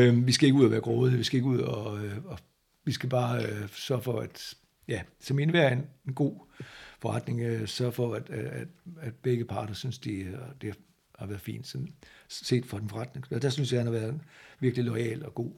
øh, 0.07 0.27
vi 0.27 0.33
skal 0.33 0.47
ikke 0.47 0.59
ud 0.59 0.65
og 0.65 0.71
være 0.71 0.81
grådige, 0.81 1.19
vi 1.19 1.25
skal 1.25 1.37
ikke 1.37 1.49
ud 1.49 1.59
og, 1.59 2.05
øh, 2.05 2.25
og 2.25 2.39
vi 2.85 2.93
skal 2.93 3.09
bare 3.09 3.45
øh, 3.45 3.69
sørge 3.73 4.03
for, 4.03 4.21
at, 4.21 4.55
ja, 4.89 5.03
som 5.21 5.39
indebærer 5.39 5.73
en, 5.73 5.87
en 6.07 6.15
god 6.15 6.41
forretning, 7.01 7.41
øh, 7.41 7.69
sørge 7.69 7.93
for, 7.93 8.15
at, 8.15 8.31
at, 8.31 8.69
at 9.01 9.15
begge 9.15 9.45
parter 9.45 9.75
synes, 9.75 9.99
de, 9.99 10.13
øh, 10.13 10.35
det 10.61 10.75
har 11.19 11.27
været 11.27 11.41
fint, 11.41 11.67
sådan, 11.67 11.89
set 12.43 12.67
for 12.67 12.79
den 12.79 12.89
forretning. 12.89 13.27
Og 13.31 13.43
der 13.43 13.51
synes 13.51 13.73
jeg, 13.73 13.81
han 13.81 13.87
har 13.87 13.93
været 13.93 14.21
virkelig 14.61 14.85
lojal 14.85 15.27
og 15.27 15.35
god 15.35 15.53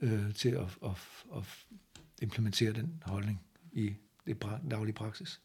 øh, 0.00 0.34
til 0.34 0.48
at, 0.48 0.78
at, 0.84 0.90
at 1.36 1.44
implementere 2.22 2.72
den 2.72 3.02
holdning 3.06 3.40
i 3.72 3.94
det 4.26 4.44
pra- 4.44 4.68
daglige 4.68 4.94
praksis. 4.94 5.40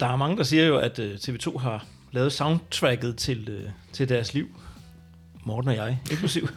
Der 0.00 0.06
er 0.06 0.16
mange, 0.16 0.36
der 0.36 0.42
siger 0.42 0.66
jo, 0.66 0.78
at 0.78 0.98
øh, 0.98 1.14
TV2 1.14 1.58
har 1.58 1.86
lavet 2.12 2.32
soundtracket 2.32 3.16
til, 3.16 3.48
øh, 3.48 3.70
til 3.92 4.08
deres 4.08 4.34
liv. 4.34 4.48
Morten 5.44 5.70
og 5.70 5.76
jeg, 5.76 5.98
inklusiv. 6.10 6.48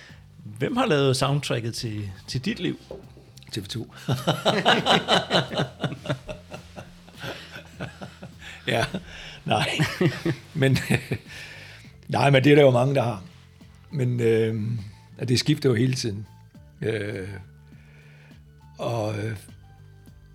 Hvem 0.58 0.76
har 0.76 0.86
lavet 0.86 1.16
soundtracket 1.16 1.74
til, 1.74 2.10
til 2.26 2.44
dit 2.44 2.60
liv? 2.60 2.78
TV2. 3.58 3.86
ja, 8.66 8.84
nej. 9.44 9.68
men, 10.54 10.78
nej, 12.08 12.30
men 12.30 12.44
det 12.44 12.52
er 12.52 12.56
der 12.56 12.62
jo 12.62 12.70
mange, 12.70 12.94
der 12.94 13.02
har. 13.02 13.22
Men 13.90 14.20
øh, 14.20 14.62
at 15.18 15.28
det 15.28 15.38
skifter 15.38 15.68
jo 15.68 15.74
hele 15.74 15.94
tiden. 15.94 16.26
Øh, 16.82 17.28
og 18.78 19.18
øh, 19.18 19.36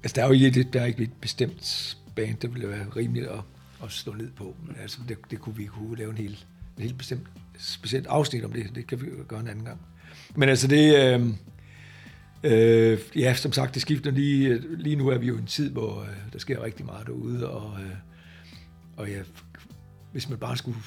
altså, 0.03 0.15
der 0.15 0.21
er 0.23 0.27
jo 0.27 0.31
ikke, 0.33 0.59
et- 0.59 0.73
der 0.73 0.81
er 0.81 0.85
ikke 0.85 1.03
et 1.03 1.13
bestemt 1.21 1.97
band, 2.15 2.37
der 2.37 2.47
ville 2.47 2.69
være 2.69 2.85
rimeligt 2.95 3.27
at, 3.27 3.39
at 3.83 3.91
slå 3.91 4.13
ned 4.13 4.29
på. 4.31 4.55
Men 4.67 4.75
altså, 4.81 4.97
det, 5.07 5.17
det 5.31 5.39
kunne 5.39 5.55
vi 5.55 5.65
kunne 5.65 5.97
lave 5.97 6.11
en 6.11 6.17
helt, 6.17 6.47
en 6.77 6.83
helt 6.83 6.97
bestemt, 6.97 7.27
specielt 7.59 8.07
afsnit 8.07 8.43
om 8.45 8.51
det. 8.51 8.71
Det 8.75 8.87
kan 8.87 9.01
vi 9.01 9.05
gøre 9.27 9.39
en 9.39 9.47
anden 9.47 9.65
gang. 9.65 9.81
Men 10.35 10.49
altså, 10.49 10.67
det... 10.67 10.95
Øh, 11.19 11.27
Øh, 12.43 12.99
ja, 13.15 13.33
som 13.33 13.51
sagt, 13.51 13.73
det 13.73 13.81
skifter 13.81 14.11
lige, 14.11 14.61
lige 14.77 14.95
nu 14.95 15.07
er 15.07 15.17
vi 15.17 15.27
jo 15.27 15.35
i 15.35 15.39
en 15.39 15.45
tid, 15.45 15.71
hvor 15.71 16.01
øh, 16.01 16.33
der 16.33 16.39
sker 16.39 16.63
rigtig 16.63 16.85
meget 16.85 17.07
derude, 17.07 17.49
og, 17.49 17.79
øh, 17.79 17.95
og 18.97 19.09
ja, 19.09 19.19
hvis 20.11 20.29
man 20.29 20.37
bare 20.37 20.57
skulle 20.57 20.77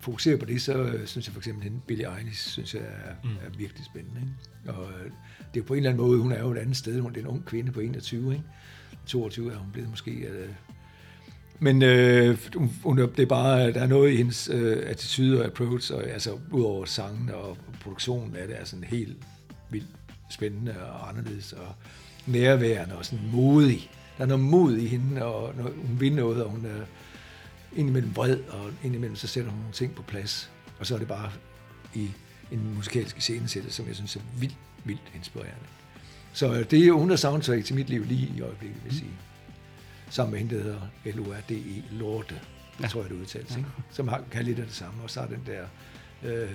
fokusere 0.00 0.36
på 0.36 0.44
det, 0.44 0.62
så 0.62 0.72
øh, 0.72 1.06
synes 1.06 1.26
jeg 1.26 1.32
for 1.32 1.40
eksempel, 1.40 1.64
hende 1.64 1.80
Billie 1.86 2.18
Eilish, 2.18 2.48
synes 2.48 2.74
jeg 2.74 2.82
er, 2.82 3.12
mm. 3.24 3.30
er 3.30 3.58
virkelig 3.58 3.84
spændende. 3.84 4.20
Ikke? 4.20 4.78
Og 4.78 4.84
øh, 4.84 5.04
det 5.04 5.10
er 5.54 5.56
jo 5.56 5.62
på 5.62 5.74
en 5.74 5.78
eller 5.78 5.90
anden 5.90 6.06
måde, 6.06 6.18
hun 6.18 6.32
er 6.32 6.40
jo 6.40 6.50
et 6.50 6.58
andet 6.58 6.76
sted, 6.76 7.00
hun 7.00 7.14
er 7.14 7.20
en 7.20 7.26
ung 7.26 7.44
kvinde 7.44 7.72
på 7.72 7.80
21, 7.80 8.32
ikke? 8.32 8.44
22 9.06 9.52
er 9.52 9.56
hun 9.56 9.72
blevet 9.72 9.90
måske. 9.90 10.10
Øh, 10.10 10.48
men 11.58 11.82
øh, 11.82 12.38
hun, 12.82 12.98
det 12.98 13.18
er 13.18 13.26
bare, 13.26 13.72
der 13.72 13.80
er 13.80 13.86
noget 13.86 14.12
i 14.12 14.16
hendes 14.16 14.50
øh, 14.52 14.82
attitude 14.86 15.40
og 15.40 15.46
approach, 15.46 15.94
og 15.94 16.06
altså 16.06 16.38
udover 16.50 16.84
sangen 16.84 17.30
og 17.30 17.58
produktionen 17.80 18.36
er 18.36 18.46
det 18.46 18.60
er 18.60 18.64
sådan 18.64 18.84
helt 18.84 19.16
vildt 19.70 19.97
spændende 20.28 20.82
og 20.82 21.08
anderledes 21.08 21.52
og 21.52 21.74
nærværende 22.26 22.96
og 22.96 23.04
sådan 23.04 23.30
modig. 23.32 23.90
Der 24.16 24.24
er 24.24 24.28
noget 24.28 24.44
mod 24.44 24.76
i 24.76 24.86
hende, 24.86 25.24
og 25.24 25.54
når 25.56 25.62
hun 25.62 26.00
vil 26.00 26.14
noget, 26.14 26.44
og 26.44 26.50
hun 26.50 26.64
er 26.64 26.84
indimellem 27.76 28.16
vred, 28.16 28.38
og 28.48 28.70
indimellem 28.84 29.16
så 29.16 29.26
sætter 29.26 29.50
hun 29.50 29.60
nogle 29.60 29.74
ting 29.74 29.94
på 29.94 30.02
plads. 30.02 30.50
Og 30.78 30.86
så 30.86 30.94
er 30.94 30.98
det 30.98 31.08
bare 31.08 31.30
i 31.94 32.10
en 32.50 32.74
musikalsk 32.74 33.16
iscenesættelse, 33.16 33.76
som 33.76 33.86
jeg 33.86 33.96
synes 33.96 34.16
er 34.16 34.20
vildt, 34.38 34.56
vildt 34.84 35.12
inspirerende. 35.14 35.66
Så 36.32 36.54
øh, 36.54 36.70
det 36.70 36.86
er 36.86 36.92
hun 36.92 37.10
er 37.10 37.16
soundtrack 37.16 37.64
til 37.64 37.76
mit 37.76 37.88
liv 37.88 38.04
lige 38.04 38.32
i 38.36 38.40
øjeblikket, 38.40 38.84
vil 38.84 38.90
jeg 38.90 38.98
sige. 38.98 39.10
Sammen 40.10 40.30
med 40.30 40.38
hende, 40.38 40.56
der 40.56 40.62
hedder 40.62 40.80
L-O-R-D-E, 41.04 41.94
Lorte. 41.94 42.34
Det 42.34 42.84
ja. 42.84 42.88
tror 42.88 43.00
jeg, 43.00 43.10
det 43.10 43.16
udtales, 43.16 43.56
ikke? 43.56 43.68
Som 43.90 44.08
har, 44.08 44.24
kan 44.30 44.44
lidt 44.44 44.58
af 44.58 44.66
det 44.66 44.74
samme. 44.74 45.02
Og 45.02 45.10
så 45.10 45.20
er 45.20 45.26
den 45.26 45.42
der 45.46 45.64
øh, 46.22 46.50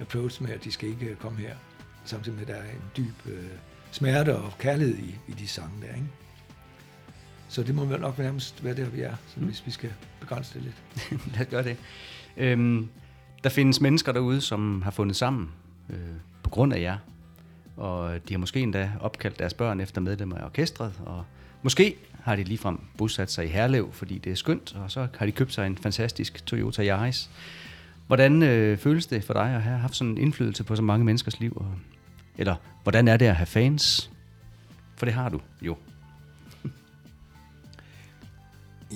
approach 0.00 0.42
med, 0.42 0.50
at 0.50 0.64
de 0.64 0.72
skal 0.72 0.88
ikke 0.88 1.14
komme 1.14 1.40
her. 1.40 1.56
Samtidig 2.10 2.38
med, 2.38 2.42
at 2.42 2.48
der 2.48 2.54
er 2.54 2.70
en 2.70 2.82
dyb 2.96 3.26
øh, 3.26 3.44
smerte 3.90 4.36
og 4.36 4.52
kærlighed 4.58 4.98
i, 4.98 5.18
i 5.28 5.32
de 5.32 5.48
sange 5.48 5.74
der, 5.80 5.94
ikke? 5.94 6.06
Så 7.48 7.62
det 7.62 7.74
må 7.74 7.84
vel 7.84 8.00
nok 8.00 8.18
nærmest 8.18 8.64
være 8.64 8.74
der, 8.74 8.88
vi 8.88 9.00
er, 9.00 9.14
så 9.28 9.40
hvis 9.40 9.66
vi 9.66 9.70
skal 9.70 9.90
begrænse 10.20 10.54
det 10.54 10.62
lidt. 10.62 10.76
Lad 11.34 11.40
os 11.40 11.50
gøre 11.50 11.64
det. 11.64 11.76
Øhm, 12.36 12.88
Der 13.42 13.48
findes 13.50 13.80
mennesker 13.80 14.12
derude, 14.12 14.40
som 14.40 14.82
har 14.82 14.90
fundet 14.90 15.16
sammen 15.16 15.48
øh, 15.90 15.96
på 16.42 16.50
grund 16.50 16.72
af 16.72 16.80
jer. 16.80 16.98
Og 17.76 18.28
de 18.28 18.34
har 18.34 18.38
måske 18.38 18.60
endda 18.60 18.90
opkaldt 19.00 19.38
deres 19.38 19.54
børn 19.54 19.80
efter 19.80 20.00
medlemmer 20.00 20.36
af 20.36 20.44
orkestret. 20.44 20.92
Og 21.06 21.24
måske 21.62 21.96
har 22.22 22.36
de 22.36 22.44
ligefrem 22.44 22.80
bosat 22.98 23.30
sig 23.30 23.44
i 23.44 23.48
Herlev, 23.48 23.92
fordi 23.92 24.18
det 24.18 24.32
er 24.32 24.36
skønt. 24.36 24.76
Og 24.76 24.90
så 24.90 25.06
har 25.18 25.26
de 25.26 25.32
købt 25.32 25.52
sig 25.52 25.66
en 25.66 25.78
fantastisk 25.78 26.46
Toyota 26.46 26.86
Yaris. 26.86 27.30
Hvordan 28.06 28.42
øh, 28.42 28.78
føles 28.78 29.06
det 29.06 29.24
for 29.24 29.32
dig 29.32 29.54
at 29.54 29.62
have 29.62 29.78
haft 29.78 29.96
sådan 29.96 30.10
en 30.10 30.18
indflydelse 30.18 30.64
på 30.64 30.76
så 30.76 30.82
mange 30.82 31.04
menneskers 31.04 31.40
liv? 31.40 31.52
Og, 31.56 31.74
eller 32.40 32.56
hvordan 32.82 33.08
er 33.08 33.16
det 33.16 33.26
at 33.26 33.36
have 33.36 33.46
fans? 33.46 34.10
For 34.96 35.06
det 35.06 35.14
har 35.14 35.28
du 35.28 35.40
jo. 35.62 35.76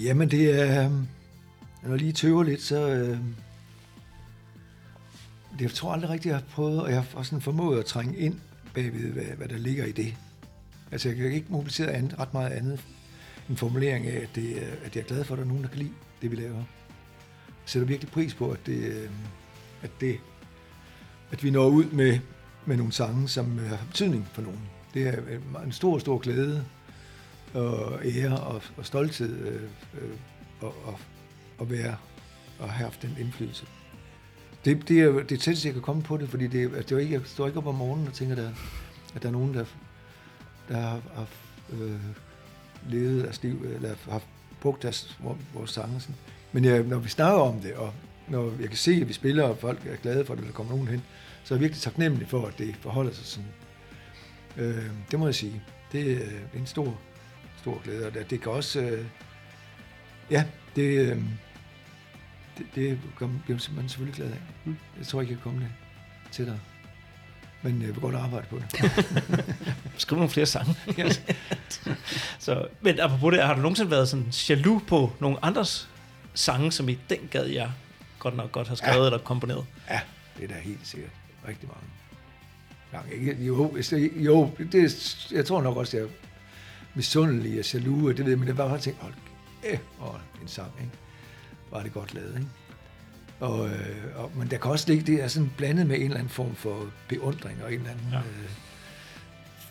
Jamen, 0.04 0.30
det 0.30 0.60
er... 0.60 0.84
Øhm, 0.84 1.06
når 1.82 1.90
jeg 1.90 1.98
lige 1.98 2.12
tøver 2.12 2.42
lidt, 2.42 2.62
så... 2.62 2.88
Øh, 2.88 3.18
det, 5.52 5.60
jeg 5.60 5.70
tror 5.70 5.92
aldrig 5.92 6.10
rigtigt, 6.10 6.26
jeg 6.32 6.36
har 6.36 6.44
prøvet, 6.50 6.82
og 6.82 6.90
jeg 6.90 6.96
har 6.96 7.06
også 7.18 7.28
sådan 7.28 7.42
formået 7.42 7.78
at 7.78 7.84
trænge 7.84 8.16
ind 8.16 8.40
bagved, 8.74 9.12
hvad, 9.12 9.24
hvad 9.24 9.48
der 9.48 9.58
ligger 9.58 9.84
i 9.84 9.92
det. 9.92 10.14
Altså, 10.92 11.08
jeg 11.08 11.16
kan 11.16 11.32
ikke 11.32 11.46
mobilisere 11.52 11.92
andet, 11.92 12.18
ret 12.18 12.34
meget 12.34 12.50
andet 12.50 12.80
en 13.48 13.56
formulering 13.56 14.06
af, 14.06 14.20
at, 14.22 14.28
det, 14.34 14.56
øh, 14.56 14.72
at 14.84 14.96
jeg 14.96 15.02
er 15.02 15.06
glad 15.06 15.24
for, 15.24 15.34
at 15.34 15.38
der 15.38 15.44
er 15.44 15.48
nogen, 15.48 15.62
der 15.62 15.68
kan 15.68 15.78
lide 15.78 15.92
det, 16.22 16.30
vi 16.30 16.36
laver. 16.36 16.56
Jeg 16.56 16.64
sætter 17.66 17.88
virkelig 17.88 18.12
pris 18.12 18.34
på, 18.34 18.50
at 18.50 18.66
det, 18.66 18.84
øhm, 18.84 19.14
at 19.82 19.90
det 20.00 20.18
at 21.30 21.44
vi 21.44 21.50
når 21.50 21.66
ud 21.66 21.84
med, 21.84 22.18
med 22.66 22.76
nogle 22.76 22.92
sange, 22.92 23.28
som 23.28 23.58
har 23.58 23.86
betydning 23.86 24.28
for 24.32 24.42
nogen. 24.42 24.60
Det 24.94 25.08
er 25.08 25.16
øh, 25.28 25.64
en 25.66 25.72
stor, 25.72 25.98
stor 25.98 26.18
glæde 26.18 26.64
og 27.54 28.00
ære 28.04 28.40
og, 28.40 28.62
og 28.76 28.86
stolthed 28.86 29.46
øh, 29.46 29.62
øh, 29.94 30.10
og, 30.60 30.74
og, 30.84 30.98
og 31.58 31.70
være 31.70 31.96
og 32.58 32.70
have 32.70 32.84
haft 32.84 33.02
den 33.02 33.16
indflydelse. 33.20 33.66
Det, 34.64 34.88
det 34.88 35.00
er 35.00 35.12
det 35.12 35.40
tætteste, 35.40 35.68
jeg 35.68 35.72
kan 35.72 35.82
komme 35.82 36.02
på 36.02 36.16
det, 36.16 36.28
fordi 36.28 36.46
det, 36.46 36.64
altså, 36.64 36.80
det 36.80 36.92
er 36.92 36.98
ikke, 36.98 37.14
jeg 37.14 37.22
står 37.24 37.46
ikke 37.46 37.58
op 37.58 37.66
om 37.66 37.74
morgenen 37.74 38.08
og 38.08 38.12
tænker, 38.12 38.34
der, 38.34 38.50
at 39.14 39.22
der 39.22 39.28
er 39.28 39.32
nogen, 39.32 39.54
der, 39.54 39.64
der 40.68 40.80
har, 40.80 41.00
har 41.14 41.26
øh, 41.72 42.00
levet 42.88 43.24
deres 43.24 43.42
liv, 43.42 43.66
eller 43.74 43.94
har 44.10 44.22
brugt 44.60 44.82
deres, 44.82 45.16
vores, 45.22 45.38
vores 45.54 45.70
sange. 45.70 46.00
Sådan. 46.00 46.14
Men 46.52 46.64
jeg, 46.64 46.82
når 46.82 46.98
vi 46.98 47.08
snakker 47.08 47.40
om 47.40 47.60
det, 47.60 47.74
og 47.74 47.92
når 48.28 48.52
jeg 48.60 48.68
kan 48.68 48.78
se, 48.78 48.92
at 48.92 49.08
vi 49.08 49.12
spiller, 49.12 49.42
og 49.42 49.58
folk 49.58 49.86
er 49.86 49.96
glade 49.96 50.24
for 50.24 50.34
det, 50.34 50.40
eller 50.40 50.52
der 50.52 50.56
kommer 50.56 50.72
nogen 50.72 50.88
hen, 50.88 51.02
så 51.44 51.54
er 51.54 51.56
jeg 51.56 51.60
virkelig 51.60 51.82
taknemmelig 51.82 52.28
for, 52.28 52.46
at 52.46 52.58
det 52.58 52.76
forholder 52.80 53.12
sig 53.12 53.26
sådan. 53.26 53.48
Øh, 54.56 54.90
det 55.10 55.18
må 55.18 55.26
jeg 55.26 55.34
sige. 55.34 55.62
Det 55.92 56.12
er 56.22 56.58
en 56.58 56.66
stor, 56.66 56.98
stor 57.60 57.82
glæde, 57.84 58.06
og 58.06 58.14
det, 58.14 58.30
det 58.30 58.40
kan 58.40 58.52
også... 58.52 58.80
Øh, 58.80 59.06
ja, 60.30 60.44
det, 60.76 60.82
øh, 60.82 61.22
det, 62.58 62.66
det 62.74 62.98
bliver 63.44 63.74
man 63.76 63.88
selvfølgelig 63.88 64.16
glad 64.16 64.30
af. 64.30 64.38
Mm. 64.64 64.76
Jeg 64.98 65.06
tror 65.06 65.20
ikke, 65.20 65.32
jeg 65.32 65.38
kan 65.38 65.42
komme 65.42 65.60
det 65.60 65.72
tættere. 66.32 66.58
Men 67.62 67.80
jeg 67.82 67.88
vil 67.88 68.00
godt 68.00 68.14
arbejde 68.14 68.46
på 68.50 68.58
det. 68.58 68.90
Skriv 69.98 70.16
nogle 70.16 70.30
flere 70.30 70.46
sange. 70.46 70.74
så, 72.38 72.66
men 72.80 73.00
apropos 73.00 73.32
det, 73.32 73.42
har 73.42 73.54
du 73.54 73.60
nogensinde 73.60 73.90
været 73.90 74.08
sådan 74.08 74.26
jaloux 74.48 74.82
på 74.86 75.12
nogle 75.20 75.38
andres 75.42 75.88
sange, 76.34 76.72
som 76.72 76.88
i 76.88 76.98
den 77.10 77.18
gad 77.30 77.46
jeg 77.46 77.70
godt 78.18 78.36
nok 78.36 78.52
godt 78.52 78.68
har 78.68 78.74
skrevet 78.74 79.00
ja. 79.00 79.04
eller 79.04 79.18
komponeret? 79.18 79.66
Ja, 79.90 80.00
det 80.36 80.44
er 80.44 80.48
da 80.48 80.60
helt 80.60 80.86
sikkert. 80.86 81.10
Rigtig 81.48 81.68
mange. 81.68 81.88
Gang, 82.92 83.12
ikke? 83.12 83.44
Jo, 83.44 83.76
jo 84.16 84.50
det, 84.72 85.32
jeg 85.32 85.46
tror 85.46 85.62
nok 85.62 85.76
også, 85.76 85.96
jeg 85.96 86.04
er 86.04 86.10
misundelig 86.94 87.58
og 87.58 87.74
jaloux, 87.74 88.02
og 88.10 88.16
det 88.16 88.24
ved 88.24 88.32
jeg, 88.32 88.38
men 88.38 88.48
det 88.48 88.58
var 88.58 88.66
bare 88.66 88.76
at 88.76 88.82
tænke, 88.82 89.00
hold 89.00 89.14
kæft, 89.62 89.82
og 89.98 90.20
en 90.42 90.48
sang, 90.48 90.72
ikke? 90.80 90.92
Var 91.70 91.82
det 91.82 91.92
godt 91.92 92.14
lavet, 92.14 92.34
ikke? 92.36 92.48
Og, 93.40 93.68
øh, 93.68 94.06
og, 94.16 94.32
men 94.36 94.50
der 94.50 94.58
kan 94.58 94.70
også 94.70 94.88
ligge, 94.88 95.12
det 95.12 95.22
er 95.22 95.28
sådan 95.28 95.52
blandet 95.56 95.86
med 95.86 95.96
en 95.96 96.02
eller 96.02 96.16
anden 96.16 96.28
form 96.28 96.54
for 96.54 96.90
beundring 97.08 97.64
og 97.64 97.72
en 97.72 97.78
eller 97.78 97.90
anden... 97.90 98.06
Ja. 98.12 98.18
Øh, 98.18 98.50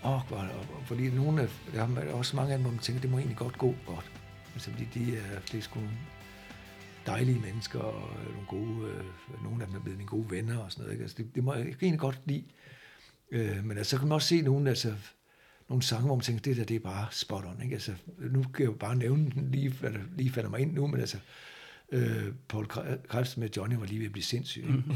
hvor, 0.04 0.38
og, 0.38 0.48
og, 0.76 0.84
fordi 0.86 1.10
nogle 1.10 1.42
af, 1.42 1.48
der 1.74 1.88
er 2.02 2.14
også 2.14 2.36
mange 2.36 2.52
af 2.52 2.58
dem, 2.58 2.64
hvor 2.64 2.72
man 2.72 2.80
tænker, 2.80 3.02
det 3.02 3.12
må 3.12 3.18
egentlig 3.18 3.38
godt 3.38 3.58
gå 3.58 3.76
godt. 3.86 4.12
Altså, 4.54 4.72
fordi 4.72 4.88
de 4.94 5.18
er, 5.18 5.40
det 5.52 5.58
er 5.58 5.62
sgu 5.62 5.80
dejlige 7.06 7.40
mennesker, 7.40 7.80
og 7.80 8.10
øh, 8.20 8.34
nogle 8.34 8.48
gode, 8.48 8.90
øh, 8.92 9.44
nogle 9.44 9.62
af 9.62 9.68
dem 9.68 9.76
er 9.76 9.80
blevet 9.80 9.98
mine 9.98 10.10
gode 10.10 10.32
venner 10.32 10.58
og 10.58 10.72
sådan 10.72 10.82
noget. 10.82 10.94
Ikke? 10.94 11.02
Altså, 11.02 11.18
det, 11.18 11.36
det 11.36 11.44
må 11.44 11.54
jeg 11.54 11.62
egentlig 11.66 12.00
godt 12.00 12.22
lide. 12.26 12.44
Øh, 13.32 13.66
men 13.66 13.78
altså, 13.78 13.92
så 13.92 13.98
kan 13.98 14.08
man 14.08 14.16
også 14.16 14.28
se 14.28 14.42
nogle, 14.42 14.70
altså, 14.70 14.96
nogle 15.70 15.84
sange, 15.84 16.06
hvor 16.06 16.16
man 16.16 16.22
tænker, 16.24 16.42
det 16.42 16.58
der, 16.58 16.64
det 16.64 16.76
er 16.76 16.80
bare 16.80 17.08
spot 17.12 17.46
on. 17.46 17.62
Ikke? 17.64 17.74
Altså, 17.74 17.94
nu 18.20 18.44
kan 18.44 18.60
jeg 18.60 18.72
jo 18.72 18.78
bare 18.78 18.96
nævne 18.96 19.32
den 19.32 19.52
lige, 19.52 19.70
hvad 19.70 19.92
der 19.92 20.00
lige 20.18 20.30
falder 20.32 20.50
mig 20.50 20.60
ind 20.60 20.74
nu, 20.74 20.88
men 20.88 21.00
altså, 21.00 21.18
øh, 21.92 22.34
Paul 22.48 22.66
Kre- 22.66 23.08
Krebs 23.08 23.38
med 23.38 23.50
Johnny 23.58 23.76
var 23.76 23.86
lige 23.86 24.00
ved 24.00 24.06
at 24.06 24.12
blive 24.12 24.24
sindssyg. 24.24 24.62
Ikke? 24.62 24.74
Mm-hmm. 24.74 24.96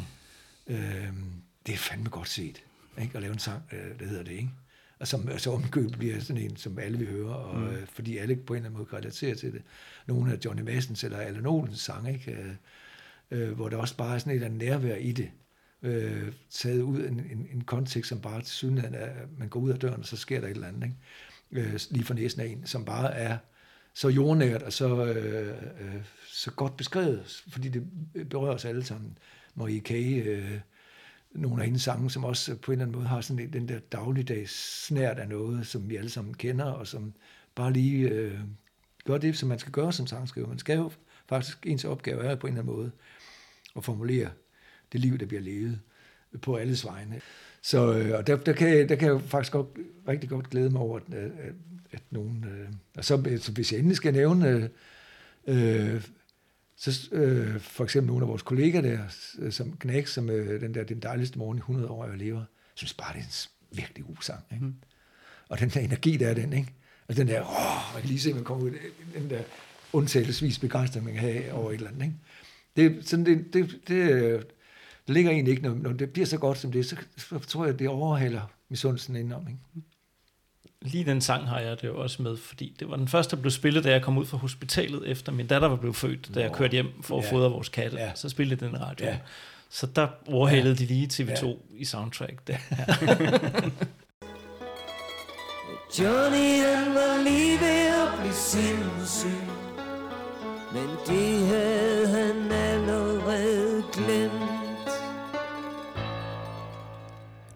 Øh, 0.67 1.13
det 1.65 1.73
er 1.73 1.77
fandme 1.77 2.09
godt 2.09 2.29
set, 2.29 2.63
ikke? 3.01 3.15
at 3.15 3.21
lave 3.21 3.33
en 3.33 3.39
sang, 3.39 3.63
øh, 3.71 3.99
der 3.99 4.05
hedder 4.05 4.23
det, 4.23 4.31
ikke? 4.31 4.49
Og 4.99 5.07
som 5.07 5.37
så 5.37 5.51
omkøb 5.51 5.91
bliver 5.91 6.19
sådan 6.19 6.43
en, 6.43 6.57
som 6.57 6.79
alle 6.79 6.97
vil 6.97 7.07
høre, 7.07 7.35
og, 7.35 7.59
mm. 7.59 7.67
øh, 7.67 7.87
fordi 7.87 8.17
alle 8.17 8.35
på 8.35 8.53
en 8.53 8.57
eller 8.57 8.69
anden 8.69 8.77
måde 8.77 8.89
kan 8.89 8.97
relatere 8.97 9.35
til 9.35 9.53
det. 9.53 9.61
Nogle 10.07 10.33
af 10.33 10.37
Johnny 10.45 10.61
Madsens 10.61 11.03
eller 11.03 11.17
Allan 11.17 11.45
Olens 11.45 11.79
sange, 11.79 12.13
ikke? 12.13 12.31
Øh, 12.31 12.55
øh, 13.31 13.51
hvor 13.51 13.69
der 13.69 13.77
også 13.77 13.97
bare 13.97 14.15
er 14.15 14.19
sådan 14.19 14.31
et 14.31 14.35
eller 14.35 14.47
andet 14.47 14.67
nærvær 14.67 14.95
i 14.95 15.11
det, 15.11 15.31
øh, 15.83 16.31
taget 16.49 16.81
ud 16.81 16.99
af 16.99 17.07
en, 17.07 17.19
en, 17.19 17.47
en 17.53 17.61
kontekst, 17.61 18.09
som 18.09 18.21
bare 18.21 18.41
til 18.41 18.77
er, 18.77 19.05
at 19.05 19.27
man 19.37 19.49
går 19.49 19.59
ud 19.59 19.69
af 19.69 19.79
døren, 19.79 19.99
og 19.99 20.05
så 20.05 20.17
sker 20.17 20.41
der 20.41 20.47
et 20.47 20.51
eller 20.51 20.67
andet, 20.67 20.83
ikke? 20.83 21.69
Øh, 21.69 21.79
lige 21.91 22.03
for 22.03 22.13
næsen 22.13 22.41
af 22.41 22.45
en, 22.45 22.65
som 22.65 22.85
bare 22.85 23.13
er 23.13 23.37
så 23.93 24.09
jordnært 24.09 24.61
og 24.63 24.73
så, 24.73 25.05
øh, 25.05 25.55
øh, 25.79 26.01
så 26.27 26.51
godt 26.51 26.77
beskrevet, 26.77 27.43
fordi 27.47 27.69
det 27.69 27.83
berører 28.29 28.53
os 28.53 28.65
alle 28.65 28.83
sammen. 28.83 29.17
Marie 29.55 29.79
K., 29.79 29.91
øh, 29.91 30.59
nogle 31.37 31.61
af 31.61 31.65
hendes 31.65 31.81
sange, 31.81 32.09
som 32.11 32.23
også 32.23 32.55
på 32.55 32.71
en 32.71 32.73
eller 32.73 32.85
anden 32.85 32.97
måde 32.97 33.07
har 33.07 33.21
sådan 33.21 33.43
en, 33.43 33.53
den 33.53 33.67
der 33.67 33.79
dagligdags 33.79 34.85
snært 34.85 35.19
af 35.19 35.27
noget, 35.27 35.67
som 35.67 35.89
vi 35.89 35.95
alle 35.95 36.09
sammen 36.09 36.33
kender, 36.33 36.65
og 36.65 36.87
som 36.87 37.13
bare 37.55 37.73
lige 37.73 38.09
øh, 38.09 38.39
gør 39.05 39.17
det, 39.17 39.37
som 39.37 39.49
man 39.49 39.59
skal 39.59 39.71
gøre 39.71 39.93
som 39.93 40.07
sangskriver. 40.07 40.47
Man 40.47 40.59
skal 40.59 40.77
jo 40.77 40.91
faktisk, 41.27 41.65
ens 41.65 41.85
opgave 41.85 42.23
er 42.23 42.35
på 42.35 42.47
en 42.47 42.53
eller 42.53 42.61
anden 42.63 42.75
måde 42.75 42.91
at 43.75 43.83
formulere 43.85 44.29
det 44.91 44.99
liv, 44.99 45.17
der 45.17 45.25
bliver 45.25 45.41
levet 45.41 45.79
på 46.41 46.55
alles 46.55 46.85
vegne. 46.85 47.21
Så 47.61 47.93
øh, 47.97 48.17
og 48.17 48.27
der, 48.27 48.35
der, 48.37 48.53
kan, 48.53 48.69
jeg- 48.77 48.89
der 48.89 48.95
kan 48.95 49.07
jeg 49.11 49.21
faktisk 49.21 49.51
godt, 49.51 49.67
rigtig 50.07 50.29
godt 50.29 50.49
glæde 50.49 50.69
mig 50.69 50.81
over, 50.81 50.99
at, 50.99 51.13
at, 51.13 51.53
at 51.91 52.01
nogen... 52.11 52.45
Øh, 52.49 52.69
og 52.97 53.05
så, 53.05 53.37
så 53.41 53.51
hvis 53.51 53.71
jeg 53.71 53.77
endelig 53.79 53.97
skal 53.97 54.13
nævne... 54.13 54.69
Øh, 55.47 55.95
øh 55.95 56.01
så 56.77 57.09
øh, 57.11 57.59
for 57.59 57.83
eksempel 57.83 58.07
nogle 58.07 58.23
af 58.23 58.29
vores 58.29 58.41
kolleger 58.41 58.81
der, 58.81 58.99
øh, 59.39 59.51
som 59.51 59.77
Knæk, 59.77 60.07
som 60.07 60.29
øh, 60.29 60.61
den 60.61 60.73
der 60.73 60.83
Den 60.83 60.99
dejligste 60.99 61.39
morgen 61.39 61.57
i 61.57 61.59
100 61.59 61.89
år, 61.89 62.05
jeg 62.05 62.17
lever, 62.17 62.43
synes 62.73 62.93
bare, 62.93 63.13
det 63.13 63.19
er 63.19 63.23
en 63.23 63.77
virkelig 63.77 64.05
god 64.05 64.15
sang. 64.21 64.43
Ikke? 64.53 64.65
Mm. 64.65 64.75
Og 65.49 65.59
den 65.59 65.69
der 65.69 65.79
energi, 65.79 66.17
der 66.17 66.27
er 66.27 66.33
den, 66.33 66.53
ikke? 66.53 66.73
Altså 67.09 67.23
den 67.23 67.27
der, 67.27 67.41
åh, 67.41 67.93
man 67.93 68.01
kan 68.01 68.09
lige 68.09 68.19
se, 68.19 68.33
man 68.33 68.43
kommer 68.43 68.65
ud, 68.65 68.71
af 68.71 69.21
den 69.21 69.29
der 69.29 69.41
undtagelsesvis 69.93 70.59
begejstring, 70.59 71.05
man 71.05 71.13
kan 71.13 71.23
have 71.23 71.53
over 71.53 71.71
et 71.71 71.75
eller 71.75 71.89
andet, 71.89 72.05
ikke? 72.05 72.15
Det, 72.75 73.09
sådan, 73.09 73.25
det, 73.25 73.53
det, 73.53 73.79
det, 73.87 74.11
øh, 74.11 74.41
det 75.07 75.13
ligger 75.13 75.31
egentlig 75.31 75.51
ikke, 75.51 75.63
når, 75.63 75.73
når 75.73 75.93
det 75.93 76.13
bliver 76.13 76.25
så 76.25 76.37
godt 76.37 76.57
som 76.57 76.71
det, 76.71 76.85
så, 76.85 76.95
så 77.17 77.39
tror 77.39 77.65
jeg, 77.65 77.79
det 77.79 77.87
overhaler 77.87 78.51
misundelsen 78.69 79.15
indenom, 79.15 79.47
ikke? 79.47 79.59
Lige 80.81 81.05
den 81.05 81.21
sang 81.21 81.47
har 81.49 81.59
jeg 81.59 81.81
det 81.81 81.87
jo 81.87 82.01
også 82.01 82.21
med, 82.23 82.37
fordi 82.37 82.75
det 82.79 82.89
var 82.89 82.95
den 82.95 83.07
første, 83.07 83.35
der 83.35 83.41
blev 83.41 83.51
spillet, 83.51 83.83
da 83.83 83.91
jeg 83.91 84.01
kom 84.01 84.17
ud 84.17 84.25
fra 84.25 84.37
hospitalet, 84.37 85.07
efter 85.09 85.31
min 85.31 85.47
datter 85.47 85.67
var 85.67 85.75
blevet 85.75 85.95
født, 85.95 86.35
da 86.35 86.39
jeg 86.41 86.51
kørte 86.51 86.71
hjem 86.71 87.03
for 87.03 87.17
at 87.19 87.25
Ja. 87.25 87.31
fodre 87.31 87.51
vores 87.51 87.69
katte. 87.69 87.97
Ja. 87.97 88.11
Så 88.15 88.29
spillede 88.29 88.65
den 88.65 88.81
radio. 88.81 89.05
Ja. 89.05 89.17
Så 89.69 89.85
der 89.95 90.07
overhalede 90.27 90.75
de 90.75 90.85
lige 90.85 91.07
TV2 91.13 91.45
Ja. 91.45 91.53
i 91.77 91.85
soundtrack. 91.85 92.47
Der. 92.47 92.57
Johnny 95.99 96.63
han 96.65 96.93
var 96.93 97.23
lige 97.23 97.59
ved 97.59 97.87
at 97.87 98.19
blive 98.19 98.33
sindssyg 98.33 99.29
Men 100.73 100.89
det 101.07 101.47
havde 101.47 102.07
han 102.07 102.51
allerede 102.51 103.83
glemt 103.93 104.56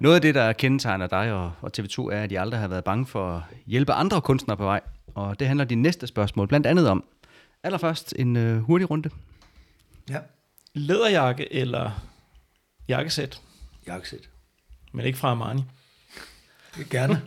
Noget 0.02 0.16
af 0.16 0.22
det, 0.22 0.36
der 0.36 0.54
kendetegner 0.54 1.08
dig 1.08 1.34
og, 1.34 1.52
og 1.62 1.72
TV2, 1.78 2.02
er, 2.02 2.24
at 2.24 2.32
I 2.32 2.36
aldrig 2.36 2.60
har 2.60 2.68
været 2.68 2.84
bange 2.84 3.06
for 3.06 3.36
at 3.36 3.42
hjælpe 3.66 3.94
andre 3.94 4.22
kunstnere 4.22 4.58
på 4.58 4.64
vej. 4.64 4.82
Og 5.16 5.40
det 5.40 5.48
handler 5.48 5.66
de 5.66 5.76
næste 5.76 6.08
spørgsmål 6.08 6.48
blandt 6.48 6.68
andet 6.68 6.90
om. 6.90 7.04
Allerførst 7.64 8.14
en 8.18 8.36
øh, 8.36 8.58
hurtig 8.58 8.90
runde. 8.90 9.10
Ja, 10.10 10.20
Læderjakke 10.74 11.54
eller 11.54 11.92
jakkesæt, 12.88 13.42
jakkesæt. 13.88 14.30
men 14.92 15.06
ikke 15.06 15.18
fra 15.20 15.30
Armani. 15.30 15.62
Gerne. 16.90 17.22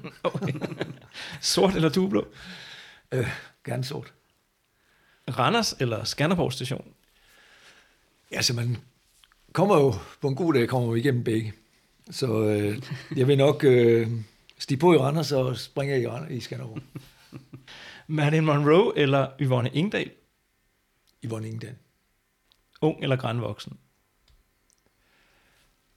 Sort 1.40 1.74
eller 1.74 1.88
dublå. 1.88 2.26
øh, 3.12 3.28
gerne 3.64 3.84
sort. 3.84 4.12
Randers 5.38 5.74
eller 5.80 6.04
Skanderborg 6.04 6.52
station. 6.52 6.94
Ja, 8.30 8.42
så 8.42 8.54
man 8.54 8.76
kommer 9.52 9.76
jo, 9.76 9.94
på 10.20 10.28
en 10.28 10.34
god 10.34 10.54
dag 10.54 10.68
kommer 10.68 10.88
man 10.88 10.98
igennem 10.98 11.24
begge. 11.24 11.52
Så 12.10 12.44
øh, 12.44 12.82
jeg 13.16 13.28
vil 13.28 13.38
nok 13.38 13.64
øh, 13.64 14.10
stige 14.58 14.78
på 14.78 14.94
i 14.94 14.96
Randers 14.96 15.32
og 15.32 15.56
springe 15.56 16.02
i, 16.02 16.06
Randers, 16.06 16.30
i 16.32 16.40
Skanderborg. 16.40 16.82
Marilyn 18.06 18.44
Monroe 18.44 18.98
eller 18.98 19.28
Yvonne 19.40 19.70
Ingdal. 19.70 20.10
Yvonne 21.24 21.48
Ingedal. 21.48 21.74
Ung 22.80 23.02
eller 23.02 23.16
grænvoksen. 23.16 23.78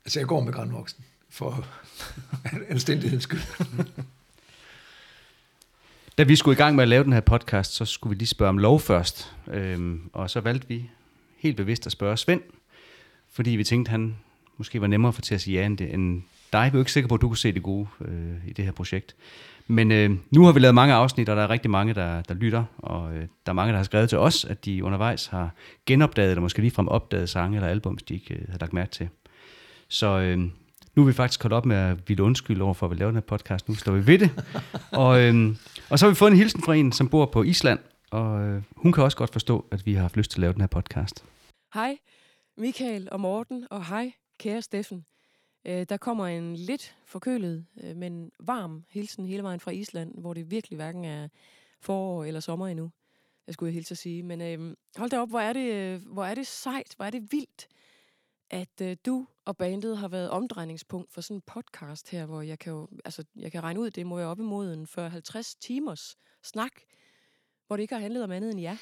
Altså, 0.05 0.19
jeg 0.19 0.27
går 0.27 0.41
med 0.41 0.53
grænvoksen 0.53 1.05
for 1.29 1.67
anstændighedens 2.69 3.23
skyld. 3.23 3.41
Da 6.17 6.23
vi 6.23 6.35
skulle 6.35 6.55
i 6.55 6.57
gang 6.57 6.75
med 6.75 6.81
at 6.81 6.87
lave 6.87 7.03
den 7.03 7.13
her 7.13 7.19
podcast, 7.19 7.73
så 7.73 7.85
skulle 7.85 8.11
vi 8.11 8.17
lige 8.17 8.27
spørge 8.27 8.49
om 8.49 8.57
lov 8.57 8.79
først. 8.79 9.35
Øhm, 9.47 10.09
og 10.13 10.29
så 10.29 10.39
valgte 10.39 10.67
vi 10.67 10.89
helt 11.37 11.57
bevidst 11.57 11.85
at 11.85 11.91
spørge 11.91 12.17
Svend, 12.17 12.41
fordi 13.29 13.49
vi 13.49 13.63
tænkte, 13.63 13.89
han 13.89 14.17
måske 14.57 14.81
var 14.81 14.87
nemmere 14.87 15.13
for 15.13 15.21
til 15.21 15.35
at 15.35 15.41
sige 15.41 15.59
ja 15.59 15.65
end, 15.65 15.77
det, 15.77 15.93
end 15.93 16.21
dig. 16.53 16.63
Vi 16.63 16.67
er 16.67 16.71
jo 16.73 16.79
ikke 16.79 16.91
sikre 16.91 17.07
på, 17.07 17.15
at 17.15 17.21
du 17.21 17.27
kunne 17.27 17.37
se 17.37 17.51
det 17.51 17.63
gode 17.63 17.87
øh, 18.01 18.47
i 18.47 18.53
det 18.53 18.65
her 18.65 18.71
projekt. 18.71 19.15
Men 19.67 19.91
øh, 19.91 20.11
nu 20.31 20.45
har 20.45 20.51
vi 20.51 20.59
lavet 20.59 20.75
mange 20.75 20.93
afsnit, 20.93 21.29
og 21.29 21.35
der 21.35 21.43
er 21.43 21.49
rigtig 21.49 21.71
mange, 21.71 21.93
der, 21.93 22.21
der 22.21 22.33
lytter, 22.33 22.63
og 22.77 23.15
øh, 23.15 23.21
der 23.21 23.51
er 23.51 23.53
mange, 23.53 23.71
der 23.71 23.77
har 23.77 23.83
skrevet 23.83 24.09
til 24.09 24.17
os, 24.17 24.45
at 24.45 24.65
de 24.65 24.83
undervejs 24.83 25.25
har 25.25 25.51
genopdaget, 25.85 26.29
eller 26.29 26.41
måske 26.41 26.61
ligefrem 26.61 26.87
opdaget 26.87 27.29
sange 27.29 27.57
eller 27.57 27.67
albums, 27.67 28.03
de 28.03 28.13
ikke 28.13 28.33
øh, 28.33 28.41
har 28.49 28.57
lagt 28.59 28.73
mærke 28.73 28.91
til. 28.91 29.09
Så 29.87 30.19
øh, 30.19 30.37
nu 30.95 31.01
er 31.01 31.05
vi 31.05 31.13
faktisk 31.13 31.43
holdt 31.43 31.53
op 31.53 31.65
med 31.65 31.77
at 31.77 32.09
ville 32.09 32.23
undskylde 32.23 32.63
over 32.63 32.73
for, 32.73 32.85
at 32.85 32.91
vi 32.91 32.95
laver 32.95 33.11
den 33.11 33.15
her 33.15 33.21
podcast. 33.21 33.69
Nu 33.69 33.75
står 33.75 33.91
vi 33.91 34.07
ved 34.07 34.19
det. 34.19 34.43
og, 34.91 35.21
øh, 35.21 35.55
og 35.89 35.99
så 35.99 36.05
har 36.05 36.09
vi 36.09 36.15
fået 36.15 36.31
en 36.31 36.37
hilsen 36.37 36.61
fra 36.61 36.75
en, 36.75 36.91
som 36.91 37.09
bor 37.09 37.25
på 37.25 37.43
Island, 37.43 37.79
og 38.11 38.41
øh, 38.41 38.61
hun 38.75 38.91
kan 38.91 39.03
også 39.03 39.17
godt 39.17 39.31
forstå, 39.31 39.65
at 39.71 39.85
vi 39.85 39.93
har 39.93 40.01
haft 40.01 40.17
lyst 40.17 40.31
til 40.31 40.37
at 40.37 40.41
lave 40.41 40.53
den 40.53 40.61
her 40.61 40.67
podcast. 40.67 41.23
Hej 41.73 41.97
Michael 42.57 43.07
og 43.11 43.19
Morten, 43.19 43.67
og 43.71 43.85
hej 43.85 44.11
kære 44.37 44.61
Steffen. 44.61 45.05
Øh, 45.65 45.85
der 45.89 45.97
kommer 45.97 46.27
en 46.27 46.55
lidt 46.55 46.95
forkølet, 47.05 47.65
øh, 47.83 47.95
men 47.95 48.31
varm 48.39 48.85
hilsen 48.89 49.25
hele 49.25 49.43
vejen 49.43 49.59
fra 49.59 49.71
Island, 49.71 50.13
hvor 50.17 50.33
det 50.33 50.51
virkelig 50.51 50.75
hverken 50.75 51.05
er 51.05 51.27
forår 51.81 52.25
eller 52.25 52.39
sommer 52.39 52.67
endnu, 52.67 52.91
jeg 53.47 53.53
skulle 53.53 53.67
jeg 53.67 53.73
hilse 53.73 53.91
at 53.91 53.97
sige. 53.97 54.23
Men 54.23 54.41
øh, 54.41 54.75
hold 54.97 55.09
da 55.09 55.19
op, 55.19 55.29
hvor 55.29 55.39
er, 55.39 55.53
det, 55.53 55.73
øh, 55.73 56.05
hvor 56.05 56.25
er 56.25 56.35
det 56.35 56.47
sejt, 56.47 56.93
hvor 56.95 57.05
er 57.05 57.09
det 57.09 57.31
vildt, 57.31 57.67
at 58.49 58.81
øh, 58.81 58.97
du 59.05 59.27
og 59.45 59.57
bandet 59.57 59.97
har 59.97 60.07
været 60.07 60.29
omdrejningspunkt 60.29 61.13
for 61.13 61.21
sådan 61.21 61.37
en 61.37 61.41
podcast 61.41 62.09
her, 62.09 62.25
hvor 62.25 62.41
jeg 62.41 62.59
kan 62.59 62.73
jo, 62.73 62.87
altså, 63.05 63.23
jeg 63.35 63.51
kan 63.51 63.63
regne 63.63 63.79
ud, 63.79 63.89
det 63.89 64.05
må 64.05 64.19
jeg 64.19 64.27
op 64.27 64.39
imod 64.39 64.73
en 64.73 64.87
40-50 64.99 65.57
timers 65.61 66.17
snak, 66.43 66.71
hvor 67.67 67.75
det 67.75 67.81
ikke 67.81 67.93
har 67.93 68.01
handlet 68.01 68.23
om 68.23 68.31
andet 68.31 68.51
end 68.51 68.59
ja. 68.59 68.77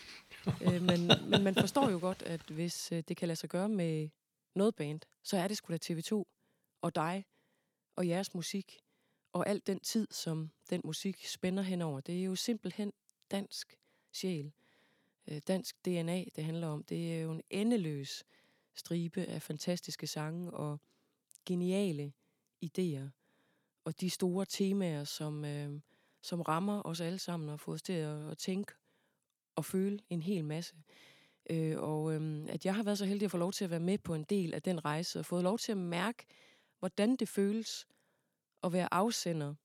øh, 0.65 0.81
men, 0.81 1.11
men 1.29 1.43
man 1.43 1.55
forstår 1.55 1.89
jo 1.89 1.99
godt, 1.99 2.23
at 2.23 2.41
hvis 2.41 2.91
øh, 2.91 3.03
det 3.07 3.17
kan 3.17 3.27
lade 3.27 3.39
sig 3.39 3.49
gøre 3.49 3.69
med 3.69 4.09
noget 4.55 4.75
band, 4.75 5.01
så 5.23 5.37
er 5.37 5.47
det 5.47 5.57
sgu 5.57 5.73
da 5.73 5.77
TV2 5.85 6.23
og 6.81 6.95
dig 6.95 7.25
og 7.95 8.07
jeres 8.07 8.33
musik 8.33 8.79
og 9.33 9.49
alt 9.49 9.67
den 9.67 9.79
tid, 9.79 10.07
som 10.11 10.51
den 10.69 10.81
musik 10.83 11.25
spænder 11.25 11.63
henover. 11.63 11.99
Det 11.99 12.19
er 12.19 12.23
jo 12.23 12.35
simpelthen 12.35 12.93
dansk 13.31 13.77
sjæl, 14.11 14.51
øh, 15.27 15.41
dansk 15.47 15.85
DNA, 15.85 16.23
det 16.35 16.43
handler 16.43 16.67
om. 16.67 16.83
Det 16.83 17.13
er 17.13 17.19
jo 17.19 17.31
en 17.31 17.41
endeløs 17.49 18.23
stribe 18.75 19.21
af 19.21 19.41
fantastiske 19.41 20.07
sange 20.07 20.51
og 20.51 20.79
geniale 21.45 22.13
idéer 22.65 23.09
og 23.85 24.01
de 24.01 24.09
store 24.09 24.45
temaer, 24.45 25.03
som, 25.03 25.45
øh, 25.45 25.81
som 26.21 26.41
rammer 26.41 26.81
os 26.85 27.01
alle 27.01 27.19
sammen 27.19 27.49
og 27.49 27.59
får 27.59 27.73
os 27.73 27.81
til 27.81 27.93
at, 27.93 28.31
at 28.31 28.37
tænke 28.37 28.73
og 29.55 29.65
føle 29.65 29.99
en 30.09 30.21
hel 30.21 30.45
masse. 30.45 30.75
Øh, 31.49 31.79
og 31.79 32.13
øh, 32.13 32.45
at 32.49 32.65
jeg 32.65 32.75
har 32.75 32.83
været 32.83 32.97
så 32.97 33.05
heldig 33.05 33.25
at 33.25 33.31
få 33.31 33.37
lov 33.37 33.51
til 33.51 33.63
at 33.63 33.71
være 33.71 33.79
med 33.79 33.97
på 33.97 34.13
en 34.13 34.23
del 34.23 34.53
af 34.53 34.61
den 34.61 34.85
rejse 34.85 35.19
og 35.19 35.25
fået 35.25 35.43
lov 35.43 35.57
til 35.59 35.71
at 35.71 35.77
mærke, 35.77 36.25
hvordan 36.79 37.15
det 37.15 37.29
føles 37.29 37.87
at 38.63 38.73
være 38.73 38.93
afsender 38.93 39.55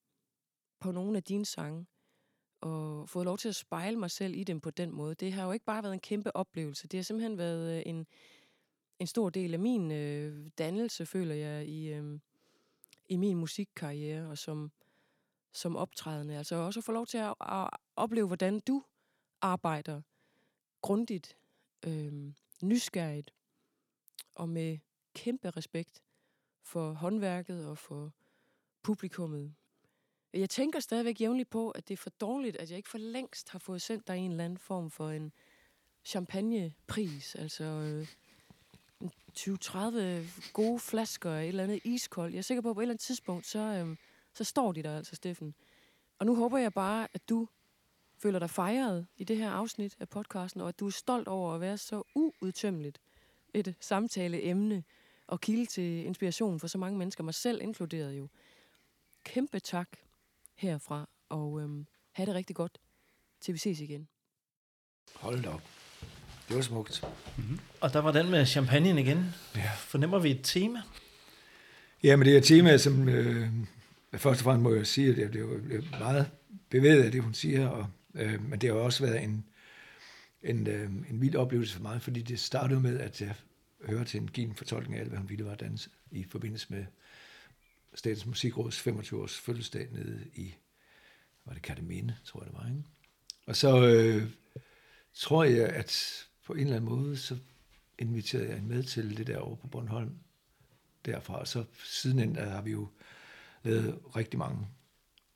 på 0.80 0.92
nogle 0.92 1.16
af 1.16 1.22
dine 1.22 1.46
sange 1.46 1.86
og 2.60 3.08
fået 3.08 3.24
lov 3.24 3.38
til 3.38 3.48
at 3.48 3.56
spejle 3.56 3.98
mig 3.98 4.10
selv 4.10 4.34
i 4.34 4.44
dem 4.44 4.60
på 4.60 4.70
den 4.70 4.92
måde. 4.92 5.14
Det 5.14 5.32
har 5.32 5.44
jo 5.44 5.52
ikke 5.52 5.64
bare 5.64 5.82
været 5.82 5.94
en 5.94 6.00
kæmpe 6.00 6.36
oplevelse. 6.36 6.88
Det 6.88 6.98
har 6.98 7.02
simpelthen 7.02 7.38
været 7.38 7.76
øh, 7.76 7.82
en, 7.86 8.06
en 8.98 9.06
stor 9.06 9.30
del 9.30 9.54
af 9.54 9.60
min 9.60 9.92
øh, 9.92 10.50
dannelse, 10.58 11.06
føler 11.06 11.34
jeg, 11.34 11.66
i, 11.66 11.88
øh, 11.88 12.20
i 13.08 13.16
min 13.16 13.36
musikkarriere 13.36 14.28
og 14.28 14.38
som, 14.38 14.72
som 15.52 15.76
optrædende. 15.76 16.38
Altså 16.38 16.56
også 16.56 16.80
at 16.80 16.84
få 16.84 16.92
lov 16.92 17.06
til 17.06 17.18
at, 17.18 17.34
at 17.40 17.70
opleve, 17.96 18.26
hvordan 18.26 18.60
du 18.60 18.84
arbejder 19.40 20.00
grundigt, 20.82 21.36
øh, 21.86 22.32
nysgerrigt 22.62 23.34
og 24.34 24.48
med 24.48 24.78
kæmpe 25.14 25.50
respekt 25.50 26.02
for 26.62 26.92
håndværket 26.92 27.66
og 27.66 27.78
for 27.78 28.12
publikummet. 28.82 29.54
Jeg 30.32 30.50
tænker 30.50 30.80
stadigvæk 30.80 31.20
jævnligt 31.20 31.50
på, 31.50 31.70
at 31.70 31.88
det 31.88 31.94
er 31.94 31.98
for 31.98 32.10
dårligt, 32.10 32.56
at 32.56 32.70
jeg 32.70 32.76
ikke 32.76 32.88
for 32.88 32.98
længst 32.98 33.50
har 33.50 33.58
fået 33.58 33.82
sendt 33.82 34.08
dig 34.08 34.16
en 34.16 34.30
eller 34.30 34.44
anden 34.44 34.58
form 34.58 34.90
for 34.90 35.10
en 35.10 35.32
champagnepris. 36.04 37.34
Altså 37.34 37.64
øh, 37.64 38.06
20-30 39.38 40.52
gode 40.52 40.78
flasker 40.78 41.30
af 41.30 41.42
et 41.42 41.48
eller 41.48 41.64
andet 41.64 41.80
iskold. 41.84 42.32
Jeg 42.32 42.38
er 42.38 42.42
sikker 42.42 42.62
på, 42.62 42.70
at 42.70 42.74
på 42.74 42.80
et 42.80 42.84
eller 42.84 42.92
andet 42.92 43.04
tidspunkt, 43.04 43.46
så, 43.46 43.58
øh, 43.58 43.96
så 44.34 44.44
står 44.44 44.72
de 44.72 44.82
der 44.82 44.96
altså, 44.96 45.16
Steffen. 45.16 45.54
Og 46.18 46.26
nu 46.26 46.34
håber 46.34 46.58
jeg 46.58 46.72
bare, 46.72 47.08
at 47.12 47.28
du 47.28 47.48
føler 48.22 48.38
dig 48.38 48.50
fejret 48.50 49.06
i 49.16 49.24
det 49.24 49.36
her 49.36 49.50
afsnit 49.50 49.96
af 50.00 50.08
podcasten, 50.08 50.60
og 50.60 50.68
at 50.68 50.80
du 50.80 50.86
er 50.86 50.90
stolt 50.90 51.28
over 51.28 51.54
at 51.54 51.60
være 51.60 51.78
så 51.78 52.02
uudtømmeligt 52.14 53.00
et 53.54 53.74
samtaleemne 53.80 54.84
og 55.26 55.40
kilde 55.40 55.66
til 55.66 56.06
inspiration 56.06 56.60
for 56.60 56.66
så 56.66 56.78
mange 56.78 56.98
mennesker, 56.98 57.24
mig 57.24 57.34
selv 57.34 57.62
inkluderet 57.62 58.12
jo. 58.12 58.28
Kæmpe 59.24 59.60
tak 59.60 59.88
herfra, 60.54 61.08
og 61.28 61.60
øhm, 61.60 61.86
have 62.12 62.26
det 62.26 62.34
rigtig 62.34 62.56
godt, 62.56 62.78
til 63.40 63.54
vi 63.54 63.58
ses 63.58 63.80
igen. 63.80 64.08
Hold 65.14 65.42
da 65.42 65.48
op. 65.48 65.62
Det 66.48 66.56
var 66.56 66.62
smukt. 66.62 67.04
Og 67.80 67.92
der 67.92 67.98
var 67.98 68.12
den 68.12 68.30
med 68.30 68.46
champagnen 68.46 68.98
igen. 68.98 69.34
Ja. 69.56 69.70
Fornemmer 69.76 70.18
vi 70.18 70.30
et 70.30 70.40
tema? 70.42 70.82
Ja, 72.02 72.16
men 72.16 72.26
det 72.26 72.34
er 72.34 72.38
et 72.38 72.44
tema, 72.44 72.78
som 72.78 73.08
øh, 73.08 73.48
først 74.12 74.40
og 74.40 74.44
fremmest 74.44 74.62
må 74.62 74.74
jeg 74.74 74.86
sige, 74.86 75.10
at 75.10 75.16
det, 75.16 75.32
det 75.32 75.36
er 75.36 75.40
jo 75.40 75.58
det 75.58 75.84
er 75.92 75.98
meget 75.98 76.30
bevæget 76.70 77.02
af 77.02 77.12
det, 77.12 77.22
hun 77.22 77.34
siger, 77.34 77.68
og, 77.68 77.86
øh, 78.14 78.42
men 78.42 78.60
det 78.60 78.70
har 78.70 78.76
jo 78.76 78.84
også 78.84 79.06
været 79.06 79.22
en, 79.22 79.44
en, 80.42 80.66
øh, 80.66 80.90
en 81.10 81.20
vild 81.20 81.36
oplevelse 81.36 81.74
for 81.74 81.82
mig, 81.82 82.02
fordi 82.02 82.22
det 82.22 82.40
startede 82.40 82.80
med, 82.80 83.00
at 83.00 83.20
jeg 83.20 83.34
hørte 83.84 84.10
til 84.10 84.20
en 84.20 84.28
given 84.28 84.54
fortolkning 84.54 84.96
af 84.96 85.00
alt, 85.00 85.08
hvad 85.08 85.18
hun 85.18 85.28
ville 85.28 85.44
var 85.44 85.52
at 85.52 85.60
danse, 85.60 85.90
i 86.10 86.24
forbindelse 86.24 86.66
med 86.70 86.86
Statens 87.94 88.26
Musikråds 88.26 88.86
25-års 88.86 89.38
fødselsdag 89.38 89.88
nede 89.92 90.26
i, 90.34 90.54
var 91.44 91.52
det 91.52 91.62
Kataminde, 91.62 92.16
tror 92.24 92.42
jeg 92.42 92.52
det 92.52 92.58
var, 92.58 92.68
ikke? 92.68 92.84
Og 93.46 93.56
så 93.56 93.86
øh, 93.86 94.30
tror 95.14 95.44
jeg, 95.44 95.68
at 95.68 96.24
på 96.44 96.52
en 96.52 96.60
eller 96.60 96.76
anden 96.76 96.90
måde, 96.90 97.16
så 97.16 97.38
inviterede 97.98 98.46
jeg 98.46 98.54
hende 98.54 98.74
med 98.74 98.82
til 98.82 99.16
det 99.16 99.26
der 99.26 99.38
over 99.38 99.56
på 99.56 99.66
Bornholm 99.66 100.18
derfra, 101.04 101.38
og 101.38 101.48
så 101.48 101.64
siden 101.84 102.34
der 102.34 102.48
har 102.48 102.62
vi 102.62 102.70
jo 102.70 102.88
lavet 103.62 104.00
rigtig 104.16 104.38
mange 104.38 104.66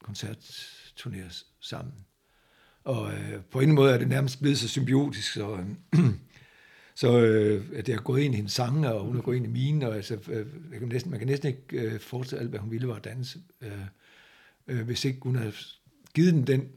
koncertturnéer 0.04 1.44
sammen. 1.60 1.94
Og 2.84 3.12
øh, 3.12 3.40
på 3.50 3.60
en 3.60 3.72
måde 3.72 3.92
er 3.92 3.98
det 3.98 4.08
nærmest 4.08 4.40
blevet 4.40 4.58
så 4.58 4.68
symbiotisk, 4.68 5.32
så, 5.32 5.52
øh, 5.52 6.00
så 6.94 7.20
øh, 7.20 7.64
at 7.74 7.88
jeg 7.88 7.96
har 7.96 8.02
gået 8.02 8.20
ind 8.20 8.34
i 8.34 8.36
hendes 8.36 8.52
sange, 8.52 8.92
og 8.92 9.04
hun 9.04 9.14
har 9.14 9.22
gået 9.22 9.36
ind 9.36 9.46
i 9.46 9.48
mine, 9.48 9.88
og 9.88 9.96
altså, 9.96 10.14
øh, 10.28 10.46
jeg 10.72 10.78
kan 10.78 10.88
næsten, 10.88 11.10
man 11.10 11.20
kan 11.20 11.28
næsten 11.28 11.48
ikke 11.48 11.86
øh, 11.86 12.00
forestille 12.00 12.40
alt, 12.40 12.50
hvad 12.50 12.60
hun 12.60 12.70
ville 12.70 12.88
var 12.88 12.94
at 12.94 13.04
danse, 13.04 13.38
øh, 13.60 13.70
øh, 14.68 14.84
hvis 14.84 15.04
ikke 15.04 15.18
hun 15.22 15.36
havde 15.36 15.52
givet 16.14 16.34
den 16.34 16.46
den 16.46 16.68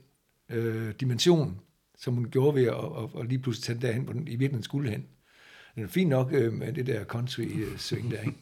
øh, 0.48 0.94
dimension, 1.00 1.60
som 1.98 2.14
hun 2.14 2.30
gjorde 2.30 2.54
ved 2.54 2.64
at, 2.66 2.74
og, 2.74 3.10
og 3.14 3.24
lige 3.24 3.38
pludselig 3.38 3.64
tage 3.64 3.74
den 3.74 3.82
derhen, 3.82 4.02
hvor 4.02 4.12
den 4.12 4.22
i 4.22 4.30
virkeligheden 4.30 4.62
skulle 4.62 4.90
hen. 4.90 5.06
Den 5.74 5.84
er 5.84 5.88
fint 5.88 6.10
nok 6.10 6.32
øh, 6.32 6.52
med 6.52 6.72
det 6.72 6.86
der 6.86 7.04
country-sving 7.04 8.06
øh, 8.06 8.10
der, 8.10 8.20
ikke? 8.20 8.38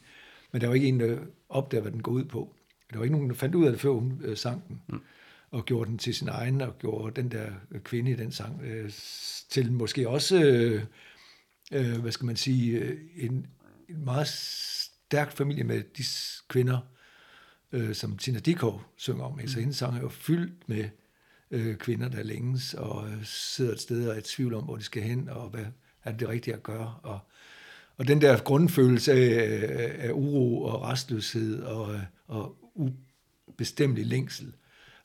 men 0.51 0.61
der 0.61 0.67
var 0.67 0.75
ikke 0.75 0.87
en, 0.87 0.99
der 0.99 1.17
opdagede, 1.49 1.81
hvad 1.81 1.91
den 1.91 2.01
går 2.01 2.11
ud 2.11 2.25
på. 2.25 2.55
Der 2.91 2.97
var 2.97 3.03
ikke 3.03 3.15
nogen, 3.15 3.29
der 3.29 3.35
fandt 3.35 3.55
ud 3.55 3.65
af 3.65 3.71
det, 3.71 3.79
før 3.79 3.89
hun 3.89 4.21
øh, 4.23 4.37
sang 4.37 4.67
den, 4.67 4.81
mm 4.87 4.99
og 5.51 5.65
gjorde 5.65 5.89
den 5.89 5.97
til 5.97 6.15
sin 6.15 6.27
egen, 6.27 6.61
og 6.61 6.79
gjorde 6.79 7.21
den 7.21 7.31
der 7.31 7.51
kvinde 7.83 8.11
i 8.11 8.15
den 8.15 8.31
sang 8.31 8.61
øh, 8.61 8.91
til 9.49 9.71
måske 9.71 10.09
også, 10.09 10.43
øh, 10.43 10.83
øh, 11.71 11.97
hvad 11.97 12.11
skal 12.11 12.25
man 12.25 12.35
sige, 12.35 12.79
øh, 12.79 12.99
en, 13.15 13.47
en 13.89 14.05
meget 14.05 14.27
stærk 14.27 15.31
familie 15.31 15.63
med 15.63 15.83
de 15.97 16.03
kvinder, 16.47 16.79
øh, 17.71 17.95
som 17.95 18.17
Tina 18.17 18.39
Dikov 18.39 18.83
synger 18.97 19.23
om. 19.23 19.39
Altså 19.39 19.59
hendes 19.59 19.77
sang 19.77 19.97
er 19.97 20.01
jo 20.01 20.09
fyldt 20.09 20.69
med 20.69 20.89
øh, 21.51 21.75
kvinder, 21.75 22.09
der 22.09 22.23
længes 22.23 22.73
og 22.73 23.09
øh, 23.09 23.25
sidder 23.25 23.71
et 23.71 23.81
sted 23.81 24.09
og 24.09 24.15
er 24.15 24.19
i 24.19 24.21
tvivl 24.21 24.53
om, 24.53 24.63
hvor 24.63 24.75
de 24.75 24.83
skal 24.83 25.03
hen, 25.03 25.29
og 25.29 25.49
hvad 25.49 25.65
er 26.03 26.11
det 26.11 26.29
rigtige 26.29 26.53
at 26.53 26.63
gøre. 26.63 26.95
Og, 27.03 27.19
og 27.97 28.07
den 28.07 28.21
der 28.21 28.39
grundfølelse 28.39 29.13
af, 29.13 30.07
af 30.07 30.11
uro 30.11 30.63
og 30.63 30.81
restløshed 30.81 31.63
og, 31.63 31.93
øh, 31.93 32.01
og 32.27 32.57
ubestemmelig 33.47 34.05
længsel, 34.05 34.53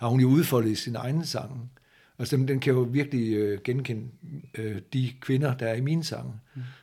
har 0.03 0.09
hun 0.09 0.21
jo 0.21 0.29
udfoldet 0.29 0.71
i 0.71 0.75
sin 0.75 0.97
egen 0.97 1.27
sang. 1.27 1.71
Og 2.19 2.27
så 2.27 2.37
den 2.37 2.61
kan 2.61 2.73
jo 2.73 2.81
virkelig 2.81 3.35
øh, 3.35 3.61
genkende 3.65 4.09
øh, 4.59 4.81
de 4.93 5.13
kvinder, 5.21 5.57
der 5.57 5.67
er 5.67 5.75
i 5.75 5.81
mine 5.81 6.05
sange, 6.05 6.33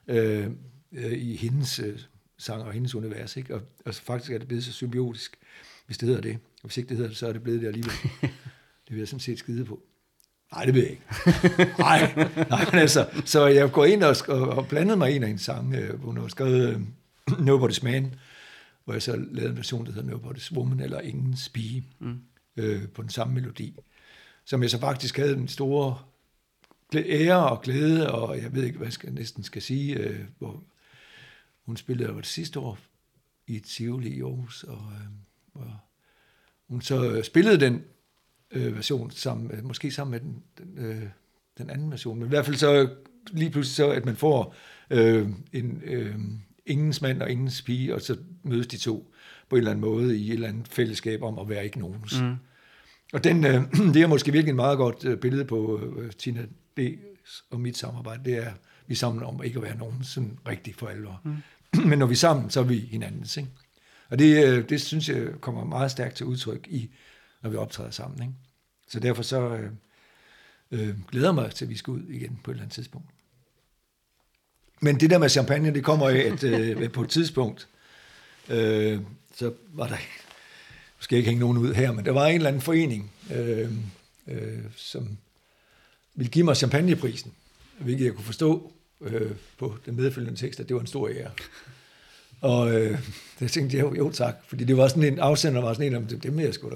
øh, 0.07 0.47
øh, 0.91 1.11
i 1.11 1.35
hendes 1.35 1.79
øh, 1.79 1.99
sang 2.37 2.63
og 2.63 2.71
hendes 2.71 2.95
univers. 2.95 3.37
Ikke? 3.37 3.55
Og, 3.55 3.61
og 3.85 3.93
så 3.93 4.01
faktisk 4.01 4.31
er 4.31 4.37
det 4.37 4.47
blevet 4.47 4.63
så 4.63 4.71
symbiotisk, 4.71 5.37
hvis 5.85 5.97
det 5.97 6.07
hedder 6.07 6.21
det. 6.21 6.37
Og 6.63 6.69
hvis 6.69 6.77
ikke 6.77 6.89
det 6.89 6.97
hedder 6.97 7.09
det, 7.09 7.17
så 7.17 7.27
er 7.27 7.33
det 7.33 7.43
blevet 7.43 7.61
det 7.61 7.67
alligevel. 7.67 7.93
det 8.85 8.89
vil 8.89 8.97
jeg 8.97 9.07
sådan 9.07 9.19
set 9.19 9.39
skide 9.39 9.65
på. 9.65 9.79
Nej, 10.51 10.65
det 10.65 10.73
ved 10.73 10.81
jeg 10.81 10.91
ikke. 10.91 11.03
Nej, 11.79 12.13
nej, 12.49 12.65
men 12.71 12.79
altså, 12.79 13.09
så 13.25 13.47
jeg 13.47 13.71
går 13.71 13.85
ind 13.85 14.03
og, 14.03 14.15
og, 14.27 14.49
og 14.49 14.67
blandede 14.67 14.97
mig 14.97 15.11
en 15.11 15.23
af 15.23 15.27
hendes 15.27 15.45
sange, 15.45 15.77
øh, 15.77 15.99
hvor 15.99 16.05
hun 16.05 16.17
har 16.17 16.27
skrevet 16.27 16.69
øh, 16.69 16.81
Nobody's 17.47 17.83
Man, 17.83 18.13
hvor 18.85 18.93
jeg 18.93 19.01
så 19.01 19.15
lavede 19.31 19.51
en 19.51 19.57
version, 19.57 19.85
der 19.85 19.91
hedder 19.91 20.17
Nobody's 20.17 20.55
Woman, 20.55 20.79
eller 20.79 20.99
Ingen 20.99 21.37
Spige, 21.37 21.83
mm 21.99 22.19
øh, 22.59 22.87
på 22.87 23.01
den 23.01 23.09
samme 23.09 23.33
melodi, 23.33 23.79
som 24.45 24.61
jeg 24.61 24.69
så 24.69 24.79
faktisk 24.79 25.17
havde 25.17 25.33
en 25.33 25.47
store 25.47 25.97
ære 26.95 27.49
og 27.49 27.61
glæde, 27.61 28.11
og 28.11 28.37
jeg 28.37 28.55
ved 28.55 28.63
ikke, 28.63 28.77
hvad 28.77 28.87
jeg 28.87 28.93
skal, 28.93 29.13
næsten 29.13 29.43
skal 29.43 29.61
sige, 29.61 29.95
øh, 29.95 30.19
hvor 30.37 30.63
hun 31.65 31.77
spillede 31.77 32.13
det 32.13 32.25
sidste 32.25 32.59
år 32.59 32.77
i 33.47 33.59
Tivoli 33.59 34.09
i 34.09 34.21
Aarhus, 34.21 34.63
og 34.63 34.91
øh, 34.93 35.07
hvor 35.53 35.83
hun 36.67 36.81
så 36.81 37.11
øh, 37.11 37.23
spillede 37.23 37.59
den 37.59 37.83
øh, 38.51 38.75
version, 38.75 39.11
sammen, 39.11 39.51
øh, 39.51 39.65
måske 39.65 39.91
sammen 39.91 40.11
med 40.11 40.19
den, 40.19 40.43
den, 40.57 40.85
øh, 40.85 41.03
den 41.57 41.69
anden 41.69 41.91
version, 41.91 42.19
men 42.19 42.25
i 42.25 42.29
hvert 42.29 42.45
fald 42.45 42.57
så 42.57 42.89
lige 43.31 43.51
pludselig 43.51 43.75
så, 43.75 43.89
at 43.89 44.05
man 44.05 44.15
får 44.15 44.55
øh, 44.89 45.29
en 45.53 45.81
øh, 45.85 46.15
ingens 46.65 47.01
mand 47.01 47.21
og 47.21 47.31
ingens 47.31 47.61
pige, 47.61 47.95
og 47.95 48.01
så 48.01 48.17
mødes 48.43 48.67
de 48.67 48.77
to 48.77 49.13
på 49.49 49.55
en 49.55 49.57
eller 49.57 49.71
anden 49.71 49.81
måde 49.81 50.17
i 50.17 50.27
et 50.27 50.33
eller 50.33 50.47
andet 50.47 50.67
fællesskab 50.67 51.23
om 51.23 51.39
at 51.39 51.49
være 51.49 51.65
ikke 51.65 51.79
nogens. 51.79 52.21
Mm. 52.21 52.35
Og 53.13 53.23
den, 53.23 53.45
øh, 53.45 53.73
det 53.93 54.01
er 54.01 54.07
måske 54.07 54.31
virkelig 54.31 54.51
et 54.51 54.55
meget 54.55 54.77
godt 54.77 55.05
øh, 55.05 55.17
billede 55.17 55.45
på 55.45 55.79
øh, 55.97 56.11
Tina 56.11 56.45
D's 56.79 57.43
og 57.49 57.59
mit 57.59 57.77
samarbejde. 57.77 58.23
Det 58.25 58.37
er, 58.37 58.51
vi 58.87 58.93
er 58.93 58.97
sammen 58.97 59.23
om 59.23 59.43
ikke 59.43 59.57
at 59.57 59.63
være 59.63 59.77
nogen 59.77 60.03
sådan 60.03 60.39
rigtig 60.47 60.75
for 60.75 60.87
alvor. 60.87 61.21
Mm. 61.23 61.37
Men 61.89 61.99
når 61.99 62.05
vi 62.05 62.13
er 62.13 62.17
sammen, 62.17 62.49
så 62.49 62.59
er 62.59 62.63
vi 62.63 62.79
hinandens. 62.79 63.37
Ikke? 63.37 63.49
Og 64.09 64.19
det, 64.19 64.45
øh, 64.45 64.69
det 64.69 64.81
synes 64.81 65.09
jeg 65.09 65.27
kommer 65.41 65.65
meget 65.65 65.91
stærkt 65.91 66.15
til 66.15 66.25
udtryk 66.25 66.67
i, 66.67 66.89
når 67.41 67.49
vi 67.49 67.55
optræder 67.55 67.91
sammen. 67.91 68.21
Ikke? 68.21 68.33
Så 68.87 68.99
derfor 68.99 69.23
så 69.23 69.49
øh, 69.49 69.71
øh, 70.71 70.95
glæder 71.11 71.27
jeg 71.27 71.35
mig 71.35 71.51
til, 71.51 71.65
at 71.65 71.69
vi 71.69 71.77
skal 71.77 71.91
ud 71.91 72.03
igen 72.09 72.39
på 72.43 72.51
et 72.51 72.55
eller 72.55 72.63
andet 72.63 72.75
tidspunkt. 72.75 73.09
Men 74.81 74.99
det 74.99 75.09
der 75.09 75.17
med 75.17 75.29
champagne, 75.29 75.73
det 75.73 75.83
kommer 75.83 76.09
af, 76.09 76.15
at 76.15 76.43
øh, 76.43 76.91
på 76.97 77.01
et 77.01 77.09
tidspunkt, 77.09 77.67
øh, 78.49 78.99
så 79.35 79.53
var 79.73 79.87
der, 79.87 79.97
skal 81.09 81.15
jeg 81.15 81.19
ikke 81.19 81.29
hænge 81.29 81.39
nogen 81.39 81.57
ud 81.57 81.73
her, 81.73 81.91
men 81.91 82.05
der 82.05 82.11
var 82.11 82.25
en 82.25 82.35
eller 82.35 82.47
anden 82.47 82.61
forening, 82.61 83.11
øh, 83.35 83.69
øh, 84.27 84.59
som 84.75 85.17
ville 86.15 86.31
give 86.31 86.45
mig 86.45 86.57
champagneprisen, 86.57 87.31
hvilket 87.79 88.05
jeg 88.05 88.13
kunne 88.13 88.25
forstå 88.25 88.71
øh, 89.01 89.31
på 89.57 89.75
den 89.85 89.95
medfølgende 89.95 90.39
tekst, 90.39 90.59
at 90.59 90.67
det 90.67 90.75
var 90.75 90.81
en 90.81 90.87
stor 90.87 91.09
ære. 91.09 91.29
Og 92.41 92.81
øh, 92.81 92.99
jeg 93.41 93.51
tænkte, 93.51 93.77
jo, 93.77 93.95
jo 93.95 94.11
tak, 94.11 94.35
fordi 94.47 94.63
det 94.63 94.77
var 94.77 94.87
sådan 94.87 95.03
en 95.03 95.19
afsender, 95.19 95.61
var 95.61 95.73
sådan 95.73 95.87
en, 95.87 95.95
om 95.95 96.05
det, 96.05 96.23
det 96.23 96.37
vil 96.37 96.45
jeg 96.45 96.53
sgu 96.53 96.69
da, 96.69 96.75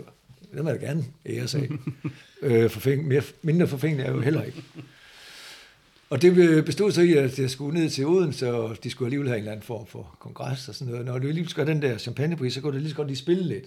det 0.57 0.65
vil 0.65 0.71
jeg 0.71 0.79
gerne 0.79 1.05
ære 1.25 1.47
sig. 1.47 1.69
øh, 2.41 2.69
forfæng, 2.69 3.07
mere, 3.07 3.23
mindre 3.41 3.67
forfængende 3.67 4.03
er 4.03 4.07
jeg 4.07 4.15
jo 4.15 4.21
heller 4.21 4.43
ikke. 4.43 4.63
Og 6.09 6.21
det 6.21 6.65
bestod 6.65 6.91
så 6.91 7.01
i, 7.01 7.13
at 7.13 7.39
jeg 7.39 7.49
skulle 7.49 7.79
ned 7.79 7.89
til 7.89 8.05
Odense, 8.05 8.53
og 8.53 8.83
de 8.83 8.89
skulle 8.89 9.07
alligevel 9.07 9.27
have 9.27 9.37
en 9.37 9.43
eller 9.43 9.51
anden 9.51 9.65
form 9.65 9.87
for 9.87 10.17
kongres 10.19 10.69
og 10.69 10.75
sådan 10.75 10.91
noget. 10.91 11.05
Når 11.05 11.19
du 11.19 11.27
lige 11.27 11.49
skal 11.49 11.67
den 11.67 11.81
der 11.81 11.97
champagnepris, 11.97 12.53
så 12.53 12.61
kunne 12.61 12.73
det 12.73 12.81
lige 12.81 12.89
så 12.89 12.95
godt 12.95 13.07
lige 13.07 13.17
spille 13.17 13.43
lidt. 13.43 13.65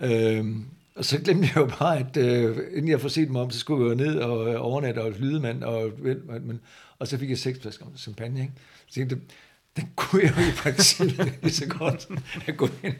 Øh, 0.00 0.44
og 0.94 1.04
så 1.04 1.18
glemte 1.18 1.46
jeg 1.46 1.56
jo 1.56 1.70
bare, 1.78 1.98
at 1.98 2.16
øh, 2.16 2.56
inden 2.72 2.88
jeg 2.88 3.00
får 3.00 3.08
set 3.08 3.30
mig 3.30 3.42
om, 3.42 3.50
så 3.50 3.58
skulle 3.58 3.84
jeg 3.84 3.90
jo 3.90 4.04
ned 4.04 4.16
og 4.16 4.52
øh, 4.52 4.64
overnatte 4.64 4.98
og 4.98 5.08
et 5.08 5.20
lydemand, 5.20 5.62
og, 5.62 5.90
men, 6.42 6.60
og 6.98 7.08
så 7.08 7.18
fik 7.18 7.30
jeg 7.30 7.38
seks 7.38 7.58
flasker 7.60 7.86
champagne. 7.96 8.40
Ikke? 8.40 8.52
Så 8.86 8.94
tænkte 8.94 9.16
jeg, 9.16 9.22
den 9.76 9.92
kunne 9.96 10.22
jeg 10.22 10.32
jo 10.36 10.42
i 10.42 10.52
princippet 10.56 11.32
lige 11.42 11.52
så 11.52 11.66
godt 11.66 12.08
have 12.32 12.56
gået 12.56 12.72
ind 12.82 12.94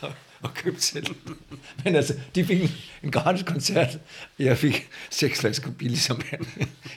og, 0.00 0.12
og 0.42 0.54
købt 0.54 0.82
selv. 0.82 1.06
Men 1.84 1.96
altså, 1.96 2.14
de 2.34 2.44
fik 2.44 2.62
en, 2.62 2.68
en 3.02 3.10
gratis 3.10 3.42
koncert, 3.42 3.94
og 4.38 4.44
jeg 4.44 4.58
fik 4.58 4.88
seks 5.10 5.40
flasker 5.40 5.70
billig 5.70 5.98
champagne. 5.98 6.46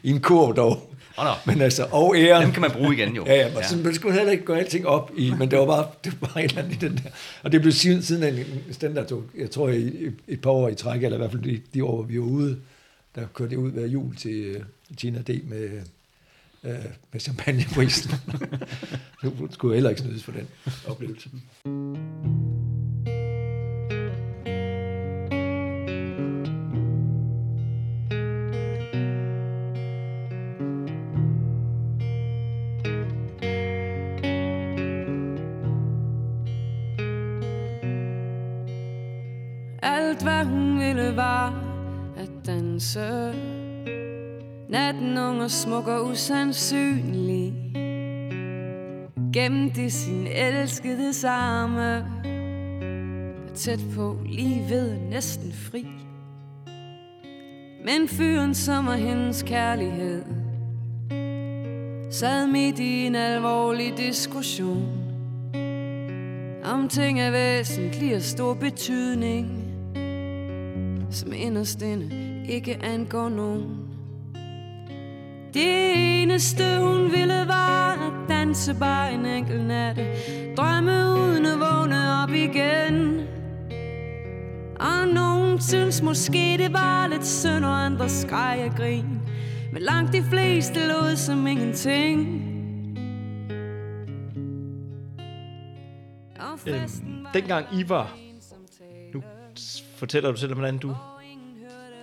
I 0.03 0.09
en 0.09 0.21
kurv 0.21 0.55
dog. 0.55 0.95
Åh, 1.17 1.25
nå. 1.25 1.31
Men 1.45 1.61
altså, 1.61 1.87
og 1.91 2.15
æren. 2.17 2.43
Dem 2.43 2.51
kan 2.51 2.61
man 2.61 2.71
bruge 2.71 2.93
igen, 2.93 3.15
jo. 3.15 3.25
Ja, 3.25 3.33
ja, 3.33 3.47
ja. 3.47 3.77
man 3.83 3.95
skulle 3.95 4.13
heller 4.13 4.31
ikke 4.31 4.45
gå 4.45 4.53
alting 4.53 4.87
op 4.87 5.11
i, 5.17 5.31
men 5.39 5.51
det 5.51 5.59
var 5.59 5.65
bare, 5.65 5.87
det 6.03 6.21
var 6.21 6.37
et 6.37 6.43
eller 6.43 6.61
andet 6.63 6.83
i 6.83 6.85
den 6.85 6.97
der. 6.97 7.09
Og 7.43 7.51
det 7.51 7.61
blev 7.61 7.73
siden, 7.73 8.01
siden 8.01 8.23
en, 8.23 8.73
standard 8.73 9.07
tog, 9.07 9.23
jeg 9.37 9.51
tror 9.51 9.69
i, 9.69 9.81
i, 9.81 10.09
et 10.27 10.41
par 10.41 10.49
år 10.49 10.69
i 10.69 10.75
træk, 10.75 11.03
eller 11.03 11.17
i 11.17 11.19
hvert 11.19 11.31
fald 11.31 11.43
de, 11.43 11.61
de 11.73 11.83
år, 11.83 12.01
vi 12.01 12.19
var 12.19 12.25
ude, 12.25 12.59
der 13.15 13.27
kørte 13.33 13.49
det 13.49 13.57
ud 13.57 13.71
hver 13.71 13.87
jul 13.87 14.15
til 14.15 14.57
uh, 14.57 14.63
Gina 14.97 15.19
D. 15.19 15.29
med, 15.43 15.69
uh, 16.63 16.69
med 17.11 17.19
champagneprisen. 17.19 18.11
så 19.21 19.31
skulle 19.51 19.71
jeg 19.71 19.75
heller 19.75 19.89
ikke 19.89 20.01
snydes 20.01 20.23
for 20.23 20.31
den 20.31 20.47
oplevelse. 20.87 21.29
Var 41.15 41.53
at 42.17 42.29
danse. 42.45 43.33
Natten 44.69 45.17
ung 45.17 45.41
og 45.41 45.51
smuk 45.51 45.87
og 45.87 46.05
usandsynlig. 46.05 47.53
Gemte 49.33 49.89
sin 49.89 50.27
elskede 50.27 51.29
arme 51.29 52.05
Tæt 53.55 53.79
på, 53.95 54.17
lige 54.25 54.65
ved, 54.69 54.97
næsten 55.09 55.53
fri. 55.53 55.85
Men 57.85 58.07
fyren, 58.07 58.53
som 58.53 58.87
er 58.87 58.95
hendes 58.95 59.43
kærlighed 59.43 60.23
Sad 62.11 62.47
midt 62.47 62.79
i 62.79 63.05
en 63.05 63.15
alvorlig 63.15 63.93
diskussion 63.97 64.87
Om 66.63 66.89
ting 66.89 67.19
af 67.19 67.33
væsentlig 67.33 68.15
og 68.15 68.21
stor 68.21 68.53
betydning 68.53 69.62
som 71.13 71.33
inderst 71.33 71.81
inde 71.81 72.45
ikke 72.49 72.79
angår 72.83 73.29
nogen. 73.29 73.77
Det 75.53 76.21
eneste 76.21 76.63
hun 76.79 77.11
ville 77.11 77.47
var 77.47 77.91
at 77.91 78.29
danse 78.29 78.75
bare 78.79 79.13
en 79.13 79.25
enkelt 79.25 79.65
natte, 79.65 80.07
drømme 80.57 80.91
uden 80.91 81.45
at 81.45 81.59
vågne 81.59 82.23
op 82.23 82.29
igen. 82.29 83.19
Og 84.79 85.07
nogen 85.13 85.61
synes 85.61 86.01
måske 86.01 86.55
det 86.57 86.73
var 86.73 87.07
lidt 87.07 87.25
synd, 87.25 87.65
og 87.65 87.85
andre 87.85 88.09
skreg 88.09 88.67
og 88.69 88.77
grin. 88.77 89.19
Men 89.73 89.81
langt 89.81 90.13
de 90.13 90.23
fleste 90.23 90.87
lod 90.87 91.15
som 91.15 91.47
ingenting. 91.47 92.49
Øhm, 96.67 97.25
dengang 97.33 97.65
I 97.73 97.89
var, 97.89 98.17
nu 99.13 99.23
fortæller 99.95 100.31
du 100.31 100.37
selv, 100.37 100.53
hvordan 100.53 100.77
du 100.77 100.95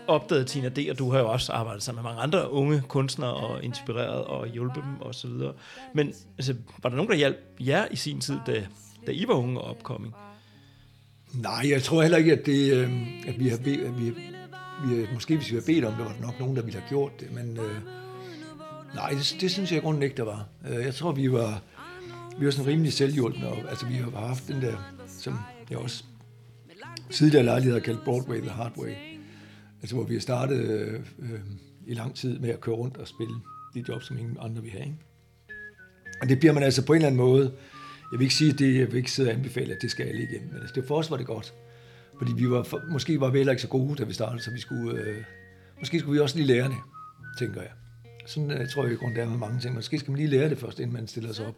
opdagede 0.06 0.44
Tina 0.44 0.68
D, 0.68 0.78
og 0.90 0.98
du 0.98 1.10
har 1.10 1.18
jo 1.18 1.28
også 1.28 1.52
arbejdet 1.52 1.82
sammen 1.82 2.02
med 2.02 2.10
mange 2.10 2.22
andre 2.22 2.50
unge 2.50 2.82
kunstnere 2.88 3.34
og 3.34 3.64
inspireret 3.64 4.24
og 4.24 4.46
hjulpet 4.46 4.82
dem 4.84 5.00
og 5.00 5.14
så 5.14 5.28
videre. 5.28 5.52
Men 5.94 6.14
altså, 6.38 6.54
var 6.82 6.90
der 6.90 6.96
nogen, 6.96 7.10
der 7.10 7.16
hjalp 7.16 7.36
jer 7.60 7.86
i 7.90 7.96
sin 7.96 8.20
tid, 8.20 8.38
da, 8.46 8.66
da 9.06 9.12
I 9.12 9.24
var 9.28 9.34
unge 9.34 9.60
og 9.60 9.70
opkoming? 9.70 10.14
Nej, 11.34 11.70
jeg 11.70 11.82
tror 11.82 12.02
heller 12.02 12.18
ikke, 12.18 12.32
at, 12.32 12.46
det, 12.46 12.74
øh, 12.74 12.92
at 13.26 13.38
vi 13.38 13.48
har 13.48 13.56
bedt, 13.56 13.80
at 13.80 13.98
vi, 13.98 14.10
vi, 14.84 15.06
måske 15.14 15.36
hvis 15.36 15.50
vi 15.50 15.56
har 15.56 15.62
bedt 15.66 15.84
om 15.84 15.94
det, 15.94 16.04
var 16.04 16.12
der 16.12 16.20
nok 16.20 16.40
nogen, 16.40 16.56
der 16.56 16.62
ville 16.62 16.80
have 16.80 16.88
gjort 16.88 17.20
det, 17.20 17.32
men 17.32 17.56
øh, 17.56 17.76
nej, 18.94 19.10
det, 19.10 19.36
det 19.40 19.50
synes 19.50 19.72
jeg 19.72 19.82
grundlæggende 19.82 20.06
ikke, 20.06 20.16
der 20.16 20.24
var. 20.24 20.46
Øh, 20.70 20.84
jeg 20.84 20.94
tror, 20.94 21.12
vi 21.12 21.32
var, 21.32 21.62
vi 22.38 22.44
var 22.44 22.52
sådan 22.52 22.66
rimelig 22.66 22.92
selvhjulpende, 22.92 23.48
og 23.48 23.58
altså 23.70 23.86
vi 23.86 23.94
har 23.94 24.26
haft 24.26 24.48
den 24.48 24.62
der, 24.62 24.76
som 25.06 25.38
jeg 25.70 25.78
også 25.78 26.04
tidligere 27.10 27.44
lejlighed 27.44 27.72
har 27.72 27.80
kaldt 27.80 28.04
Broadway 28.04 28.40
the 28.40 28.50
Hard 28.50 28.72
Way, 28.78 28.94
altså 29.82 29.96
hvor 29.96 30.04
vi 30.04 30.14
har 30.14 30.20
startet 30.20 30.58
øh, 30.58 31.00
øh, 31.18 31.40
i 31.86 31.94
lang 31.94 32.14
tid 32.14 32.38
med 32.38 32.50
at 32.50 32.60
køre 32.60 32.74
rundt 32.74 32.96
og 32.96 33.08
spille 33.08 33.34
de 33.74 33.84
job, 33.88 34.02
som 34.02 34.18
ingen 34.18 34.36
andre 34.40 34.62
vil 34.62 34.70
have. 34.70 34.84
Ikke? 34.84 34.96
Og 36.22 36.28
det 36.28 36.38
bliver 36.38 36.52
man 36.52 36.62
altså 36.62 36.86
på 36.86 36.92
en 36.92 36.96
eller 36.96 37.06
anden 37.06 37.20
måde, 37.20 37.52
jeg 38.12 38.18
vil 38.18 38.24
ikke 38.24 38.34
sige, 38.34 38.52
at 38.52 38.58
det, 38.58 38.78
jeg 38.78 38.86
vil 38.86 38.96
ikke 38.96 39.12
sidde 39.12 39.28
og 39.28 39.34
anbefale, 39.34 39.74
at 39.74 39.82
det 39.82 39.90
skal 39.90 40.06
alle 40.06 40.22
igennem, 40.22 40.48
men 40.48 40.60
altså, 40.60 40.74
det 40.74 40.84
for 40.84 40.96
os 40.96 41.10
var 41.10 41.16
det 41.16 41.26
godt. 41.26 41.54
Fordi 42.18 42.32
vi 42.36 42.50
var, 42.50 42.62
for, 42.62 42.80
måske 42.90 43.20
var 43.20 43.30
vi 43.30 43.38
heller 43.38 43.52
ikke 43.52 43.62
så 43.62 43.68
gode, 43.68 43.96
da 43.96 44.04
vi 44.04 44.12
startede, 44.12 44.42
så 44.42 44.50
vi 44.50 44.60
skulle, 44.60 45.00
øh, 45.00 45.24
måske 45.78 45.98
skulle 45.98 46.12
vi 46.12 46.20
også 46.20 46.36
lige 46.36 46.46
lære 46.46 46.68
det, 46.68 46.76
tænker 47.38 47.62
jeg. 47.62 47.70
Sådan 48.26 48.50
jeg 48.50 48.68
tror 48.68 48.84
jeg 48.84 48.92
i 48.92 48.96
grunden, 48.96 49.16
det 49.16 49.24
er 49.24 49.28
med 49.28 49.38
mange 49.38 49.60
ting. 49.60 49.74
Måske 49.74 49.98
skal 49.98 50.10
man 50.10 50.18
lige 50.18 50.30
lære 50.30 50.50
det 50.50 50.58
først, 50.58 50.80
inden 50.80 50.92
man 50.92 51.06
stiller 51.06 51.32
sig 51.32 51.46
op 51.46 51.54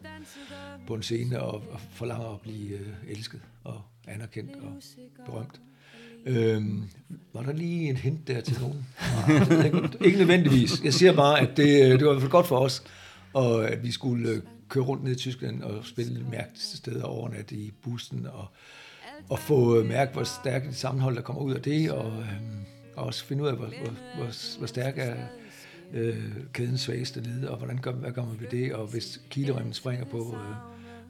på 0.86 0.94
en 0.94 1.03
scene 1.03 1.40
og, 1.40 1.55
og 1.55 1.81
forlanger 1.90 2.35
at 2.35 2.40
blive 2.40 2.78
øh, 2.78 2.89
elsket 3.09 3.40
og 3.65 3.82
anerkendt 4.09 4.57
og 4.57 4.82
berømt. 5.27 5.61
Øhm, 6.27 6.82
var 7.32 7.43
der 7.43 7.53
lige 7.53 7.90
en 7.90 7.97
hint 7.97 8.28
der 8.28 8.40
til 8.40 8.61
nogen? 8.61 8.86
Nej, 9.28 9.44
det 9.44 9.57
jeg 9.57 9.66
ikke. 9.66 9.89
ikke 10.01 10.19
nødvendigvis. 10.19 10.85
Jeg 10.85 10.94
siger 10.94 11.12
bare, 11.12 11.40
at 11.40 11.57
det, 11.57 11.85
øh, 11.85 11.99
det 11.99 12.07
var 12.07 12.11
i 12.11 12.15
hvert 12.15 12.20
fald 12.20 12.31
godt 12.31 12.47
for 12.47 12.59
os, 12.59 12.82
og 13.32 13.69
at 13.69 13.82
vi 13.82 13.90
skulle 13.93 14.28
øh, 14.28 14.40
køre 14.69 14.85
rundt 14.85 15.05
ned 15.05 15.12
i 15.12 15.16
Tyskland 15.16 15.62
og 15.62 15.85
spille 15.85 16.27
mærkeligste 16.31 16.77
steder 16.77 17.05
overnat 17.05 17.53
i 17.53 17.73
bussen, 17.82 18.27
og, 18.27 18.47
og 19.28 19.39
få 19.39 19.78
øh, 19.78 19.86
mærke, 19.86 20.12
hvor 20.12 20.24
stærkt 20.24 20.69
et 20.69 20.77
sammenhold, 20.77 21.16
der 21.16 21.23
kommer 21.23 21.43
ud 21.43 21.55
af 21.55 21.62
det, 21.62 21.90
og, 21.90 22.07
øhm, 22.07 22.65
og 22.97 23.05
også 23.05 23.24
finde 23.24 23.43
ud 23.43 23.49
af, 23.49 23.57
hvor, 23.57 23.66
hvor, 23.66 23.94
hvor, 24.16 24.59
hvor 24.59 24.66
stærk 24.66 24.99
er 24.99 25.15
øh, 25.93 26.31
kædens 26.53 26.81
svageste 26.81 27.20
led, 27.20 27.44
og 27.44 27.57
hvordan 27.59 27.78
gør, 27.78 27.93
hvad 27.93 28.12
gør 28.12 28.24
man 28.24 28.40
ved 28.40 28.49
det, 28.51 28.74
og 28.74 28.86
hvis 28.86 29.20
kileremmen 29.31 29.73
springer 29.73 30.05
på 30.05 30.36
øh, 30.36 30.57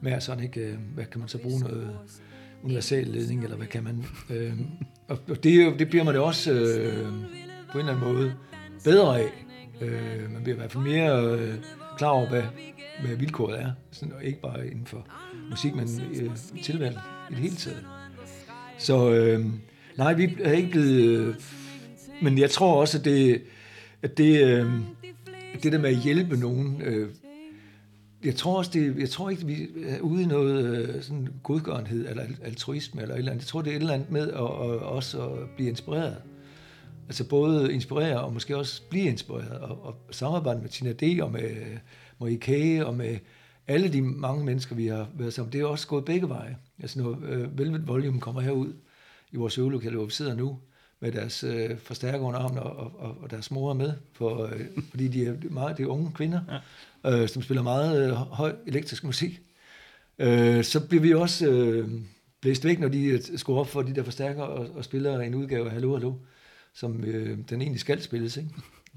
med 0.01 0.21
sådan 0.21 0.43
ikke, 0.43 0.61
øh, 0.61 0.77
hvad 0.93 1.05
kan 1.05 1.19
man 1.19 1.29
så 1.29 1.37
bruge 1.37 1.59
noget 1.59 1.97
universal 2.63 3.07
ledning, 3.07 3.43
eller 3.43 3.57
hvad 3.57 3.67
kan 3.67 3.83
man? 3.83 4.05
Øh, 4.29 4.59
og 5.13 5.19
og 5.29 5.43
det, 5.43 5.79
det 5.79 5.89
bliver 5.89 6.03
man 6.03 6.15
jo 6.15 6.25
også 6.25 6.51
øh, 6.51 7.07
på 7.71 7.79
en 7.79 7.79
eller 7.79 7.93
anden 7.93 8.13
måde 8.13 8.33
bedre 8.83 9.19
af. 9.19 9.29
Øh, 9.81 10.31
man 10.33 10.43
bliver 10.43 10.55
i 10.55 10.59
hvert 10.59 10.71
fald 10.71 10.83
mere 10.83 11.37
øh, 11.37 11.53
klar 11.97 12.09
over, 12.09 12.29
hvad, 12.29 12.43
hvad 13.05 13.15
vilkåret 13.15 13.61
er. 13.61 13.71
Sådan, 13.91 14.13
og 14.13 14.23
ikke 14.23 14.41
bare 14.41 14.67
inden 14.67 14.85
for 14.85 15.07
musik, 15.49 15.75
men 15.75 15.89
øh, 16.21 16.61
tilvalg 16.63 16.97
i 17.29 17.33
det 17.33 17.41
hele 17.41 17.55
taget. 17.55 17.85
Så 18.77 19.11
øh, 19.11 19.45
nej, 19.97 20.13
vi 20.13 20.37
er 20.43 20.51
ikke 20.51 20.69
blevet... 20.69 21.19
Øh, 21.19 21.35
men 22.21 22.37
jeg 22.37 22.49
tror 22.49 22.81
også, 22.81 22.97
at 22.97 23.05
det, 23.05 23.41
at 24.01 24.17
det, 24.17 24.43
øh, 24.43 24.71
det 25.63 25.71
der 25.71 25.79
med 25.79 25.89
at 25.89 25.95
hjælpe 25.95 26.37
nogen... 26.37 26.81
Øh, 26.81 27.09
jeg 28.23 28.35
tror 28.35 28.57
også, 28.57 28.71
det, 28.73 28.99
jeg 28.99 29.09
tror 29.09 29.29
ikke, 29.29 29.45
vi 29.45 29.67
er 29.85 29.99
ude 29.99 30.21
i 30.23 30.25
noget 30.25 30.77
øh, 30.77 31.03
sådan 31.03 31.27
godgørenhed 31.43 32.09
eller 32.09 32.23
altruisme 32.43 33.01
eller 33.01 33.15
et 33.15 33.19
eller 33.19 33.31
andet. 33.31 33.43
Jeg 33.43 33.47
tror, 33.47 33.61
det 33.61 33.71
er 33.71 33.75
et 33.75 33.81
eller 33.81 33.93
andet 33.93 34.11
med 34.11 34.27
at, 34.27 34.33
at, 34.33 34.79
også 34.79 35.29
at 35.29 35.49
blive 35.55 35.69
inspireret. 35.69 36.17
Altså 37.07 37.29
både 37.29 37.73
inspirere 37.73 38.21
og 38.21 38.33
måske 38.33 38.57
også 38.57 38.81
blive 38.89 39.05
inspireret 39.05 39.59
og, 39.59 39.85
og 39.85 39.95
samarbejde 40.11 40.61
med 40.61 40.69
Tina 40.69 40.93
D. 40.93 41.21
og 41.21 41.31
med 41.31 41.51
øh, 41.51 41.77
Marie 42.19 42.37
Kage 42.37 42.85
og 42.85 42.95
med 42.95 43.17
alle 43.67 43.93
de 43.93 44.01
mange 44.01 44.45
mennesker, 44.45 44.75
vi 44.75 44.87
har 44.87 45.07
været 45.13 45.33
sammen. 45.33 45.53
Det 45.53 45.61
er 45.61 45.65
også 45.65 45.87
gået 45.87 46.05
begge 46.05 46.29
veje. 46.29 46.57
Altså 46.81 47.01
når 47.01 47.19
øh, 47.25 47.57
Velvet 47.57 47.87
Volume 47.87 48.19
kommer 48.19 48.41
herud 48.41 48.73
i 49.31 49.37
vores 49.37 49.57
øvelokale, 49.57 49.95
hvor 49.95 50.05
vi 50.05 50.11
sidder 50.11 50.35
nu, 50.35 50.57
med 51.03 51.11
deres 51.11 51.43
øh, 51.43 51.77
forstærker 51.77 52.19
under 52.19 52.39
armen 52.39 52.57
og, 52.57 52.75
og, 52.99 53.17
og 53.21 53.31
deres 53.31 53.51
mor 53.51 53.73
med, 53.73 53.93
for, 54.13 54.45
øh, 54.45 54.61
fordi 54.89 55.07
de 55.07 55.25
er 55.25 55.33
meget 55.49 55.77
det 55.77 55.83
er 55.83 55.87
unge 55.87 56.11
kvinder, 56.15 56.41
ja. 57.03 57.21
øh, 57.21 57.29
som 57.29 57.41
spiller 57.41 57.63
meget 57.63 58.07
øh, 58.07 58.13
høj 58.13 58.55
elektrisk 58.67 59.03
musik. 59.03 59.41
Øh, 60.19 60.63
så 60.63 60.87
bliver 60.87 61.01
vi 61.01 61.13
også 61.13 61.47
øh, 61.47 61.89
blæst 62.41 62.65
væk, 62.65 62.79
når 62.79 62.87
de 62.87 63.05
øh, 63.05 63.21
skruer 63.35 63.59
op 63.59 63.67
for 63.67 63.81
de 63.81 63.95
der 63.95 64.03
forstærkere 64.03 64.45
og, 64.47 64.67
og 64.75 64.83
spiller 64.83 65.19
en 65.19 65.35
udgave 65.35 65.65
af 65.65 65.71
Hallo 65.71 65.93
Hallo, 65.93 66.13
som 66.73 67.03
øh, 67.03 67.37
den 67.49 67.61
egentlig 67.61 67.79
skal 67.79 68.01
spilles. 68.01 68.37
Ikke? 68.37 68.49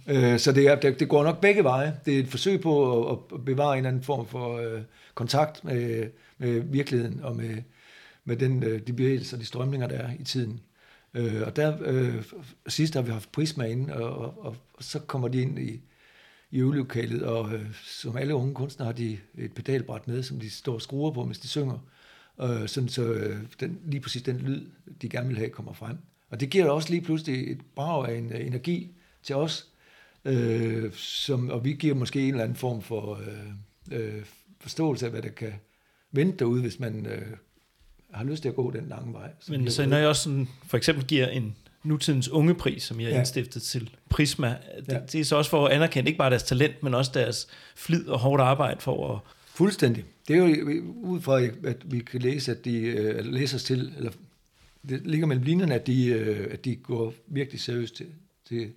Øh, 0.08 0.38
så 0.38 0.52
det, 0.52 0.66
er, 0.66 0.74
det, 0.74 1.00
det 1.00 1.08
går 1.08 1.24
nok 1.24 1.40
begge 1.40 1.64
veje. 1.64 1.96
Det 2.04 2.14
er 2.14 2.18
et 2.18 2.28
forsøg 2.28 2.60
på 2.60 3.04
at, 3.10 3.18
at 3.34 3.44
bevare 3.44 3.72
en 3.72 3.76
eller 3.78 3.88
anden 3.88 4.02
form 4.02 4.26
for 4.26 4.56
øh, 4.56 4.80
kontakt 5.14 5.64
med, 5.64 6.06
med 6.38 6.60
virkeligheden 6.60 7.20
og 7.22 7.36
med, 7.36 7.56
med 8.24 8.36
den, 8.36 8.62
øh, 8.62 8.80
de 8.86 8.92
bevægelser, 8.92 9.36
de 9.36 9.44
strømninger, 9.44 9.86
der 9.86 9.96
er 9.96 10.10
i 10.20 10.24
tiden. 10.24 10.60
Øh, 11.16 11.42
og 11.46 11.56
der 11.56 11.76
øh, 11.80 12.24
sidst 12.68 12.94
har 12.94 13.02
vi 13.02 13.10
haft 13.10 13.32
Prisma 13.32 13.64
inde, 13.64 13.94
og, 13.94 14.18
og, 14.18 14.44
og, 14.44 14.56
og 14.74 14.84
så 14.84 14.98
kommer 14.98 15.28
de 15.28 15.42
ind 15.42 15.58
i, 15.58 15.80
i 16.50 16.58
øvelokalet, 16.58 17.22
og 17.22 17.54
øh, 17.54 17.74
som 17.84 18.16
alle 18.16 18.34
unge 18.34 18.54
kunstnere 18.54 18.86
har 18.86 18.92
de 18.92 19.18
et 19.38 19.54
pedalbræt 19.54 20.08
med, 20.08 20.22
som 20.22 20.40
de 20.40 20.50
står 20.50 20.74
og 20.74 20.82
skruer 20.82 21.10
på, 21.10 21.24
mens 21.24 21.38
de 21.38 21.48
synger. 21.48 21.78
Øh, 22.42 22.68
sådan 22.68 22.88
så 22.88 23.04
øh, 23.04 23.38
den, 23.60 23.78
lige 23.84 24.00
præcis 24.00 24.22
den 24.22 24.36
lyd, 24.36 24.66
de 25.02 25.08
gerne 25.08 25.28
vil 25.28 25.36
have, 25.36 25.50
kommer 25.50 25.72
frem. 25.72 25.96
Og 26.30 26.40
det 26.40 26.50
giver 26.50 26.70
også 26.70 26.90
lige 26.90 27.02
pludselig 27.02 27.52
et 27.52 27.60
brag 27.74 28.08
af 28.08 28.18
en, 28.18 28.26
uh, 28.26 28.46
energi 28.46 28.96
til 29.22 29.36
os, 29.36 29.68
øh, 30.24 30.92
som, 30.92 31.50
og 31.50 31.64
vi 31.64 31.72
giver 31.72 31.94
måske 31.94 32.22
en 32.22 32.28
eller 32.28 32.44
anden 32.44 32.56
form 32.56 32.82
for 32.82 33.14
øh, 33.20 34.00
øh, 34.00 34.24
forståelse 34.60 35.06
af, 35.06 35.12
hvad 35.12 35.22
der 35.22 35.28
kan 35.28 35.52
vente 36.12 36.38
derude, 36.38 36.60
hvis 36.60 36.80
man 36.80 37.06
øh, 37.06 37.36
har 38.12 38.24
lyst 38.24 38.42
til 38.42 38.48
at 38.48 38.54
gå 38.54 38.70
den 38.70 38.86
lange 38.88 39.12
vej. 39.12 39.30
Men 39.48 39.70
så 39.70 39.86
når 39.86 39.96
jeg 39.96 40.08
også 40.08 40.22
sådan, 40.22 40.48
for 40.66 40.76
eksempel 40.76 41.06
giver 41.06 41.26
en 41.28 41.56
nutidens 41.84 42.28
unge 42.28 42.54
pris, 42.54 42.82
som 42.82 43.00
jeg 43.00 43.06
har 43.08 43.12
Ja. 43.14 43.18
indstiftet 43.18 43.62
til 43.62 43.90
Prisma, 44.08 44.56
det, 44.76 44.92
Ja. 44.92 44.98
det 45.12 45.20
er 45.20 45.24
så 45.24 45.36
også 45.36 45.50
for 45.50 45.66
at 45.66 45.72
anerkende 45.72 46.08
ikke 46.08 46.18
bare 46.18 46.30
deres 46.30 46.42
talent, 46.42 46.82
men 46.82 46.94
også 46.94 47.10
deres 47.14 47.48
flid 47.76 48.08
og 48.08 48.18
hårdt 48.18 48.42
arbejde 48.42 48.80
for 48.80 49.14
at 49.14 49.20
Fuldstændig. 49.46 50.04
Det 50.28 50.36
er 50.36 50.40
jo 50.46 50.82
ud 51.02 51.20
fra, 51.20 51.40
at 51.42 51.76
vi 51.84 51.98
kan 51.98 52.20
læse, 52.20 52.52
at 52.52 52.64
de 52.64 52.76
øh, 52.78 53.18
eller 53.18 53.32
læse 53.32 53.56
os 53.56 53.64
til, 53.64 53.92
eller 53.96 54.10
det 54.88 55.06
ligger 55.06 55.26
mellem 55.26 55.44
linjerne, 55.44 55.74
at 55.74 55.86
de, 55.86 56.06
øh, 56.06 56.48
at 56.52 56.64
de 56.64 56.76
går 56.76 57.14
virkelig 57.26 57.60
seriøst 57.60 57.94
til, 57.96 58.06
til, 58.48 58.72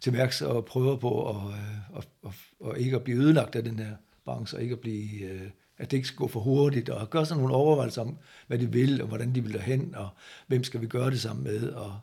til 0.00 0.12
værks 0.12 0.42
og 0.42 0.64
prøver 0.64 0.96
på 0.96 1.28
at, 1.30 1.36
øh, 1.36 1.98
at, 1.98 2.08
at, 2.26 2.32
at 2.70 2.80
ikke 2.80 2.96
at 2.96 3.02
blive 3.02 3.18
ødelagt 3.18 3.56
af 3.56 3.64
den 3.64 3.78
her 3.78 3.90
branche, 4.24 4.58
og 4.58 4.62
ikke 4.62 4.72
at 4.72 4.80
blive, 4.80 5.20
øh, 5.22 5.40
at 5.78 5.90
det 5.90 5.96
ikke 5.96 6.08
skal 6.08 6.16
gå 6.16 6.28
for 6.28 6.40
hurtigt, 6.40 6.88
og 6.88 7.10
gøre 7.10 7.26
sådan 7.26 7.40
nogle 7.40 7.56
overvejelser 7.56 8.02
om, 8.02 8.16
hvad 8.46 8.58
de 8.58 8.72
vil, 8.72 9.02
og 9.02 9.08
hvordan 9.08 9.34
de 9.34 9.42
vil 9.44 9.52
derhen, 9.52 9.94
og 9.96 10.08
hvem 10.46 10.64
skal 10.64 10.80
vi 10.80 10.86
gøre 10.86 11.10
det 11.10 11.20
sammen 11.20 11.44
med, 11.44 11.68
og 11.68 11.98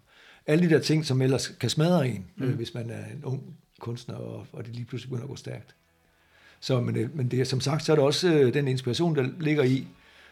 alle 0.47 0.69
de 0.69 0.73
der 0.73 0.79
ting, 0.81 1.05
som 1.05 1.21
ellers 1.21 1.47
kan 1.47 1.69
smadre 1.69 2.07
en, 2.07 2.25
mm. 2.35 2.45
øh, 2.45 2.55
hvis 2.55 2.73
man 2.73 2.89
er 2.89 3.05
en 3.05 3.23
ung 3.23 3.43
kunstner, 3.79 4.15
og, 4.15 4.47
og 4.53 4.65
det 4.65 4.75
lige 4.75 4.85
pludselig 4.85 5.09
begynder 5.09 5.23
at 5.23 5.29
gå 5.29 5.35
stærkt. 5.35 5.75
Så, 6.59 6.81
men, 6.81 6.95
øh, 6.95 7.17
men 7.17 7.27
det, 7.31 7.41
er- 7.41 7.45
som 7.45 7.59
sagt, 7.59 7.83
så 7.83 7.91
er 7.91 7.95
der 7.95 8.03
også 8.03 8.33
øh, 8.33 8.53
den 8.53 8.67
inspiration, 8.67 9.15
der 9.15 9.27
ligger 9.39 9.63
i 9.63 9.87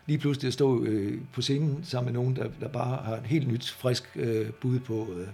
lige 0.05 0.19
pludselig 0.19 0.47
at 0.47 0.53
stå 0.53 0.83
øh, 0.83 1.21
på 1.33 1.41
scenen 1.41 1.83
sammen 1.83 2.13
med 2.13 2.21
nogen, 2.21 2.35
der, 2.35 2.49
der 2.59 2.67
bare 2.67 3.03
har 3.05 3.17
et 3.17 3.25
helt 3.27 3.47
nyt, 3.47 3.69
frisk 3.71 4.03
øh, 4.15 4.51
bud 4.61 4.79
på, 4.79 5.07
øh, 5.17 5.27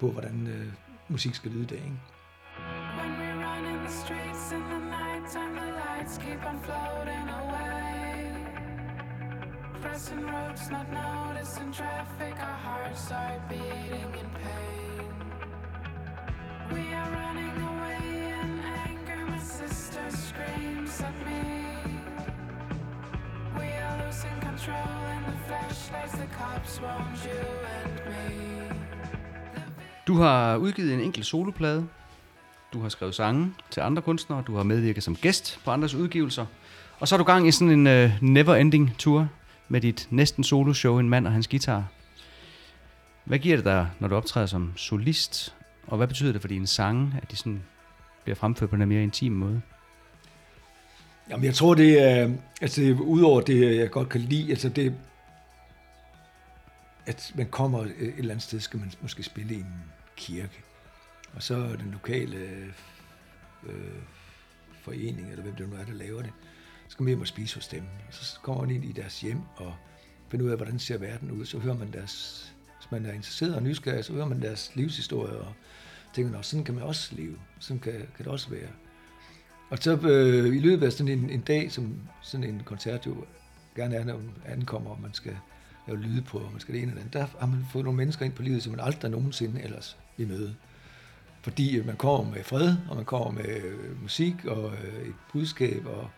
på 0.00 0.10
hvordan 0.10 0.46
øh, 0.46 0.66
musik 1.08 1.34
skal 1.34 1.50
lyde 1.50 1.62
i 1.62 1.66
dag. 1.66 1.78
Ikke? 1.78 1.96
When 2.98 3.10
we 3.20 3.44
run 3.44 3.64
in 3.74 3.78
the 3.86 3.92
streets 4.04 4.48
time, 4.50 4.62
the 4.70 4.75
lights 6.06 6.18
keep 6.18 6.46
on 6.46 6.58
floating 6.60 7.28
away. 7.40 8.30
Crossing 9.82 10.26
roads, 10.26 10.70
not 10.70 10.86
noticing 10.92 11.72
traffic, 11.72 12.34
our 12.38 12.58
hearts 12.66 13.10
are 13.10 13.40
beating 13.48 14.12
in 14.22 14.28
pain. 14.42 15.10
We 16.72 16.94
are 16.94 17.10
running 17.10 17.56
away 17.70 18.32
in 18.40 18.60
anger, 18.86 19.26
my 19.26 19.38
sister 19.38 20.04
screams 20.10 21.00
at 21.00 21.14
me. 21.26 21.42
We 23.58 23.66
are 23.84 24.06
losing 24.06 24.40
control 24.40 24.98
in 25.16 25.22
the 25.30 25.36
flashlights, 25.46 26.12
the 26.12 26.28
cops 26.38 26.80
want 26.80 27.24
you 27.24 27.44
and 27.82 27.94
me. 28.06 28.76
Du 30.06 30.14
har 30.14 30.56
udgivet 30.58 30.94
en 30.94 31.00
enkelt 31.00 31.26
soloplade. 31.26 31.86
Du 32.72 32.80
har 32.80 32.88
skrevet 32.88 33.14
sange 33.14 33.54
til 33.70 33.80
andre 33.80 34.02
kunstnere. 34.02 34.42
Du 34.46 34.56
har 34.56 34.62
medvirket 34.62 35.02
som 35.02 35.16
gæst 35.16 35.60
på 35.64 35.70
andres 35.70 35.94
udgivelser. 35.94 36.46
Og 36.98 37.08
så 37.08 37.14
er 37.14 37.16
du 37.16 37.24
gang 37.24 37.48
i 37.48 37.50
sådan 37.50 37.86
en 37.86 38.04
uh, 38.04 38.22
never-ending 38.22 38.96
tour 38.98 39.28
med 39.68 39.80
dit 39.80 40.08
næsten 40.10 40.44
soloshow, 40.44 40.98
En 40.98 41.08
mand 41.08 41.26
og 41.26 41.32
hans 41.32 41.48
guitar. 41.48 41.84
Hvad 43.24 43.38
giver 43.38 43.56
det 43.56 43.64
dig, 43.64 43.88
når 43.98 44.08
du 44.08 44.16
optræder 44.16 44.46
som 44.46 44.72
solist? 44.76 45.54
Og 45.86 45.96
hvad 45.96 46.08
betyder 46.08 46.32
det 46.32 46.40
for 46.40 46.48
dine 46.48 46.66
sange, 46.66 47.12
at 47.22 47.30
de 47.30 47.36
sådan 47.36 47.62
bliver 48.24 48.36
fremført 48.36 48.70
på 48.70 48.76
en 48.76 48.88
mere 48.88 49.02
intim 49.02 49.32
måde? 49.32 49.62
Jamen, 51.30 51.44
jeg 51.44 51.54
tror, 51.54 51.74
det 51.74 52.02
er, 52.02 52.30
altså, 52.60 52.96
udover 53.00 53.40
det, 53.40 53.76
jeg 53.76 53.90
godt 53.90 54.08
kan 54.08 54.20
lide, 54.20 54.50
altså 54.50 54.68
det, 54.68 54.94
at 57.06 57.32
man 57.34 57.46
kommer 57.46 57.82
øh, 57.82 57.88
et 57.88 58.14
eller 58.18 58.30
andet 58.30 58.42
sted, 58.42 58.60
skal 58.60 58.80
man 58.80 58.92
måske 59.02 59.22
spille 59.22 59.54
i 59.54 59.58
en 59.58 59.66
kirke. 60.16 60.65
Og 61.36 61.42
så 61.42 61.54
den 61.54 61.90
lokale 61.92 62.36
øh, 62.36 62.68
øh, 63.66 64.02
forening, 64.82 65.30
eller 65.30 65.42
hvem 65.42 65.54
det 65.54 65.68
nu 65.68 65.76
er, 65.76 65.84
der 65.84 65.92
laver 65.92 66.22
det, 66.22 66.32
så 66.86 66.90
skal 66.90 67.02
man 67.02 67.08
hjem 67.08 67.20
og 67.20 67.26
spise 67.26 67.54
hos 67.54 67.68
dem. 67.68 67.82
Og 68.08 68.14
så 68.14 68.38
kommer 68.42 68.62
man 68.62 68.74
ind 68.74 68.84
i 68.84 68.92
deres 68.92 69.20
hjem 69.20 69.40
og 69.56 69.74
finder 70.28 70.46
ud 70.46 70.50
af, 70.50 70.56
hvordan 70.56 70.78
ser 70.78 70.98
verden 70.98 71.30
ud. 71.30 71.44
Så 71.44 71.58
hører 71.58 71.76
man 71.76 71.92
deres, 71.92 72.46
hvis 72.78 72.90
man 72.90 73.06
er 73.06 73.12
interesseret 73.12 73.54
og 73.54 73.62
nysgerrig, 73.62 74.04
så 74.04 74.12
hører 74.12 74.26
man 74.26 74.42
deres 74.42 74.70
livshistorie 74.74 75.38
og 75.38 75.52
tænker, 76.14 76.32
Nå, 76.32 76.42
sådan 76.42 76.64
kan 76.64 76.74
man 76.74 76.84
også 76.84 77.14
leve. 77.14 77.38
Sådan 77.58 77.80
kan, 77.80 77.92
kan 77.92 78.24
det 78.24 78.26
også 78.26 78.50
være. 78.50 78.68
Og 79.70 79.78
så 79.78 79.96
øh, 79.96 80.56
i 80.56 80.58
løbet 80.58 80.86
af 80.86 80.92
sådan 80.92 81.18
en, 81.18 81.30
en 81.30 81.40
dag, 81.40 81.72
som 81.72 82.00
sådan 82.22 82.44
en 82.44 82.62
koncert 82.64 83.06
jo 83.06 83.24
gerne 83.74 83.96
er, 83.96 84.04
når 84.04 84.16
man 84.16 84.30
ankommer, 84.46 84.90
og 84.90 85.00
man 85.00 85.14
skal 85.14 85.36
lave 85.86 86.00
lyde 86.00 86.22
på, 86.22 86.38
og 86.38 86.52
man 86.52 86.60
skal 86.60 86.74
det 86.74 86.82
ene 86.82 86.90
eller 86.90 87.00
andet, 87.00 87.14
der 87.14 87.26
har 87.38 87.46
man 87.46 87.66
fået 87.72 87.84
nogle 87.84 87.96
mennesker 87.96 88.24
ind 88.24 88.32
på 88.32 88.42
livet, 88.42 88.62
som 88.62 88.72
man 88.72 88.80
aldrig 88.80 89.10
nogensinde 89.10 89.62
ellers 89.62 89.96
vil 90.16 90.28
møde. 90.28 90.54
Fordi 91.46 91.76
øh, 91.76 91.86
man 91.86 91.96
kommer 91.96 92.34
med 92.34 92.44
fred, 92.44 92.76
og 92.88 92.96
man 92.96 93.04
kommer 93.04 93.30
med 93.30 93.62
øh, 93.64 94.02
musik 94.02 94.44
og 94.44 94.72
øh, 94.72 95.08
et 95.08 95.14
budskab, 95.32 95.86
og 95.86 96.10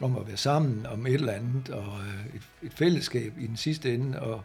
om 0.00 0.16
at 0.16 0.26
være 0.26 0.36
sammen 0.36 0.86
om 0.86 1.06
et 1.06 1.14
eller 1.14 1.32
andet, 1.32 1.70
og 1.70 1.98
et, 2.34 2.42
et 2.62 2.72
fællesskab 2.72 3.32
i 3.38 3.46
den 3.46 3.56
sidste 3.56 3.94
ende, 3.94 4.20
og 4.20 4.42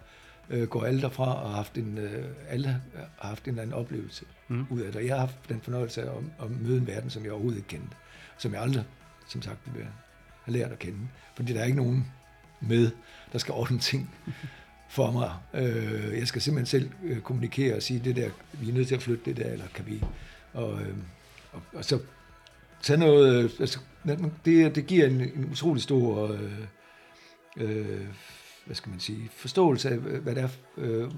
øh, 0.49 0.67
går 0.67 0.83
alle 0.83 1.01
derfra 1.01 1.43
og 1.43 1.49
har 1.49 1.55
haft 1.55 1.77
en, 1.77 1.97
øh, 1.97 2.25
alle 2.49 2.81
har 2.95 3.27
haft 3.27 3.43
en 3.43 3.49
eller 3.49 3.61
anden 3.61 3.75
oplevelse 3.75 4.25
mm. 4.47 4.65
ud 4.69 4.79
af 4.79 4.91
det. 4.91 4.95
Og 4.95 5.07
jeg 5.07 5.13
har 5.15 5.19
haft 5.19 5.49
den 5.49 5.61
fornøjelse 5.61 6.01
af 6.01 6.17
at, 6.17 6.45
at 6.45 6.51
møde 6.61 6.77
en 6.77 6.87
verden, 6.87 7.09
som 7.09 7.23
jeg 7.23 7.31
overhovedet 7.31 7.57
ikke 7.57 7.69
kendte. 7.69 7.95
Som 8.37 8.53
jeg 8.53 8.61
aldrig, 8.61 8.83
som 9.27 9.41
sagt, 9.41 9.59
have 10.43 10.57
lært 10.57 10.71
at 10.71 10.79
kende. 10.79 10.99
Fordi 11.35 11.53
der 11.53 11.59
er 11.59 11.65
ikke 11.65 11.77
nogen 11.77 12.11
med, 12.61 12.91
der 13.31 13.37
skal 13.37 13.53
ordne 13.53 13.79
ting 13.79 14.09
for 14.93 15.11
mig. 15.11 15.31
Øh, 15.53 16.19
jeg 16.19 16.27
skal 16.27 16.41
simpelthen 16.41 16.65
selv 16.65 16.89
øh, 17.03 17.21
kommunikere 17.21 17.75
og 17.75 17.83
sige, 17.83 18.01
det 18.03 18.15
der, 18.15 18.29
vi 18.51 18.69
er 18.69 18.73
nødt 18.73 18.87
til 18.87 18.95
at 18.95 19.01
flytte 19.01 19.25
det 19.25 19.37
der, 19.37 19.51
eller 19.51 19.65
kan 19.73 19.85
vi? 19.87 20.03
Og, 20.53 20.81
øh, 20.81 20.95
og, 21.51 21.61
og 21.73 21.85
så 21.85 21.99
tage 22.81 22.99
noget, 22.99 23.51
altså, 23.59 23.79
det, 24.45 24.75
det 24.75 24.87
giver 24.87 25.05
en, 25.05 25.21
en 25.21 25.49
utrolig 25.51 25.83
stor, 25.83 26.31
øh, 26.31 26.51
øh, 27.57 28.07
hvad 28.65 28.75
skal 28.75 28.89
man 28.89 28.99
sige, 28.99 29.29
forståelse 29.31 29.89
af, 29.89 29.97
hvad 29.97 30.35
det 30.35 30.43
er, 30.43 30.49
øh, 30.77 31.11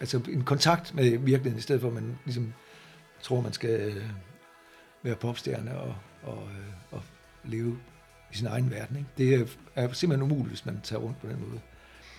altså 0.00 0.20
en 0.28 0.44
kontakt 0.44 0.94
med 0.94 1.04
virkeligheden, 1.04 1.58
i 1.58 1.62
stedet 1.62 1.80
for 1.80 1.88
at 1.88 1.94
man 1.94 2.18
ligesom 2.24 2.52
tror, 3.22 3.40
man 3.40 3.52
skal 3.52 3.80
øh, 3.80 4.10
være 5.02 5.16
popstjerne 5.16 5.78
og, 5.78 5.94
og, 6.22 6.42
øh, 6.42 6.72
og 6.90 7.02
leve 7.44 7.78
i 8.32 8.36
sin 8.36 8.46
egen 8.46 8.70
verden. 8.70 8.96
Ikke? 8.96 9.08
Det 9.18 9.48
er 9.74 9.92
simpelthen 9.92 10.30
umuligt, 10.30 10.48
hvis 10.48 10.66
man 10.66 10.80
tager 10.82 11.00
rundt 11.00 11.20
på 11.20 11.26
den 11.26 11.40
måde. 11.48 11.60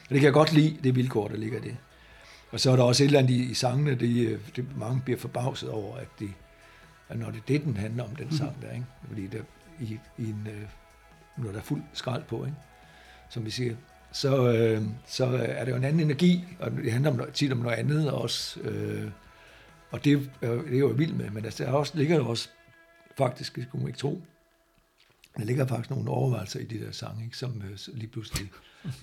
Og 0.06 0.10
det 0.10 0.20
kan 0.20 0.24
jeg 0.26 0.34
godt 0.34 0.54
lide, 0.54 0.78
det 0.84 0.96
vilkår, 0.96 1.28
der 1.28 1.38
ligger 1.38 1.58
i 1.58 1.62
det. 1.62 1.78
Og 2.52 2.60
så 2.60 2.72
er 2.72 2.76
der 2.76 2.84
også 2.84 3.04
et 3.04 3.08
eller 3.08 3.20
andet 3.20 3.34
i, 3.34 3.52
i 3.52 3.54
sangene, 3.54 3.96
det, 3.96 4.28
øh, 4.28 4.40
det, 4.56 4.78
mange 4.78 5.02
bliver 5.06 5.20
forbavset 5.20 5.70
over, 5.70 5.98
at, 5.98 6.08
de, 6.20 6.30
at 7.10 7.20
når 7.20 7.32
det 7.32 7.38
er 7.38 7.44
det, 7.48 7.64
den 7.64 7.78
handler 7.78 8.04
om, 8.04 8.16
den 8.16 8.38
sang 8.38 8.62
der, 8.62 8.72
ikke? 8.72 8.86
fordi 9.08 9.28
der, 9.28 9.42
i, 9.80 10.00
i 10.18 10.24
en, 10.30 10.48
øh, 10.52 10.64
når 11.38 11.52
der 11.52 11.58
er 11.60 11.64
fuld 11.64 11.82
skrald 11.94 12.24
på, 12.24 12.46
ikke? 12.46 12.58
som 13.30 13.46
vi 13.46 13.50
siger, 13.50 13.76
så, 14.12 14.54
øh, 14.54 14.82
så 15.08 15.26
er 15.26 15.66
der 15.66 15.72
jo 15.72 15.78
en 15.78 15.84
anden 15.84 16.02
energi, 16.02 16.44
og 16.60 16.72
det 16.72 16.92
handler 16.92 17.12
om, 17.12 17.22
tit 17.34 17.52
om 17.52 17.58
noget 17.58 17.76
andet 17.76 18.12
også. 18.12 18.60
Øh, 18.60 19.12
og 19.92 20.06
det, 20.06 20.14
jo- 20.14 20.62
det 20.64 20.76
er 20.76 20.80
jo 20.80 20.88
vild 20.88 21.14
med, 21.14 21.30
men 21.30 21.46
altså, 21.46 21.64
der 21.64 21.70
er 21.70 21.74
også, 21.74 21.98
ligger 21.98 22.16
jo 22.16 22.30
også 22.30 22.50
faktisk, 23.18 23.56
det 23.56 23.64
skulle 23.64 23.82
man 23.82 23.90
ikke 23.90 24.00
tro, 24.00 24.22
der 25.38 25.44
ligger 25.44 25.68
faktisk 25.68 25.90
nogle 25.90 26.10
overvejelser 26.10 26.60
i 26.60 26.64
de 26.64 26.80
der 26.80 26.92
sange, 26.92 27.24
ikke, 27.26 27.38
som 27.38 27.62
øh, 27.72 27.78
lige 27.94 28.08
pludselig 28.08 28.52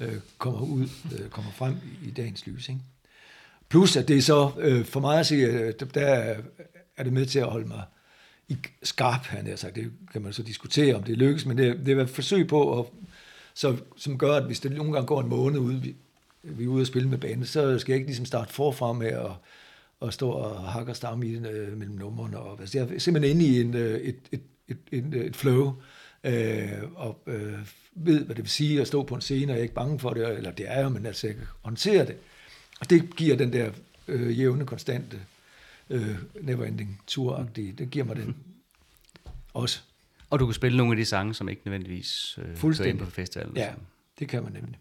øh, 0.00 0.14
kommer 0.38 0.60
ud, 0.60 0.88
øh, 1.18 1.28
kommer 1.30 1.50
frem 1.52 1.74
i, 2.02 2.08
i 2.08 2.10
dagens 2.10 2.46
lys. 2.46 2.68
Ikke? 2.68 2.80
Plus 3.68 3.96
at 3.96 4.08
det 4.08 4.16
er 4.18 4.22
så, 4.22 4.50
øh, 4.58 4.84
for 4.84 5.00
mig 5.00 5.20
at 5.20 5.26
se, 5.26 5.34
øh, 5.34 5.74
der- 5.94 6.00
er- 6.00 6.40
er 6.96 7.02
det 7.04 7.12
med 7.12 7.26
til 7.26 7.38
at 7.38 7.46
holde 7.46 7.68
mig 7.68 7.82
i 8.48 8.56
skarp, 8.82 9.20
han 9.26 9.46
har 9.46 9.56
sagt. 9.56 9.74
Det 9.74 9.92
kan 10.12 10.22
man 10.22 10.32
så 10.32 10.42
diskutere, 10.42 10.94
om 10.94 11.02
det 11.02 11.18
lykkes, 11.18 11.46
men 11.46 11.58
det, 11.58 11.86
det 11.86 11.98
er 11.98 12.02
et 12.02 12.10
forsøg 12.10 12.46
på, 12.48 12.80
at, 12.80 12.86
så, 13.54 13.76
som 13.96 14.18
gør, 14.18 14.34
at 14.36 14.44
hvis 14.44 14.60
det 14.60 14.72
nogle 14.72 14.92
gange 14.92 15.06
går 15.06 15.20
en 15.20 15.28
måned 15.28 15.58
ude, 15.60 15.82
vi, 15.82 15.94
vi 16.42 16.64
er 16.64 16.68
ude 16.68 16.82
og 16.82 16.86
spille 16.86 17.08
med 17.08 17.18
banen, 17.18 17.44
så 17.46 17.78
skal 17.78 17.92
jeg 17.92 17.96
ikke 17.96 18.08
ligesom 18.08 18.26
starte 18.26 18.52
forfra 18.52 18.92
med 18.92 19.06
at, 19.06 19.30
at 20.02 20.14
stå 20.14 20.30
og 20.30 20.62
hakke 20.62 20.92
og 20.92 20.96
stamme 20.96 21.26
i 21.26 21.34
den, 21.34 21.46
øh, 21.46 21.76
mellem 21.78 21.96
numrene. 21.96 22.38
Og, 22.38 22.60
altså, 22.60 22.78
jeg 22.78 22.94
er 22.94 22.98
simpelthen 22.98 23.36
inde 23.40 23.46
i 23.56 23.60
en, 23.60 23.74
øh, 23.74 24.00
et, 24.00 24.16
et, 24.32 24.40
et, 24.68 24.78
et, 24.92 25.14
et 25.14 25.36
flow, 25.36 25.66
øh, 25.68 25.74
og 26.94 27.22
øh, 27.26 27.58
ved, 27.92 28.24
hvad 28.24 28.36
det 28.36 28.44
vil 28.44 28.50
sige 28.50 28.80
at 28.80 28.86
stå 28.86 29.02
på 29.02 29.14
en 29.14 29.20
scene, 29.20 29.52
og 29.52 29.56
jeg 29.56 29.58
er 29.58 29.62
ikke 29.62 29.74
bange 29.74 29.98
for 29.98 30.10
det, 30.10 30.36
eller 30.36 30.50
det 30.50 30.68
er 30.68 30.80
jeg, 30.80 30.92
men 30.92 31.06
altså, 31.06 31.26
jeg 31.26 31.36
kan 31.36 31.46
håndtere 31.62 32.06
det. 32.06 32.16
Og 32.80 32.90
det 32.90 33.16
giver 33.16 33.36
den 33.36 33.52
der 33.52 33.70
øh, 34.08 34.38
jævne, 34.38 34.66
konstante, 34.66 35.20
øh, 35.90 36.16
neverending 36.40 37.00
tour 37.06 37.48
det 37.56 37.88
giver 37.90 38.04
mig 38.04 38.16
den 38.16 38.36
også. 39.54 39.80
Og 40.30 40.38
du 40.38 40.46
kan 40.46 40.54
spille 40.54 40.76
nogle 40.76 40.92
af 40.92 40.96
de 40.96 41.04
sange, 41.04 41.34
som 41.34 41.48
ikke 41.48 41.62
nødvendigvis 41.64 42.34
øh, 42.38 42.44
kører 42.44 42.50
ind 42.50 42.58
Fuldstændig. 42.58 43.04
på 43.04 43.10
festivalen. 43.10 43.56
Ja, 43.56 43.72
det 44.18 44.28
kan 44.28 44.42
man 44.42 44.52
nemlig. 44.52 44.78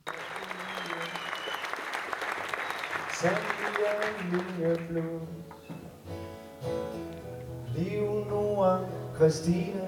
Liv 7.77 8.25
Nora 8.29 8.85
Christine 9.15 9.87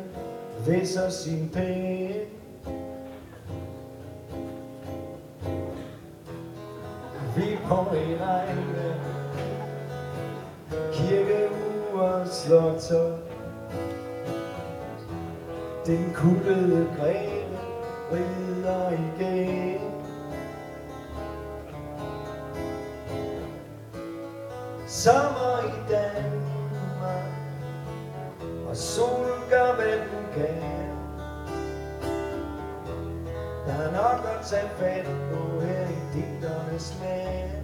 væsser 0.67 1.09
sin 1.09 1.49
penge 1.53 2.15
Vi 7.35 7.57
på 7.67 7.95
en 7.95 8.19
egne. 8.21 8.95
Kirkeuger 10.93 12.25
slår 12.25 12.79
tør 12.79 13.17
Den 15.85 16.13
kuttede 16.15 16.87
grene 16.97 17.59
rider 18.11 18.89
igen. 18.91 19.79
Sommer 24.87 25.59
i 25.67 25.91
Danmark 25.91 27.33
Og 28.69 28.77
solen 28.77 29.43
gør, 29.49 29.75
vand 29.75 30.22
kan 30.35 30.83
Der 33.67 33.73
er 33.73 33.91
nok 33.91 34.25
at 34.25 34.45
tage 34.45 34.69
fat 34.79 35.05
på 35.05 35.61
her 35.61 35.87
i 35.87 35.95
digternes 36.13 36.97
land 37.01 37.63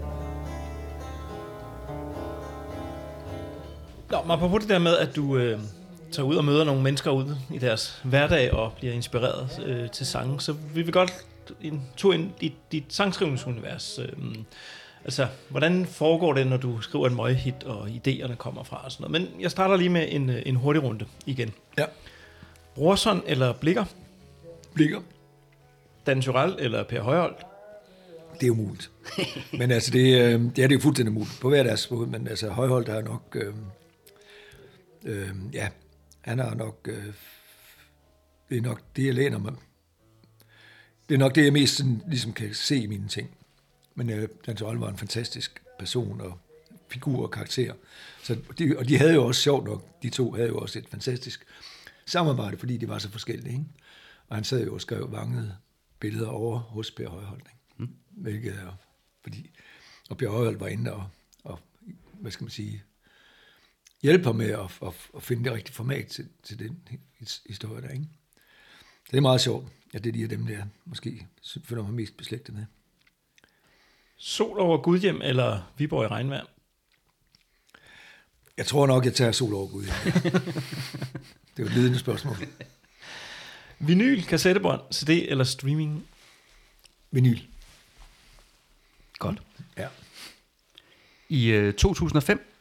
Nå, 4.11 4.21
men 4.21 4.31
apropos 4.31 4.61
det 4.61 4.69
der 4.69 4.79
med, 4.79 4.97
at 4.97 5.15
du 5.15 5.37
øh, 5.37 5.59
tager 6.11 6.27
ud 6.27 6.35
og 6.35 6.45
møder 6.45 6.63
nogle 6.63 6.81
mennesker 6.81 7.11
ude 7.11 7.37
i 7.53 7.57
deres 7.57 8.01
hverdag 8.03 8.53
og 8.53 8.73
bliver 8.73 8.93
inspireret 8.93 9.63
øh, 9.65 9.89
til 9.89 10.05
sange, 10.05 10.41
så 10.41 10.53
vi 10.73 10.81
vil 10.81 10.93
godt 10.93 11.13
en 11.61 11.81
tur 11.97 12.13
ind 12.13 12.31
i 12.41 12.53
dit 12.71 12.83
sangskrivningsunivers. 12.89 13.99
Øh, 13.99 14.35
altså, 15.05 15.27
hvordan 15.49 15.85
foregår 15.85 16.33
det, 16.33 16.47
når 16.47 16.57
du 16.57 16.81
skriver 16.81 17.07
en 17.07 17.15
møghit, 17.15 17.63
og 17.63 17.87
idéerne 17.87 18.35
kommer 18.35 18.63
fra 18.63 18.81
og 18.85 18.91
sådan 18.91 19.11
noget? 19.11 19.29
Men 19.31 19.41
jeg 19.41 19.51
starter 19.51 19.77
lige 19.77 19.89
med 19.89 20.07
en, 20.09 20.29
øh, 20.29 20.41
en 20.45 20.55
hurtig 20.55 20.83
runde 20.83 21.05
igen. 21.25 21.53
Ja. 21.77 21.85
Brorson 22.75 23.21
eller 23.25 23.53
Blikker? 23.53 23.85
Blikker. 24.73 25.01
Dan 26.05 26.21
Tyrell 26.21 26.55
eller 26.59 26.83
Per 26.83 27.01
Højholdt? 27.01 27.45
Det 28.41 28.47
er 28.47 28.51
umuligt. 28.51 28.91
men 29.59 29.71
altså, 29.71 29.91
det, 29.91 30.21
øh, 30.21 30.41
det 30.55 30.63
er 30.63 30.67
det 30.67 30.75
jo 30.75 30.79
fuldstændig 30.79 31.11
umuligt. 31.11 31.39
På 31.41 31.49
hver 31.49 31.63
deres 31.63 31.91
måde, 31.91 32.09
men 32.09 32.27
altså, 32.27 32.49
Højholdt 32.49 32.89
er 32.89 33.01
nok... 33.01 33.35
Øh, 33.35 33.53
øh, 35.05 35.29
ja, 35.53 35.69
han 36.21 36.39
er 36.39 36.55
nok... 36.55 36.87
Øh, 36.91 37.05
det 38.49 38.57
er 38.57 38.61
nok 38.61 38.81
det, 38.95 39.05
jeg 39.05 39.13
læner 39.13 39.37
mig. 39.37 39.53
Det 41.09 41.15
er 41.15 41.19
nok 41.19 41.35
det, 41.35 41.43
jeg 41.43 41.53
mest 41.53 41.75
sådan, 41.75 42.01
ligesom 42.07 42.33
kan 42.33 42.53
se 42.53 42.77
i 42.77 42.87
mine 42.87 43.07
ting. 43.07 43.29
Men 43.95 44.09
øh, 44.09 44.29
Dan 44.45 44.55
Tyrell 44.55 44.77
var 44.77 44.89
en 44.89 44.97
fantastisk 44.97 45.61
person 45.79 46.21
og 46.21 46.39
figur 46.87 47.23
og 47.23 47.31
karakter. 47.31 47.73
Så 48.23 48.37
de, 48.57 48.75
og 48.77 48.87
de 48.87 48.97
havde 48.97 49.13
jo 49.13 49.25
også, 49.25 49.41
sjovt 49.41 49.65
nok, 49.65 49.83
de 50.03 50.09
to 50.09 50.31
havde 50.31 50.47
jo 50.47 50.57
også 50.57 50.79
et 50.79 50.85
fantastisk 50.91 51.45
samarbejde, 52.09 52.57
fordi 52.57 52.77
de 52.77 52.87
var 52.89 52.99
så 52.99 53.09
forskellige. 53.11 53.53
Ikke? 53.53 53.65
Og 54.27 54.35
han 54.37 54.43
sad 54.43 54.65
jo 54.65 54.73
og 54.73 54.81
skrev 54.81 55.11
vangede 55.11 55.57
billeder 55.99 56.27
over 56.27 56.59
hos 56.59 56.91
Per 56.91 57.09
Højholdt. 57.09 57.43
Ikke? 57.47 57.59
Mm. 57.91 57.95
Hvilket 58.09 58.53
er, 58.53 58.73
fordi, 59.23 59.49
og 60.09 60.17
Per 60.17 60.29
Højholdt 60.29 60.59
var 60.59 60.67
inde 60.67 60.93
og, 60.93 61.09
og, 61.43 61.59
hvad 62.13 62.31
skal 62.31 62.43
man 62.43 62.51
sige, 62.51 62.83
hjælpe 64.01 64.23
ham 64.25 64.35
med 64.35 64.49
at, 64.49 64.59
at, 64.87 64.93
at 65.15 65.23
finde 65.23 65.43
det 65.43 65.53
rigtige 65.53 65.75
format 65.75 66.07
til, 66.07 66.27
til 66.43 66.59
den 66.59 66.87
his- 67.21 67.43
historie 67.47 67.81
der. 67.81 67.89
Ikke? 67.89 68.05
Det 69.11 69.17
er 69.17 69.21
meget 69.21 69.41
sjovt, 69.41 69.67
at 69.93 70.03
det 70.03 70.09
er 70.09 70.13
de 70.13 70.23
af 70.23 70.29
dem, 70.29 70.45
der 70.47 70.65
måske 70.85 71.27
føler 71.63 71.83
mig 71.83 71.93
mest 71.93 72.17
beslægtet 72.17 72.55
med. 72.55 72.65
Sol 74.17 74.59
over 74.59 74.77
Gudhjem 74.81 75.21
eller 75.21 75.73
Viborg 75.77 76.03
i 76.05 76.07
regnvejr? 76.07 76.45
Jeg 78.57 78.65
tror 78.65 78.87
nok, 78.87 79.05
jeg 79.05 79.13
tager 79.13 79.31
sol 79.31 79.53
over 79.53 79.67
Gud. 79.67 79.85
det 81.59 81.65
er 81.65 81.69
jo 81.69 81.75
et 81.75 81.77
ledende 81.77 81.99
spørgsmål. 81.99 82.35
Vinyl, 83.87 84.23
kassettebånd, 84.23 84.81
CD 84.93 85.09
eller 85.09 85.43
streaming? 85.43 86.03
Vinyl. 87.11 87.39
Godt. 89.19 89.41
Ja. 89.77 89.87
I 91.29 91.47
øh, 91.47 91.73
2005 91.73 92.55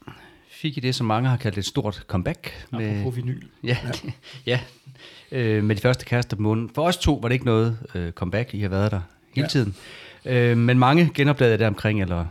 fik 0.51 0.77
I 0.77 0.81
det, 0.81 0.95
som 0.95 1.07
mange 1.07 1.29
har 1.29 1.37
kaldt 1.37 1.59
et 1.59 1.65
stort 1.65 1.95
comeback. 2.07 2.67
Apropos 2.73 3.17
vinyl. 3.17 3.43
Ja, 3.65 3.77
ja. 3.85 4.11
ja 4.53 4.61
øh, 5.33 5.65
med 5.65 5.77
de 5.77 5.81
første 5.81 6.05
kærester 6.05 6.37
på 6.37 6.43
månen. 6.43 6.71
For 6.75 6.83
os 6.87 6.97
to 6.97 7.15
var 7.15 7.29
det 7.29 7.35
ikke 7.35 7.47
noget 7.47 7.79
øh, 7.95 8.13
comeback, 8.13 8.55
I 8.55 8.61
har 8.61 8.69
været 8.69 8.91
der 8.93 9.01
hele 9.35 9.45
Ja. 9.45 9.49
tiden. 9.49 9.75
Øh, 10.25 10.57
men 10.57 10.79
mange 10.79 11.11
genopdagede 11.15 11.59
det 11.59 11.67
omkring, 11.67 12.03
eller 12.03 12.27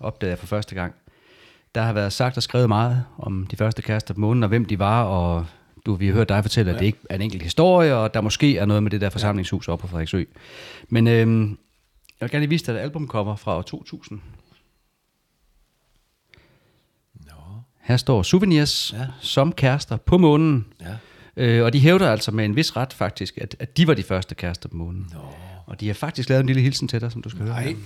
opdagede 0.00 0.36
for 0.36 0.46
første 0.46 0.74
gang. 0.74 0.94
Der 1.74 1.82
har 1.82 1.92
været 1.92 2.12
sagt 2.12 2.36
og 2.36 2.42
skrevet 2.42 2.68
meget 2.68 3.04
om 3.18 3.46
de 3.46 3.56
første 3.56 3.82
kærester 3.82 4.14
på 4.14 4.20
månen, 4.20 4.42
og 4.42 4.48
hvem 4.48 4.64
de 4.64 4.78
var, 4.78 5.02
og 5.04 5.46
du, 5.86 5.94
vi 5.94 6.06
har 6.06 6.14
hørt 6.14 6.28
dig 6.28 6.44
fortælle, 6.44 6.72
at 6.72 6.78
det 6.78 6.86
ikke 6.86 6.98
er 7.10 7.14
en 7.14 7.22
enkelt 7.22 7.42
historie, 7.42 7.96
og 7.96 8.14
der 8.14 8.20
måske 8.20 8.58
er 8.58 8.66
noget 8.66 8.82
med 8.82 8.90
det 8.90 9.00
der 9.00 9.10
forsamlingshus 9.10 9.68
oppe 9.68 9.82
på 9.82 9.88
Frederiksø. 9.88 10.24
Men 10.88 11.06
øh, 11.06 11.16
jeg 11.16 12.26
vil 12.26 12.30
gerne 12.30 12.40
lige 12.40 12.50
vise 12.50 12.66
dig 12.66 12.72
et 12.72 12.78
albumcover 12.78 13.36
fra 13.36 13.56
år 13.56 13.62
2000. 13.62 14.20
Her 17.90 17.96
står 17.96 18.22
Souvenirs 18.22 18.92
ja. 18.92 19.06
som 19.20 19.52
kærester 19.52 19.96
på 19.96 20.18
månen. 20.18 20.66
Ja. 20.80 20.96
Øh, 21.36 21.64
og 21.64 21.72
de 21.72 21.80
hævder 21.80 22.10
altså 22.10 22.30
med 22.30 22.44
en 22.44 22.56
vis 22.56 22.76
ret 22.76 22.92
faktisk, 22.92 23.38
at, 23.38 23.56
at 23.58 23.76
de 23.76 23.86
var 23.86 23.94
de 23.94 24.02
første 24.02 24.34
kærester 24.34 24.68
på 24.68 24.76
månen. 24.76 25.10
Nå. 25.12 25.18
Og 25.66 25.80
de 25.80 25.86
har 25.86 25.94
faktisk 25.94 26.28
lavet 26.28 26.40
en 26.40 26.46
lille 26.46 26.62
hilsen 26.62 26.88
til 26.88 27.00
dig, 27.00 27.12
som 27.12 27.22
du 27.22 27.28
skal 27.28 27.42
høre. 27.42 27.54
Nej. 27.54 27.62
her. 27.64 27.76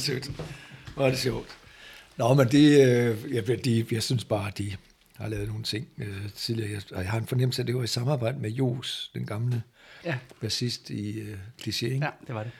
Det 0.00 0.06
sødt. 0.06 0.42
Hvor 0.94 1.06
er 1.06 1.10
det 1.10 1.18
sjovt. 1.18 1.56
Nå, 2.16 2.34
men 2.34 2.48
det, 2.48 2.86
øh, 2.86 3.34
jeg, 3.34 3.64
de, 3.64 3.86
jeg 3.90 4.02
synes 4.02 4.24
bare, 4.24 4.48
at 4.48 4.58
de 4.58 4.76
har 5.16 5.28
lavet 5.28 5.48
nogle 5.48 5.62
ting 5.62 5.88
øh, 5.98 6.30
tidligere. 6.36 6.70
Jeg, 6.70 6.82
og 6.92 7.02
jeg 7.02 7.10
har 7.10 7.18
en 7.18 7.26
fornemmelse 7.26 7.62
af, 7.62 7.64
at 7.64 7.66
det 7.66 7.76
var 7.76 7.82
i 7.82 7.86
samarbejde 7.86 8.38
med 8.38 8.50
Jos, 8.50 9.10
den 9.14 9.26
gamle 9.26 9.62
Ja. 10.04 10.18
bassist 10.40 10.90
i 10.90 11.20
øh, 11.20 11.36
Cliché? 11.62 11.86
Ja, 11.86 12.08
det 12.26 12.34
var 12.34 12.42
det. 12.42 12.52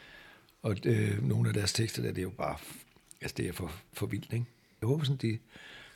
Og 0.63 0.77
øh, 0.85 1.29
nogle 1.29 1.49
af 1.49 1.55
deres 1.55 1.73
tekster, 1.73 2.03
der, 2.03 2.09
det 2.09 2.19
er 2.19 2.23
jo 2.23 2.31
bare, 2.31 2.57
altså 3.21 3.35
det 3.37 3.49
er 3.49 3.53
for, 3.53 3.73
for 3.93 4.07
vildt, 4.07 4.33
ikke? 4.33 4.45
Jeg 4.81 4.87
håber 4.87 5.05
sådan, 5.05 5.17
de 5.17 5.39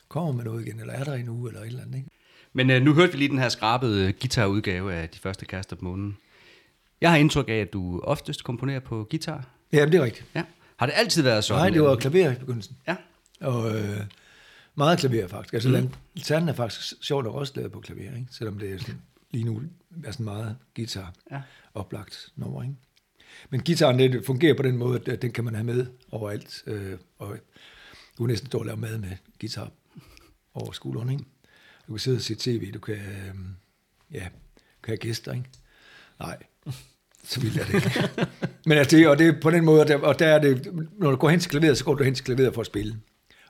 kommer 0.09 0.33
med 0.33 0.45
noget 0.45 0.67
igen, 0.67 0.81
eller 0.81 0.93
er 0.93 1.05
der 1.05 1.15
en 1.15 1.29
uge, 1.29 1.51
eller 1.51 1.61
et 1.61 1.67
eller 1.67 1.83
andet, 1.83 1.97
ikke? 1.97 2.09
Men 2.53 2.71
øh, 2.71 2.83
nu 2.83 2.95
hørte 2.95 3.13
vi 3.13 3.19
lige 3.19 3.29
den 3.29 3.39
her 3.39 3.49
skrabede 3.49 4.13
guitarudgave 4.13 4.95
af 4.95 5.09
de 5.09 5.19
første 5.19 5.47
kærester 5.47 5.77
på 5.77 5.85
månen. 5.85 6.17
Jeg 7.01 7.11
har 7.11 7.17
indtryk 7.17 7.49
af, 7.49 7.53
at 7.61 7.73
du 7.73 8.01
oftest 8.01 8.45
komponerer 8.45 8.81
på 8.81 9.07
guitar. 9.11 9.47
Ja, 9.73 9.87
det 9.87 9.95
er 9.95 10.03
rigtigt. 10.05 10.27
Ja. 10.35 10.43
Har 10.85 10.91
det 10.91 10.99
altid 10.99 11.23
været 11.23 11.45
sådan? 11.45 11.61
Nej, 11.61 11.71
det 11.71 11.83
var 11.83 11.97
klaver 11.97 12.33
i 12.33 12.35
begyndelsen. 12.35 12.77
Ja. 12.89 12.97
Og 13.41 13.77
øh, 13.77 14.01
meget 14.75 14.99
klaver 14.99 15.29
faktisk. 15.29 15.55
Altså, 15.55 15.69
Mm. 15.69 15.75
Lanternen 16.15 16.49
er 16.49 16.53
faktisk 16.53 16.95
sjovt 17.03 17.25
nok 17.25 17.35
også 17.35 17.53
lavet 17.57 17.73
på 17.73 17.81
klaver, 17.81 18.01
ikke? 18.17 18.27
Selvom 18.31 18.59
det 18.59 18.73
er 18.73 18.79
sådan, 18.79 19.03
lige 19.31 19.45
nu 19.45 19.63
er 20.05 20.11
sådan 20.13 20.25
meget 20.25 20.57
guitar 20.77 21.15
Ja. 21.31 21.41
oplagt 21.75 22.29
nummer, 22.37 22.63
ikke? 22.63 22.75
Men 23.51 23.61
gitaren, 23.63 23.99
det 23.99 24.27
fungerer 24.27 24.55
på 24.55 24.63
den 24.63 24.77
måde, 24.77 25.01
at 25.13 25.23
den 25.23 25.33
kan 25.33 25.45
man 25.45 25.55
have 25.55 25.65
med 25.65 25.87
overalt. 26.11 26.63
Øh, 26.67 26.99
og 27.19 27.37
du 28.19 28.25
kan 28.25 28.27
næsten 28.27 28.47
stå 28.47 28.59
og 28.59 28.65
lave 28.67 28.77
mad 28.77 28.99
med 28.99 29.11
guitar 29.41 29.71
over 30.55 30.73
skulderen, 30.73 31.11
ikke? 31.11 31.25
Du 31.89 31.93
kan 31.93 31.99
sidde 31.99 32.17
og 32.17 32.21
se 32.23 32.35
tv, 32.35 32.73
du 32.73 32.79
kan, 32.79 32.95
øh, 32.95 33.35
ja, 34.13 34.21
kan 34.83 34.87
have 34.87 34.97
gæster, 34.97 35.33
ikke? 35.33 35.45
Nej, 36.19 36.43
så 37.25 37.41
vildt 37.41 37.57
er 37.59 37.65
det 37.65 37.75
ikke. 37.75 38.27
Men 38.67 38.79
altså, 38.79 38.97
det, 38.97 39.09
og 39.09 39.19
det 39.19 39.29
er 39.29 39.41
på 39.41 39.51
den 39.51 39.65
måde, 39.65 39.81
og 39.81 40.19
der, 40.19 40.27
er 40.27 40.39
det, 40.39 40.75
når 40.99 41.11
du 41.11 41.17
går 41.17 41.29
hen 41.29 41.41
til 41.41 41.51
klaveret, 41.51 41.79
så 41.79 41.85
går 41.85 41.95
du 41.95 42.05
hen 42.05 42.15
til 42.15 42.25
klaveret 42.25 42.55
for 42.55 42.61
at 42.61 42.67
spille, 42.67 43.01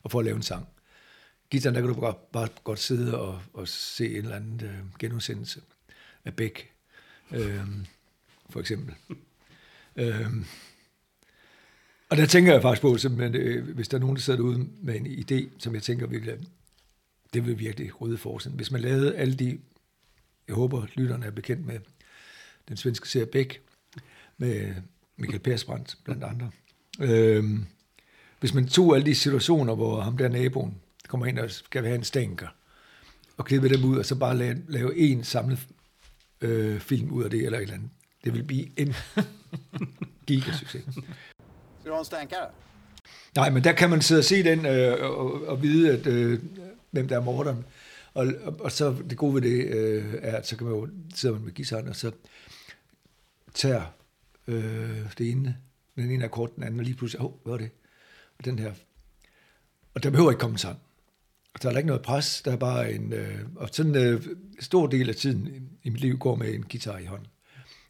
og 0.03 0.11
for 0.11 0.19
at 0.19 0.25
lave 0.25 0.37
en 0.37 0.43
sang. 0.43 0.69
Gitaren, 1.51 1.75
der 1.75 1.81
kan 1.81 1.95
du 1.95 2.01
bare, 2.01 2.15
bare 2.33 2.49
godt 2.65 2.79
sidde 2.79 3.21
og, 3.21 3.43
og 3.53 3.69
se 3.69 4.11
en 4.11 4.17
eller 4.17 4.37
anden 4.37 4.61
øh, 4.65 4.99
genudsendelse 4.99 5.61
af 6.25 6.35
Beck, 6.35 6.71
øh, 7.33 7.61
for 8.51 8.61
eksempel. 8.61 8.95
øh, 9.97 10.27
og 12.09 12.17
der 12.17 12.27
tænker 12.27 12.53
jeg 12.53 12.63
faktisk 12.63 12.83
på, 12.83 12.97
simpelthen, 12.97 13.35
øh, 13.35 13.75
hvis 13.75 13.89
der 13.89 13.97
er 13.97 14.01
nogen, 14.01 14.17
der 14.17 14.23
sidder 14.23 14.39
derude 14.39 14.69
med 14.83 14.97
en 14.97 15.07
idé, 15.07 15.49
som 15.59 15.75
jeg 15.75 15.83
tænker, 15.83 16.07
virkelig, 16.07 16.39
det 17.35 17.47
vil 17.47 17.59
virkelig 17.59 18.01
rydde 18.01 18.19
forsen. 18.19 18.53
Hvis 18.53 18.71
man 18.71 18.81
lavede 18.81 19.17
alle 19.17 19.35
de, 19.35 19.59
jeg 20.49 20.55
håber, 20.55 20.87
lytterne 20.95 21.27
er 21.27 21.31
bekendt 21.31 21.67
med, 21.67 21.79
den 22.69 22.77
svenske 22.77 23.09
serie 23.09 23.27
Beck, 23.27 23.61
med 24.39 24.75
Michael 25.17 25.41
Persbrandt 25.41 25.97
blandt 26.05 26.25
andre. 26.25 26.51
Øhm, 27.01 27.67
hvis 28.41 28.55
man 28.55 28.67
tog 28.67 28.95
alle 28.95 29.07
de 29.07 29.15
situationer, 29.15 29.75
hvor 29.75 30.01
ham 30.01 30.17
der 30.17 30.29
naboen 30.29 30.75
kommer 31.09 31.27
ind 31.27 31.39
og 31.39 31.51
skal 31.51 31.85
have 31.85 31.95
en 31.95 32.05
stænker, 32.05 32.49
og 33.37 33.45
klippe 33.45 33.69
dem 33.69 33.85
ud, 33.85 33.99
og 33.99 34.05
så 34.05 34.15
bare 34.15 34.37
lave, 34.37 34.63
lave 34.69 34.97
en 34.97 35.25
samlet 35.25 35.67
øh, 36.41 36.81
film 36.81 37.11
ud 37.11 37.25
af 37.25 37.31
det, 37.31 37.45
eller 37.45 37.59
et 37.59 37.63
eller 37.63 37.75
andet. 37.75 37.91
Det 38.25 38.33
vil 38.33 38.43
blive 38.43 38.81
en 38.81 38.95
gigasucces. 40.27 40.85
Ska 41.81 41.89
du 41.89 41.95
ha 41.95 41.99
en 41.99 42.05
stänkare? 42.05 42.49
Nej, 43.37 43.51
men 43.51 43.65
der 43.65 43.73
kan 43.73 43.91
man 43.91 44.03
sidde 44.03 44.19
og 44.19 44.25
se 44.25 44.45
den 44.45 44.67
øh, 44.67 45.11
og, 45.11 45.47
og 45.47 45.63
vide, 45.63 45.93
at, 45.93 46.07
øh, 46.07 46.41
hvem 46.91 47.09
der 47.09 47.17
er 47.17 47.21
morderen. 47.21 47.65
Og, 48.15 48.27
og, 48.45 48.61
og 48.61 48.73
så 48.73 48.97
det 49.11 49.19
gode 49.19 49.35
ved 49.35 49.43
det 49.43 49.65
øh, 49.65 50.15
er, 50.23 50.37
at 50.37 50.47
så 50.47 50.57
kan 50.57 50.67
man 50.67 50.77
jo 50.77 50.89
sidde 51.15 51.35
man 51.35 51.45
med 51.45 51.53
gitaren, 51.53 51.89
og 51.89 51.97
så 51.97 52.11
tager 53.55 53.83
øh, 54.47 55.13
det 55.19 55.31
ene, 55.31 55.57
den 55.97 56.11
ene 56.11 56.25
akkord, 56.25 56.55
den 56.55 56.63
anden, 56.63 56.81
og 56.81 56.85
lige 56.85 56.97
pludselig, 56.97 57.21
åh, 57.21 57.27
oh, 57.27 57.43
hvad 57.43 57.53
var 57.53 57.59
det? 57.59 57.71
Og 58.39 58.45
den 58.45 58.59
her. 58.59 58.75
Og 59.95 60.03
der 60.03 60.11
behøver 60.11 60.31
ikke 60.31 60.41
komme 60.41 60.55
en 60.55 60.59
sang. 60.59 60.79
Og 61.55 61.63
der 61.63 61.71
er 61.71 61.77
ikke 61.77 61.87
noget 61.87 62.03
pres, 62.03 62.43
der 62.43 62.53
er 62.53 62.57
bare 62.57 62.93
en, 62.93 63.13
øh, 63.13 63.39
og 63.57 63.69
sådan 63.73 63.97
en 63.97 63.97
øh, 63.97 64.27
stor 64.61 64.87
del 64.87 65.09
af 65.09 65.17
tiden 65.17 65.47
i, 65.47 65.87
i 65.89 65.91
mit 65.91 66.01
liv 66.01 66.19
går 66.19 66.35
med 66.35 66.55
en 66.55 66.63
guitar 66.63 66.99
i 66.99 67.05
hånden, 67.05 67.27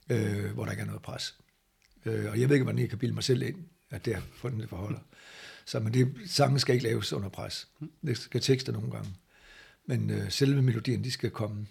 øh, 0.08 0.52
hvor 0.52 0.64
der 0.64 0.72
ikke 0.72 0.80
er 0.80 0.86
noget 0.86 1.02
pres. 1.02 1.38
Øh, 2.04 2.30
og 2.30 2.40
jeg 2.40 2.48
ved 2.48 2.56
ikke, 2.56 2.64
hvordan 2.64 2.80
jeg 2.80 2.88
kan 2.88 2.98
bilde 2.98 3.14
mig 3.14 3.24
selv 3.24 3.42
ind, 3.42 3.56
at 3.90 4.04
det 4.04 4.14
er 4.14 4.20
sådan, 4.42 4.60
det 4.60 4.68
forholder. 4.68 4.98
Så 5.64 5.80
men 5.80 5.94
det, 5.94 6.14
sangen 6.26 6.58
skal 6.58 6.74
ikke 6.74 6.84
laves 6.84 7.12
under 7.12 7.28
pres. 7.28 7.68
Det 8.06 8.18
skal 8.18 8.40
tekster 8.40 8.72
nogle 8.72 8.90
gange. 8.90 9.10
Men 9.86 10.10
øh, 10.10 10.30
selve 10.30 10.62
melodien, 10.62 11.04
de 11.04 11.10
skal 11.10 11.30
komme 11.30 11.66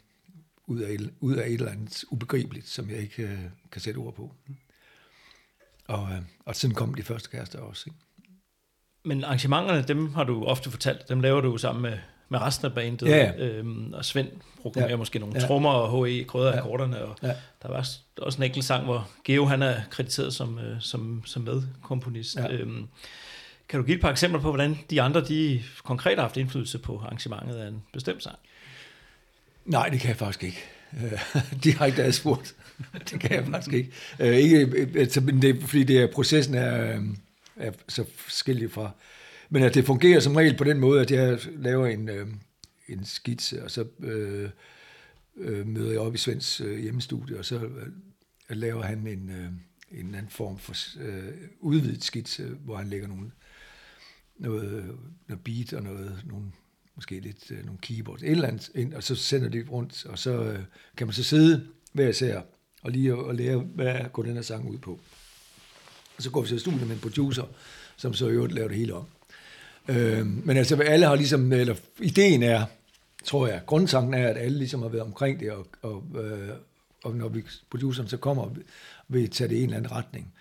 ud 0.67 0.79
af, 0.79 0.97
ud 1.19 1.35
af 1.35 1.47
et 1.47 1.53
eller 1.53 1.71
andet 1.71 2.03
ubegribeligt, 2.09 2.67
som 2.67 2.89
jeg 2.89 2.97
ikke 2.97 3.23
øh, 3.23 3.39
kan 3.71 3.81
sætte 3.81 3.97
ord 3.97 4.15
på. 4.15 4.35
Og, 5.87 6.09
øh, 6.11 6.21
og 6.45 6.55
sådan 6.55 6.75
kom 6.75 6.93
de 6.93 7.03
første 7.03 7.29
kærester 7.29 7.59
også. 7.59 7.83
Ikke? 7.87 7.97
Men 9.05 9.23
arrangementerne, 9.23 9.83
dem 9.83 10.13
har 10.13 10.23
du 10.23 10.45
ofte 10.45 10.71
fortalt, 10.71 11.09
dem 11.09 11.21
laver 11.21 11.41
du 11.41 11.57
sammen 11.57 11.81
med, 11.81 11.97
med 12.29 12.41
resten 12.41 12.65
af 12.65 12.73
bandet. 12.73 13.07
Ja, 13.07 13.17
ja. 13.17 13.45
Øhm, 13.47 13.93
og 13.93 14.05
Svend 14.05 14.27
programmerer 14.61 14.89
ja. 14.91 14.97
Måske 14.97 15.19
nogle 15.19 15.39
Ja. 15.39 15.47
trommer 15.47 15.69
og 15.69 16.05
HE 16.07 16.23
krydder 16.23 16.51
Ja. 16.51 16.57
akkorderne. 16.57 17.05
Og 17.05 17.15
Ja. 17.23 17.27
der 17.61 17.67
var 17.67 17.89
også- 18.21 18.37
en 18.37 18.43
enkelt 18.43 18.65
sang, 18.65 18.83
hvor 18.85 19.09
Geo 19.23 19.45
han 19.45 19.61
er 19.61 19.81
krediteret 19.89 20.33
som, 20.33 20.59
øh, 20.59 20.81
som, 20.81 21.23
som 21.25 21.41
medkomponist. 21.41 22.35
Ja. 22.35 22.51
Øhm, 22.51 22.87
kan 23.69 23.79
du 23.79 23.85
give 23.85 23.95
et 23.95 24.01
par 24.01 24.09
eksempler 24.11 24.41
på, 24.41 24.49
hvordan 24.49 24.79
de 24.89 25.01
andre 25.01 25.21
de 25.25 25.63
konkret 25.83 26.15
har 26.15 26.21
haft 26.21 26.37
indflydelse 26.37 26.79
på 26.79 26.97
arrangementet 27.05 27.55
af 27.55 27.67
en 27.67 27.83
bestemt 27.93 28.23
sang? 28.23 28.37
Nej, 29.65 29.89
det 29.89 29.99
kan 29.99 30.09
jeg 30.09 30.17
faktisk 30.17 30.43
ikke. 30.43 30.63
Øh, 31.03 31.19
Direkte 31.63 32.03
adspurgt. 32.03 32.55
det 33.09 33.19
kan 33.19 33.31
jeg 33.31 33.45
faktisk 33.45 33.73
ikke. 33.73 33.91
Øh, 34.19 34.35
ikke 34.35 34.59
øh, 34.59 34.87
altså, 34.95 35.21
men 35.21 35.41
det, 35.41 35.49
er, 35.49 35.67
fordi 35.67 35.83
det 35.83 35.97
er, 35.97 36.07
processen 36.07 36.55
er, 36.55 36.97
øh, 36.97 37.03
er 37.55 37.71
så 37.87 38.05
forskellig 38.15 38.71
fra... 38.71 38.91
Men 39.49 39.63
at 39.63 39.73
det 39.73 39.85
fungerer 39.85 40.19
som 40.19 40.35
regel 40.35 40.57
på 40.57 40.63
den 40.63 40.79
måde, 40.79 41.01
at 41.01 41.11
jeg 41.11 41.39
laver 41.57 41.87
en, 41.87 42.09
øh, 42.09 42.27
en 42.87 43.05
skitse, 43.05 43.63
og 43.63 43.71
så 43.71 43.85
øh, 43.99 44.49
øh, 45.37 45.67
møder 45.67 45.91
jeg 45.91 45.99
op 45.99 46.15
i 46.15 46.17
Svends 46.17 46.61
øh, 46.61 46.79
hjemmestudie, 46.79 47.39
og 47.39 47.45
så 47.45 47.55
øh, 47.55 47.87
laver 48.49 48.83
han 48.83 49.07
en, 49.07 49.29
øh, 49.29 49.99
en 49.99 50.15
anden 50.15 50.29
form 50.31 50.57
for 50.57 50.73
øh, 51.01 51.33
udvidet 51.59 52.03
skitse, 52.03 52.43
hvor 52.43 52.77
han 52.77 52.89
lægger 52.89 53.07
nogle, 53.07 53.31
noget, 54.39 54.97
noget 55.27 55.43
beat 55.43 55.73
og 55.73 55.83
noget, 55.83 56.23
nogle, 56.25 56.51
måske 56.95 57.19
lidt 57.19 57.51
øh, 57.51 57.65
nogle 57.65 57.79
keyboards, 57.81 58.23
et 58.23 58.29
eller 58.29 58.47
andet 58.47 58.71
ind, 58.75 58.93
og 58.93 59.03
så 59.03 59.15
sender 59.15 59.49
det 59.49 59.71
rundt, 59.71 60.05
og 60.05 60.19
så 60.19 60.43
øh, 60.43 60.59
kan 60.97 61.07
man 61.07 61.13
så 61.13 61.23
sidde 61.23 61.67
hver 61.93 62.09
især 62.09 62.41
og 62.83 62.91
lige 62.91 63.15
og, 63.15 63.25
og 63.25 63.35
lære, 63.35 63.57
hvad 63.57 63.99
går 64.13 64.23
den 64.23 64.33
her 64.33 64.41
sang 64.41 64.69
ud 64.69 64.77
på. 64.77 64.99
Og 66.17 66.23
så 66.23 66.29
går 66.29 66.41
vi 66.41 66.47
så 66.47 66.55
i 66.55 66.59
studiet 66.59 66.87
med 66.87 66.95
en 66.95 67.01
producer, 67.01 67.43
som 67.95 68.13
så 68.13 68.27
i 68.27 68.31
øvrigt 68.31 68.53
laver 68.53 68.67
det 68.67 68.77
hele 68.77 68.93
om. 68.93 69.05
Øh, 69.87 70.27
men 70.27 70.57
altså, 70.57 70.75
alle 70.75 71.05
har 71.05 71.15
ligesom, 71.15 71.51
eller 71.51 71.75
ideen 71.99 72.43
er, 72.43 72.65
tror 73.23 73.47
jeg, 73.47 73.61
grundtanken 73.65 74.13
er, 74.13 74.27
at 74.27 74.37
alle 74.37 74.57
ligesom 74.57 74.81
har 74.81 74.89
været 74.89 75.03
omkring 75.03 75.39
det, 75.39 75.51
og, 75.51 75.67
og, 75.81 76.03
øh, 76.15 76.49
og 77.03 77.15
når 77.15 77.29
vi, 77.29 77.43
produceren 77.69 78.09
så 78.09 78.17
kommer 78.17 78.43
og 78.43 78.57
vil 79.07 79.29
tage 79.29 79.47
det 79.47 79.55
i 79.55 79.57
en 79.57 79.63
eller 79.63 79.77
anden 79.77 79.91
retning, 79.91 80.33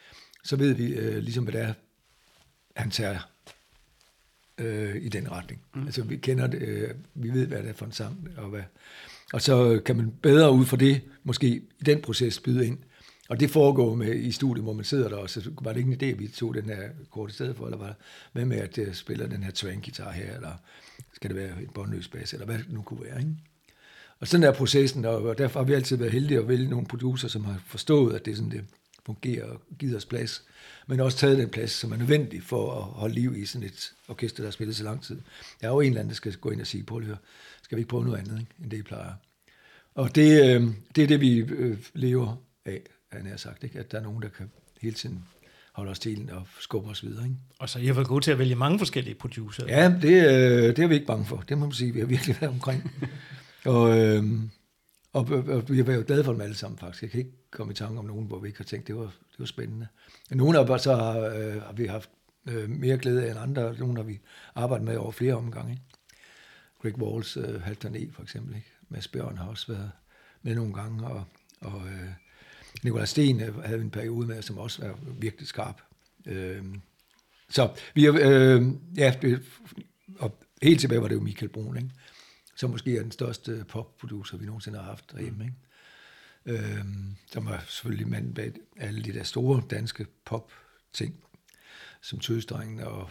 så 0.45 0.57
ved 0.57 0.73
vi 0.75 0.85
øh, 0.85 1.23
ligesom, 1.23 1.45
hvad 1.45 1.53
det 1.53 1.61
er, 1.61 1.73
han 2.77 2.91
tager 2.91 3.19
øh, 4.59 4.97
i 4.97 5.09
den 5.09 5.31
retning. 5.31 5.61
Mm. 5.75 5.85
Altså 5.85 6.03
vi 6.03 6.17
kender 6.17 6.47
det, 6.47 6.63
øh, 6.63 6.91
vi 7.15 7.31
ved, 7.31 7.47
hvad 7.47 7.63
det 7.63 7.69
er 7.69 7.75
for 7.75 7.87
en 7.87 7.93
sang, 7.93 8.29
og, 8.37 8.49
hvad, 8.49 8.63
og 9.33 9.43
så 9.43 9.81
kan 9.85 9.97
man 9.97 10.13
bedre 10.23 10.53
ud 10.53 10.65
fra 10.65 10.77
det, 10.77 11.01
måske 11.25 11.47
i 11.57 11.85
den 11.87 12.01
proces 12.01 12.41
byde 12.41 12.67
ind. 12.67 12.79
Og 13.29 13.41
det 13.41 13.51
foregår 13.51 13.95
med 13.95 14.15
i 14.15 14.33
studiet, 14.33 14.65
hvor 14.65 14.73
man 14.73 14.85
sidder 14.85 15.09
der, 15.09 15.17
og 15.17 15.31
så 15.31 15.51
var 15.63 15.73
det 15.73 15.81
ikke 15.81 15.93
en 15.93 15.99
idé, 16.03 16.15
at 16.15 16.19
vi 16.19 16.29
tog 16.29 16.55
den 16.55 16.65
her 16.65 16.89
kort 17.11 17.31
i 17.31 17.35
stedet 17.35 17.57
for, 17.57 17.65
eller 17.65 17.79
var 17.79 17.97
hvad 18.33 18.45
med 18.45 18.57
at 18.57 18.79
jeg 18.79 18.97
spiller 18.97 19.27
den 19.27 19.43
her 19.43 19.51
twang-guitar 19.51 20.11
her, 20.11 20.35
eller 20.35 20.53
skal 21.15 21.31
det 21.31 21.37
være 21.37 21.63
en 21.63 21.69
båndløs 21.75 22.09
bas, 22.09 22.33
eller 22.33 22.47
hvad 22.47 22.59
det 22.59 22.73
nu 22.73 22.83
kunne 22.83 23.05
være, 23.05 23.19
ikke? 23.19 23.37
Og 24.21 24.29
sådan 24.29 24.45
er 24.45 24.53
processen, 24.53 25.05
og 25.05 25.39
derfor 25.39 25.61
har 25.61 25.65
vi 25.65 25.73
altid 25.73 25.97
været 25.97 26.13
heldige 26.13 26.39
at 26.39 26.49
vælge 26.49 26.69
nogle 26.69 26.87
producer, 26.87 27.29
som 27.29 27.45
har 27.45 27.63
forstået, 27.67 28.15
at 28.15 28.25
det 28.25 28.31
er 28.31 28.37
sådan, 28.37 28.51
det 28.51 28.65
fungerer 29.07 29.45
og 29.45 29.61
givet 29.79 29.97
os 29.97 30.05
plads, 30.05 30.45
men 30.87 31.01
også 31.01 31.19
taget 31.19 31.39
den 31.39 31.49
plads, 31.49 31.71
som 31.71 31.93
er 31.93 31.97
nødvendig 31.97 32.43
for 32.43 32.77
at 32.77 32.83
holde 32.83 33.15
liv 33.15 33.37
i 33.37 33.47
sådan 33.47 33.67
et 33.67 33.93
orkester, 34.09 34.43
der 34.43 34.47
har 34.47 34.53
spillet 34.53 34.77
så 34.77 34.85
lang 34.85 35.03
tid. 35.03 35.21
Der 35.61 35.67
er 35.67 35.73
jo 35.73 35.81
en 35.81 35.87
eller 35.87 36.01
anden, 36.01 36.11
der 36.11 36.15
skal 36.15 36.33
gå 36.33 36.51
ind 36.51 36.61
og 36.61 36.67
sige, 36.67 36.85
på 36.85 37.01
høre, 37.01 37.17
skal 37.63 37.77
vi 37.77 37.81
ikke 37.81 37.89
prøve 37.89 38.05
noget 38.05 38.19
andet, 38.19 38.41
ikke, 38.41 38.53
end 38.63 38.71
det, 38.71 38.79
I 38.79 38.83
plejer? 38.83 39.13
Og 39.95 40.15
det, 40.15 40.57
øh, 40.57 40.67
det 40.97 41.05
er 41.05 41.09
det, 41.09 41.21
vi 41.21 41.37
øh, 41.39 41.79
lever 41.95 42.37
af, 42.65 42.81
han 43.13 43.27
har 43.27 43.37
sagt, 43.37 43.65
ikke? 43.65 43.79
at 43.79 43.93
der 43.93 43.99
er 43.99 44.03
nogen, 44.03 44.23
der 44.23 44.29
kan 44.29 44.51
hele 44.81 44.95
tiden 44.95 45.25
holde 45.73 45.91
os 45.91 45.99
til 45.99 46.29
og 46.33 46.47
skubbe 46.61 46.91
os 46.91 47.05
videre. 47.05 47.25
Ikke? 47.25 47.37
Og 47.59 47.69
så 47.69 47.79
I 47.79 47.87
har 47.87 47.95
været 47.95 48.09
gode 48.09 48.25
til 48.25 48.31
at 48.31 48.39
vælge 48.39 48.55
mange 48.55 48.79
forskellige 48.79 49.15
producer. 49.15 49.67
Ja, 49.69 49.95
det, 50.03 50.27
øh, 50.27 50.77
det 50.77 50.79
er 50.79 50.87
vi 50.87 50.95
ikke 50.95 51.07
bange 51.07 51.25
for. 51.25 51.37
Det 51.37 51.59
må 51.59 51.67
man 51.67 51.73
sige, 51.73 51.93
vi 51.93 52.01
har 52.01 52.07
virkelig 52.07 52.37
været 52.41 52.53
omkring. 52.53 52.91
og, 53.65 53.99
øh, 53.99 54.25
og, 55.13 55.27
og 55.49 55.69
vi 55.69 55.77
har 55.77 55.85
været 55.85 56.07
glade 56.07 56.25
for 56.25 56.33
dem 56.33 56.41
alle 56.41 56.55
sammen, 56.55 56.79
faktisk. 56.79 57.03
Jeg 57.03 57.11
kan 57.11 57.19
ikke 57.19 57.51
komme 57.51 57.73
i 57.73 57.77
tanke 57.77 57.99
om 57.99 58.05
nogen, 58.05 58.27
hvor 58.27 58.39
vi 58.39 58.49
ikke 58.49 58.59
har 58.59 58.65
tænkt, 58.65 58.87
det 58.87 58.97
var, 58.97 59.03
det 59.03 59.39
var 59.39 59.45
spændende. 59.45 59.87
Nogle 60.31 60.59
af 60.59 60.65
os 60.65 60.83
så 60.83 60.95
har, 60.95 61.19
øh, 61.19 61.63
har 61.63 61.73
vi 61.73 61.87
haft 61.87 62.11
øh, 62.49 62.71
mere 62.71 62.99
glæde 62.99 63.27
af 63.27 63.31
end 63.31 63.41
andre. 63.41 63.75
Nogle 63.79 63.97
har 63.97 64.03
vi 64.03 64.21
arbejdet 64.55 64.87
med 64.87 64.97
over 64.97 65.13
flere 65.13 65.35
omgange. 65.35 65.73
Ikke? 65.73 65.83
Greg 66.83 66.99
Walls, 66.99 67.37
øh, 67.37 67.63
Halvdan 67.63 67.95
E. 67.97 68.13
for 68.13 68.23
eksempel. 68.23 68.57
Ikke? 68.57 68.69
Mads 68.89 69.09
Bjørn 69.09 69.39
har 69.39 69.47
også 69.47 69.73
været 69.73 69.91
med 70.43 70.55
nogle 70.55 70.75
gange, 70.75 71.07
og, 71.07 71.25
og 71.61 71.87
øh, 71.87 72.09
Nikolaj 72.83 73.05
Sten 73.05 73.41
øh, 73.41 73.63
havde 73.65 73.81
en 73.81 73.91
periode 73.91 74.27
med, 74.27 74.43
som 74.43 74.59
også 74.59 74.87
var 74.87 74.99
virkelig 75.19 75.49
skarp. 75.49 75.83
Øh, 76.27 76.65
Så 77.49 77.75
vi 77.95 78.05
har, 78.05 78.13
øh, 78.13 78.63
ja, 78.97 79.15
det, 79.23 79.43
og 80.19 80.39
helt 80.63 80.81
tilbage 80.81 81.03
var 81.03 81.09
det 81.09 81.15
jo 81.15 81.21
Michael 81.21 81.49
Brun, 81.53 81.77
ikke? 81.77 81.91
som 82.57 82.71
måske 82.71 82.97
er 82.97 83.03
den 83.03 83.11
største 83.13 83.65
popproducer, 83.69 84.37
vi 84.37 84.47
nogensinde 84.47 84.79
har 84.79 84.85
haft 84.85 85.13
derhjemme. 85.13 85.45
Ikke? 85.45 85.57
Øh, 86.47 86.85
som 87.27 87.47
var 87.47 87.65
selvfølgelig 87.69 88.09
mand 88.09 88.35
bag 88.35 88.53
alle 88.77 89.03
de 89.03 89.13
der 89.13 89.23
store 89.23 89.63
danske 89.71 90.07
pop-ting, 90.25 91.25
som 92.01 92.19
Tøsdrengen 92.19 92.81
og, 92.81 93.11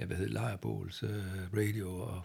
ja, 0.00 0.04
hvad 0.04 0.16
hedder 0.16 0.32
Lejrebåls, 0.32 1.02
øh, 1.02 1.24
Radio, 1.56 1.96
og 1.96 2.24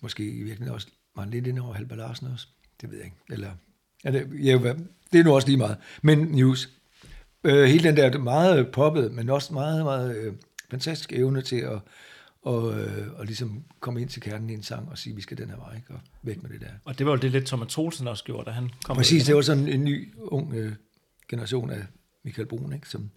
måske 0.00 0.24
i 0.24 0.42
virkeligheden 0.42 0.74
også, 0.74 0.88
var 1.16 1.22
han 1.22 1.30
lidt 1.30 1.46
inde 1.46 1.62
over 1.62 1.74
Halber 1.74 1.96
Larsen 1.96 2.26
også? 2.26 2.46
Det 2.80 2.90
ved 2.90 2.96
jeg 2.96 3.04
ikke. 3.04 3.16
Eller, 3.30 3.50
ja, 4.04 4.10
det, 4.10 4.30
ja, 4.44 4.74
det 5.12 5.20
er 5.20 5.24
nu 5.24 5.34
også 5.34 5.48
lige 5.48 5.58
meget. 5.58 5.76
Men 6.02 6.18
News, 6.18 6.68
øh, 7.44 7.64
hele 7.64 7.88
den 7.88 7.96
der 7.96 8.18
meget 8.18 8.72
poppet, 8.72 9.12
men 9.12 9.30
også 9.30 9.52
meget, 9.52 9.84
meget 9.84 10.16
øh, 10.16 10.32
fantastisk 10.70 11.12
evne 11.12 11.42
til 11.42 11.56
at 11.56 11.80
og, 12.42 12.80
øh, 12.80 13.12
og 13.14 13.26
ligesom 13.26 13.64
komme 13.80 14.00
ind 14.00 14.08
til 14.08 14.22
kernen 14.22 14.50
i 14.50 14.54
en 14.54 14.62
sang 14.62 14.88
og 14.90 14.98
sige, 14.98 15.16
vi 15.16 15.22
skal 15.22 15.38
den 15.38 15.50
her 15.50 15.56
vej, 15.56 15.76
ikke? 15.76 15.94
og 15.94 16.00
væk 16.22 16.42
med 16.42 16.50
det 16.50 16.60
der. 16.60 16.70
Og 16.84 16.98
det 16.98 17.06
var 17.06 17.12
jo 17.12 17.18
det 17.18 17.30
lidt 17.30 17.46
Thomas 17.46 17.72
Troelsen 17.72 18.08
også 18.08 18.24
gjorde, 18.24 18.44
da 18.44 18.50
han 18.50 18.70
kom. 18.84 18.96
Præcis, 18.96 19.24
det 19.24 19.34
var 19.34 19.42
sådan 19.42 19.68
en 19.68 19.84
ny, 19.84 20.14
ung 20.16 20.54
øh, 20.54 20.72
generation 21.28 21.70
af 21.70 21.86
Michael 22.24 22.48
Brun, 22.48 22.72
ikke? 22.72 22.88
som 22.88 23.10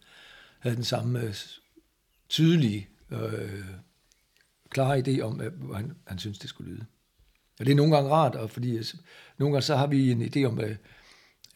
havde 0.59 0.75
den 0.75 0.83
samme 0.83 1.21
øh, 1.21 1.35
tydelige, 2.29 2.87
øh, 3.11 3.65
klare 4.73 4.99
idé 4.99 5.21
om, 5.21 5.33
hvad, 5.33 5.49
hvor 5.49 5.73
han, 5.75 5.91
han 6.07 6.19
synes, 6.19 6.39
det 6.39 6.49
skulle 6.49 6.71
lyde. 6.73 6.85
Og 7.59 7.65
det 7.65 7.71
er 7.71 7.75
nogle 7.75 7.95
gange 7.95 8.09
rart, 8.11 8.35
og 8.35 8.49
fordi 8.49 8.77
øh, 8.77 8.83
nogle 9.37 9.53
gange 9.53 9.61
så 9.63 9.75
har 9.75 9.87
vi 9.87 10.11
en 10.11 10.21
idé 10.21 10.43
om, 10.47 10.53
hvad, 10.53 10.75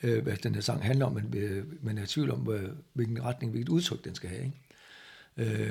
øh, 0.04 0.24
hvad 0.24 0.38
den 0.38 0.56
her 0.56 0.62
sang 0.62 0.84
handler 0.86 1.06
om, 1.06 1.14
men 1.14 1.34
øh, 1.38 1.84
man 1.84 1.98
er 1.98 2.04
i 2.04 2.08
tvivl 2.08 2.32
om, 2.32 2.40
hvad, 2.40 2.60
hvilken 2.94 3.24
retning, 3.24 3.52
hvilket 3.52 3.70
udtryk 3.70 4.04
den 4.06 4.16
skal 4.16 4.30
have. 4.30 4.44
Ikke? 4.46 4.58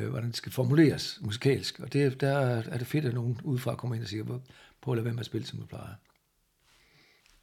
Øh, 0.03 0.09
hvordan 0.09 0.29
det 0.29 0.37
skal 0.37 0.53
formuleres 0.53 1.19
musikalsk. 1.23 1.81
Og 1.81 1.93
det, 1.93 2.21
der 2.21 2.39
er 2.39 2.79
det 2.79 2.87
fedt, 2.87 3.05
at 3.05 3.15
nogen 3.15 3.41
udefra 3.45 3.75
kommer 3.75 3.95
ind 3.95 4.03
og 4.03 4.09
siger, 4.09 4.23
"Hvor- 4.23 4.43
prøv 4.81 4.95
at 4.95 4.97
lade 4.97 5.05
være 5.05 5.15
med 5.15 5.21
at 5.21 5.27
spille, 5.27 5.47
som 5.47 5.59
du 5.59 5.67
plejer. 5.67 5.95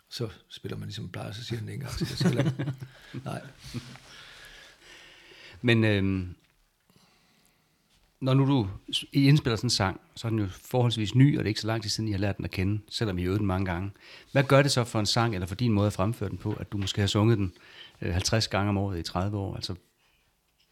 Så 0.09 0.29
spiller 0.49 0.77
man 0.77 0.87
ligesom 0.87 1.09
plejer, 1.09 1.31
så 1.31 1.43
siger 1.43 1.59
den 1.59 1.69
en 1.69 1.79
gang 1.79 1.91
til. 1.91 2.07
Så 2.07 2.51
Nej. 3.25 3.41
Men 5.61 5.83
øhm, 5.83 6.35
når 8.23 8.33
nu 8.33 8.45
du 8.45 8.67
I 9.11 9.27
indspiller 9.27 9.55
sådan 9.55 9.65
en 9.65 9.69
sang, 9.69 10.01
så 10.15 10.27
er 10.27 10.29
den 10.29 10.39
jo 10.39 10.47
forholdsvis 10.51 11.15
ny, 11.15 11.37
og 11.37 11.43
det 11.43 11.47
er 11.47 11.49
ikke 11.49 11.61
så 11.61 11.67
lang 11.67 11.81
tid 11.81 11.89
siden, 11.89 12.07
I 12.07 12.11
har 12.11 12.19
lært 12.19 12.37
den 12.37 12.45
at 12.45 12.51
kende, 12.51 12.81
selvom 12.89 13.17
I 13.17 13.23
øvede 13.23 13.39
den 13.39 13.47
mange 13.47 13.65
gange. 13.65 13.91
Hvad 14.31 14.43
gør 14.43 14.61
det 14.61 14.71
så 14.71 14.83
for 14.83 14.99
en 14.99 15.05
sang, 15.05 15.33
eller 15.33 15.47
for 15.47 15.55
din 15.55 15.71
måde 15.71 15.87
at 15.87 15.93
fremføre 15.93 16.29
den 16.29 16.37
på, 16.37 16.53
at 16.53 16.71
du 16.71 16.77
måske 16.77 17.01
har 17.01 17.07
sunget 17.07 17.37
den 17.37 17.53
øh, 18.01 18.13
50 18.13 18.47
gange 18.47 18.69
om 18.69 18.77
året 18.77 18.99
i 18.99 19.03
30 19.03 19.37
år? 19.37 19.55
Altså, 19.55 19.75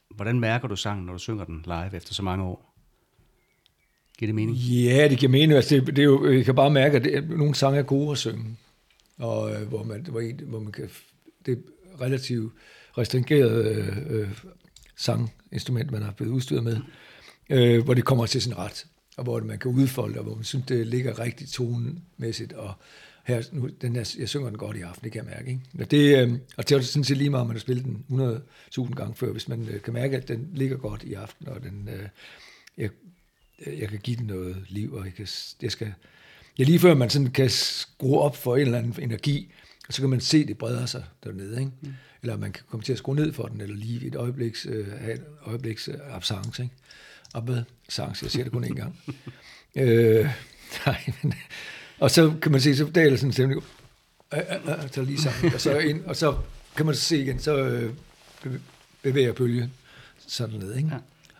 hvordan 0.10 0.40
mærker 0.40 0.68
du 0.68 0.76
sangen, 0.76 1.06
når 1.06 1.14
du 1.14 1.19
synger 1.19 1.45
den 1.45 1.61
live 1.65 1.95
efter 1.95 2.14
så 2.14 2.23
mange 2.23 2.44
år? 2.44 2.73
Giver 4.18 4.28
det 4.28 4.36
mening? 4.36 4.57
Ja, 4.57 5.07
det 5.10 5.19
giver 5.19 5.32
mening. 5.32 5.53
Altså, 5.53 5.76
det, 5.76 5.88
det 5.88 5.99
er 5.99 6.03
jo, 6.03 6.32
jeg 6.32 6.45
kan 6.45 6.56
bare 6.56 6.69
mærke, 6.69 6.98
at 6.98 7.03
det, 7.03 7.30
nogle 7.30 7.56
sange 7.56 7.80
er 7.80 7.84
gode 7.84 8.11
at 8.11 8.18
synge. 8.18 8.57
Og 9.18 9.53
øh, 9.53 9.68
hvor, 9.68 9.84
man, 9.84 10.06
hvor, 10.10 10.19
en, 10.19 10.40
hvor 10.44 10.60
man 10.60 10.72
kan... 10.72 10.90
Det 11.45 11.52
er 11.52 12.02
relativt 12.02 12.53
restringeret 12.98 13.65
øh, 13.65 13.98
øh, 14.10 14.30
sanginstrument, 14.95 15.91
man 15.91 16.02
har 16.02 16.11
blevet 16.11 16.32
udstyret 16.32 16.64
med, 16.64 16.78
øh, 17.52 17.84
hvor 17.84 17.94
det 17.94 18.06
kommer 18.06 18.26
til 18.26 18.41
sin 18.41 18.57
ret, 18.57 18.86
og 19.18 19.23
hvor 19.23 19.40
man 19.40 19.60
kan 19.60 19.72
udfolde, 19.72 20.18
og 20.19 20.23
hvor 20.23 20.36
man 20.36 20.44
synes, 20.44 20.65
det 20.65 20.88
ligger 20.88 21.19
rigtig 21.19 21.49
tonemæssigt, 21.49 22.53
og 22.53 22.73
her, 23.23 23.41
nu, 23.52 23.69
den 23.82 23.95
her, 23.95 24.15
jeg 24.19 24.30
synger 24.30 24.49
den 24.49 24.57
godt 24.57 24.78
i 24.78 24.82
aften, 24.82 25.03
det 25.03 25.11
kan 25.11 25.26
jeg 25.26 25.34
mærke. 25.36 25.49
Ikke? 25.49 25.61
Og, 25.80 25.91
det, 25.91 26.18
øh, 26.18 26.34
og 26.57 26.69
det 26.69 26.78
er 26.78 26.82
sådan 26.82 27.03
set 27.03 27.18
lige 27.18 27.30
meget, 27.30 27.41
om 27.41 27.48
man 27.48 27.56
har 27.56 27.61
spillet 27.61 27.86
den 27.86 28.06
100.000 28.80 28.94
gange 28.94 29.15
før, 29.15 29.32
hvis 29.32 29.48
man 29.48 29.68
øh, 29.69 29.82
kan 29.82 29.94
mærke, 29.94 30.18
at 30.18 30.28
den 30.28 30.49
ligger 30.53 30.78
godt 30.78 31.03
i 31.03 31.14
aften, 31.14 31.48
og 31.48 31.64
den, 31.64 31.90
øh, 31.94 32.07
jeg, 32.78 32.90
jeg 33.80 33.90
kan 33.90 33.99
give 33.99 34.18
den 34.18 34.26
noget 34.26 34.57
liv, 34.69 34.94
og 34.94 35.06
jeg, 35.06 35.14
kan, 35.14 35.28
jeg 35.61 35.72
skal... 35.72 35.94
Ja, 36.60 36.64
lige 36.64 36.80
før 36.80 36.94
man 36.94 37.10
sådan 37.10 37.32
kan 37.32 37.49
skrue 37.49 38.19
op 38.19 38.36
for 38.36 38.56
en 38.56 38.61
eller 38.61 38.78
anden 38.78 39.03
energi, 39.03 39.52
og 39.88 39.94
så 39.94 40.02
kan 40.02 40.10
man 40.10 40.22
se, 40.22 40.48
det 40.48 40.57
breder 40.57 40.86
sig 40.86 41.03
dernede, 41.23 41.60
ikke? 41.60 41.72
Mm. 41.82 41.94
Eller 42.22 42.38
man 42.38 42.52
kan 42.52 42.64
komme 42.68 42.84
til 42.84 42.91
at 42.91 42.98
skrue 42.98 43.15
ned 43.15 43.34
for 43.34 43.44
den, 43.44 43.61
eller 43.61 43.76
lige 43.76 44.07
et 44.07 44.15
øjebliks, 44.15 44.65
øh, 44.65 44.91
have 44.91 45.14
et 45.14 45.23
øjebliks 45.45 45.88
øh, 45.88 45.95
absence, 46.10 46.64
ikke? 46.64 46.76
Opad, 47.34 47.64
sans, 47.90 48.22
jeg 48.24 48.32
siger 48.32 48.44
det 48.44 48.52
kun 48.53 48.64
én 48.66 48.74
gang. 48.74 48.99
øh, 49.76 50.30
nej, 50.86 51.14
men, 51.24 51.34
og 51.99 52.12
så 52.12 52.34
kan 52.41 52.52
man 52.52 52.62
se, 52.62 52.76
så 52.76 52.86
daler 52.95 53.16
sådan 53.18 53.30
en 53.30 53.34
stemning, 53.34 53.64
øh, 54.34 54.40
øh, 54.40 54.68
øh, 54.84 54.90
så 54.91 55.02
lige 55.02 55.22
sammen, 55.22 55.53
og 55.53 55.62
så 55.62 55.78
ind, 55.80 56.06
og 56.06 56.16
så 56.16 56.36
kan 56.78 56.86
man 56.86 56.95
se 56.95 57.18
igen, 57.22 57.40
så 57.40 57.58
øh, 57.58 57.94
be- 58.44 58.62
bevæger 59.02 59.34
bølgen 59.34 59.72
sådan 60.28 60.60
ned, 60.60 60.76
ikke? 60.76 60.90
Ja. 60.91 60.98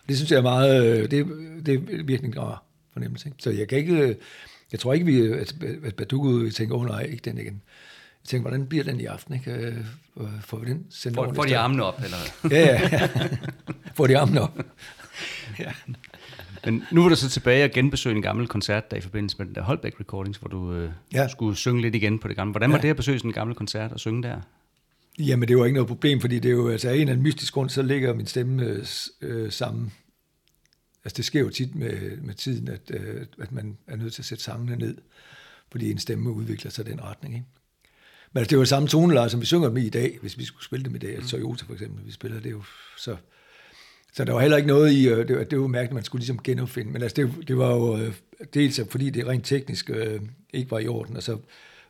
Det 0.08 0.16
synes 0.16 0.30
jeg 0.30 0.38
er 0.38 0.42
meget, 0.42 0.84
øh, 0.86 1.10
det, 1.10 1.26
det 1.66 1.74
er 1.74 1.78
virkelig 2.04 2.24
en 2.24 2.38
rar 2.38 2.62
fornemmelse, 2.92 3.28
ikke? 3.28 3.36
Så 3.42 3.50
jeg 3.50 3.68
kan 3.68 3.78
ikke, 3.78 3.94
øh, 3.94 4.14
jeg 4.72 4.80
tror 4.80 4.92
ikke, 4.92 5.06
vi, 5.06 5.20
at, 5.32 5.54
at 5.84 5.94
Badugu 5.94 6.50
tænker, 6.50 6.74
åh 6.74 6.80
oh, 6.82 6.88
nej, 6.88 7.02
ikke 7.02 7.22
den 7.30 7.38
igen. 7.38 7.62
Jeg 8.24 8.28
tænker, 8.28 8.48
hvordan 8.48 8.66
bliver 8.66 8.84
den 8.84 9.00
i 9.00 9.04
aften, 9.04 9.34
ikke? 9.34 9.50
Øh, 9.52 9.76
Får 10.40 10.58
vi 10.58 10.70
den 10.70 10.86
sendt 10.90 11.14
Får- 11.16 11.32
får 11.38 11.44
de 11.44 11.58
armene 11.58 11.84
op, 11.84 12.00
eller? 12.04 12.16
ja, 12.50 12.80
ja. 12.92 13.08
Får 13.94 14.06
de 14.06 14.18
armene 14.18 14.40
op. 14.40 14.58
ja. 15.58 15.72
Men 16.64 16.84
nu 16.92 17.02
var 17.02 17.08
du 17.08 17.16
så 17.16 17.28
tilbage 17.30 17.64
og 17.64 17.70
genbesøge 17.70 18.16
en 18.16 18.22
gammel 18.22 18.48
koncert 18.48 18.90
der 18.90 18.96
i 18.96 19.00
forbindelse 19.00 19.36
med 19.38 19.46
den 19.46 19.54
der 19.54 19.62
Holbæk 19.62 20.00
Recordings, 20.00 20.38
hvor 20.38 20.48
du 20.48 20.72
øh, 20.72 20.90
Ja. 21.12 21.28
skulle 21.28 21.56
synge 21.56 21.82
lidt 21.82 21.94
igen 21.94 22.18
på 22.18 22.28
det 22.28 22.36
gamle. 22.36 22.52
Hvordan 22.52 22.70
var 22.70 22.76
Ja. 22.76 22.82
det 22.82 22.88
at 22.90 22.96
besøge 22.96 23.18
sådan 23.18 23.28
en 23.30 23.34
gammel 23.34 23.56
koncert 23.56 23.92
og 23.92 24.00
synge 24.00 24.22
der? 24.22 24.40
Jamen, 25.18 25.48
det 25.48 25.56
var 25.58 25.64
ikke 25.64 25.74
noget 25.74 25.88
problem, 25.88 26.20
fordi 26.20 26.38
det 26.38 26.48
er 26.48 26.52
jo, 26.52 26.68
altså 26.68 26.88
af 26.88 26.94
en 26.94 27.00
eller 27.00 27.12
anden 27.12 27.22
mystisk 27.22 27.54
grund, 27.54 27.70
så 27.70 27.82
ligger 27.82 28.14
min 28.14 28.26
stemme 28.26 28.62
øh, 28.66 28.86
øh, 29.20 29.52
sammen. 29.52 29.92
Altså, 31.04 31.16
det 31.16 31.24
sker 31.24 31.40
jo 31.40 31.50
tit 31.50 31.74
med, 31.74 32.16
med 32.16 32.34
tiden, 32.34 32.68
at, 32.68 32.90
øh, 32.90 33.26
at 33.40 33.52
man 33.52 33.78
er 33.86 33.96
nødt 33.96 34.12
til 34.12 34.22
at 34.22 34.26
sætte 34.26 34.44
sangene 34.44 34.76
ned, 34.76 34.96
fordi 35.72 35.90
en 35.90 35.98
stemme 35.98 36.30
udvikler 36.30 36.70
sig 36.70 36.88
i 36.88 36.90
den 36.90 37.02
retning, 37.02 37.34
ikke? 37.34 37.46
Men 38.32 38.38
altså, 38.38 38.50
det 38.50 38.58
var 38.58 38.64
samme 38.64 38.88
toneleje, 38.88 39.28
som 39.30 39.40
vi 39.40 39.46
synger 39.46 39.68
dem 39.68 39.76
i 39.76 39.88
dag, 39.88 40.18
hvis 40.20 40.38
vi 40.38 40.44
skulle 40.44 40.64
spille 40.64 40.84
dem 40.84 40.94
i 40.94 40.98
dag. 40.98 41.14
Altså, 41.14 41.30
Toyota 41.30 41.64
for 41.64 41.72
eksempel, 41.72 42.06
vi 42.06 42.12
spiller 42.12 42.40
det 42.40 42.50
jo 42.50 42.62
så... 42.98 43.16
Så 44.12 44.24
der 44.24 44.32
var 44.32 44.40
heller 44.40 44.56
ikke 44.56 44.66
noget 44.66 44.92
i, 44.92 45.08
øh, 45.08 45.28
det 45.28 45.36
var, 45.36 45.44
det 45.44 45.60
var 45.60 45.66
mærkeligt, 45.66 45.94
man 45.94 46.04
skulle 46.04 46.20
ligesom 46.20 46.42
genopfinde. 46.42 46.92
Men 46.92 47.02
altså, 47.02 47.16
det, 47.16 47.48
det 47.48 47.58
var 47.58 47.70
jo 47.70 47.96
øh, 47.96 48.14
dels, 48.54 48.80
fordi 48.90 49.10
det 49.10 49.26
rent 49.26 49.44
teknisk 49.44 49.90
øh, 49.90 50.20
ikke 50.52 50.70
var 50.70 50.78
i 50.78 50.88
orden, 50.88 51.16
og 51.16 51.22
så 51.22 51.38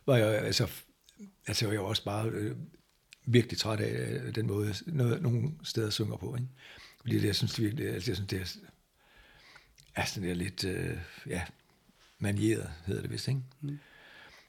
var 0.05 0.17
jeg, 0.17 0.27
altså, 0.27 0.67
altså 1.47 1.71
jeg 1.71 1.79
var 1.79 1.85
også 1.85 2.03
bare 2.03 2.29
øh, 2.29 2.55
virkelig 3.25 3.57
træt 3.57 3.79
af 3.79 4.19
øh, 4.23 4.35
den 4.35 4.47
måde, 4.47 4.73
noget, 4.85 5.21
nogle 5.21 5.51
steder 5.63 5.89
synger 5.89 6.17
på. 6.17 6.35
Ikke? 6.35 6.47
Fordi 7.01 7.19
det, 7.19 7.23
jeg 7.23 7.35
synes 7.35 7.53
det 7.53 7.63
virkelig, 7.63 7.87
altså, 7.87 8.11
jeg 8.11 8.15
synes, 8.15 8.29
det 8.29 8.41
er, 8.41 8.55
er 10.01 10.05
sådan 10.05 10.29
der 10.29 10.35
lidt, 10.35 10.63
øh, 10.63 10.97
ja, 11.27 11.41
manieret, 12.19 12.69
hedder 12.85 13.01
det 13.01 13.11
vist, 13.11 13.27
ikke? 13.27 13.41
Mm. 13.61 13.79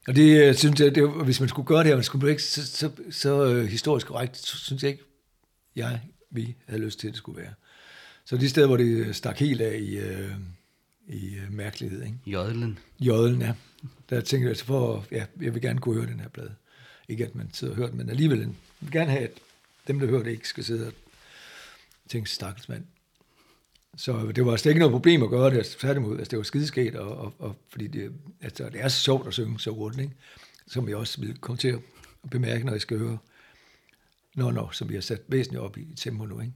Og 0.06 0.16
det 0.16 0.58
synes 0.58 0.80
jeg, 0.80 0.94
det, 0.94 1.24
hvis 1.24 1.40
man 1.40 1.48
skulle 1.48 1.66
gøre 1.66 1.84
det 1.84 1.94
man 1.94 2.04
skulle 2.04 2.30
ikke 2.30 2.42
så, 2.42 2.66
så, 2.66 2.90
så 3.10 3.44
øh, 3.44 3.66
historisk 3.66 4.06
korrekt, 4.06 4.36
så 4.36 4.56
synes 4.56 4.82
jeg 4.82 4.90
ikke, 4.90 5.04
jeg, 5.76 6.00
vi 6.30 6.56
havde 6.66 6.82
lyst 6.82 7.00
til, 7.00 7.08
at 7.08 7.12
det 7.12 7.18
skulle 7.18 7.42
være. 7.42 7.54
Så 8.26 8.36
de 8.36 8.48
steder, 8.48 8.66
hvor 8.66 8.76
det 8.76 9.16
stak 9.16 9.38
helt 9.38 9.60
af 9.60 9.78
i, 9.78 9.98
øh, 9.98 10.30
i 11.08 11.34
øh, 11.34 11.52
mærkelighed, 11.52 12.02
ikke? 12.02 12.18
Jodlen. 12.26 12.78
Jodlen, 13.00 13.42
ja. 13.42 13.54
Der 14.10 14.20
tænkte 14.20 14.48
jeg, 14.48 14.56
for, 14.56 15.06
ja, 15.10 15.26
jeg 15.40 15.54
vil 15.54 15.62
gerne 15.62 15.80
kunne 15.80 15.94
høre 15.94 16.10
den 16.10 16.20
her 16.20 16.28
plade. 16.28 16.54
Ikke 17.08 17.24
at 17.24 17.34
man 17.34 17.50
sidder 17.52 17.72
og 17.72 17.76
hører 17.76 17.88
den, 17.88 17.98
men 17.98 18.10
alligevel, 18.10 18.38
jeg 18.38 18.48
vil 18.80 18.92
gerne 18.92 19.10
have, 19.10 19.24
at 19.24 19.30
dem, 19.88 19.98
der 19.98 20.06
hører 20.06 20.22
det, 20.22 20.30
ikke 20.30 20.48
skal 20.48 20.64
sidde 20.64 20.86
og 20.86 20.92
tænke, 22.08 22.30
stakkels 22.30 22.68
mand. 22.68 22.84
Så 23.96 24.32
det 24.36 24.46
var 24.46 24.56
slet 24.56 24.70
ikke 24.70 24.78
noget 24.78 24.92
problem 24.92 25.22
at 25.22 25.30
gøre 25.30 25.50
det, 25.50 25.56
altså, 25.56 25.78
tværtimod, 25.78 26.18
altså, 26.18 26.30
det 26.30 26.36
var 26.36 26.42
skideskægt, 26.42 26.96
og, 26.96 27.16
og, 27.16 27.34
og, 27.38 27.56
fordi 27.68 27.86
det, 27.86 28.12
altså, 28.40 28.68
det 28.68 28.80
er 28.80 28.88
så 28.88 29.00
sjovt 29.00 29.26
at 29.26 29.32
synge 29.32 29.60
så 29.60 29.70
hurtigt, 29.70 30.02
ikke? 30.02 30.14
som 30.66 30.88
jeg 30.88 30.96
også 30.96 31.20
vil 31.20 31.38
komme 31.38 31.58
til 31.58 31.68
at 31.68 31.80
bemærke, 32.30 32.64
når 32.64 32.72
jeg 32.72 32.80
skal 32.80 32.98
høre 32.98 33.18
Nå, 34.34 34.50
nå, 34.50 34.70
som 34.72 34.88
vi 34.88 34.94
har 34.94 35.00
sat 35.00 35.22
væsentligt 35.28 35.62
op 35.62 35.78
i, 35.78 35.80
i 35.80 35.94
tempo 35.94 36.24
nu, 36.24 36.40
ikke? 36.40 36.52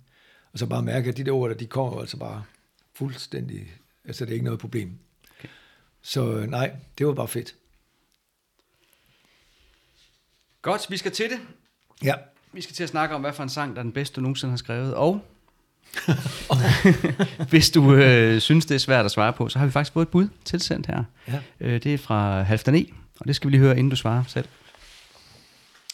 Og 0.59 0.61
så 0.61 0.67
bare 0.67 0.83
mærke, 0.83 1.09
at 1.09 1.17
de 1.17 1.25
der 1.25 1.33
ord, 1.33 1.51
der, 1.51 1.57
de 1.57 1.67
kommer 1.67 2.01
altså 2.01 2.17
bare 2.17 2.45
fuldstændig, 2.95 3.73
altså 4.05 4.25
det 4.25 4.31
er 4.31 4.35
ikke 4.35 4.45
noget 4.45 4.61
problem. 4.61 4.99
Okay. 5.39 5.49
Så 6.03 6.33
øh, 6.33 6.51
nej, 6.51 6.73
det 6.99 7.07
var 7.07 7.15
bare 7.15 7.29
fedt. 7.29 7.55
Godt, 10.63 10.87
vi 10.91 10.97
skal 10.97 11.13
til 11.13 11.31
det. 11.31 11.39
Ja. 12.03 12.15
Vi 12.53 12.61
skal 12.61 12.75
til 12.75 12.83
at 12.83 12.89
snakke 12.89 13.15
om, 13.15 13.21
hvad 13.21 13.33
for 13.33 13.43
en 13.43 13.49
sang, 13.49 13.73
der 13.75 13.79
er 13.79 13.83
den 13.83 13.93
bedste, 13.93 14.17
du 14.17 14.21
nogensinde 14.21 14.53
har 14.53 14.57
skrevet. 14.57 14.95
Og 14.95 15.21
hvis 17.51 17.71
du 17.71 17.95
øh, 17.95 18.41
synes, 18.41 18.67
det 18.67 18.75
er 18.75 18.79
svært 18.79 19.05
at 19.05 19.11
svare 19.11 19.33
på, 19.33 19.49
så 19.49 19.59
har 19.59 19.67
vi 19.67 19.73
faktisk 19.73 19.93
fået 19.93 20.07
et 20.07 20.11
bud 20.11 20.29
tilsendt 20.45 20.87
her. 20.87 21.05
Ja. 21.29 21.41
Øh, 21.61 21.83
det 21.83 21.95
er 21.95 21.99
fra 21.99 22.43
Halfdan 22.43 22.75
E, 22.75 22.85
og 23.21 23.27
det 23.27 23.37
skal 23.37 23.49
vi 23.49 23.53
lige 23.53 23.61
høre, 23.61 23.79
inden 23.79 23.91
du 23.91 23.97
svarer 23.97 24.25
selv. 24.25 24.49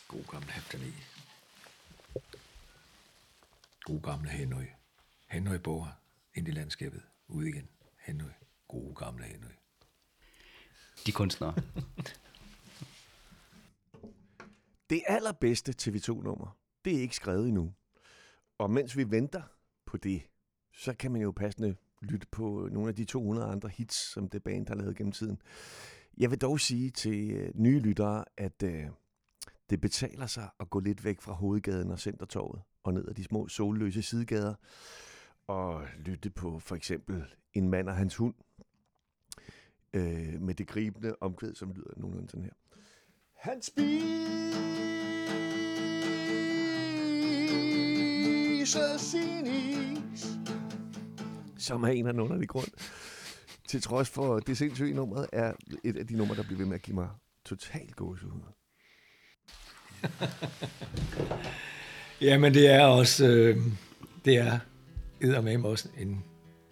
God 0.09 0.20
gamle 0.32 0.51
Hæfterne. 0.51 1.03
God 3.85 4.01
gamle 4.02 4.28
Henry. 4.28 4.65
Henry 5.27 5.56
bor 5.56 5.98
ind 6.35 6.48
i 6.48 6.51
landskabet. 6.51 7.02
Ud 7.28 7.44
igen. 7.44 7.69
Henry. 7.98 8.31
God 8.69 8.94
gamle 8.94 9.24
Henry. 9.24 9.52
De 11.06 11.12
kunstnere. 11.12 11.55
Det 14.90 15.02
allerbedste 15.06 15.74
TV2-nummer, 15.82 16.59
det 16.85 16.97
er 16.97 17.01
ikke 17.01 17.16
skrevet 17.16 17.48
endnu. 17.48 17.74
Og 18.59 18.70
mens 18.70 18.97
vi 18.97 19.11
venter 19.11 19.43
på 19.86 19.97
det, 19.97 20.23
så 20.73 20.94
kan 20.94 21.12
man 21.12 21.23
jo 21.23 21.31
passende 21.31 21.77
lytte 22.02 22.27
på 22.27 22.69
nogle 22.73 22.89
af 22.89 22.94
de 22.94 23.05
200 23.05 23.47
andre 23.47 23.69
hits, 23.69 24.12
som 24.12 24.28
det 24.28 24.43
band 24.43 24.69
har 24.69 24.74
lavet 24.74 24.97
gennem 24.97 25.12
tiden. 25.12 25.43
Jeg 26.16 26.31
vil 26.31 26.40
dog 26.40 26.61
sige 26.61 26.90
til 26.90 27.31
øh, 27.31 27.51
nye 27.55 27.78
lyttere, 27.78 28.24
at 28.36 28.62
øh, 28.62 28.86
det 29.70 29.81
betaler 29.81 30.27
sig 30.27 30.51
at 30.61 30.70
gå 30.70 30.81
lidt 30.81 31.05
væk 31.05 31.20
fra 31.20 31.32
hovedgaden 31.32 31.90
og 31.90 31.98
Centertorvet 31.98 32.62
og 32.85 32.94
ned 32.94 33.09
ad 33.09 33.15
de 33.15 33.24
små 33.24 33.48
solløse 33.48 34.02
sidegader 34.02 34.55
og 35.47 35.86
lytte 35.98 36.31
på 36.31 36.59
for 36.59 36.77
eksempel 36.77 37.24
En 37.52 37.69
mand 37.69 37.89
og 37.89 37.97
hans 37.97 38.16
hund 38.16 38.35
øh, 39.94 40.40
med 40.40 40.55
det 40.55 40.66
gribende 40.66 41.16
omkvæd, 41.20 41.55
som 41.55 41.73
lyder 41.73 41.90
nogenlunde 41.97 42.31
sådan 42.31 42.44
her. 42.44 42.52
Han 43.35 43.62
spiser 43.62 44.16
sin 48.97 49.47
is. 49.47 50.27
Som 51.59 51.82
er 51.82 51.89
en 51.89 52.06
af 52.06 52.12
underlig 52.12 52.48
grund. 52.48 52.69
Til 53.69 53.82
trods 53.82 54.11
for 54.11 54.40
det 54.40 54.59
sindssyge 54.59 54.94
nummer, 54.94 55.27
er 55.32 55.52
et 55.85 55.97
af 55.97 56.06
de 56.06 56.16
numre, 56.16 56.36
der 56.36 56.43
bliver 56.43 56.59
ved 56.59 56.66
med 56.66 56.74
at 56.74 56.82
give 56.82 56.94
mig 56.94 57.09
totalt 57.44 57.97
gåsehud. 57.97 58.40
Jamen, 62.20 62.55
det 62.55 62.70
er 62.70 62.85
også, 62.85 63.27
øh, 63.27 63.57
det 64.24 64.36
er 64.36 64.59
eddermame 65.20 65.69
også 65.69 65.89
en 65.99 66.24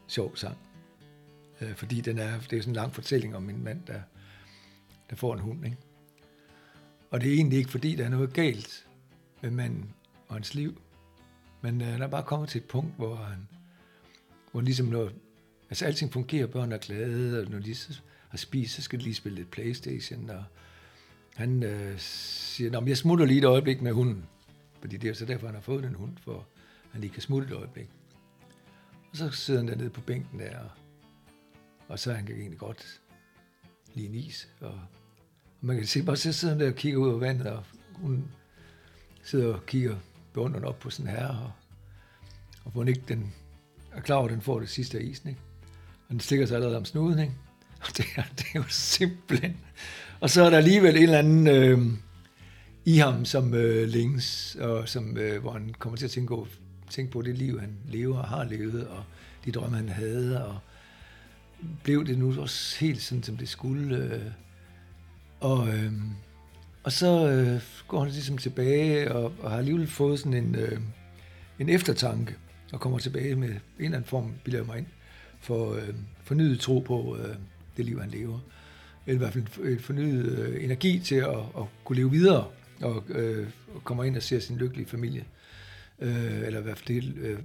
sjov 0.08 0.36
sang. 0.36 0.56
Øh, 1.60 1.74
fordi 1.74 2.00
den 2.00 2.18
er, 2.18 2.40
det 2.50 2.56
er 2.56 2.60
sådan 2.60 2.70
en 2.70 2.76
lang 2.76 2.94
fortælling 2.94 3.36
om 3.36 3.50
en 3.50 3.64
mand, 3.64 3.80
der, 3.86 4.00
der 5.10 5.16
får 5.16 5.34
en 5.34 5.40
hund, 5.40 5.64
ikke? 5.64 5.76
Og 7.10 7.20
det 7.20 7.30
er 7.30 7.34
egentlig 7.34 7.58
ikke, 7.58 7.70
fordi 7.70 7.96
der 7.96 8.04
er 8.04 8.08
noget 8.08 8.32
galt 8.32 8.86
med 9.42 9.50
manden 9.50 9.94
og 10.28 10.34
hans 10.34 10.54
liv. 10.54 10.80
Men 11.62 11.80
øh, 11.80 11.86
han 11.86 12.02
er 12.02 12.06
bare 12.06 12.22
kommet 12.22 12.48
til 12.48 12.60
et 12.60 12.68
punkt, 12.68 12.96
hvor 12.96 13.14
han, 13.14 13.48
hvor 14.52 14.60
ligesom 14.60 14.86
når, 14.86 15.10
altså 15.70 15.84
alting 15.84 16.12
fungerer, 16.12 16.46
børn 16.46 16.72
er 16.72 16.78
glade, 16.78 17.40
og 17.40 17.50
når 17.50 17.58
de 17.58 17.74
så 17.74 18.00
har 18.28 18.38
spist, 18.38 18.74
så 18.74 18.82
skal 18.82 18.98
de 18.98 19.04
lige 19.04 19.14
spille 19.14 19.36
lidt 19.36 19.50
Playstation, 19.50 20.30
og 20.30 20.44
han 21.34 21.62
øh, 21.62 21.98
siger, 21.98 22.70
Nå, 22.70 22.80
men 22.80 22.88
jeg 22.88 22.96
smutter 22.96 23.26
lige 23.26 23.38
et 23.38 23.44
øjeblik 23.44 23.82
med 23.82 23.92
hunden. 23.92 24.24
Fordi 24.82 24.96
det 24.96 25.10
er 25.10 25.14
så 25.14 25.24
derfor, 25.24 25.46
han 25.46 25.54
har 25.54 25.62
fået 25.62 25.84
den 25.84 25.94
hund, 25.94 26.16
for 26.24 26.46
han 26.92 27.00
lige 27.00 27.12
kan 27.12 27.22
smutte 27.22 27.48
et 27.48 27.54
øjeblik. 27.54 27.88
Og 29.10 29.16
så 29.16 29.30
sidder 29.30 29.60
han 29.60 29.68
dernede 29.68 29.90
på 29.90 30.00
bænken 30.00 30.40
der, 30.40 30.58
og, 30.58 30.70
og 31.88 31.98
så 31.98 32.12
han 32.12 32.26
kan 32.26 32.36
egentlig 32.36 32.58
godt 32.58 33.00
lige 33.94 34.08
en 34.08 34.14
is. 34.14 34.48
Og, 34.60 34.70
og 34.70 34.80
man 35.60 35.76
kan 35.76 35.86
se, 35.86 36.02
bare 36.02 36.16
så 36.16 36.32
sidder 36.32 36.54
han 36.54 36.60
der 36.60 36.68
og 36.70 36.76
kigger 36.76 36.98
ud 36.98 37.08
over 37.08 37.18
vandet, 37.18 37.46
og 37.46 37.64
hun 37.94 38.24
sidder 39.22 39.54
og 39.54 39.66
kigger 39.66 39.96
beundrende 40.32 40.68
op 40.68 40.78
på 40.78 40.90
sin 40.90 41.06
herre, 41.06 41.30
og, 41.30 41.52
og 42.64 42.70
hvor 42.72 42.80
hun 42.80 42.88
ikke 42.88 43.02
den 43.08 43.34
er 43.92 44.00
klar 44.00 44.16
over, 44.16 44.26
at 44.26 44.32
den 44.32 44.40
får 44.40 44.60
det 44.60 44.68
sidste 44.68 44.98
af 44.98 45.02
isen, 45.02 45.28
ikke? 45.28 45.40
Og 46.08 46.12
den 46.12 46.20
stikker 46.20 46.46
sig 46.46 46.54
allerede 46.54 46.76
om 46.76 46.84
snuden, 46.84 47.18
ikke? 47.18 47.34
Og 47.80 47.96
det 47.96 48.06
er, 48.16 48.22
det 48.38 48.46
er 48.54 48.58
jo 48.58 48.64
simpelthen... 48.68 49.56
Og 50.20 50.30
så 50.30 50.42
er 50.42 50.50
der 50.50 50.56
alligevel 50.56 50.96
en 50.96 51.02
eller 51.02 51.18
anden 51.18 51.46
øh, 51.46 51.78
i 52.84 52.96
ham, 52.96 53.24
som 53.24 53.54
øh, 53.54 53.88
længes, 53.88 54.56
og 54.60 54.88
som, 54.88 55.16
øh, 55.16 55.40
hvor 55.40 55.52
han 55.52 55.74
kommer 55.78 55.96
til 55.96 56.04
at 56.04 56.10
tænke 56.10 56.28
på, 56.28 56.46
tænke 56.90 57.12
på 57.12 57.22
det 57.22 57.38
liv, 57.38 57.60
han 57.60 57.76
lever 57.88 58.18
og 58.18 58.28
har 58.28 58.44
levet, 58.44 58.86
og 58.86 59.04
de 59.44 59.52
drømme, 59.52 59.76
han 59.76 59.88
havde, 59.88 60.46
og 60.46 60.58
blev 61.82 62.06
det 62.06 62.18
nu 62.18 62.40
også 62.40 62.78
helt 62.80 63.02
sådan, 63.02 63.22
som 63.22 63.36
det 63.36 63.48
skulle. 63.48 63.96
Øh, 63.96 64.22
og, 65.40 65.68
øh, 65.68 65.92
og 66.82 66.92
så 66.92 67.28
øh, 67.28 67.62
går 67.88 68.00
han 68.00 68.08
ligesom 68.12 68.38
tilbage, 68.38 69.12
og, 69.12 69.32
og 69.40 69.50
har 69.50 69.58
alligevel 69.58 69.86
fået 69.86 70.18
sådan 70.18 70.34
en, 70.34 70.54
øh, 70.54 70.80
en 71.58 71.68
eftertanke, 71.68 72.34
og 72.72 72.80
kommer 72.80 72.98
tilbage 72.98 73.34
med 73.34 73.48
en 73.48 73.54
eller 73.78 73.96
anden 73.96 74.08
form, 74.08 74.32
bilder 74.44 74.58
jeg 74.58 74.66
mig 74.66 74.78
ind, 74.78 74.86
for 75.40 75.74
øh, 75.74 75.94
fornyet 76.22 76.60
tro 76.60 76.78
på 76.78 77.16
øh, 77.20 77.34
det 77.76 77.84
liv, 77.84 78.00
han 78.00 78.10
lever. 78.10 78.38
Eller 79.06 79.14
i 79.14 79.18
hvert 79.18 79.32
fald 79.32 79.70
en 79.72 79.80
fornyet 79.80 80.38
øh, 80.38 80.64
energi 80.64 80.98
til 80.98 81.14
at, 81.14 81.38
at 81.58 81.64
kunne 81.84 81.96
leve 81.96 82.10
videre, 82.10 82.46
og, 82.82 83.04
øh, 83.08 83.48
kommer 83.84 84.04
ind 84.04 84.16
og 84.16 84.22
ser 84.22 84.40
sin 84.40 84.56
lykkelige 84.56 84.86
familie. 84.86 85.24
Øh, 85.98 86.40
eller 86.46 86.60
i 86.60 86.62
hvert 86.62 86.78
fald 86.78 87.02
det 87.02 87.16
øh, 87.16 87.38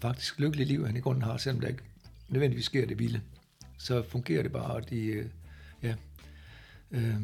faktisk 0.00 0.38
lykkelige 0.38 0.68
liv, 0.68 0.86
han 0.86 0.96
i 0.96 1.00
grunden 1.00 1.22
har, 1.22 1.36
selvom 1.36 1.60
der 1.60 1.68
ikke 1.68 1.82
nødvendigvis 2.28 2.64
sker 2.64 2.86
det 2.86 2.98
vilde. 2.98 3.20
Så 3.78 4.02
fungerer 4.08 4.42
det 4.42 4.52
bare, 4.52 4.74
og 4.74 4.90
de, 4.90 5.06
øh, 5.06 5.26
ja. 5.82 5.94
Øh, 6.90 7.14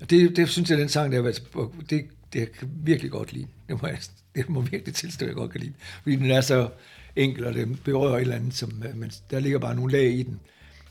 og 0.00 0.10
det, 0.10 0.36
det 0.36 0.48
synes 0.48 0.70
jeg, 0.70 0.78
den 0.78 0.88
sang, 0.88 1.12
der 1.12 1.18
har 1.18 1.22
været, 1.22 1.42
det, 1.90 2.06
det 2.32 2.40
jeg 2.40 2.52
kan 2.52 2.70
virkelig 2.74 3.10
godt 3.10 3.32
lide. 3.32 3.46
Det 3.68 3.82
må, 3.82 3.88
jeg, 3.88 3.98
det 4.34 4.48
må 4.48 4.60
virkelig 4.60 4.94
tilstå, 4.94 5.26
jeg 5.26 5.34
godt 5.34 5.50
kan 5.50 5.60
lide. 5.60 5.72
Fordi 6.02 6.16
den 6.16 6.30
er 6.30 6.40
så 6.40 6.68
enkel, 7.16 7.44
og 7.46 7.54
det 7.54 7.82
berører 7.84 8.16
et 8.16 8.20
eller 8.20 8.36
andet, 8.36 8.54
som, 8.54 8.82
øh, 8.88 8.96
men 8.96 9.12
der 9.30 9.40
ligger 9.40 9.58
bare 9.58 9.74
nogle 9.74 9.92
lag 9.92 10.12
i 10.12 10.22
den 10.22 10.40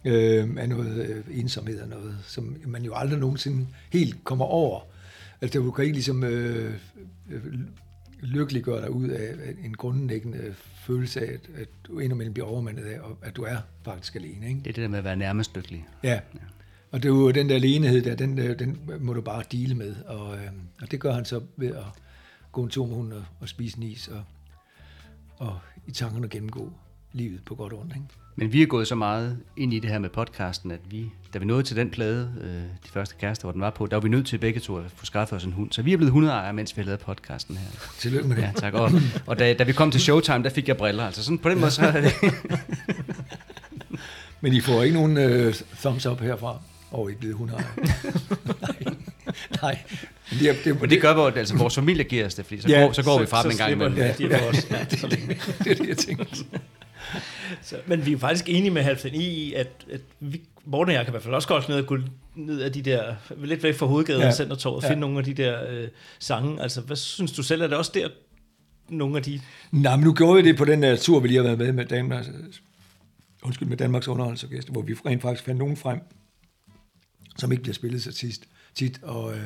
øh, 0.06 0.50
af 0.58 0.70
noget 0.70 1.06
øh, 1.10 1.40
ensomhed 1.40 1.82
og 1.82 1.90
noget, 1.90 2.18
som 2.28 2.58
man 2.66 2.84
jo 2.84 2.94
aldrig 2.96 3.20
nogensinde 3.20 3.68
helt 3.90 4.24
kommer 4.24 4.46
over. 4.46 4.82
Altså, 5.42 5.60
du 5.60 5.72
kan 5.72 5.84
ikke 5.84 5.96
ligesom 5.96 6.24
øh, 6.24 6.74
øh, 7.32 7.42
lykkeliggøre 8.22 8.82
dig 8.82 8.92
ud 8.92 9.08
af 9.08 9.56
en 9.64 9.74
grundlæggende 9.74 10.56
følelse 10.76 11.22
af, 11.22 11.34
at, 11.34 11.50
at 11.56 11.68
du 11.88 12.00
indimellem 12.00 12.34
bliver 12.34 12.48
overmandet 12.48 12.84
af, 12.84 13.00
og 13.00 13.18
at 13.22 13.36
du 13.36 13.44
er 13.44 13.58
faktisk 13.84 14.16
alene. 14.16 14.48
Ikke? 14.48 14.60
Det 14.60 14.68
er 14.68 14.74
det 14.74 14.82
der 14.82 14.88
med 14.88 14.98
at 14.98 15.04
være 15.04 15.16
nærmest 15.16 15.56
lykkelig. 15.56 15.88
Ja. 16.04 16.20
Og 16.92 17.04
det 17.04 17.10
er 17.10 17.14
jo 17.14 17.32
den 17.32 17.50
der 17.50 17.56
alenehed 17.56 18.02
der, 18.02 18.16
den, 18.16 18.40
øh, 18.40 18.60
den 18.60 18.80
må 19.00 19.14
du 19.14 19.22
bare 19.22 19.44
dele 19.52 19.76
med. 19.76 19.96
Og, 20.06 20.38
øh, 20.38 20.50
og 20.82 20.92
det 20.92 21.00
gør 21.00 21.14
han 21.14 21.26
så 21.26 21.42
ved 21.58 21.76
at 21.76 21.84
gå 22.52 22.64
en 22.64 22.70
tur 22.70 22.86
med 22.86 22.96
hunden 22.96 23.14
og, 23.14 23.24
og 23.40 23.50
spise 23.50 23.78
en 23.78 23.84
is, 23.84 24.08
og, 24.08 24.24
og 25.38 25.60
i 25.88 25.92
tankerne 25.92 26.28
gennemgå 26.28 26.74
livet 27.12 27.46
på 27.46 27.56
godt 27.56 27.74
og 27.74 27.80
ondt. 27.80 27.96
Ikke? 27.96 28.08
Men 28.36 28.54
vi 28.54 28.62
er 28.62 28.66
gået 28.66 28.88
så 28.88 28.96
meget 28.96 29.38
ind 29.58 29.74
i 29.74 29.80
det 29.80 29.90
her 29.90 30.00
med 30.00 30.10
podcasten, 30.10 30.72
at 30.72 30.80
vi, 30.90 31.12
da 31.34 31.40
vi 31.40 31.46
nåede 31.46 31.64
til 31.64 31.76
den 31.76 31.90
plade, 31.90 32.34
øh, 32.42 32.50
de 32.50 32.90
første 32.94 33.16
kærester, 33.20 33.46
hvor 33.46 33.52
den 33.52 33.62
var 33.62 33.70
på, 33.70 33.86
der 33.86 33.96
var 33.96 34.02
vi 34.02 34.10
nødt 34.10 34.28
til 34.28 34.38
begge 34.38 34.60
to 34.60 34.78
at 34.78 34.84
få 34.96 35.06
skaffet 35.06 35.36
os 35.38 35.44
en 35.44 35.52
hund. 35.52 35.72
Så 35.72 35.82
vi 35.82 35.94
er 35.94 35.98
blevet 35.98 36.12
hundeejere, 36.12 36.54
mens 36.54 36.78
vi 36.78 36.82
har 36.82 36.86
lavet 36.86 37.00
podcasten 37.00 37.58
her. 37.58 37.68
Tillykke 38.00 38.28
med 38.28 38.36
det. 38.36 38.42
Ja, 38.42 38.52
tak. 38.56 38.74
Og, 38.74 38.92
og 39.26 39.40
da, 39.40 39.54
da 39.54 39.64
vi 39.64 39.74
kom 39.74 39.92
til 39.92 40.02
Showtime, 40.02 40.44
der 40.44 40.50
fik 40.50 40.68
jeg 40.68 40.78
briller. 40.78 41.06
Altså 41.06 41.24
sådan 41.24 41.38
på 41.38 41.50
den 41.50 41.60
måde, 41.60 41.72
så 41.72 41.82
er 41.82 42.02
det... 42.02 42.14
Men 44.42 44.54
I 44.54 44.62
får 44.62 44.84
ikke 44.84 44.96
nogen 44.96 45.18
øh, 45.18 45.56
thumbs 45.80 46.06
up 46.06 46.20
herfra 46.20 46.60
over 46.94 47.10
I 47.10 47.12
er 47.12 47.16
blevet 47.18 47.36
hundeejer. 47.36 47.64
nej, 48.62 48.96
nej. 49.62 49.80
Men 50.32 50.40
det, 50.40 50.50
er- 50.50 50.56
det, 50.64 50.82
Men 50.82 50.90
det 50.90 51.02
gør 51.02 51.14
vores, 51.14 51.36
altså 51.36 51.58
vores 51.58 51.76
familie 51.76 52.04
giver 52.04 52.26
os 52.26 52.36
det, 52.36 52.46
fordi 52.46 52.62
så, 52.62 52.68
Ja, 52.68 52.82
går, 52.82 52.92
så 52.92 53.04
går 53.04 53.20
vi 53.20 53.26
så- 53.26 53.30
fra 53.30 53.42
så 53.42 53.48
dem 53.48 53.52
en 53.52 53.58
gang 53.58 53.72
imellem. 53.72 53.96
de 54.18 54.30
for 54.38 54.46
os. 54.50 54.68
Ja, 54.72 54.78
det, 54.92 55.02
det, 55.02 55.56
det 55.64 55.72
er 55.72 55.76
det, 55.76 55.88
jeg 55.90 55.98
tænker. 55.98 56.26
Så, 57.62 57.76
men 57.88 58.06
vi 58.06 58.14
er 58.14 58.18
faktisk 58.18 58.46
enige 58.50 58.72
med 58.72 58.82
Halvdan 58.82 59.12
i, 59.16 59.54
at, 59.54 59.68
at 59.92 60.02
vi, 60.20 60.42
Morten 60.66 60.90
og 60.90 60.96
jeg 60.96 61.06
kan 61.06 61.12
i 61.12 61.14
hvert 61.14 61.24
fald 61.24 61.34
også 61.34 61.48
godt 61.48 61.70
ned 61.70 61.78
og 61.78 61.86
gå 61.86 61.98
ned 62.36 62.62
af 62.62 62.72
de 62.74 62.82
der, 62.82 63.16
lidt 63.38 63.64
væk 63.64 63.76
fra 63.76 63.86
hovedgaden 63.86 64.22
Ja. 64.22 64.28
og 64.28 64.34
Centertorvet, 64.34 64.78
og 64.78 64.84
Ja. 64.84 64.90
finde 64.90 65.00
nogle 65.02 65.18
af 65.18 65.24
de 65.24 65.34
der 65.34 65.58
øh, 65.70 65.88
sange. 66.20 66.62
Altså, 66.62 66.82
hvad 66.82 66.96
synes 66.96 67.32
du 67.32 67.44
selv? 67.44 67.62
Er 67.62 67.68
det 67.68 67.78
også 67.78 67.92
der, 67.94 68.08
nogle 68.90 69.18
af 69.18 69.24
de... 69.24 69.42
Nej, 69.72 69.96
men 69.96 70.06
nu 70.06 70.14
gjorde 70.14 70.44
vi 70.44 70.50
det 70.50 70.58
på 70.58 70.66
den 70.66 70.84
der 70.84 70.96
tur, 70.96 71.20
vi 71.20 71.28
lige 71.28 71.38
har 71.38 71.44
været 71.44 71.58
med 71.60 71.72
med 71.72 71.86
Danmarks, 71.86 72.30
undskyld, 73.44 73.68
med 73.68 73.78
Danmarks 73.78 74.08
Underholdsorkester, 74.08 74.72
hvor 74.72 74.82
vi 74.82 74.94
rent 75.06 75.22
faktisk 75.22 75.44
fandt 75.46 75.60
nogen 75.60 75.78
frem, 75.78 76.00
som 77.38 77.52
ikke 77.52 77.64
bliver 77.64 77.74
spillet 77.74 78.04
så 78.04 78.12
tit. 78.12 78.48
tit 78.76 79.00
og, 79.04 79.34
øh, 79.34 79.46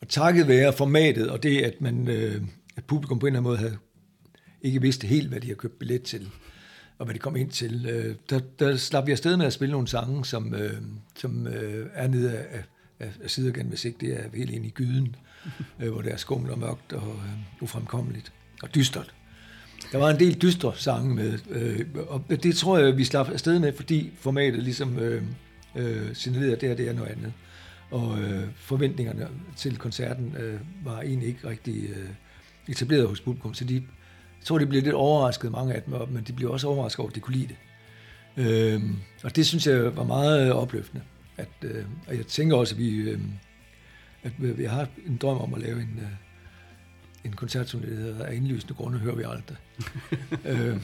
og 0.00 0.08
takket 0.08 0.48
være 0.48 0.72
formatet, 0.72 1.30
og 1.30 1.42
det, 1.42 1.62
at, 1.62 1.80
man, 1.80 2.08
øh, 2.08 2.42
at 2.76 2.84
publikum 2.84 3.18
på 3.18 3.26
en 3.26 3.28
eller 3.28 3.40
anden 3.40 3.50
måde 3.50 3.58
havde 3.58 3.78
ikke 4.62 4.80
vidste 4.80 5.06
helt, 5.06 5.28
hvad 5.28 5.40
de 5.40 5.48
har 5.48 5.54
købt 5.54 5.78
billet 5.78 6.02
til, 6.02 6.30
og 6.98 7.04
hvad 7.04 7.14
de 7.14 7.18
kom 7.18 7.36
ind 7.36 7.50
til, 7.50 7.86
øh, 7.86 8.14
der, 8.30 8.40
der 8.58 8.76
slap 8.76 9.06
vi 9.06 9.12
afsted 9.12 9.36
med 9.36 9.46
at 9.46 9.52
spille 9.52 9.72
nogle 9.72 9.88
sange, 9.88 10.24
som, 10.24 10.54
øh, 10.54 10.82
som 11.16 11.46
øh, 11.46 11.86
er 11.94 12.08
nede 12.08 12.38
af, 12.38 12.64
af, 12.98 13.10
af 13.22 13.30
sidergan, 13.30 13.66
hvis 13.66 13.84
ikke 13.84 13.98
det 14.00 14.12
er 14.12 14.22
helt 14.34 14.50
ind 14.50 14.66
i 14.66 14.70
gyden, 14.70 15.16
øh, 15.80 15.92
hvor 15.92 16.02
det 16.02 16.12
er 16.12 16.16
skummelt 16.16 16.52
og 16.52 16.58
mørkt 16.58 16.92
og 16.92 17.08
øh, 17.08 17.62
ufremkommeligt 17.62 18.32
og 18.62 18.74
dystert. 18.74 19.14
Der 19.92 19.98
var 19.98 20.10
en 20.10 20.18
del 20.18 20.42
dystre 20.42 20.72
sange 20.76 21.14
med, 21.14 21.38
øh, 21.50 21.86
og 22.08 22.24
det 22.28 22.56
tror 22.56 22.78
jeg, 22.78 22.96
vi 22.96 23.04
slap 23.04 23.28
afsted 23.28 23.58
med, 23.58 23.72
fordi 23.72 24.10
formatet 24.18 24.62
ligesom 24.62 24.98
øh, 24.98 25.22
øh, 25.76 26.14
signalerede, 26.14 26.54
at 26.54 26.60
det 26.60 26.68
her 26.68 26.76
det 26.76 26.88
er 26.88 26.92
noget 26.92 27.10
andet. 27.10 27.32
Og 27.90 28.18
øh, 28.18 28.48
forventningerne 28.56 29.28
til 29.56 29.76
koncerten 29.76 30.36
øh, 30.36 30.60
var 30.84 31.00
egentlig 31.00 31.28
ikke 31.28 31.48
rigtig 31.48 31.90
øh, 31.90 32.08
etableret 32.68 33.08
hos 33.08 33.20
publikum, 33.20 33.54
så 33.54 33.64
de, 33.64 33.74
jeg 33.74 34.44
tror, 34.44 34.58
de 34.58 34.66
blev 34.66 34.82
lidt 34.82 34.94
overrasket, 34.94 35.52
mange 35.52 35.74
af 35.74 35.82
dem, 35.82 35.94
men 36.08 36.24
de 36.24 36.32
blev 36.32 36.50
også 36.50 36.68
overrasket 36.68 37.00
over, 37.00 37.08
at 37.08 37.14
de 37.14 37.20
kunne 37.20 37.36
lide 37.36 37.48
det. 37.48 37.56
Øh, 38.36 38.82
og 39.24 39.36
det 39.36 39.46
synes 39.46 39.66
jeg 39.66 39.96
var 39.96 40.04
meget 40.04 40.48
øh, 40.48 40.56
opløftende. 40.56 41.02
At, 41.36 41.48
øh, 41.62 41.84
og 42.06 42.16
jeg 42.16 42.26
tænker 42.26 42.56
også, 42.56 42.74
at 42.74 42.78
vi, 42.78 42.90
øh, 42.90 43.20
at 44.22 44.32
vi 44.38 44.52
vi 44.52 44.64
har 44.64 44.88
en 45.06 45.16
drøm 45.16 45.38
om 45.38 45.54
at 45.54 45.60
lave 45.60 45.76
en, 45.76 45.98
øh, 46.00 46.08
en 47.24 47.34
koncertturné, 47.42 47.90
der 47.90 47.96
hedder 47.96 48.24
Af 48.24 48.34
indlysende 48.34 48.74
grunde 48.74 48.98
hører 48.98 49.14
vi 49.14 49.22
aldrig. 49.22 49.56
øh, 50.50 50.82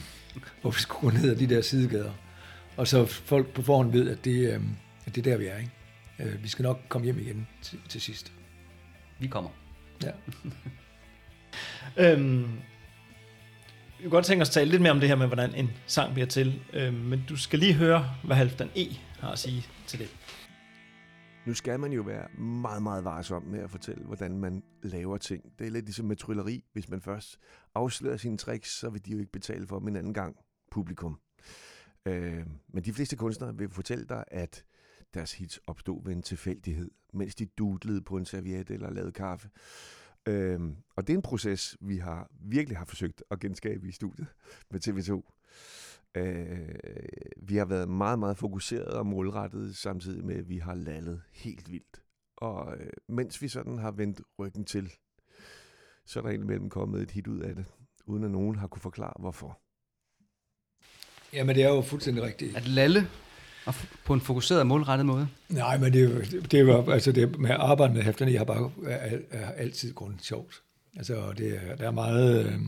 hvor 0.61 0.71
vi 0.71 0.79
skulle 0.79 1.11
gå 1.11 1.17
ned 1.17 1.31
ad 1.31 1.35
de 1.35 1.47
der 1.47 1.61
sidegader. 1.61 2.11
Og 2.77 2.87
så 2.87 3.05
folk 3.05 3.53
på 3.53 3.61
forhånd 3.61 3.91
ved, 3.91 4.09
at 4.09 4.25
det, 4.25 4.53
øh, 4.53 4.61
at 5.05 5.15
det 5.15 5.27
er 5.27 5.31
der, 5.31 5.37
vi 5.37 5.45
er. 5.45 5.57
Ikke? 5.57 5.71
Øh, 6.19 6.43
vi 6.43 6.47
skal 6.47 6.63
nok 6.63 6.79
komme 6.89 7.05
hjem 7.05 7.19
igen 7.19 7.47
til, 7.61 7.79
til 7.89 8.01
sidst. 8.01 8.33
Vi 9.19 9.27
kommer. 9.27 9.49
Ja. 10.03 10.11
Øhm, 11.97 12.47
vi 13.97 14.03
kunne 14.03 14.11
godt 14.11 14.25
tænke 14.25 14.41
os 14.41 14.49
at 14.49 14.53
tale 14.53 14.71
lidt 14.71 14.81
mere 14.81 14.91
om 14.91 14.99
det 14.99 15.09
her 15.09 15.15
med, 15.15 15.27
hvordan 15.27 15.55
en 15.55 15.69
sang 15.85 16.13
bliver 16.13 16.27
til. 16.27 16.61
Øh, 16.73 16.93
men 16.93 17.23
du 17.29 17.37
skal 17.37 17.59
lige 17.59 17.73
høre, 17.73 18.15
hvad 18.23 18.35
Halvdan 18.35 18.69
E 18.75 18.85
har 19.19 19.31
at 19.31 19.39
sige 19.39 19.65
til 19.87 19.99
det. 19.99 20.09
Nu 21.45 21.53
skal 21.53 21.79
man 21.79 21.91
jo 21.91 22.01
være 22.01 22.27
meget, 22.41 22.83
meget 22.83 23.03
varsom 23.03 23.43
med 23.43 23.59
at 23.59 23.71
fortælle, 23.71 24.03
hvordan 24.03 24.37
man 24.37 24.63
laver 24.83 25.17
ting. 25.17 25.43
Det 25.59 25.67
er 25.67 25.71
lidt 25.71 25.85
ligesom 25.85 26.05
med 26.05 26.15
trylleri. 26.15 26.63
Hvis 26.73 26.89
man 26.89 27.01
først 27.01 27.39
afslører 27.75 28.17
sine 28.17 28.37
tricks, 28.37 28.79
så 28.79 28.89
vil 28.89 29.05
de 29.05 29.11
jo 29.11 29.19
ikke 29.19 29.31
betale 29.31 29.67
for 29.67 29.79
dem 29.79 29.87
en 29.87 29.95
anden 29.95 30.13
gang, 30.13 30.35
publikum. 30.71 31.19
Øh, 32.07 32.45
men 32.67 32.83
de 32.83 32.93
fleste 32.93 33.15
kunstnere 33.15 33.57
vil 33.57 33.69
fortælle 33.69 34.05
dig, 34.05 34.23
at 34.27 34.65
deres 35.13 35.33
hits 35.33 35.59
opstod 35.67 36.03
ved 36.03 36.13
en 36.13 36.21
tilfældighed, 36.21 36.91
mens 37.13 37.35
de 37.35 37.45
dudlede 37.45 38.01
på 38.01 38.17
en 38.17 38.25
serviet 38.25 38.69
eller 38.69 38.89
lavede 38.89 39.11
kaffe. 39.11 39.49
Øh, 40.25 40.59
og 40.95 41.07
det 41.07 41.13
er 41.13 41.17
en 41.17 41.21
proces, 41.21 41.77
vi 41.81 41.97
har 41.97 42.29
virkelig 42.31 42.77
har 42.77 42.85
forsøgt 42.85 43.23
at 43.31 43.39
genskabe 43.39 43.87
i 43.87 43.91
studiet 43.91 44.27
med 44.71 44.87
TV2. 44.87 45.33
Øh, 46.15 46.75
vi 47.37 47.55
har 47.55 47.65
været 47.65 47.89
meget, 47.89 48.19
meget 48.19 48.37
fokuseret 48.37 48.87
og 48.87 49.05
målrettet, 49.05 49.75
samtidig 49.75 50.25
med, 50.25 50.35
at 50.35 50.49
vi 50.49 50.57
har 50.57 50.75
lallet 50.75 51.21
helt 51.31 51.71
vildt. 51.71 52.01
Og 52.37 52.77
øh, 52.77 52.89
mens 53.07 53.41
vi 53.41 53.47
sådan 53.47 53.77
har 53.77 53.91
vendt 53.91 54.21
ryggen 54.39 54.65
til, 54.65 54.93
så 56.05 56.19
er 56.19 56.23
der 56.23 56.29
indimellem 56.29 56.69
kommet 56.69 57.01
et 57.01 57.11
hit 57.11 57.27
ud 57.27 57.39
af 57.39 57.55
det, 57.55 57.65
uden 58.05 58.23
at 58.23 58.31
nogen 58.31 58.55
har 58.55 58.67
kunne 58.67 58.81
forklare, 58.81 59.13
hvorfor. 59.19 59.61
Jamen, 61.33 61.55
det 61.55 61.63
er 61.63 61.69
jo 61.69 61.81
fuldstændig 61.81 62.23
rigtigt. 62.23 62.57
At 62.57 62.67
lalle 62.67 63.07
og 63.65 63.73
på 64.05 64.13
en 64.13 64.21
fokuseret 64.21 64.59
og 64.59 64.67
målrettet 64.67 65.05
måde. 65.05 65.27
Nej, 65.49 65.77
men 65.77 65.93
det, 65.93 66.01
er 66.01 66.09
jo- 66.09 66.41
det 66.51 66.67
var, 66.67 66.91
altså 66.93 67.11
det 67.11 67.39
med 67.39 67.49
arbejde 67.49 67.93
med 67.93 68.01
hæfterne, 68.03 68.31
jeg 68.31 68.39
har 68.39 68.45
bare 68.45 68.71
er, 68.87 69.17
er 69.31 69.51
altid 69.51 69.93
grund 69.93 70.13
sjovt. 70.21 70.61
Altså, 70.97 71.33
det 71.37 71.55
er, 71.55 71.75
der 71.75 71.87
er 71.87 71.91
meget, 71.91 72.45
øh, 72.45 72.61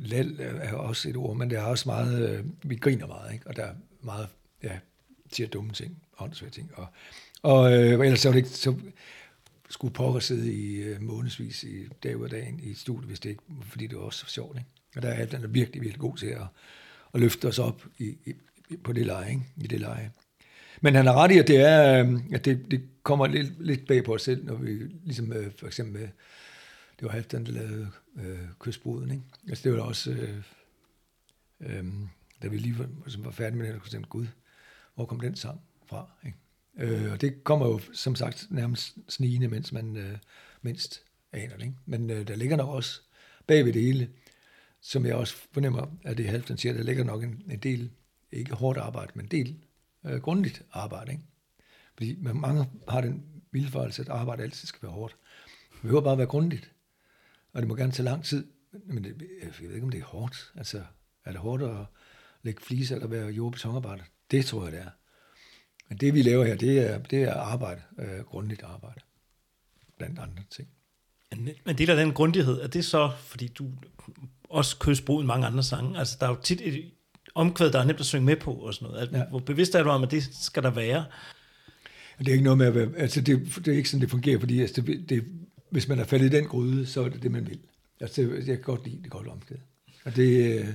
lal 0.00 0.36
er 0.40 0.72
også 0.74 1.08
et 1.08 1.16
ord, 1.16 1.36
men 1.36 1.50
der 1.50 1.58
er 1.60 1.64
også 1.64 1.88
meget, 1.88 2.30
øh, 2.38 2.44
vi 2.62 2.76
griner 2.76 3.06
meget, 3.06 3.32
ikke? 3.32 3.46
Og 3.46 3.56
der 3.56 3.62
er 3.62 3.74
meget, 4.02 4.28
ja, 4.62 4.78
siger 5.32 5.48
dumme 5.48 5.72
ting, 5.72 6.02
åndssvage 6.18 6.50
ting. 6.50 6.70
Og, 6.74 6.86
og 7.42 7.72
øh, 7.72 7.92
ellers 8.06 8.20
så, 8.20 8.28
var 8.28 8.32
det 8.32 8.38
ikke, 8.38 8.48
så 8.50 8.74
skulle 9.70 9.94
pokker 9.94 10.20
sidde 10.20 10.52
i 10.52 10.76
øh, 10.76 11.02
månedsvis 11.02 11.64
i 11.64 11.76
dag 12.02 12.16
ud 12.16 12.24
af 12.24 12.30
dagen 12.30 12.60
i 12.62 12.70
et 12.70 12.78
studie, 12.78 13.06
hvis 13.06 13.20
det 13.20 13.30
ikke, 13.30 13.42
fordi 13.62 13.86
det 13.86 13.98
var 13.98 14.04
også 14.04 14.24
sjovt, 14.28 14.56
ikke? 14.58 14.68
Og 14.96 15.02
der 15.02 15.08
er 15.08 15.14
Halvdan 15.14 15.42
er 15.44 15.48
virkelig, 15.48 15.82
virkelig 15.82 16.00
god 16.00 16.16
til 16.16 16.26
at, 16.26 16.42
at 17.14 17.20
løfte 17.20 17.48
os 17.48 17.58
op 17.58 17.82
i, 17.98 18.04
i, 18.04 18.34
på 18.84 18.92
det 18.92 19.06
leje, 19.06 19.30
ikke? 19.30 19.42
i 19.56 19.66
det 19.66 19.80
leje. 19.80 20.10
Men 20.80 20.94
han 20.94 21.06
har 21.06 21.14
ret 21.14 21.30
i, 21.30 21.38
at 21.38 21.48
det, 21.48 21.56
er, 21.56 22.00
øhm, 22.00 22.22
at 22.32 22.44
det, 22.44 22.70
det 22.70 22.82
kommer 23.02 23.26
lidt, 23.26 23.66
lidt 23.66 23.86
bag 23.86 24.04
på 24.04 24.14
os 24.14 24.22
selv, 24.22 24.44
når 24.44 24.54
vi 24.54 24.70
ligesom 25.04 25.32
øh, 25.32 25.52
for 25.58 25.66
eksempel 25.66 26.00
med, 26.00 26.08
det 26.98 27.02
var 27.02 27.08
Halvdan, 27.08 27.46
der 27.46 27.52
lavede 27.52 27.90
øh, 28.16 28.38
kystbruden, 28.58 29.10
ikke? 29.10 29.22
Altså 29.48 29.62
det 29.62 29.72
var 29.72 29.78
da 29.78 29.84
også, 29.84 30.10
øh, 30.10 30.42
øh, 31.60 31.84
da 32.42 32.48
vi 32.48 32.58
lige 32.58 32.78
var, 32.78 32.88
som 33.06 33.24
var 33.24 33.30
færdige 33.30 33.58
med 33.58 33.72
det, 33.72 33.80
kunne 33.80 33.90
tænke, 33.90 34.08
gud, 34.08 34.26
hvor 34.94 35.04
kom 35.04 35.20
den 35.20 35.36
sang 35.36 35.60
fra, 35.86 36.10
ikke? 36.26 36.38
Øh, 36.76 37.12
og 37.12 37.20
det 37.20 37.44
kommer 37.44 37.66
jo, 37.66 37.80
som 37.92 38.14
sagt, 38.14 38.46
nærmest 38.50 38.96
snigende, 39.08 39.48
mens 39.48 39.72
man 39.72 39.96
øh, 39.96 40.18
mindst 40.62 41.02
aner 41.32 41.56
det, 41.56 41.62
ikke? 41.62 41.76
Men 41.86 42.10
øh, 42.10 42.28
der 42.28 42.36
ligger 42.36 42.56
nok 42.56 42.68
også 42.68 43.00
bag 43.46 43.64
ved 43.64 43.72
det 43.72 43.82
hele, 43.82 44.08
som 44.86 45.06
jeg 45.06 45.14
også 45.14 45.36
fornemmer, 45.52 45.86
at 46.02 46.16
det 46.18 46.26
Halvdan 46.26 46.58
siger, 46.58 46.72
der 46.72 46.82
ligger 46.82 47.04
nok 47.04 47.22
en, 47.24 47.42
en 47.50 47.58
del, 47.58 47.90
ikke 48.32 48.54
hårdt 48.54 48.78
arbejde, 48.78 49.12
men 49.14 49.24
en 49.24 49.30
del 49.30 49.56
øh, 50.06 50.20
grundigt 50.20 50.62
arbejde. 50.72 51.12
Ikke? 51.12 51.24
Fordi 51.96 52.16
man- 52.20 52.36
mange 52.40 52.66
har 52.88 53.00
den 53.00 53.24
vildfarelse, 53.50 54.02
at 54.02 54.08
arbejde 54.08 54.42
altid 54.42 54.68
skal 54.68 54.82
være 54.82 54.92
hårdt. 54.92 55.16
Det 55.72 55.80
behøver 55.82 56.00
bare 56.00 56.12
at 56.12 56.18
være 56.18 56.26
grundigt. 56.26 56.72
Og 57.52 57.62
det 57.62 57.68
må 57.68 57.74
gerne 57.74 57.92
tage 57.92 58.04
lang 58.04 58.24
tid. 58.24 58.46
Men 58.84 59.04
det, 59.04 59.28
jeg 59.42 59.50
ved 59.60 59.74
ikke, 59.74 59.84
om 59.84 59.90
det 59.90 60.00
er 60.00 60.04
hårdt. 60.04 60.52
Altså, 60.56 60.84
er 61.24 61.30
det 61.30 61.40
hårdt 61.40 61.62
at 61.62 61.86
lægge 62.42 62.62
fliser 62.62 62.94
eller 62.94 63.08
være 63.08 63.26
jord- 63.28 63.46
og 63.46 63.52
betonarbejder? 63.52 64.04
Det 64.30 64.44
tror 64.46 64.62
jeg, 64.64 64.72
det 64.72 64.80
er. 64.80 64.90
Men 65.88 65.98
det, 65.98 66.14
vi 66.14 66.22
laver 66.22 66.44
her, 66.44 66.56
det 66.56 66.78
er, 66.90 66.98
det 66.98 67.22
er 67.22 67.34
arbejde. 67.34 67.82
Øh, 67.98 68.20
grundigt 68.24 68.62
arbejde. 68.62 69.00
Blandt 69.98 70.18
andre 70.18 70.42
ting. 70.50 70.68
Men 71.30 71.48
en 71.68 71.78
del 71.78 71.90
af 71.90 71.96
den 71.96 72.12
grundighed, 72.14 72.60
er 72.60 72.66
det 72.66 72.84
så, 72.84 73.12
fordi 73.20 73.48
du 73.48 73.70
også 74.54 74.76
kystbrug 74.78 75.22
i 75.22 75.26
mange 75.26 75.46
andre 75.46 75.62
sange, 75.62 75.98
altså 75.98 76.16
der 76.20 76.26
er 76.26 76.30
jo 76.30 76.36
tit 76.42 76.60
et 76.64 76.84
omkvæd, 77.34 77.70
der 77.70 77.78
er 77.78 77.84
nemt 77.84 78.00
at 78.00 78.06
synge 78.06 78.24
med 78.24 78.36
på 78.36 78.52
og 78.52 78.74
sådan 78.74 78.88
noget. 78.88 79.00
Altså, 79.00 79.16
Ja. 79.16 79.24
Hvor 79.30 79.38
bevidst 79.38 79.74
er 79.74 79.82
du 79.82 79.88
om, 79.88 80.02
at 80.02 80.10
det 80.10 80.28
skal 80.40 80.62
der 80.62 80.70
være? 80.70 81.04
Det 82.18 82.28
er 82.28 82.32
ikke 82.32 82.44
noget 82.44 82.58
med 82.58 82.66
at 82.66 82.74
være, 82.74 82.88
altså 82.96 83.20
det, 83.20 83.52
det 83.56 83.68
er 83.68 83.76
ikke 83.76 83.88
sådan, 83.88 84.00
det 84.00 84.10
fungerer, 84.10 84.38
fordi 84.38 84.60
altså 84.60 84.80
det, 84.80 85.08
det, 85.08 85.24
hvis 85.70 85.88
man 85.88 85.98
er 85.98 86.04
faldet 86.04 86.26
i 86.26 86.36
den 86.36 86.44
gryde, 86.44 86.86
så 86.86 87.04
er 87.04 87.08
det 87.08 87.22
det, 87.22 87.30
man 87.30 87.46
vil. 87.46 87.58
Altså 88.00 88.22
det, 88.22 88.36
jeg 88.36 88.44
kan 88.44 88.60
godt 88.62 88.84
lide 88.84 89.02
det 89.02 89.10
godt 89.10 89.28
omkvæd. 89.28 89.56
Og 90.04 90.16
det, 90.16 90.58
øh, 90.58 90.66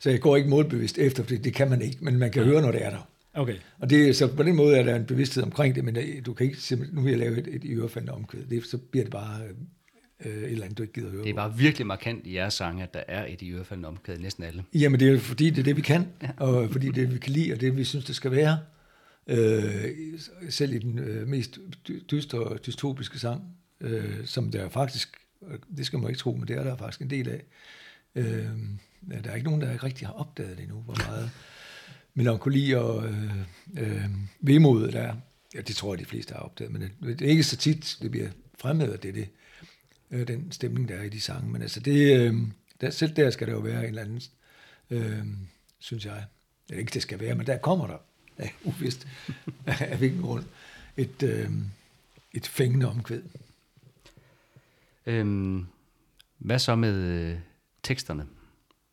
så 0.00 0.10
jeg 0.10 0.20
går 0.20 0.36
ikke 0.36 0.48
målbevidst 0.48 0.98
efter, 0.98 1.22
for 1.22 1.28
det, 1.28 1.44
det 1.44 1.54
kan 1.54 1.70
man 1.70 1.82
ikke, 1.82 1.96
men 2.00 2.18
man 2.18 2.30
kan 2.30 2.44
høre, 2.44 2.62
når 2.62 2.72
det 2.72 2.84
er 2.84 2.90
der. 2.90 3.08
Okay. 3.34 3.56
Og 3.78 3.90
det, 3.90 4.16
så 4.16 4.26
på 4.26 4.42
den 4.42 4.56
måde 4.56 4.76
er 4.76 4.82
der 4.82 4.96
en 4.96 5.04
bevidsthed 5.04 5.42
omkring 5.42 5.74
det, 5.74 5.84
men 5.84 5.96
øh, 5.96 6.26
du 6.26 6.34
kan 6.34 6.46
ikke 6.46 6.60
simpelthen, 6.60 6.96
nu 6.96 7.02
vil 7.02 7.10
jeg 7.10 7.18
lave 7.18 7.38
et, 7.38 7.48
et 7.54 7.62
ørefaldende 7.64 8.12
omkvæd, 8.12 8.44
det, 8.50 8.64
så 8.64 8.78
bliver 8.78 9.04
det 9.04 9.12
bare 9.12 9.40
øh, 10.24 10.32
et 10.32 10.50
eller 10.50 10.64
andet, 10.64 10.78
du 10.78 10.82
ikke 10.82 10.92
gider 10.92 11.10
høre 11.10 11.22
Det 11.22 11.30
er 11.30 11.34
bare 11.34 11.56
virkelig 11.56 11.86
markant 11.86 12.26
i 12.26 12.34
jeres 12.34 12.54
sange, 12.54 12.82
at 12.82 12.94
der 12.94 13.02
er 13.08 13.26
et 13.26 13.42
i 13.42 13.52
ørefaldende 13.52 13.88
omkvæd 13.88 14.18
i 14.18 14.22
næsten 14.22 14.44
alle. 14.44 14.64
Jamen 14.74 15.00
det 15.00 15.12
er 15.12 15.18
fordi, 15.18 15.50
det 15.50 15.58
er 15.58 15.62
det, 15.62 15.76
vi 15.76 15.82
kan, 15.82 16.06
ja. 16.22 16.30
og 16.36 16.70
fordi 16.70 16.88
det 16.88 17.14
vi 17.14 17.18
kan 17.18 17.32
lide, 17.32 17.52
og 17.52 17.60
det, 17.60 17.76
vi 17.76 17.84
synes, 17.84 18.04
det 18.04 18.16
skal 18.16 18.30
være. 18.30 18.58
Øh, 19.26 19.84
selv 20.50 20.72
i 20.72 20.78
den 20.78 20.98
øh, 20.98 21.28
mest 21.28 21.58
dy- 21.88 22.02
dystre 22.10 22.38
og 22.38 22.66
dystopiske 22.66 23.18
sang, 23.18 23.42
øh, 23.80 24.26
som 24.26 24.50
der 24.50 24.68
faktisk, 24.68 25.16
og 25.40 25.58
det 25.76 25.86
skal 25.86 25.98
man 25.98 26.08
ikke 26.08 26.18
tro, 26.18 26.32
men 26.32 26.48
det 26.48 26.56
er 26.56 26.64
der 26.64 26.76
faktisk 26.76 27.00
en 27.00 27.10
del 27.10 27.28
af. 27.28 27.44
Øh, 28.14 28.48
ja, 29.10 29.18
der 29.24 29.30
er 29.30 29.34
ikke 29.34 29.46
nogen, 29.46 29.60
der 29.60 29.84
rigtig 29.84 30.06
har 30.06 30.14
opdaget 30.14 30.56
det 30.56 30.62
endnu, 30.62 30.80
hvor 30.80 30.96
meget 31.06 31.30
melankoli 32.14 32.72
og 32.72 33.08
øh, 33.08 33.38
øh, 33.78 34.04
vemod 34.40 34.92
der 34.92 35.00
er. 35.00 35.14
Ja, 35.54 35.60
det 35.60 35.76
tror 35.76 35.94
jeg, 35.94 35.98
de 35.98 36.04
fleste 36.04 36.34
har 36.34 36.40
opdaget, 36.40 36.72
men 36.72 36.82
det, 36.82 37.18
det 37.18 37.26
er 37.26 37.30
ikke 37.30 37.44
så 37.44 37.56
tit, 37.56 37.98
det 38.02 38.10
bliver 38.10 38.28
fremhævet, 38.58 39.02
det 39.02 39.08
er 39.08 39.12
det, 39.12 39.20
øh, 39.20 39.47
Øh, 40.10 40.28
den 40.28 40.52
stemning, 40.52 40.88
der 40.88 40.94
er 40.94 41.02
i 41.02 41.08
de 41.08 41.20
sange. 41.20 41.50
Men 41.50 41.62
altså, 41.62 41.80
det, 41.80 42.20
øh, 42.20 42.34
der, 42.80 42.90
selv 42.90 43.16
der 43.16 43.30
skal 43.30 43.46
der 43.46 43.52
jo 43.52 43.60
være 43.60 43.78
en 43.78 43.88
eller 43.88 44.02
anden, 44.02 44.22
øh, 44.90 45.26
synes 45.78 46.06
jeg. 46.06 46.24
Det 46.68 46.78
ikke, 46.78 46.94
det 46.94 47.02
skal 47.02 47.20
være, 47.20 47.34
men 47.34 47.46
der 47.46 47.58
kommer 47.58 47.86
der, 47.86 47.96
ja, 48.38 48.48
uvist, 48.64 49.06
af 49.66 49.98
hvilken 49.98 50.22
grund, 50.22 50.44
et, 50.96 51.22
øh, 51.22 51.50
et 52.32 52.46
fængende 52.46 52.88
omkvæd. 52.88 53.22
Øhm, 55.06 55.66
hvad 56.38 56.58
så 56.58 56.74
med 56.74 56.94
øh, 56.94 57.38
teksterne? 57.82 58.26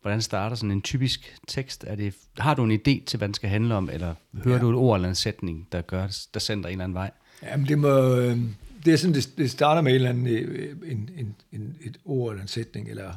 Hvordan 0.06 0.22
starter 0.22 0.56
sådan 0.56 0.70
en 0.70 0.82
typisk 0.82 1.36
tekst? 1.48 1.84
Er 1.86 1.94
det, 1.94 2.14
har 2.38 2.54
du 2.54 2.64
en 2.64 2.72
idé 2.72 3.04
til, 3.04 3.16
hvad 3.16 3.28
den 3.28 3.34
skal 3.34 3.50
handle 3.50 3.74
om, 3.74 3.90
eller 3.90 4.14
hører 4.32 4.56
Ja. 4.56 4.60
du 4.62 4.70
et 4.70 4.74
ord 4.76 4.96
eller 4.96 5.08
en 5.08 5.14
sætning, 5.14 5.68
der, 5.72 5.82
gør, 5.82 6.26
der 6.34 6.40
sender 6.40 6.68
en 6.68 6.72
eller 6.72 6.84
anden 6.84 6.94
vej? 6.94 7.10
Jamen, 7.42 7.68
det 7.68 7.78
må, 7.78 8.16
øh, 8.16 8.38
det 8.84 8.92
er 8.92 8.96
sådan, 8.96 9.14
det, 9.14 9.32
det 9.38 9.50
starter 9.50 9.82
med 9.82 9.92
en 9.92 9.94
eller 9.94 10.08
anden, 10.10 10.26
øh, 10.26 10.76
en, 10.90 11.10
en, 11.16 11.36
en, 11.52 11.76
et 11.80 11.98
ord 12.04 12.32
eller 12.32 12.42
en 12.42 12.48
sætning, 12.48 12.88
eller 12.88 13.14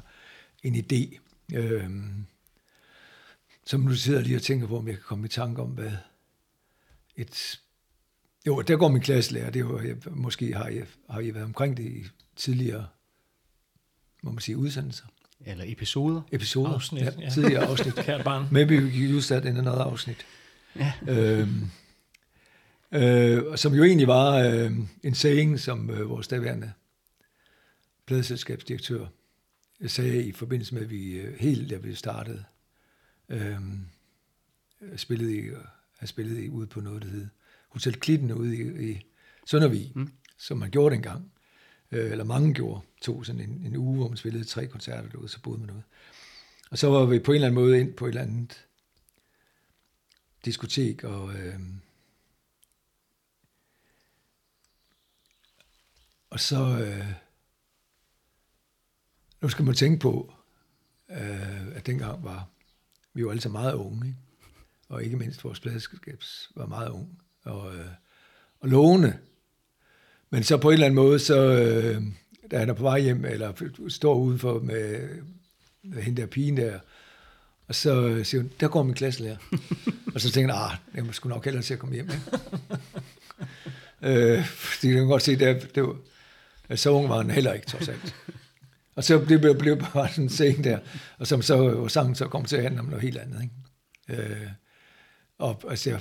en 0.64 0.76
idé. 0.76 1.20
Øh, 1.56 1.90
som 3.66 3.80
nu 3.82 3.94
sidder 3.94 4.22
lige 4.22 4.36
og 4.36 4.42
tænker 4.42 4.68
på, 4.68 4.78
om 4.78 4.88
jeg 4.88 4.96
kan 4.96 5.04
komme 5.04 5.26
i 5.26 5.30
tanke 5.30 5.62
om, 5.62 5.70
hvad 5.70 5.92
et... 7.16 7.60
Jo, 8.48 8.62
der 8.62 8.78
går 8.78 8.88
min 8.88 9.02
klasselærer, 9.02 9.50
det 9.50 9.60
jo, 9.60 9.80
jeg, 9.82 9.96
måske 10.12 10.54
har 10.54 10.68
jeg, 10.68 10.86
har 11.10 11.20
jeg 11.20 11.34
været 11.34 11.46
omkring 11.46 11.78
det 11.78 11.84
i 11.86 12.04
tidligere, 12.36 12.88
må 14.24 14.32
man 14.32 14.42
sige, 14.42 14.58
udsendelser. 14.58 15.06
Eller 15.46 15.66
episoder? 15.68 16.22
Episoder, 16.32 16.74
Afsnit, 16.74 17.02
ja, 17.02 17.12
ja. 17.20 17.30
tidligere 17.30 17.66
afsnit. 17.66 17.96
Kært 18.06 18.24
barn. 18.24 18.48
Maybe 18.52 18.76
we 18.84 18.92
could 18.92 19.16
use 19.16 19.34
that 19.34 19.46
in 19.46 19.58
another 19.58 19.84
afsnit. 19.84 20.26
Ja. 20.76 20.94
Øhm, 21.08 21.70
øh, 22.92 23.58
som 23.58 23.74
jo 23.74 23.84
egentlig 23.84 24.08
var 24.08 24.38
øh, 24.38 24.72
en 25.04 25.16
saying, 25.16 25.60
som 25.60 25.90
øh, 25.90 26.10
vores 26.10 26.28
daværende 26.28 26.72
pladeselskabsdirektør 28.06 29.06
sagde 29.88 30.26
i 30.26 30.32
forbindelse 30.32 30.74
med, 30.74 30.82
at 30.82 30.90
vi 30.90 31.12
øh, 31.12 31.40
helt 31.40 31.70
da 31.70 31.78
vi 31.78 31.96
startede, 31.96 32.44
øh, 33.30 33.60
spillede 34.96 35.38
i, 35.38 35.44
har 35.98 36.08
spillet 36.08 36.44
i 36.44 36.50
ude 36.50 36.68
på 36.68 36.82
noget, 36.82 37.02
der 37.02 37.10
hed 37.10 37.28
Hotel 37.70 38.00
Klitten 38.00 38.32
ude 38.32 38.58
i, 38.58 38.92
i 38.92 39.02
Søndervig, 39.46 39.92
mm. 39.96 40.12
som 40.38 40.58
man 40.58 40.72
gjorde 40.72 40.96
dengang, 40.96 41.32
øh, 41.92 42.12
eller 42.12 42.24
mange 42.24 42.54
gjorde, 42.54 42.82
tog 43.02 43.26
sådan 43.26 43.42
en, 43.42 43.62
en 43.66 43.76
uge, 43.76 43.98
hvor 43.98 44.08
man 44.08 44.18
spillede 44.18 44.44
tre 44.44 44.68
koncerter 44.68 45.10
derude, 45.10 45.30
så 45.30 45.42
boede 45.42 45.60
man 45.60 45.68
noget. 45.68 45.84
Og 46.72 46.78
så 46.78 46.90
var 46.90 47.06
vi 47.06 47.20
på 47.20 47.32
en 47.32 47.36
eller 47.36 47.48
anden 47.48 47.64
måde 47.64 47.80
ind 47.80 47.94
på 47.94 48.06
et 48.06 48.10
eller 48.10 48.22
andet 48.22 48.68
diskotek, 50.46 51.04
og, 51.04 51.34
øh, 51.34 51.60
og 56.30 56.40
så, 56.40 56.86
øh, 56.86 57.14
nu 59.42 59.50
skal 59.50 59.66
man 59.66 59.76
tænke 59.76 60.00
på, 60.00 60.34
øh, 61.10 61.68
at 61.76 61.86
dengang 61.86 62.24
var 62.24 62.50
vi 63.14 63.22
jo 63.22 63.30
alle 63.30 63.42
sammen 63.42 63.62
meget 63.62 63.74
unge, 63.74 64.08
ikke? 64.08 64.20
og 64.90 65.04
ikke 65.04 65.18
mindst 65.18 65.44
vores 65.44 65.60
pladselskab 65.60 66.24
var 66.56 66.66
meget 66.66 66.90
ung 66.90 67.22
og, 67.44 67.76
øh, 67.76 67.92
og 68.60 68.70
lovende. 68.70 69.20
Men 70.30 70.44
så 70.44 70.58
på 70.58 70.70
en 70.70 70.74
eller 70.74 70.86
anden 70.86 70.96
måde, 70.96 71.20
så 71.20 71.38
øh, 71.38 72.02
da 72.52 72.58
han 72.58 72.70
er 72.70 72.74
på 72.74 72.84
vej 72.84 73.00
hjem, 73.00 73.26
eller 73.26 73.54
står 73.88 74.16
udenfor 74.16 74.60
med 74.60 75.10
hende 76.02 76.22
der 76.22 76.28
pigen 76.28 76.58
der. 76.58 76.80
Og 77.68 77.76
så 77.76 78.08
øh, 78.08 78.26
siger 78.26 78.42
hun, 78.42 78.52
der 78.60 78.68
går 78.68 78.84
min 78.84 78.96
klasselærer. 78.96 79.38
og 80.14 80.22
så 80.22 80.32
tænker 80.32 80.54
jeg, 80.54 80.64
ah, 80.64 80.78
jeg 80.96 81.06
må 81.06 81.12
sgu 81.12 81.30
nok 81.30 81.46
hellere 81.46 81.64
til 81.64 81.74
at 81.74 81.80
komme 81.80 81.96
hjem. 81.96 82.10
Ikke? 82.10 82.22
øh, 84.38 84.46
fordi 84.46 84.88
jeg 84.88 84.96
kan 84.96 85.08
godt 85.08 85.24
se, 85.24 85.36
det, 85.36 85.76
det 85.76 85.84
var, 85.84 85.96
så 86.76 86.90
ung 86.90 87.10
var 87.10 87.18
han 87.18 87.32
heller 87.32 87.54
ikke, 87.54 87.68
trods 87.68 87.88
alt. 87.88 88.16
Og 88.96 89.04
så 89.04 89.20
blev 89.20 89.42
det 89.42 89.58
blev 89.58 89.78
bare 89.78 90.10
sådan 90.10 90.24
en 90.24 90.30
scene 90.30 90.64
der, 90.64 90.80
og 91.18 91.28
som 91.28 91.42
så 91.42 91.58
var 91.58 91.88
sangen 91.88 92.16
så 92.16 92.28
kom 92.28 92.46
til 92.46 92.56
at 92.56 92.64
handle 92.64 92.80
om 92.80 92.86
noget 92.86 93.02
helt 93.02 93.18
andet. 93.18 93.42
Ikke? 93.44 94.24
Øh, 94.24 94.48
og 95.38 95.64
altså, 95.70 96.00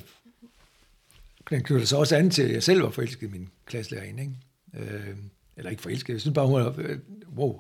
den 1.51 1.63
knytter 1.63 1.87
sig 1.87 1.99
også 1.99 2.17
an 2.17 2.31
til, 2.31 2.43
at 2.43 2.53
jeg 2.53 2.63
selv 2.63 2.83
var 2.83 2.91
forelsket 2.91 3.27
i 3.27 3.31
min 3.31 3.49
klasselærerinde. 3.67 4.23
Ikke? 4.23 4.95
Øh, 4.95 5.17
eller 5.57 5.71
ikke 5.71 5.83
forelsket, 5.83 6.13
jeg 6.13 6.21
synes 6.21 6.35
bare, 6.35 6.47
hun 6.47 6.61
var, 6.61 6.75
øh, 6.79 6.99
wow, 7.37 7.53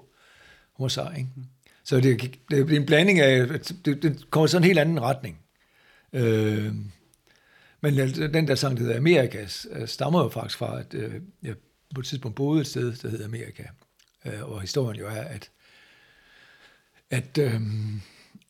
hun 0.73 0.85
var 0.85 0.89
sej. 0.89 1.17
Ikke? 1.17 1.29
Så 1.85 2.01
det, 2.01 2.23
det, 2.23 2.39
det 2.51 2.73
er 2.73 2.81
en 2.81 2.87
blanding 2.87 3.21
af, 3.21 3.49
det, 3.85 4.03
det 4.03 4.31
kommer 4.31 4.47
sådan 4.47 4.63
en 4.63 4.67
helt 4.67 4.79
anden 4.79 5.01
retning. 5.01 5.41
Øh, 6.13 6.75
men 7.81 7.99
altså, 7.99 8.27
den 8.27 8.49
der 8.49 8.55
sang, 8.55 8.77
der 8.77 8.83
hedder 8.83 8.97
Amerika, 8.97 9.47
stammer 9.87 10.23
jo 10.23 10.29
faktisk 10.29 10.59
fra, 10.59 10.81
at 10.81 10.95
øh, 10.95 11.15
jeg 11.43 11.55
på 11.95 12.01
et 12.01 12.07
tidspunkt 12.07 12.37
boede 12.37 12.61
et 12.61 12.67
sted, 12.67 12.93
der 12.93 13.09
hedder 13.09 13.25
Amerika. 13.25 13.65
Øh, 14.25 14.51
og 14.51 14.61
historien 14.61 15.01
jo 15.01 15.07
er, 15.07 15.23
at, 15.23 15.51
at, 17.11 17.39
øh, 17.39 17.61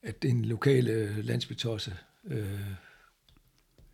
at 0.02 0.24
en 0.24 0.44
lokal 0.44 0.88
øh, 0.88 1.24
landsbytosse 1.24 1.96
øh, 2.30 2.60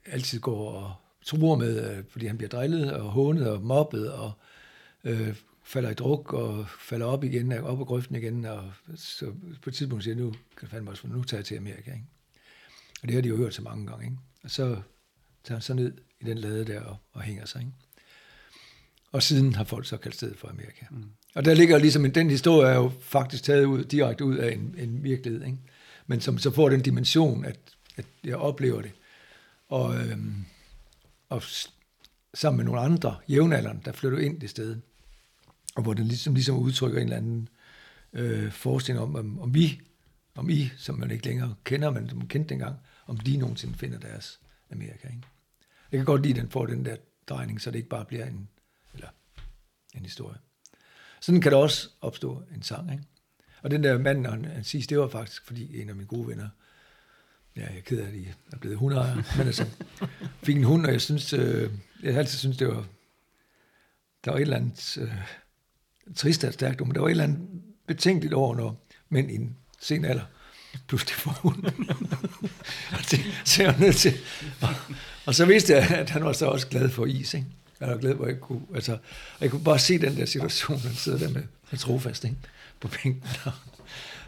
altid 0.07 0.41
går 0.41 0.71
og 0.71 0.95
truer 1.25 1.57
med, 1.57 1.91
øh, 1.91 2.05
fordi 2.09 2.27
han 2.27 2.37
bliver 2.39 2.49
drillet 2.49 2.93
og 2.93 3.11
hånet 3.11 3.51
og 3.51 3.63
mobbet 3.63 4.13
og 4.13 4.33
øh, 5.05 5.37
falder 5.65 5.91
i 5.91 5.95
druk 5.95 6.33
og 6.33 6.67
falder 6.81 7.07
op 7.07 7.25
igen, 7.25 7.53
op 7.53 7.79
på 7.79 7.85
grøften 7.85 8.17
igen, 8.17 8.45
og 8.45 8.73
så 8.97 9.33
på 9.63 9.71
et 9.71 9.75
tidspunkt 9.75 10.05
siger 10.05 10.15
nu 10.15 10.35
kan 10.57 10.69
fandme 10.69 10.91
også, 10.91 11.07
nu 11.07 11.25
tager 11.25 11.39
jeg 11.39 11.45
til 11.45 11.57
Amerika. 11.57 11.93
Ikke? 11.93 12.07
Og 13.03 13.09
det 13.09 13.15
har 13.15 13.23
de 13.23 13.29
jo 13.29 13.37
hørt 13.37 13.55
så 13.55 13.63
mange 13.63 13.87
gange. 13.87 14.05
Ikke? 14.05 14.17
Og 14.43 14.51
så 14.51 14.65
tager 15.45 15.57
han 15.57 15.63
så 15.63 15.75
ned 15.75 15.93
i 16.21 16.25
den 16.25 16.39
lade 16.39 16.65
der 16.65 16.81
og, 16.81 16.97
og 17.13 17.23
hænger 17.23 17.47
sig. 17.47 17.61
Ikke? 17.61 17.73
Og 19.13 19.23
siden 19.23 19.55
har 19.55 19.65
folk 19.65 19.87
så 19.87 19.97
kaldt 19.97 20.17
stedet 20.17 20.39
for 20.39 20.49
Amerika. 20.49 20.87
Mm. 20.91 21.05
Og 21.35 21.45
der 21.45 21.55
ligger 21.55 21.79
ligesom, 21.79 22.05
en, 22.05 22.15
den 22.15 22.31
historie 22.31 22.71
er 22.71 22.75
jo 22.75 22.93
faktisk 23.01 23.43
taget 23.43 23.65
ud, 23.65 23.85
direkte 23.85 24.25
ud 24.25 24.37
af 24.37 24.53
en, 24.53 24.75
en 24.79 25.05
virkelighed, 25.05 25.45
ikke? 25.47 25.59
men 26.07 26.21
som 26.21 26.39
så 26.39 26.51
får 26.51 26.69
den 26.69 26.81
dimension, 26.81 27.45
at, 27.45 27.59
at 27.97 28.07
jeg 28.25 28.37
oplever 28.37 28.83
det. 28.83 28.93
Og, 29.69 29.97
øhm, 29.97 30.45
og 31.29 31.43
sammen 32.35 32.57
med 32.57 32.65
nogle 32.65 32.81
andre 32.81 33.17
jævnaldrende, 33.29 33.83
der 33.85 33.93
flytter 33.93 34.19
ind 34.19 34.41
det 34.41 34.51
sted, 34.51 34.81
og 35.75 35.83
hvor 35.83 35.95
den 35.95 36.05
ligesom, 36.05 36.35
ligesom 36.35 36.57
udtrykker 36.57 36.99
en 36.99 37.05
eller 37.05 37.17
anden 37.17 37.49
øh, 38.13 38.53
forestilling 38.53 39.03
om, 39.03 39.17
om, 39.17 39.41
om 39.41 39.55
vi, 39.55 39.81
om 40.35 40.51
I, 40.51 40.71
som 40.77 40.99
man 40.99 41.11
ikke 41.11 41.27
længere 41.27 41.55
kender, 41.65 41.91
men 41.91 42.09
som 42.09 42.19
man 42.19 42.29
kendte 42.29 42.49
dengang, 42.49 42.77
om 43.07 43.17
de 43.17 43.37
nogensinde 43.37 43.79
finder 43.79 43.99
deres 43.99 44.41
Amerika. 44.71 45.09
Ikke? 45.09 45.23
Jeg 45.93 45.99
kan 45.99 46.05
godt 46.05 46.23
lide, 46.23 46.35
at 46.35 46.41
den 46.43 46.51
får 46.51 46.67
den 46.67 46.85
der 46.85 46.97
drejning, 47.29 47.61
så 47.61 47.71
det 47.71 47.79
ikke 47.79 47.89
bare 47.89 48.05
bliver 48.05 48.27
en, 48.27 48.49
eller 48.95 49.09
en 49.95 50.03
historie. 50.03 50.39
Sådan 51.21 51.41
kan 51.41 51.53
der 51.53 51.59
også 51.59 51.91
opstå 52.01 52.43
en 52.55 52.63
sang. 52.63 52.93
Ikke? 52.93 53.05
Og 53.63 53.71
den 53.71 53.85
der 53.85 53.99
mand, 53.99 54.27
han, 54.27 54.45
han 54.45 54.65
siger, 54.65 54.87
det 54.89 54.99
var 54.99 55.09
faktisk, 55.09 55.47
fordi 55.47 55.81
en 55.83 55.89
af 55.89 55.95
mine 55.95 56.07
gode 56.07 56.29
venner, 56.29 56.49
ja, 57.57 57.61
jeg 57.61 57.77
er 57.77 57.81
ked 57.81 57.99
af, 57.99 58.07
at 58.07 58.15
I 58.15 58.29
er 58.53 58.57
blevet 58.59 58.79
hundeejere, 58.79 59.23
men 59.37 59.47
altså, 59.47 59.67
fik 60.47 60.57
en 60.57 60.65
hund, 60.65 60.87
og 60.87 60.93
jeg 60.93 61.01
synes, 61.01 61.33
øh, 61.33 61.71
jeg 62.03 62.13
har 62.13 62.21
altid 62.21 62.39
synes 62.39 62.57
det 62.57 62.69
var, 62.69 62.85
der 64.25 64.31
var 64.31 64.39
et 64.39 64.43
eller 64.43 64.57
andet, 64.57 64.99
øh, 65.01 65.13
trist 66.17 66.45
er 66.45 66.51
stærkt 66.51 66.81
men 66.81 66.95
der 66.95 67.01
var 67.01 67.09
et 67.09 67.11
eller 67.11 67.25
andet 67.25 67.49
betænkeligt 67.87 68.35
over, 68.35 68.57
når 68.57 68.87
mænd 69.09 69.31
i 69.31 69.35
en 69.35 69.57
sen 69.81 70.05
alder 70.05 70.25
pludselig 70.87 71.15
får 71.15 71.31
hund. 71.31 71.65
og 72.99 73.11
det 73.11 73.21
så 73.45 73.63
jeg 73.63 73.73
var 73.73 73.81
nødt 73.81 73.97
til. 73.97 74.15
Og, 74.61 74.69
og, 75.27 75.35
så 75.35 75.45
vidste 75.45 75.73
jeg, 75.73 75.91
at 75.91 76.11
han 76.11 76.25
var 76.25 76.33
så 76.33 76.47
også 76.47 76.67
glad 76.67 76.91
for 76.91 77.07
is, 77.07 77.35
ikke? 77.35 77.47
Jeg 77.81 77.89
var 77.89 77.97
glad 77.97 78.17
for, 78.17 78.27
jeg 78.27 78.41
kunne, 78.41 78.63
altså, 78.75 78.99
jeg 79.41 79.51
kunne 79.51 79.65
bare 79.65 79.79
se 79.79 79.99
den 79.99 80.17
der 80.17 80.27
situation, 80.27 80.79
han 80.79 80.95
sidder 80.95 81.19
der 81.19 81.29
med, 81.29 81.43
med 81.71 81.79
trofast, 81.79 82.25
ikke? 82.25 82.37
På 82.81 82.89
bænken. 82.89 83.23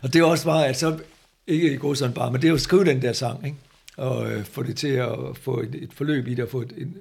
Og 0.02 0.12
det 0.12 0.22
var 0.22 0.28
også 0.28 0.44
bare, 0.44 0.66
at 0.66 0.78
så, 0.78 0.98
ikke 1.46 1.72
i 1.72 1.76
god 1.76 1.96
sådan 1.96 2.14
bare, 2.14 2.32
men 2.32 2.40
det 2.40 2.46
er 2.46 2.50
jo 2.50 2.54
at 2.54 2.60
skrive 2.60 2.84
den 2.84 3.02
der 3.02 3.12
sang, 3.12 3.46
ikke? 3.46 3.58
Og 3.96 4.32
øh, 4.32 4.44
få 4.44 4.62
det 4.62 4.76
til 4.76 4.88
at 4.88 5.36
få 5.40 5.60
et, 5.60 5.74
et 5.74 5.92
forløb 5.92 6.26
i 6.26 6.34
det, 6.34 6.44
og 6.44 6.50
få 6.50 6.60
et, 6.60 6.72
en, 6.76 6.96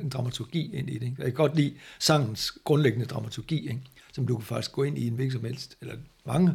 en 0.00 0.08
dramaturgi 0.08 0.74
ind 0.74 0.90
i 0.90 0.94
det. 0.94 1.02
Ikke? 1.02 1.16
Jeg 1.18 1.26
kan 1.26 1.34
godt 1.34 1.56
lide 1.56 1.74
sangens 1.98 2.52
grundlæggende 2.64 3.06
dramaturgi, 3.06 3.68
ikke? 3.68 3.80
som 4.12 4.26
du 4.26 4.36
kan 4.36 4.46
faktisk 4.46 4.72
gå 4.72 4.82
ind 4.82 4.98
i 4.98 5.06
en 5.06 5.14
hvilken 5.14 5.32
som 5.32 5.44
helst, 5.44 5.76
eller 5.80 5.96
mange 6.26 6.54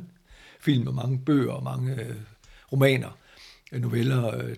film, 0.60 0.88
og 0.88 0.96
mange 0.96 1.20
bøger, 1.26 1.52
og 1.52 1.64
mange 1.64 2.02
øh, 2.02 2.16
romaner, 2.72 3.18
øh, 3.72 3.82
noveller, 3.82 4.38
øh, 4.38 4.56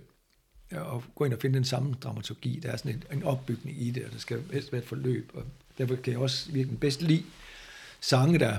og 0.71 1.03
gå 1.15 1.25
ind 1.25 1.33
og 1.33 1.39
finde 1.41 1.55
den 1.55 1.65
samme 1.65 1.93
dramaturgi. 1.93 2.59
Der 2.63 2.71
er 2.71 2.77
sådan 2.77 2.91
en, 2.91 3.17
en 3.17 3.23
opbygning 3.23 3.81
i 3.81 3.91
det, 3.91 4.05
og 4.05 4.11
der 4.11 4.19
skal 4.19 4.43
helst 4.53 4.71
være 4.71 4.81
et 4.81 4.87
forløb. 4.87 5.31
Og 5.33 5.43
derfor 5.77 5.95
kan 5.95 6.13
jeg 6.13 6.21
også 6.21 6.51
virkelig 6.51 6.79
bedst 6.79 7.01
lide 7.01 7.23
sange, 8.01 8.39
der, 8.39 8.57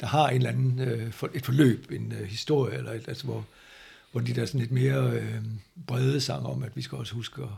der 0.00 0.06
har 0.06 0.28
en 0.28 0.36
eller 0.36 0.50
anden, 0.50 0.78
øh, 0.78 1.12
for, 1.12 1.30
et 1.34 1.44
forløb, 1.44 1.90
en 1.90 2.12
øh, 2.12 2.24
historie, 2.24 2.76
eller 2.78 2.92
et, 2.92 3.08
altså, 3.08 3.24
hvor, 3.24 3.44
hvor 4.12 4.20
de 4.20 4.34
der 4.34 4.46
sådan 4.46 4.60
lidt 4.60 4.72
mere 4.72 5.10
øh, 5.12 5.42
brede 5.86 6.20
sange 6.20 6.48
om, 6.48 6.62
at 6.62 6.76
vi 6.76 6.82
skal 6.82 6.98
også 6.98 7.14
huske 7.14 7.42
at, 7.42 7.48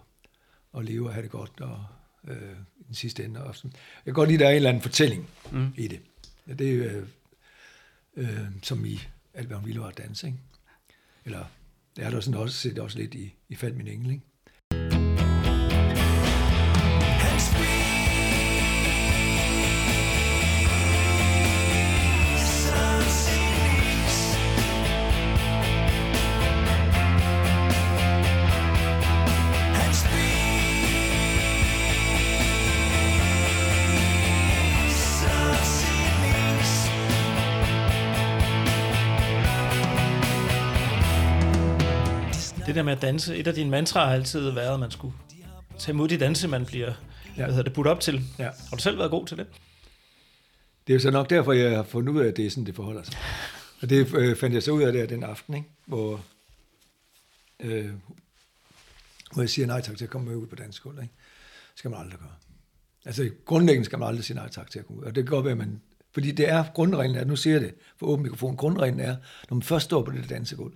at 0.79 0.85
leve 0.85 1.07
og 1.09 1.15
have 1.15 1.23
det 1.23 1.31
godt, 1.31 1.61
og 1.61 1.85
øh, 2.29 2.57
i 2.81 2.83
den 2.87 2.95
sidste 2.95 3.25
ende. 3.25 3.45
Og 3.45 3.57
sådan. 3.57 3.73
Jeg 3.73 4.05
kan 4.05 4.15
godt 4.15 4.29
lide, 4.29 4.37
at 4.37 4.41
der 4.41 4.47
er 4.47 4.51
en 4.51 4.57
eller 4.57 4.69
anden 4.71 4.83
fortælling 4.83 5.29
Mm. 5.53 5.59
mm. 5.59 5.73
i 5.77 5.89
det. 5.89 6.01
Ja, 6.49 6.53
det 6.53 6.87
er 6.87 6.97
øh, 6.97 7.07
øh, 8.17 8.47
som 8.63 8.85
i 8.85 9.01
alt, 9.35 9.47
hvad 9.47 9.57
hun 9.57 9.67
ville 9.67 9.81
var 9.81 9.89
at 9.89 9.99
danse, 9.99 10.27
ikke? 10.27 10.39
Eller 11.25 11.45
det 11.97 12.05
er 12.05 12.11
der 12.11 12.21
sådan 12.21 12.41
også 12.41 12.57
set 12.57 12.79
også 12.79 12.99
lidt 12.99 13.15
i, 13.15 13.35
i 13.49 13.55
Fald 13.55 13.75
min 13.75 13.87
engel, 13.89 14.11
ikke? 14.11 14.25
Der 42.81 42.85
med 42.85 42.93
at 42.93 43.03
danse, 43.03 43.37
et 43.37 43.47
af 43.47 43.55
dine 43.55 43.71
mantraer 43.71 44.07
har 44.07 44.15
altid 44.15 44.51
været, 44.51 44.75
at 44.75 44.81
man 44.81 44.91
skulle 44.91 45.15
tage 45.79 45.95
imod 45.95 46.09
de 46.09 46.19
danse, 46.19 46.49
man 46.49 46.67
bliver 46.67 46.93
ja. 47.37 47.45
hvad 47.45 47.47
hedder 47.47 47.63
det, 47.63 47.73
budt 47.73 47.87
op 47.87 48.01
til. 48.01 48.21
Ja. 48.39 48.45
Har 48.45 48.77
du 48.77 48.83
selv 48.83 48.99
været 48.99 49.11
god 49.11 49.27
til 49.27 49.37
det? 49.37 49.47
Det 50.87 50.93
er 50.93 50.95
jo 50.95 51.01
så 51.01 51.11
nok 51.11 51.31
derfor, 51.31 51.53
jeg 51.53 51.77
har 51.77 51.83
fundet 51.83 52.13
ud 52.13 52.21
af, 52.21 52.29
at 52.29 52.37
det 52.37 52.47
er 52.47 52.51
sådan, 52.51 52.67
det 52.67 52.75
forholder 52.75 53.03
sig. 53.03 53.15
Og 53.83 53.91
det 53.91 54.15
øh, 54.15 54.37
fandt 54.37 54.55
jeg 54.55 54.63
så 54.63 54.73
ud 54.73 54.83
af 54.83 54.93
der 54.93 55.07
den 55.07 55.23
aften, 55.23 55.55
ikke? 55.55 55.69
Hvor, 55.87 56.25
øh, 57.61 57.91
hvor 59.33 59.43
jeg 59.43 59.51
siger 59.51 59.67
nej 59.67 59.81
tak 59.81 59.97
til 59.97 60.05
at 60.05 60.11
komme 60.11 60.29
med 60.29 60.37
ud 60.37 60.47
på 60.47 60.57
dansk 60.57 60.77
skole. 60.77 61.03
Ikke? 61.03 61.15
Det 61.71 61.79
skal 61.79 61.91
man 61.91 62.01
aldrig 62.01 62.19
gøre. 62.19 62.35
Altså 63.05 63.31
grundlæggende 63.45 63.85
skal 63.85 63.99
man 63.99 64.09
aldrig 64.09 64.25
sige 64.25 64.37
nej 64.37 64.49
tak 64.49 64.71
til 64.71 64.79
at 64.79 64.87
komme 64.87 65.01
ud. 65.01 65.07
Og 65.07 65.15
det 65.15 65.25
kan 65.25 65.31
godt 65.31 65.45
være, 65.45 65.53
at 65.53 65.59
man... 65.59 65.81
Fordi 66.13 66.33
det 66.33 66.49
er 66.49 66.65
grundreglen, 66.75 67.17
at 67.17 67.27
nu 67.27 67.37
siger 67.37 67.55
jeg 67.55 67.63
det 67.63 67.75
for 67.97 68.07
åben 68.07 68.23
mikrofon, 68.23 68.57
grundreglen 68.57 69.01
er, 69.01 69.17
når 69.51 69.55
man 69.55 69.63
først 69.63 69.85
står 69.85 70.03
på 70.03 70.11
det 70.11 70.29
dansegulv, 70.29 70.75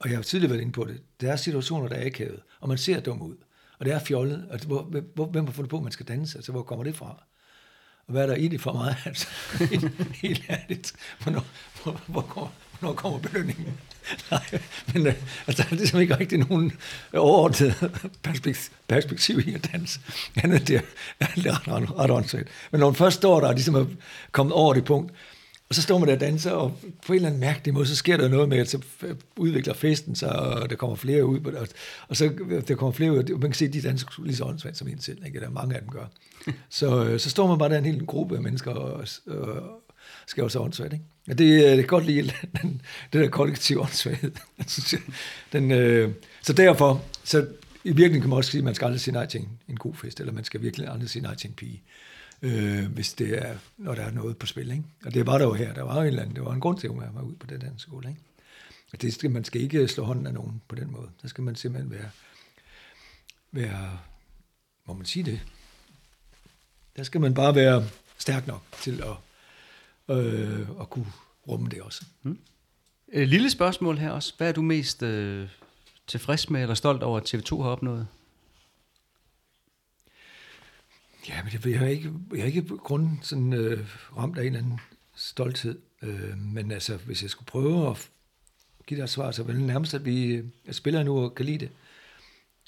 og 0.00 0.10
jeg 0.10 0.16
har 0.16 0.22
tidligere 0.22 0.50
været 0.50 0.60
inde 0.60 0.72
på 0.72 0.84
det, 0.84 1.02
der 1.20 1.32
er 1.32 1.36
situationer, 1.36 1.88
der 1.88 1.96
er 1.96 2.06
akavet, 2.06 2.40
og 2.60 2.68
man 2.68 2.78
ser 2.78 3.00
dum 3.00 3.22
ud, 3.22 3.36
og 3.78 3.86
det 3.86 3.94
er 3.94 3.98
fjollet. 3.98 4.46
og 4.50 4.58
hvor, 4.66 4.82
hvor, 5.14 5.26
hvem 5.26 5.46
har 5.46 5.52
fundet 5.52 5.70
på, 5.70 5.76
at 5.76 5.82
man 5.82 5.92
skal 5.92 6.06
danse? 6.06 6.38
Altså, 6.38 6.52
hvor 6.52 6.62
kommer 6.62 6.84
det 6.84 6.96
fra? 6.96 7.22
Og 8.06 8.12
hvad 8.12 8.22
er 8.22 8.26
der 8.26 8.34
i 8.34 8.48
det 8.48 8.60
for 8.60 8.72
mig? 8.72 8.96
Altså, 9.06 9.26
helt 10.22 10.44
ærligt. 10.50 10.92
Hvornår, 11.22 11.44
hvor, 11.82 12.00
hvor, 12.06 12.22
hvor, 12.22 12.52
hvornår 12.78 12.94
kommer 12.94 13.18
belønningen? 13.18 13.80
Nej, 14.30 14.60
men 14.94 15.06
øh, 15.06 15.14
altså, 15.46 15.62
der 15.62 15.68
er 15.70 15.74
ligesom 15.74 16.00
ikke 16.00 16.16
rigtig 16.16 16.38
nogen 16.38 16.72
overordnet 17.14 17.74
perspektiv, 18.22 18.72
perspektiv 18.88 19.38
i 19.48 19.54
at 19.54 19.68
danse. 19.72 20.00
Andet 20.42 20.68
det 20.68 20.76
er, 20.76 20.80
det 21.34 21.46
er 21.46 21.68
ret, 21.68 21.68
ret, 21.68 21.98
ret 21.98 22.10
åndssvagt. 22.10 22.48
Men 22.70 22.80
når 22.80 22.86
man 22.86 22.94
først 22.94 23.16
står 23.16 23.40
der 23.40 23.48
og 23.48 23.54
ligesom 23.54 23.74
er 23.74 23.86
kommet 24.32 24.52
over 24.54 24.74
det 24.74 24.84
punkt, 24.84 25.12
og 25.70 25.76
så 25.76 25.82
står 25.82 25.98
man 25.98 26.08
der 26.08 26.14
og 26.14 26.20
danser, 26.20 26.50
og 26.50 26.78
på 27.06 27.12
en 27.12 27.16
eller 27.16 27.28
anden 27.28 27.40
mærkelig 27.40 27.74
måde, 27.74 27.86
så 27.86 27.96
sker 27.96 28.16
der 28.16 28.28
noget 28.28 28.48
med, 28.48 28.58
at 28.58 28.68
så 28.68 28.78
udvikler 29.36 29.74
festen 29.74 30.14
sig, 30.14 30.32
og 30.32 30.70
der 30.70 30.76
kommer 30.76 30.96
flere 30.96 31.26
ud, 31.26 31.40
og, 31.40 31.68
og 32.08 32.16
så 32.16 32.32
der 32.68 32.74
kommer 32.74 32.92
flere 32.92 33.12
ud, 33.12 33.18
og 33.18 33.40
man 33.40 33.50
kan 33.50 33.54
se, 33.54 33.64
at 33.64 33.72
de 33.72 33.82
danser 33.82 34.06
lige 34.24 34.36
så 34.36 34.44
åndssvagt 34.44 34.76
som 34.76 34.88
en 34.88 35.00
selv, 35.00 35.26
ikke? 35.26 35.40
Der 35.40 35.46
er 35.46 35.50
mange 35.50 35.74
af 35.74 35.80
dem 35.80 35.90
gør. 35.90 36.04
Så, 36.68 37.04
øh, 37.04 37.20
så 37.20 37.30
står 37.30 37.46
man 37.46 37.58
bare 37.58 37.68
der 37.68 37.78
en 37.78 37.84
hel 37.84 38.06
gruppe 38.06 38.36
af 38.36 38.42
mennesker, 38.42 38.70
og, 38.70 39.04
og 39.26 39.82
skal 40.26 40.44
også 40.44 40.60
åndssvagt, 40.60 40.92
ikke? 40.92 41.04
Og 41.28 41.38
det, 41.38 41.64
øh, 41.64 41.70
det 41.70 41.76
kan 41.76 41.86
godt 41.86 42.06
lide, 42.06 42.22
den, 42.62 42.82
det 43.12 43.20
der 43.20 43.28
kollektive 43.28 43.80
åndssvaghed. 43.80 44.32
den, 45.52 45.70
øh, 45.70 46.12
så 46.42 46.52
derfor, 46.52 47.04
så 47.24 47.38
i 47.84 47.88
virkeligheden 47.88 48.20
kan 48.20 48.30
man 48.30 48.36
også 48.36 48.50
sige, 48.50 48.58
at 48.58 48.64
man 48.64 48.74
skal 48.74 48.86
aldrig 48.86 49.00
sige 49.00 49.14
nej 49.14 49.26
til 49.26 49.40
en, 49.40 49.48
en 49.68 49.76
god 49.76 49.94
fest, 49.94 50.20
eller 50.20 50.32
man 50.32 50.44
skal 50.44 50.62
virkelig 50.62 50.88
aldrig 50.88 51.10
sige 51.10 51.22
nej 51.22 51.34
til 51.34 51.48
en 51.48 51.54
pige 51.54 51.82
øh, 51.82 52.09
øh, 52.42 52.92
hvis 52.92 53.12
det 53.12 53.46
er, 53.46 53.58
når 53.76 53.94
der 53.94 54.02
er 54.02 54.10
noget 54.10 54.36
på 54.36 54.46
spil. 54.46 54.70
Ikke? 54.70 54.84
Og 55.04 55.14
det 55.14 55.26
var 55.26 55.38
der 55.38 55.44
jo 55.44 55.52
her. 55.52 55.74
Der 55.74 55.82
var 55.82 55.94
jo 55.94 56.00
en 56.00 56.06
eller 56.06 56.22
anden, 56.22 56.36
det 56.36 56.44
var 56.44 56.52
en 56.52 56.60
grund 56.60 56.78
til, 56.78 56.88
at 56.88 56.94
man 56.94 57.08
var 57.14 57.22
ud 57.22 57.34
på 57.34 57.46
den 57.46 57.60
danske 57.60 57.80
skole. 57.80 58.08
Ikke? 58.08 58.20
Det 59.00 59.14
skal, 59.14 59.30
man 59.30 59.44
skal 59.44 59.60
ikke 59.60 59.88
slå 59.88 60.04
hånden 60.04 60.26
af 60.26 60.34
nogen 60.34 60.62
på 60.68 60.74
den 60.74 60.92
måde. 60.92 61.08
Der 61.22 61.28
skal 61.28 61.44
man 61.44 61.56
simpelthen 61.56 61.90
være, 61.90 62.10
være 63.52 63.98
må 64.90 64.94
man 64.94 65.06
sige 65.06 65.22
det? 65.22 65.40
Der 66.96 67.02
skal 67.02 67.20
man 67.20 67.34
bare 67.34 67.54
være 67.54 67.84
stærk 68.18 68.46
nok 68.46 68.62
til 68.82 69.02
at, 69.02 70.16
øh, 70.16 70.68
at 70.80 70.90
kunne 70.90 71.12
rumme 71.48 71.68
det 71.68 71.82
også. 71.82 72.04
Mm. 72.22 72.38
Et 73.12 73.28
lille 73.28 73.50
spørgsmål 73.50 73.98
her 73.98 74.10
også. 74.10 74.34
Hvad 74.36 74.48
er 74.48 74.52
du 74.52 74.62
mest 74.62 75.02
øh, 75.02 75.48
tilfreds 76.06 76.50
med 76.50 76.62
eller 76.62 76.74
stolt 76.74 77.02
over, 77.02 77.20
at 77.20 77.34
TV2 77.34 77.62
har 77.62 77.70
opnået? 77.70 78.06
Ja, 81.30 81.42
men 81.42 81.52
jeg, 81.52 81.66
jeg 81.66 81.78
har 81.78 81.86
ikke, 81.86 82.12
jeg 82.30 82.40
har 82.40 82.46
ikke 82.46 82.62
på 82.62 82.76
grund 82.76 83.18
sådan 83.22 83.52
øh, 83.52 83.86
ramt 84.16 84.38
af 84.38 84.42
en 84.42 84.46
eller 84.46 84.58
anden 84.58 84.80
stolthed. 85.14 85.78
Øh, 86.02 86.38
men 86.38 86.70
altså, 86.70 86.96
hvis 86.96 87.22
jeg 87.22 87.30
skulle 87.30 87.46
prøve 87.46 87.90
at 87.90 88.10
give 88.86 88.98
dig 88.98 89.04
et 89.04 89.10
svar, 89.10 89.30
så 89.30 89.42
vil 89.42 89.56
det 89.56 89.64
nærmest, 89.64 89.94
at 89.94 90.04
vi 90.04 90.42
at 90.66 90.74
spiller 90.74 91.02
nu 91.02 91.18
og 91.18 91.34
kan 91.34 91.46
lide 91.46 91.58
det. 91.58 91.70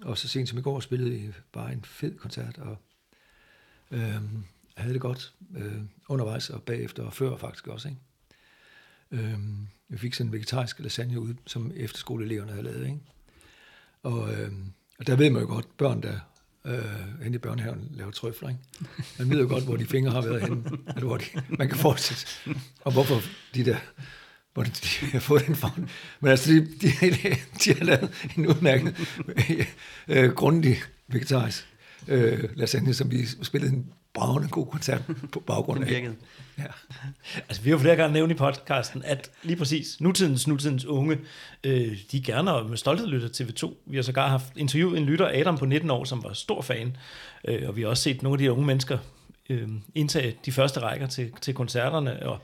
Og 0.02 0.18
så 0.18 0.28
sent 0.28 0.48
som 0.48 0.59
i 0.59 0.62
går 0.62 0.80
spillede 0.80 1.10
vi 1.10 1.32
bare 1.52 1.72
en 1.72 1.84
fed 1.84 2.18
koncert, 2.18 2.59
og 2.59 2.76
øh, 3.90 4.22
havde 4.76 4.93
det 4.93 5.01
godt 5.01 5.34
øh, 5.56 5.82
undervejs 6.09 6.51
og 6.51 6.62
bagefter 6.62 7.02
og 7.02 7.12
før 7.12 7.36
faktisk 7.36 7.68
også. 7.68 7.89
Ikke? 7.89 8.01
Øh, 9.26 9.39
vi 9.89 9.98
fik 9.98 10.14
sådan 10.14 10.28
en 10.28 10.32
vegetarisk 10.32 10.80
lasagne 10.80 11.20
ud, 11.20 11.34
som 11.47 11.72
efterskoleeleverne 11.76 12.51
havde 12.51 12.64
lavet. 12.64 12.86
Ikke? 12.86 13.01
Og, 14.02 14.34
øh, 14.34 14.52
og 14.98 15.06
der 15.06 15.16
ved 15.16 15.30
man 15.30 15.43
jo 15.43 15.48
godt, 15.48 15.76
børn 15.76 16.02
der 16.02 16.18
øh, 16.66 17.22
hen 17.22 17.34
i 17.34 17.39
børnehaven 17.39 17.89
laver 17.94 18.10
trøfler. 18.10 18.48
Ikke? 18.48 18.60
Man 19.18 19.30
ved 19.30 19.40
jo 19.40 19.48
godt, 19.48 19.64
hvor 19.64 19.76
de 19.76 19.86
fingre 19.86 20.10
har 20.10 20.20
været 20.20 20.43
henne, 20.43 20.64
eller 20.97 21.06
hvor 21.06 21.16
de, 21.16 21.24
man 21.48 21.68
kan 21.68 21.78
fortsætte. 21.78 22.26
Og 22.84 22.93
hvorfor 22.93 23.20
de 23.55 23.64
der, 23.64 23.76
hvor 24.55 24.62
de, 24.62 24.70
har 25.12 25.20
fået 25.20 25.47
den 25.47 25.56
form. 25.56 25.89
Men 26.20 26.30
altså, 26.30 26.52
de, 26.52 26.60
de, 26.60 26.90
de 27.64 27.74
har 27.74 27.84
lavet 27.84 28.30
en 28.36 28.47
udmærket, 28.47 28.97
øh, 30.09 30.30
grundig 30.30 30.76
vegetarisk 31.09 31.68
øh, 32.09 32.48
lasagne, 32.56 32.94
som 32.94 33.10
vi 33.10 33.26
spillede 33.26 33.72
en 33.72 33.93
bravende 34.14 34.48
god 34.48 34.66
koncert 34.66 35.02
på 35.32 35.40
baggrund 35.40 35.84
af. 35.84 35.90
virkede. 35.90 36.14
Ja. 36.59 36.64
Altså, 37.48 37.62
vi 37.62 37.70
har 37.70 37.76
jo 37.76 37.78
flere 37.78 37.97
gange 37.97 38.12
nævnt 38.12 38.32
i 38.32 38.34
podcasten, 38.34 39.02
at 39.05 39.30
lige 39.43 39.56
præcis 39.56 40.01
nutidens, 40.01 40.48
nutidens 40.48 40.84
unge, 40.84 41.18
øh, 41.64 41.98
de 42.12 42.22
gerne 42.22 42.55
og 42.55 42.70
med 42.70 42.76
stolthed 42.76 43.06
lytter 43.06 43.28
til 43.28 43.44
TV2. 43.44 43.74
Vi 43.86 43.97
har 43.97 44.02
sågar 44.02 44.28
haft 44.28 44.47
interviewet 44.56 44.98
en 44.98 45.05
lytter, 45.05 45.40
Adam 45.40 45.59
på 45.59 45.64
19 45.64 45.90
år, 45.90 46.05
som 46.05 46.24
var 46.24 46.32
stor 46.32 46.62
fan, 46.62 46.97
øh, 47.48 47.68
og 47.68 47.76
vi 47.76 47.82
har 47.82 47.89
også 47.89 48.02
set 48.02 48.22
nogle 48.22 48.34
af 48.34 48.39
de 48.39 48.52
unge 48.52 48.66
mennesker 48.66 48.98
øh, 49.51 49.68
indtage 49.94 50.36
de 50.44 50.52
første 50.52 50.80
rækker 50.80 51.06
til, 51.06 51.32
til 51.40 51.55
koncerterne, 51.55 52.26
og 52.26 52.39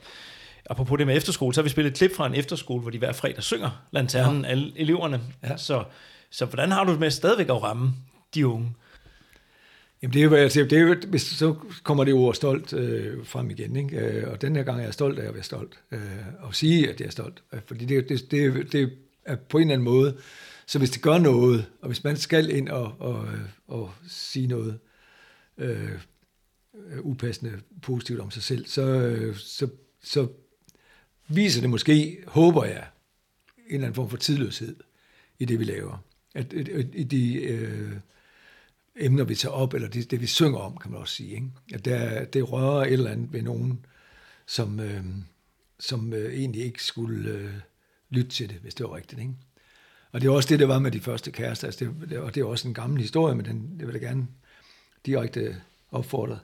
apropos 0.71 0.99
det 0.99 1.07
med 1.07 1.17
efterskole, 1.17 1.55
så 1.55 1.61
har 1.61 1.65
vi 1.65 1.71
spillet 1.71 1.91
et 1.91 1.99
klip 1.99 2.17
fra 2.17 2.27
en 2.27 2.35
efterskole, 2.35 2.83
hvor 2.83 2.91
de 2.91 2.99
hver 2.99 3.13
fredag 3.13 3.43
synger 3.43 3.71
Lanternen, 3.91 4.45
ja. 4.45 4.51
alle 4.51 4.73
eleverne. 4.77 5.21
Ja. 5.43 5.57
Så, 5.57 5.85
så 6.31 6.45
hvordan 6.45 6.73
har 6.73 6.85
du 6.85 6.93
det 6.93 7.01
med 7.01 7.11
stadigvæk 7.11 7.49
at 7.49 7.63
ramme 7.63 7.95
de 8.35 8.47
unge? 8.47 8.75
Jamen 10.03 10.15
det 10.15 10.21
er 10.21 10.25
jo, 10.25 10.35
altså, 10.35 10.61
det 10.61 10.73
er 10.73 10.81
jo, 10.81 10.95
hvis, 11.09 11.23
så 11.23 11.55
kommer 11.83 12.05
det 12.05 12.15
ord 12.15 12.35
stolt 12.35 12.73
øh, 12.73 13.27
frem 13.27 13.51
igen, 13.51 13.77
ikke? 13.77 13.99
Øh, 13.99 14.31
og 14.31 14.43
den 14.43 14.57
her 14.57 14.63
gang 14.63 14.81
er 14.81 14.85
jeg 14.85 14.95
stolt 14.95 15.19
af 15.19 15.29
at 15.29 15.35
være 15.35 15.43
stolt, 15.43 15.81
øh, 15.91 16.01
og 16.41 16.55
sige, 16.55 16.91
at 16.91 17.01
jeg 17.01 17.07
er 17.07 17.11
stolt, 17.11 17.43
øh, 17.53 17.61
fordi 17.67 17.85
det, 17.85 18.09
det, 18.09 18.31
det, 18.31 18.73
det 18.73 18.93
er 19.25 19.37
på 19.37 19.59
en 19.59 19.63
eller 19.63 19.75
anden 19.75 19.85
måde, 19.85 20.17
så 20.67 20.79
hvis 20.79 20.91
det 20.91 21.03
gør 21.03 21.19
noget, 21.19 21.67
og 21.81 21.87
hvis 21.87 22.05
man 22.05 22.17
skal 22.17 22.51
ind 22.51 22.69
og, 22.69 22.95
og, 22.99 23.29
og 23.69 23.93
sige 24.09 24.47
noget 24.47 24.79
øh, 25.59 25.91
upassende 27.01 27.61
positivt 27.83 28.21
om 28.21 28.31
sig 28.31 28.43
selv, 28.43 28.67
så, 28.67 29.17
så, 29.37 29.69
så 30.03 30.29
viser 31.29 31.61
det 31.61 31.71
måske, 31.71 32.19
håber 32.27 32.65
jeg, 32.65 32.87
en 33.57 33.75
eller 33.75 33.87
anden 33.87 33.95
form 33.95 34.11
for 34.11 34.17
tidløshed 34.17 34.77
i 35.39 35.45
det, 35.45 35.59
vi 35.59 35.65
laver. 35.65 36.05
At, 36.35 36.53
at, 36.53 36.69
at 36.69 36.87
i 36.93 37.05
de... 37.05 37.43
Øh, 37.43 37.93
emner, 38.99 39.25
vi 39.25 39.35
tager 39.35 39.53
op, 39.53 39.75
eller 39.75 39.89
det, 39.89 40.11
det 40.11 40.21
vi 40.21 40.27
synger 40.27 40.59
om, 40.59 40.77
kan 40.77 40.91
man 40.91 41.01
også 41.01 41.15
sige. 41.15 41.31
Ikke? 41.35 41.51
At 41.75 41.85
der, 41.85 42.25
det 42.25 42.53
rører 42.53 42.85
et 42.85 42.93
eller 42.93 43.11
andet 43.11 43.33
ved 43.33 43.43
nogen, 43.43 43.87
som, 44.47 44.81
øh, 44.81 45.05
som 45.79 46.13
øh, 46.13 46.35
egentlig 46.35 46.63
ikke 46.63 46.85
skulle 46.85 47.31
øh, 47.31 47.51
lytte 48.11 48.31
til 48.31 48.49
det, 48.49 48.57
hvis 48.57 48.75
det 48.75 48.87
var 48.87 48.97
rigtigt. 48.97 49.21
Ikke? 49.21 49.33
Og 50.13 50.21
det 50.21 50.27
er 50.27 50.33
også 50.33 50.49
det, 50.49 50.59
der 50.59 50.67
var 50.67 50.79
med 50.79 50.91
de 50.91 51.01
første 51.01 51.31
kærester, 51.31 51.67
altså 51.67 51.85
det, 51.85 52.11
det, 52.11 52.19
og 52.19 52.35
det 52.35 52.41
er 52.41 52.45
også 52.45 52.69
en 52.69 52.75
gammel 52.75 53.01
historie, 53.01 53.35
men 53.35 53.45
den, 53.45 53.77
det 53.79 53.87
vil 53.87 53.93
jeg 53.93 54.03
gerne 54.03 54.27
direkte 55.07 55.57
opfordre. 55.91 56.39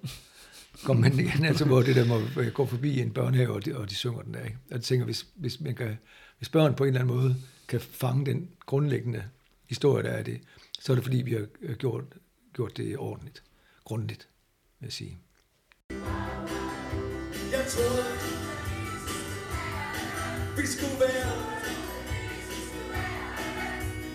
Kom 0.85 0.97
med 0.97 1.13
igen, 1.13 1.45
altså 1.51 1.65
hvor 1.65 1.83
det 1.83 1.97
der 1.97 2.07
må 2.07 2.21
gå 2.55 2.67
forbi 2.67 3.01
en 3.01 3.11
børnehave, 3.11 3.53
og 3.53 3.65
de, 3.65 3.77
og 3.77 3.91
de 3.91 3.95
synger 3.95 4.23
den 4.23 4.35
der. 4.35 4.45
Ikke? 4.45 4.59
Og 4.71 4.75
jeg 4.75 4.83
tænker, 4.83 5.05
hvis, 5.05 5.27
hvis, 5.35 5.61
man 5.61 5.75
kan, 5.75 5.99
hvis 6.39 6.49
børn 6.49 6.75
på 6.75 6.85
en 6.85 6.89
eller 6.89 7.01
anden 7.01 7.17
måde 7.17 7.37
kan 7.69 7.81
fange 7.81 8.27
den 8.27 8.49
grundlæggende 8.67 9.25
historie, 9.67 10.03
der 10.03 10.11
er 10.11 10.23
det, 10.23 10.41
så 10.81 10.93
er 10.93 10.95
det 10.95 11.05
fordi, 11.05 11.17
vi 11.17 11.33
har 11.33 11.47
øh, 11.63 11.77
gjort, 11.77 12.05
gjort 12.55 12.77
det 12.77 12.99
ordentligt, 12.99 13.43
grundigt, 13.85 14.29
vil 14.81 14.87
jeg 14.87 14.93
sige. 14.93 15.19
Jeg 17.51 17.67
troede, 17.69 18.05
vi 20.57 20.67
skulle 20.67 21.01
være 21.01 21.31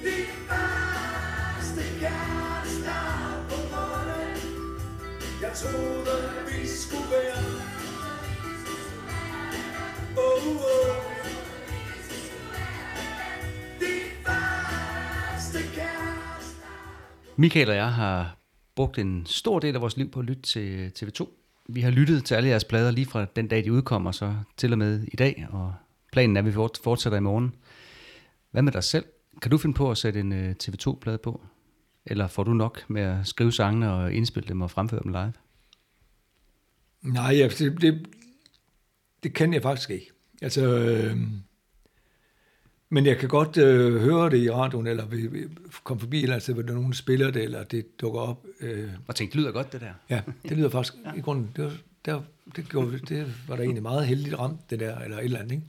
de 0.03 0.26
første 0.48 1.82
kærester 1.99 3.02
på 3.49 3.57
månen. 3.74 4.38
Jeg 5.41 5.52
troede, 5.56 6.18
vi 6.48 6.68
skulle 6.68 7.11
være 7.11 7.44
oh, 10.18 10.48
oh. 10.48 10.99
Michael 17.40 17.70
og 17.70 17.76
jeg 17.76 17.94
har 17.94 18.38
brugt 18.76 18.98
en 18.98 19.26
stor 19.26 19.60
del 19.60 19.76
af 19.76 19.82
vores 19.82 19.98
liv 19.98 20.11
på 20.11 20.20
at 20.20 20.26
lytte 20.26 20.41
til 20.41 20.91
TV2. 20.99 21.28
Vi 21.70 21.82
har 21.82 21.91
lyttet 21.91 22.26
til 22.26 22.36
alle 22.36 22.49
jeres 22.49 22.64
plader 22.64 22.91
lige 22.91 23.06
fra 23.06 23.26
den 23.36 23.48
dag, 23.48 23.64
de 23.64 23.74
udkommer, 23.74 24.11
så 24.11 24.36
til 24.57 24.72
og 24.72 24.78
med 24.78 25.03
i 25.03 25.16
dag, 25.16 25.48
og 25.49 25.74
planen 26.11 26.38
er, 26.38 26.41
at 26.41 26.45
vi 26.45 26.52
fortsætter 26.84 27.18
i 27.18 27.22
morgen. 27.22 27.56
Hvad 28.52 28.61
med 28.61 28.72
dig 28.72 28.84
selv? 28.84 29.06
Kan 29.41 29.52
du 29.52 29.57
finde 29.57 29.76
på 29.76 29.91
at 29.91 29.98
sætte 29.98 30.20
en 30.20 30.32
øh, 30.32 30.56
TV2-plade 30.64 31.18
på? 31.18 31.41
Eller 32.06 32.28
får 32.28 32.44
du 32.44 32.53
nok 32.53 32.90
med 32.90 33.02
at 33.02 33.28
skrive 33.28 33.52
sangene 33.52 33.94
og 33.94 34.14
indspille 34.14 34.49
dem 34.49 34.61
og 34.61 34.72
fremføre 34.72 35.03
dem 35.03 35.11
live? 35.11 35.34
Nej, 37.02 37.34
det, 37.60 37.82
det, 37.82 38.07
det 39.24 39.34
kan 39.34 39.53
jeg 39.53 39.61
faktisk 39.61 39.90
ikke. 39.90 40.11
Altså, 40.41 40.68
øh, 40.68 41.18
men 42.90 43.06
jeg 43.06 43.18
kan 43.18 43.30
godt 43.30 43.57
øh, 43.57 44.02
høre 44.02 44.30
det 44.30 44.38
i 44.38 44.52
radioen, 44.52 44.88
eller 44.88 45.06
vi, 45.06 45.28
vi 45.28 45.48
komme 45.84 45.99
forbi, 45.99 46.24
eller 46.24 46.34
altså, 46.34 46.53
hvor 46.53 46.61
der 46.61 46.70
er 46.70 46.76
nogen, 46.76 46.94
spiller 46.94 47.32
det, 47.32 47.44
eller 47.44 47.64
det 47.64 48.02
dukker 48.02 48.20
op. 48.20 48.45
Øh. 48.60 48.90
Og 49.07 49.16
tænkte, 49.16 49.34
det 49.34 49.41
lyder 49.41 49.52
godt, 49.52 49.74
det 49.74 49.82
der. 49.82 49.94
Ja, 50.10 50.22
det 50.44 50.57
lyder 50.57 50.70
faktisk, 50.80 50.94
ja. 51.06 51.14
i 51.18 51.22
grunden, 51.22 51.52
det 51.56 51.64
var, 51.64 51.74
der, 52.06 52.22
det, 52.56 52.70
gjorde, 52.70 52.99
det 52.99 53.34
var 53.48 53.56
der 53.56 53.64
egentlig 53.64 53.84
meget 53.84 54.07
heldigt 54.07 54.40
ramt, 54.40 54.70
det 54.70 54.80
der, 54.80 54.99
eller 54.99 55.18
et 55.18 55.24
eller 55.24 55.40
andet, 55.40 55.52
ikke? 55.52 55.64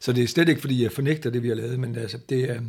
Så 0.00 0.12
det 0.12 0.24
er 0.24 0.28
slet 0.28 0.48
ikke, 0.48 0.60
fordi 0.60 0.82
jeg 0.82 0.92
fornægter 0.92 1.30
det, 1.30 1.42
vi 1.42 1.48
har 1.48 1.54
lavet, 1.54 1.80
men 1.80 1.96
altså, 1.96 2.18
det 2.28 2.50
er... 2.50 2.60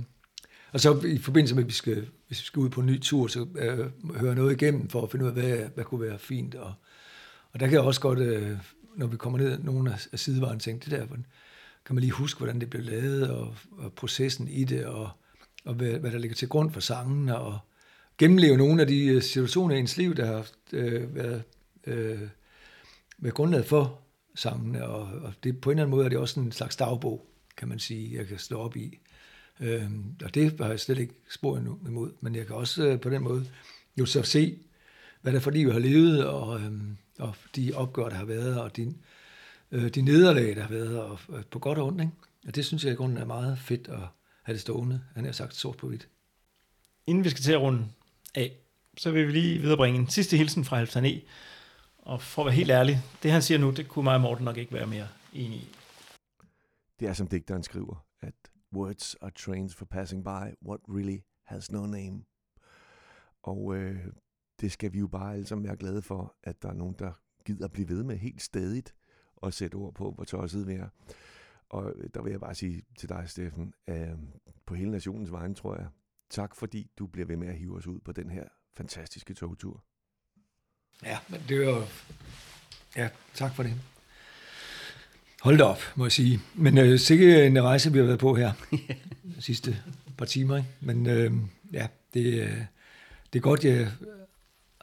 Og 0.72 0.80
så 0.80 1.02
i 1.06 1.18
forbindelse 1.18 1.56
med, 1.56 1.64
at 1.64 1.68
vi 1.68 1.74
skal, 1.74 2.08
hvis 2.28 2.42
vi 2.42 2.46
skal 2.46 2.60
ud 2.60 2.70
på 2.70 2.82
en 2.82 2.86
ny 2.86 3.02
tur, 3.02 3.28
så 3.28 3.48
øh, 3.56 4.16
høre 4.16 4.36
noget 4.36 4.52
igennem, 4.52 4.90
for 4.90 5.04
at 5.04 5.12
finde 5.12 5.26
ud 5.26 5.30
af, 5.30 5.36
hvad, 5.36 5.58
hvad 5.76 5.84
kunne 5.84 6.02
være 6.02 6.20
fint. 6.20 6.56
Og, 6.56 6.74
og 7.52 7.60
der 7.60 7.68
kan 7.68 7.74
jeg 7.74 7.82
også 7.82 8.02
godt, 8.02 8.20
øh, 8.20 8.58
når 8.96 9.08
vi 9.08 9.18
kommer 9.18 9.40
ned 9.40 9.60
nogle 9.60 9.94
af 10.12 10.20
sidevejen, 10.20 10.60
tænke, 10.60 10.84
det 10.84 11.00
der, 11.00 11.06
hvordan, 11.06 11.26
kan 11.86 11.96
man 11.96 12.02
lige 12.02 12.12
huske, 12.12 12.38
hvordan 12.38 12.60
det 12.60 12.70
blev 12.70 12.84
lavet, 12.84 13.30
og, 13.30 13.56
og 13.72 13.94
processen 13.94 14.48
i 14.48 14.64
det, 14.64 14.86
og, 14.86 15.10
og 15.66 15.74
hvad, 15.74 15.92
hvad 15.92 16.12
der 16.12 16.18
ligger 16.18 16.36
til 16.36 16.50
grund 16.50 16.72
for 16.72 16.80
sangen, 16.80 17.30
og 17.30 17.60
gennemleve 18.18 18.58
nogle 18.58 18.82
af 18.82 18.88
de 18.88 19.06
øh, 19.06 19.22
situationer 19.22 19.76
i 19.76 19.80
ens 19.80 19.98
liv, 19.98 20.16
der 20.16 20.26
har 20.26 20.48
øh, 20.74 21.16
været, 21.16 21.44
øh, 21.88 22.22
været 23.18 23.36
grundlaget 23.36 23.66
for 23.66 24.02
sangene, 24.36 24.88
og, 24.88 25.02
og 25.22 25.34
det, 25.44 25.62
på 25.62 25.72
en 25.72 25.78
eller 25.78 25.84
anden 25.84 25.96
måde 25.96 26.06
er 26.06 26.10
det 26.10 26.18
også 26.18 26.40
en 26.40 26.52
slags 26.52 26.76
dagbog, 26.76 27.28
kan 27.58 27.68
man 27.68 27.80
sige, 27.80 28.18
jeg 28.18 28.28
kan 28.28 28.38
slå 28.38 28.60
op 28.60 28.76
i. 28.76 29.00
Øh, 29.60 29.92
og 30.24 30.36
det 30.36 30.60
har 30.60 30.70
jeg 30.70 30.80
slet 30.80 31.00
ikke 31.00 31.14
spor 31.30 31.58
endnu 31.58 31.80
imod, 31.88 32.12
men 32.22 32.36
jeg 32.36 32.48
kan 32.48 32.56
også 32.56 32.88
øh, 32.88 33.00
på 33.00 33.10
den 33.10 33.24
måde 33.24 33.46
jo 33.98 34.06
så 34.06 34.24
se, 34.24 34.60
hvad 35.22 35.34
der 35.34 35.40
for 35.40 35.52
liv 35.52 35.72
har 35.72 35.80
levet, 35.80 36.26
og, 36.26 36.60
øh, 36.60 36.72
og 37.20 37.36
de 37.56 37.72
opgør, 37.76 38.10
der 38.10 38.16
har 38.16 38.26
været, 38.26 38.62
og 38.62 38.78
de, 38.78 38.94
øh, 39.72 39.90
de 39.90 40.02
nederlag, 40.02 40.56
der 40.56 40.62
har 40.62 40.70
været, 40.70 41.02
og, 41.02 41.20
og 41.28 41.46
på 41.52 41.60
godt 41.60 41.78
og 41.78 41.88
ondt. 41.88 42.02
Ikke? 42.02 42.14
Og 42.48 42.56
det 42.56 42.66
synes 42.66 42.86
jeg 42.86 42.94
i 42.94 42.96
grunden 42.96 43.18
er 43.18 43.26
meget 43.26 43.60
fedt 43.60 43.88
at 43.88 44.00
have 44.44 44.54
det 44.54 44.62
stående. 44.62 45.02
Han 45.16 45.26
har 45.26 45.32
sagt 45.32 45.56
sort 45.56 45.78
på 45.78 45.88
hvidt. 45.88 46.10
Inden 47.08 47.24
vi 47.24 47.30
skal 47.30 47.44
til 47.44 47.52
at 47.52 47.62
runde 47.62 47.88
af, 48.36 48.58
så 48.98 49.12
vil 49.12 49.28
vi 49.28 49.32
lige 49.32 49.60
viderebringe 49.60 50.00
en 50.00 50.08
sidste 50.08 50.38
hilsen 50.38 50.66
fra 50.66 50.78
Halvdan 50.78 51.06
E. 51.06 51.22
Og 51.98 52.22
for 52.22 52.42
at 52.42 52.46
være 52.46 52.56
helt 52.56 52.72
ærlig, 52.72 53.02
det 53.24 53.32
han 53.32 53.42
siger 53.42 53.58
nu, 53.58 53.72
det 53.72 53.88
kunne 53.88 54.04
mig 54.04 54.16
og 54.16 54.22
Morten 54.22 54.46
nok 54.46 54.58
ikke 54.58 54.74
være 54.74 54.88
mere 54.88 55.08
enige 55.34 55.62
i. 55.62 55.76
Det 57.00 57.08
er 57.08 57.14
som 57.14 57.28
digteren 57.28 57.64
skriver, 57.64 58.06
at 58.22 58.34
words 58.74 59.16
are 59.22 59.32
trains 59.32 59.76
for 59.76 59.86
passing 59.86 60.24
by 60.24 60.68
what 60.68 60.80
really 60.90 61.18
has 61.46 61.72
no 61.72 61.86
name. 61.86 62.24
Og 63.44 63.76
øh, 63.76 64.06
det 64.62 64.72
skal 64.72 64.94
vi 64.94 65.00
jo 65.00 65.08
bare 65.08 65.34
alle 65.34 65.46
sammen 65.46 65.68
være 65.68 65.78
glade 65.78 66.02
for, 66.02 66.36
at 66.44 66.62
der 66.62 66.70
er 66.70 66.74
nogen, 66.74 66.96
der 67.00 67.12
gider 67.46 67.66
at 67.66 67.72
blive 67.72 67.90
ved 67.90 68.04
med 68.04 68.18
helt 68.18 68.42
stadigt 68.42 68.96
og 69.42 69.54
sætte 69.54 69.76
ord 69.76 69.94
på, 69.94 70.12
hvor 70.12 70.24
tosset 70.24 70.68
vi 70.68 70.74
er. 70.74 70.88
Og 71.70 71.94
der 72.14 72.22
vil 72.22 72.32
jeg 72.32 72.40
bare 72.40 72.56
sige 72.56 72.82
til 72.98 73.10
dig, 73.10 73.24
Steffen, 73.28 73.74
øh, 73.88 74.10
på 74.66 74.76
hele 74.76 74.92
nationens 74.92 75.32
vegne, 75.32 75.56
tror 75.56 75.76
jeg, 75.76 75.88
tak 76.30 76.56
fordi 76.56 76.92
du 77.00 77.08
bliver 77.08 77.28
ved 77.28 77.38
med 77.38 77.48
at 77.48 77.58
hive 77.58 77.78
os 77.78 77.88
ud 77.88 78.00
på 78.00 78.12
den 78.12 78.30
her 78.30 78.44
fantastiske 78.78 79.34
togtur. 79.34 79.84
Ja, 81.04 81.18
men 81.30 81.42
det 81.50 81.58
er 81.58 81.70
jo... 81.70 81.84
Ja, 82.96 83.10
tak 83.34 83.56
for 83.56 83.64
det. 83.64 83.74
Hold 85.42 85.58
da 85.58 85.64
op, 85.64 85.82
må 85.96 86.06
jeg 86.06 86.12
sige. 86.12 86.40
Men 86.54 86.78
øh, 86.78 87.00
sikkert 87.00 87.48
en 87.48 87.64
rejse, 87.64 87.92
vi 87.92 87.98
har 87.98 88.06
været 88.06 88.20
på 88.20 88.36
her 88.36 88.54
de 88.72 89.42
sidste 89.42 89.84
par 90.18 90.26
timer. 90.26 90.58
Ikke? 90.58 90.70
Men 90.82 91.08
øh, 91.08 91.34
ja, 91.74 91.88
det, 92.14 92.26
øh, 92.42 92.58
det 93.34 93.40
er 93.40 93.44
godt, 93.44 93.66
jeg 93.66 93.92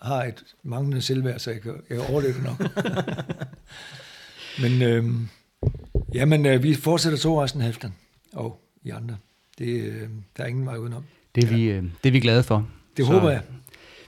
har 0.03 0.25
et 0.25 0.45
manglende 0.63 1.03
selvværd, 1.03 1.39
så 1.39 1.51
jeg 1.51 1.61
kan, 1.61 1.73
jeg 1.89 1.99
kan 1.99 2.11
overleve 2.11 2.35
det 2.35 2.43
nok. 2.43 2.59
men 4.61 4.83
øh, 4.83 5.05
ja, 6.15 6.25
men 6.25 6.47
øh, 6.47 6.63
vi 6.63 6.75
fortsætter 6.75 7.19
to 7.19 7.43
resten 7.43 7.61
af 7.61 7.65
halvdagen, 7.65 7.95
og 8.33 8.61
i 8.83 8.91
andre. 8.91 9.17
Det, 9.59 9.67
øh, 9.67 10.09
der 10.37 10.43
er 10.43 10.47
ingen 10.47 10.67
vej 10.67 10.77
udenom. 10.77 11.05
Det 11.35 11.45
er, 11.45 11.49
vi, 11.49 11.63
øh, 11.63 11.83
det 11.83 12.09
er 12.09 12.13
vi 12.13 12.21
glade 12.21 12.43
for. 12.43 12.69
Det 12.97 13.07
håber 13.07 13.31
jeg. 13.31 13.43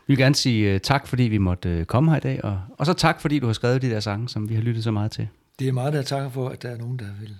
Vi 0.07 0.13
vil 0.13 0.19
gerne 0.19 0.35
sige 0.35 0.75
uh, 0.75 0.81
tak, 0.81 1.07
fordi 1.07 1.23
vi 1.23 1.39
måtte 1.39 1.79
uh, 1.79 1.85
komme 1.85 2.11
her 2.11 2.17
i 2.17 2.21
dag, 2.21 2.45
og, 2.45 2.61
og 2.79 2.87
så 2.87 2.93
tak, 2.93 3.21
fordi 3.21 3.39
du 3.39 3.47
har 3.47 3.53
skrevet 3.53 3.83
de 3.83 3.91
der 3.91 4.01
sange, 4.01 4.29
som 4.29 4.49
vi 4.49 4.55
har 4.55 4.63
lyttet 4.63 4.85
så 4.85 4.91
meget 4.91 5.11
til. 5.11 5.29
Det 5.59 5.69
er 5.69 5.73
meget, 5.73 5.93
der 5.93 6.03
takker 6.03 6.31
for, 6.31 6.49
at 6.49 6.63
der 6.63 6.69
er 6.69 6.79
nogen, 6.79 6.99
der 6.99 7.07
vil 7.21 7.37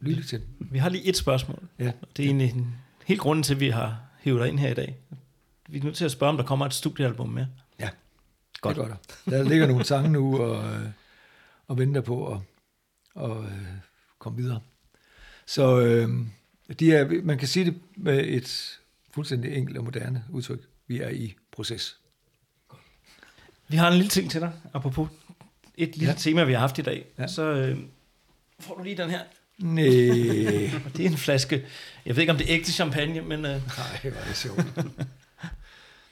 lytte 0.00 0.22
til. 0.22 0.40
Vi 0.58 0.78
har 0.78 0.88
lige 0.88 1.04
et 1.04 1.16
spørgsmål. 1.16 1.58
Ja. 1.78 1.92
Det 2.16 2.22
er 2.22 2.26
egentlig 2.26 2.50
en 2.50 2.74
helt 3.06 3.20
grunden 3.20 3.42
til, 3.42 3.54
at 3.54 3.60
vi 3.60 3.68
har 3.68 3.96
hævet 4.20 4.40
dig 4.40 4.48
ind 4.48 4.58
her 4.58 4.70
i 4.70 4.74
dag. 4.74 4.96
Vi 5.68 5.78
er 5.78 5.84
nødt 5.84 5.96
til 5.96 6.04
at 6.04 6.10
spørge, 6.10 6.30
om 6.30 6.36
der 6.36 6.44
kommer 6.44 6.66
et 6.66 6.74
studiealbum 6.74 7.28
mere. 7.28 7.46
Ja, 7.80 7.88
Godt. 8.60 8.76
det 8.76 8.84
gør 8.84 8.96
der. 9.26 9.30
Der 9.38 9.48
ligger 9.48 9.66
nogle 9.66 9.84
sange 9.84 10.10
nu 10.10 10.38
og, 10.38 10.64
øh, 10.64 10.86
og 11.70 11.78
venter 11.78 12.00
på 12.00 12.32
at 12.32 12.38
og, 13.14 13.44
øh, 13.44 13.66
komme 14.18 14.38
videre. 14.42 14.60
Så 15.46 15.80
øh, 15.80 16.08
de 16.80 16.92
er, 16.94 17.22
man 17.22 17.38
kan 17.38 17.48
sige 17.48 17.64
det 17.64 17.80
med 17.96 18.24
et 18.28 18.78
fuldstændig 19.14 19.54
enkelt 19.56 19.78
og 19.78 19.84
moderne 19.84 20.24
udtryk. 20.30 20.60
Vi 20.86 21.00
er 21.00 21.08
i 21.08 21.34
proces. 21.52 21.96
Vi 23.68 23.76
har 23.76 23.88
en 23.88 23.94
lille 23.94 24.08
ting 24.08 24.30
til 24.30 24.40
dig, 24.40 24.52
apropos 24.74 25.08
et 25.76 25.96
lille 25.96 26.12
Ja. 26.12 26.18
tema, 26.18 26.44
vi 26.44 26.52
har 26.52 26.60
haft 26.60 26.78
i 26.78 26.82
dag. 26.82 27.06
Ja. 27.18 27.26
Så 27.26 27.42
øh, 27.42 27.78
får 28.60 28.74
du 28.74 28.82
lige 28.82 28.96
den 28.96 29.10
her. 29.10 29.20
Og 30.84 30.96
det 30.96 31.06
er 31.06 31.10
en 31.10 31.16
flaske, 31.16 31.66
jeg 32.06 32.16
ved 32.16 32.20
ikke, 32.22 32.32
om 32.32 32.38
det 32.38 32.50
er 32.50 32.56
ægte 32.58 32.72
champagne, 32.72 33.20
men... 33.20 33.44
Øh, 33.44 33.50
Nej, 33.52 33.60
var 34.04 34.24
det 34.28 34.36
sjovt. 34.36 34.64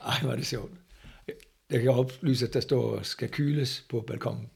Ej, 0.06 0.18
var 0.22 0.36
det 0.36 0.46
sjovt. 0.46 0.72
Jeg 1.70 1.80
kan 1.80 1.90
oplyse, 1.90 2.46
at 2.46 2.54
der 2.54 2.60
står, 2.60 3.02
skal 3.02 3.28
kyles 3.30 3.84
på 3.88 4.00
balkongen. 4.06 4.50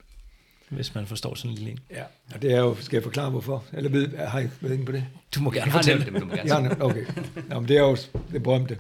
Hvis 0.75 0.95
man 0.95 1.07
forstår 1.07 1.35
sådan 1.35 1.51
en 1.51 1.55
lille 1.55 1.71
en. 1.71 1.79
Ja, 1.91 2.05
og 2.35 2.43
det 2.43 2.53
er 2.53 2.59
jo, 2.59 2.75
skal 2.75 2.97
jeg 2.97 3.03
forklare 3.03 3.31
hvorfor? 3.31 3.65
Eller 3.73 3.91
ved, 3.91 4.17
har 4.17 4.41
I 4.41 4.49
været 4.61 4.75
inde 4.75 4.85
på 4.85 4.93
det? 4.93 5.07
Du 5.35 5.41
må 5.41 5.51
gerne 5.51 5.65
Jeg 5.65 5.73
har 5.73 5.79
fortælle 5.79 6.05
det, 6.05 6.13
men 6.13 6.23
du 6.23 6.29
må 6.29 6.35
gerne 6.35 6.69
Ja, 6.69 6.85
okay. 6.85 7.07
Nå, 7.49 7.61
men 7.61 7.69
det 7.69 7.77
er 7.77 7.81
jo 7.81 7.97
det 8.33 8.43
berømte. 8.43 8.79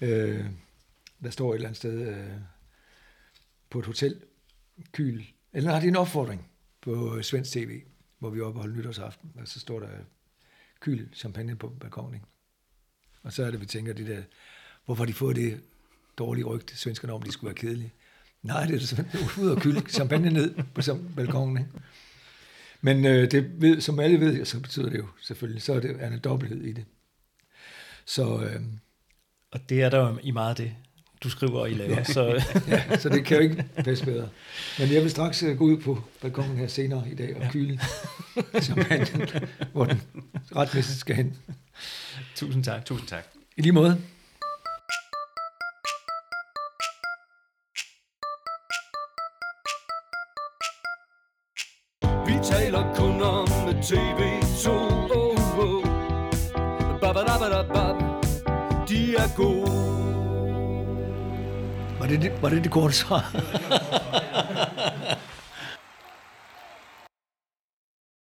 Øh, 0.00 0.44
der 1.22 1.30
står 1.30 1.50
et 1.50 1.54
eller 1.54 1.68
andet 1.68 1.76
sted 1.76 2.08
øh, 2.08 2.26
på 3.70 3.78
et 3.78 3.86
hotel, 3.86 4.20
Kyl. 4.92 5.22
Eller 5.52 5.74
det 5.74 5.84
er 5.84 5.88
en 5.88 5.96
opfordring 5.96 6.50
på 6.80 7.22
svensk 7.22 7.52
tv, 7.52 7.80
hvor 8.18 8.30
vi 8.30 8.40
er 8.40 8.44
oppe 8.44 8.58
og 8.58 8.62
holde 8.62 8.76
nytårsaften, 8.76 9.32
og 9.40 9.48
så 9.48 9.60
står 9.60 9.80
der 9.80 9.88
Kyl 10.80 11.06
champagne 11.14 11.56
på 11.56 11.68
balkonen. 11.68 12.24
Og 13.22 13.32
så 13.32 13.44
er 13.44 13.50
det, 13.50 13.60
vi 13.60 13.66
tænker, 13.66 13.92
det 13.92 14.06
der, 14.06 14.22
hvorfor 14.84 15.02
har 15.02 15.06
de 15.06 15.14
fået 15.14 15.36
det 15.36 15.60
dårlige 16.18 16.44
rygte, 16.44 16.76
svenskerne 16.76 17.12
om, 17.12 17.22
de 17.22 17.32
skulle 17.32 17.48
være 17.48 17.54
kedelige. 17.54 17.92
Nej, 18.46 18.64
det 18.66 18.82
er 18.82 18.86
simpelthen 18.86 19.44
ud 19.44 19.50
og 19.50 19.60
kylde 19.60 19.80
champagne 19.88 20.30
ned 20.30 20.54
på 20.74 20.98
balkonen. 21.16 21.58
Ikke? 21.58 21.70
Men 22.80 23.04
øh, 23.04 23.30
det 23.30 23.60
ved, 23.60 23.80
som 23.80 24.00
alle 24.00 24.20
ved, 24.20 24.44
så 24.44 24.60
betyder 24.60 24.90
det 24.90 24.98
jo 24.98 25.06
selvfølgelig, 25.22 25.62
så 25.62 25.74
er 25.74 25.80
det 25.80 25.96
er 25.98 26.10
en 26.10 26.18
dobbelthed 26.18 26.62
i 26.62 26.72
det. 26.72 26.84
Så, 28.06 28.40
øh, 28.40 28.60
Og 29.50 29.60
det 29.68 29.82
er 29.82 29.88
der 29.88 29.98
jo 29.98 30.18
i 30.22 30.30
meget 30.30 30.58
det, 30.58 30.72
du 31.22 31.30
skriver 31.30 31.60
og 31.60 31.70
I 31.70 31.74
laver. 31.74 31.96
Ja. 31.96 32.04
Så, 32.04 32.44
ja, 32.68 32.98
så 32.98 33.08
det 33.08 33.24
kan 33.24 33.36
jo 33.36 33.42
ikke 33.42 33.64
passe 33.84 34.04
bedre. 34.04 34.28
Men 34.78 34.92
jeg 34.92 35.02
vil 35.02 35.10
straks 35.10 35.42
øh, 35.42 35.58
gå 35.58 35.64
ud 35.64 35.76
på 35.76 36.02
balkonen 36.22 36.56
her 36.56 36.66
senere 36.66 37.10
i 37.10 37.14
dag 37.14 37.36
og 37.36 37.42
ja. 37.42 37.50
kyle 37.50 37.80
champagne, 38.62 39.28
hvor 39.72 39.84
den 39.84 40.02
retmæssigt 40.56 40.98
skal 40.98 41.16
hen. 41.16 41.36
tusind 42.34 42.64
tak. 42.64 42.84
Tusind 42.84 43.08
tak. 43.08 43.24
I 43.56 43.62
lige 43.62 43.72
måde. 43.72 44.00
TV2 53.86 54.66
oh, 55.14 55.58
oh. 55.58 55.82
Babadabadabab. 57.00 57.96
De 58.88 59.14
er 59.14 59.36
gode 59.36 59.70
Var 61.98 62.06
det 62.06 62.22
det, 62.22 62.32
var 62.42 62.48
det, 62.48 62.64
det 62.64 62.70
korte 62.70 62.94
svar? 62.94 63.30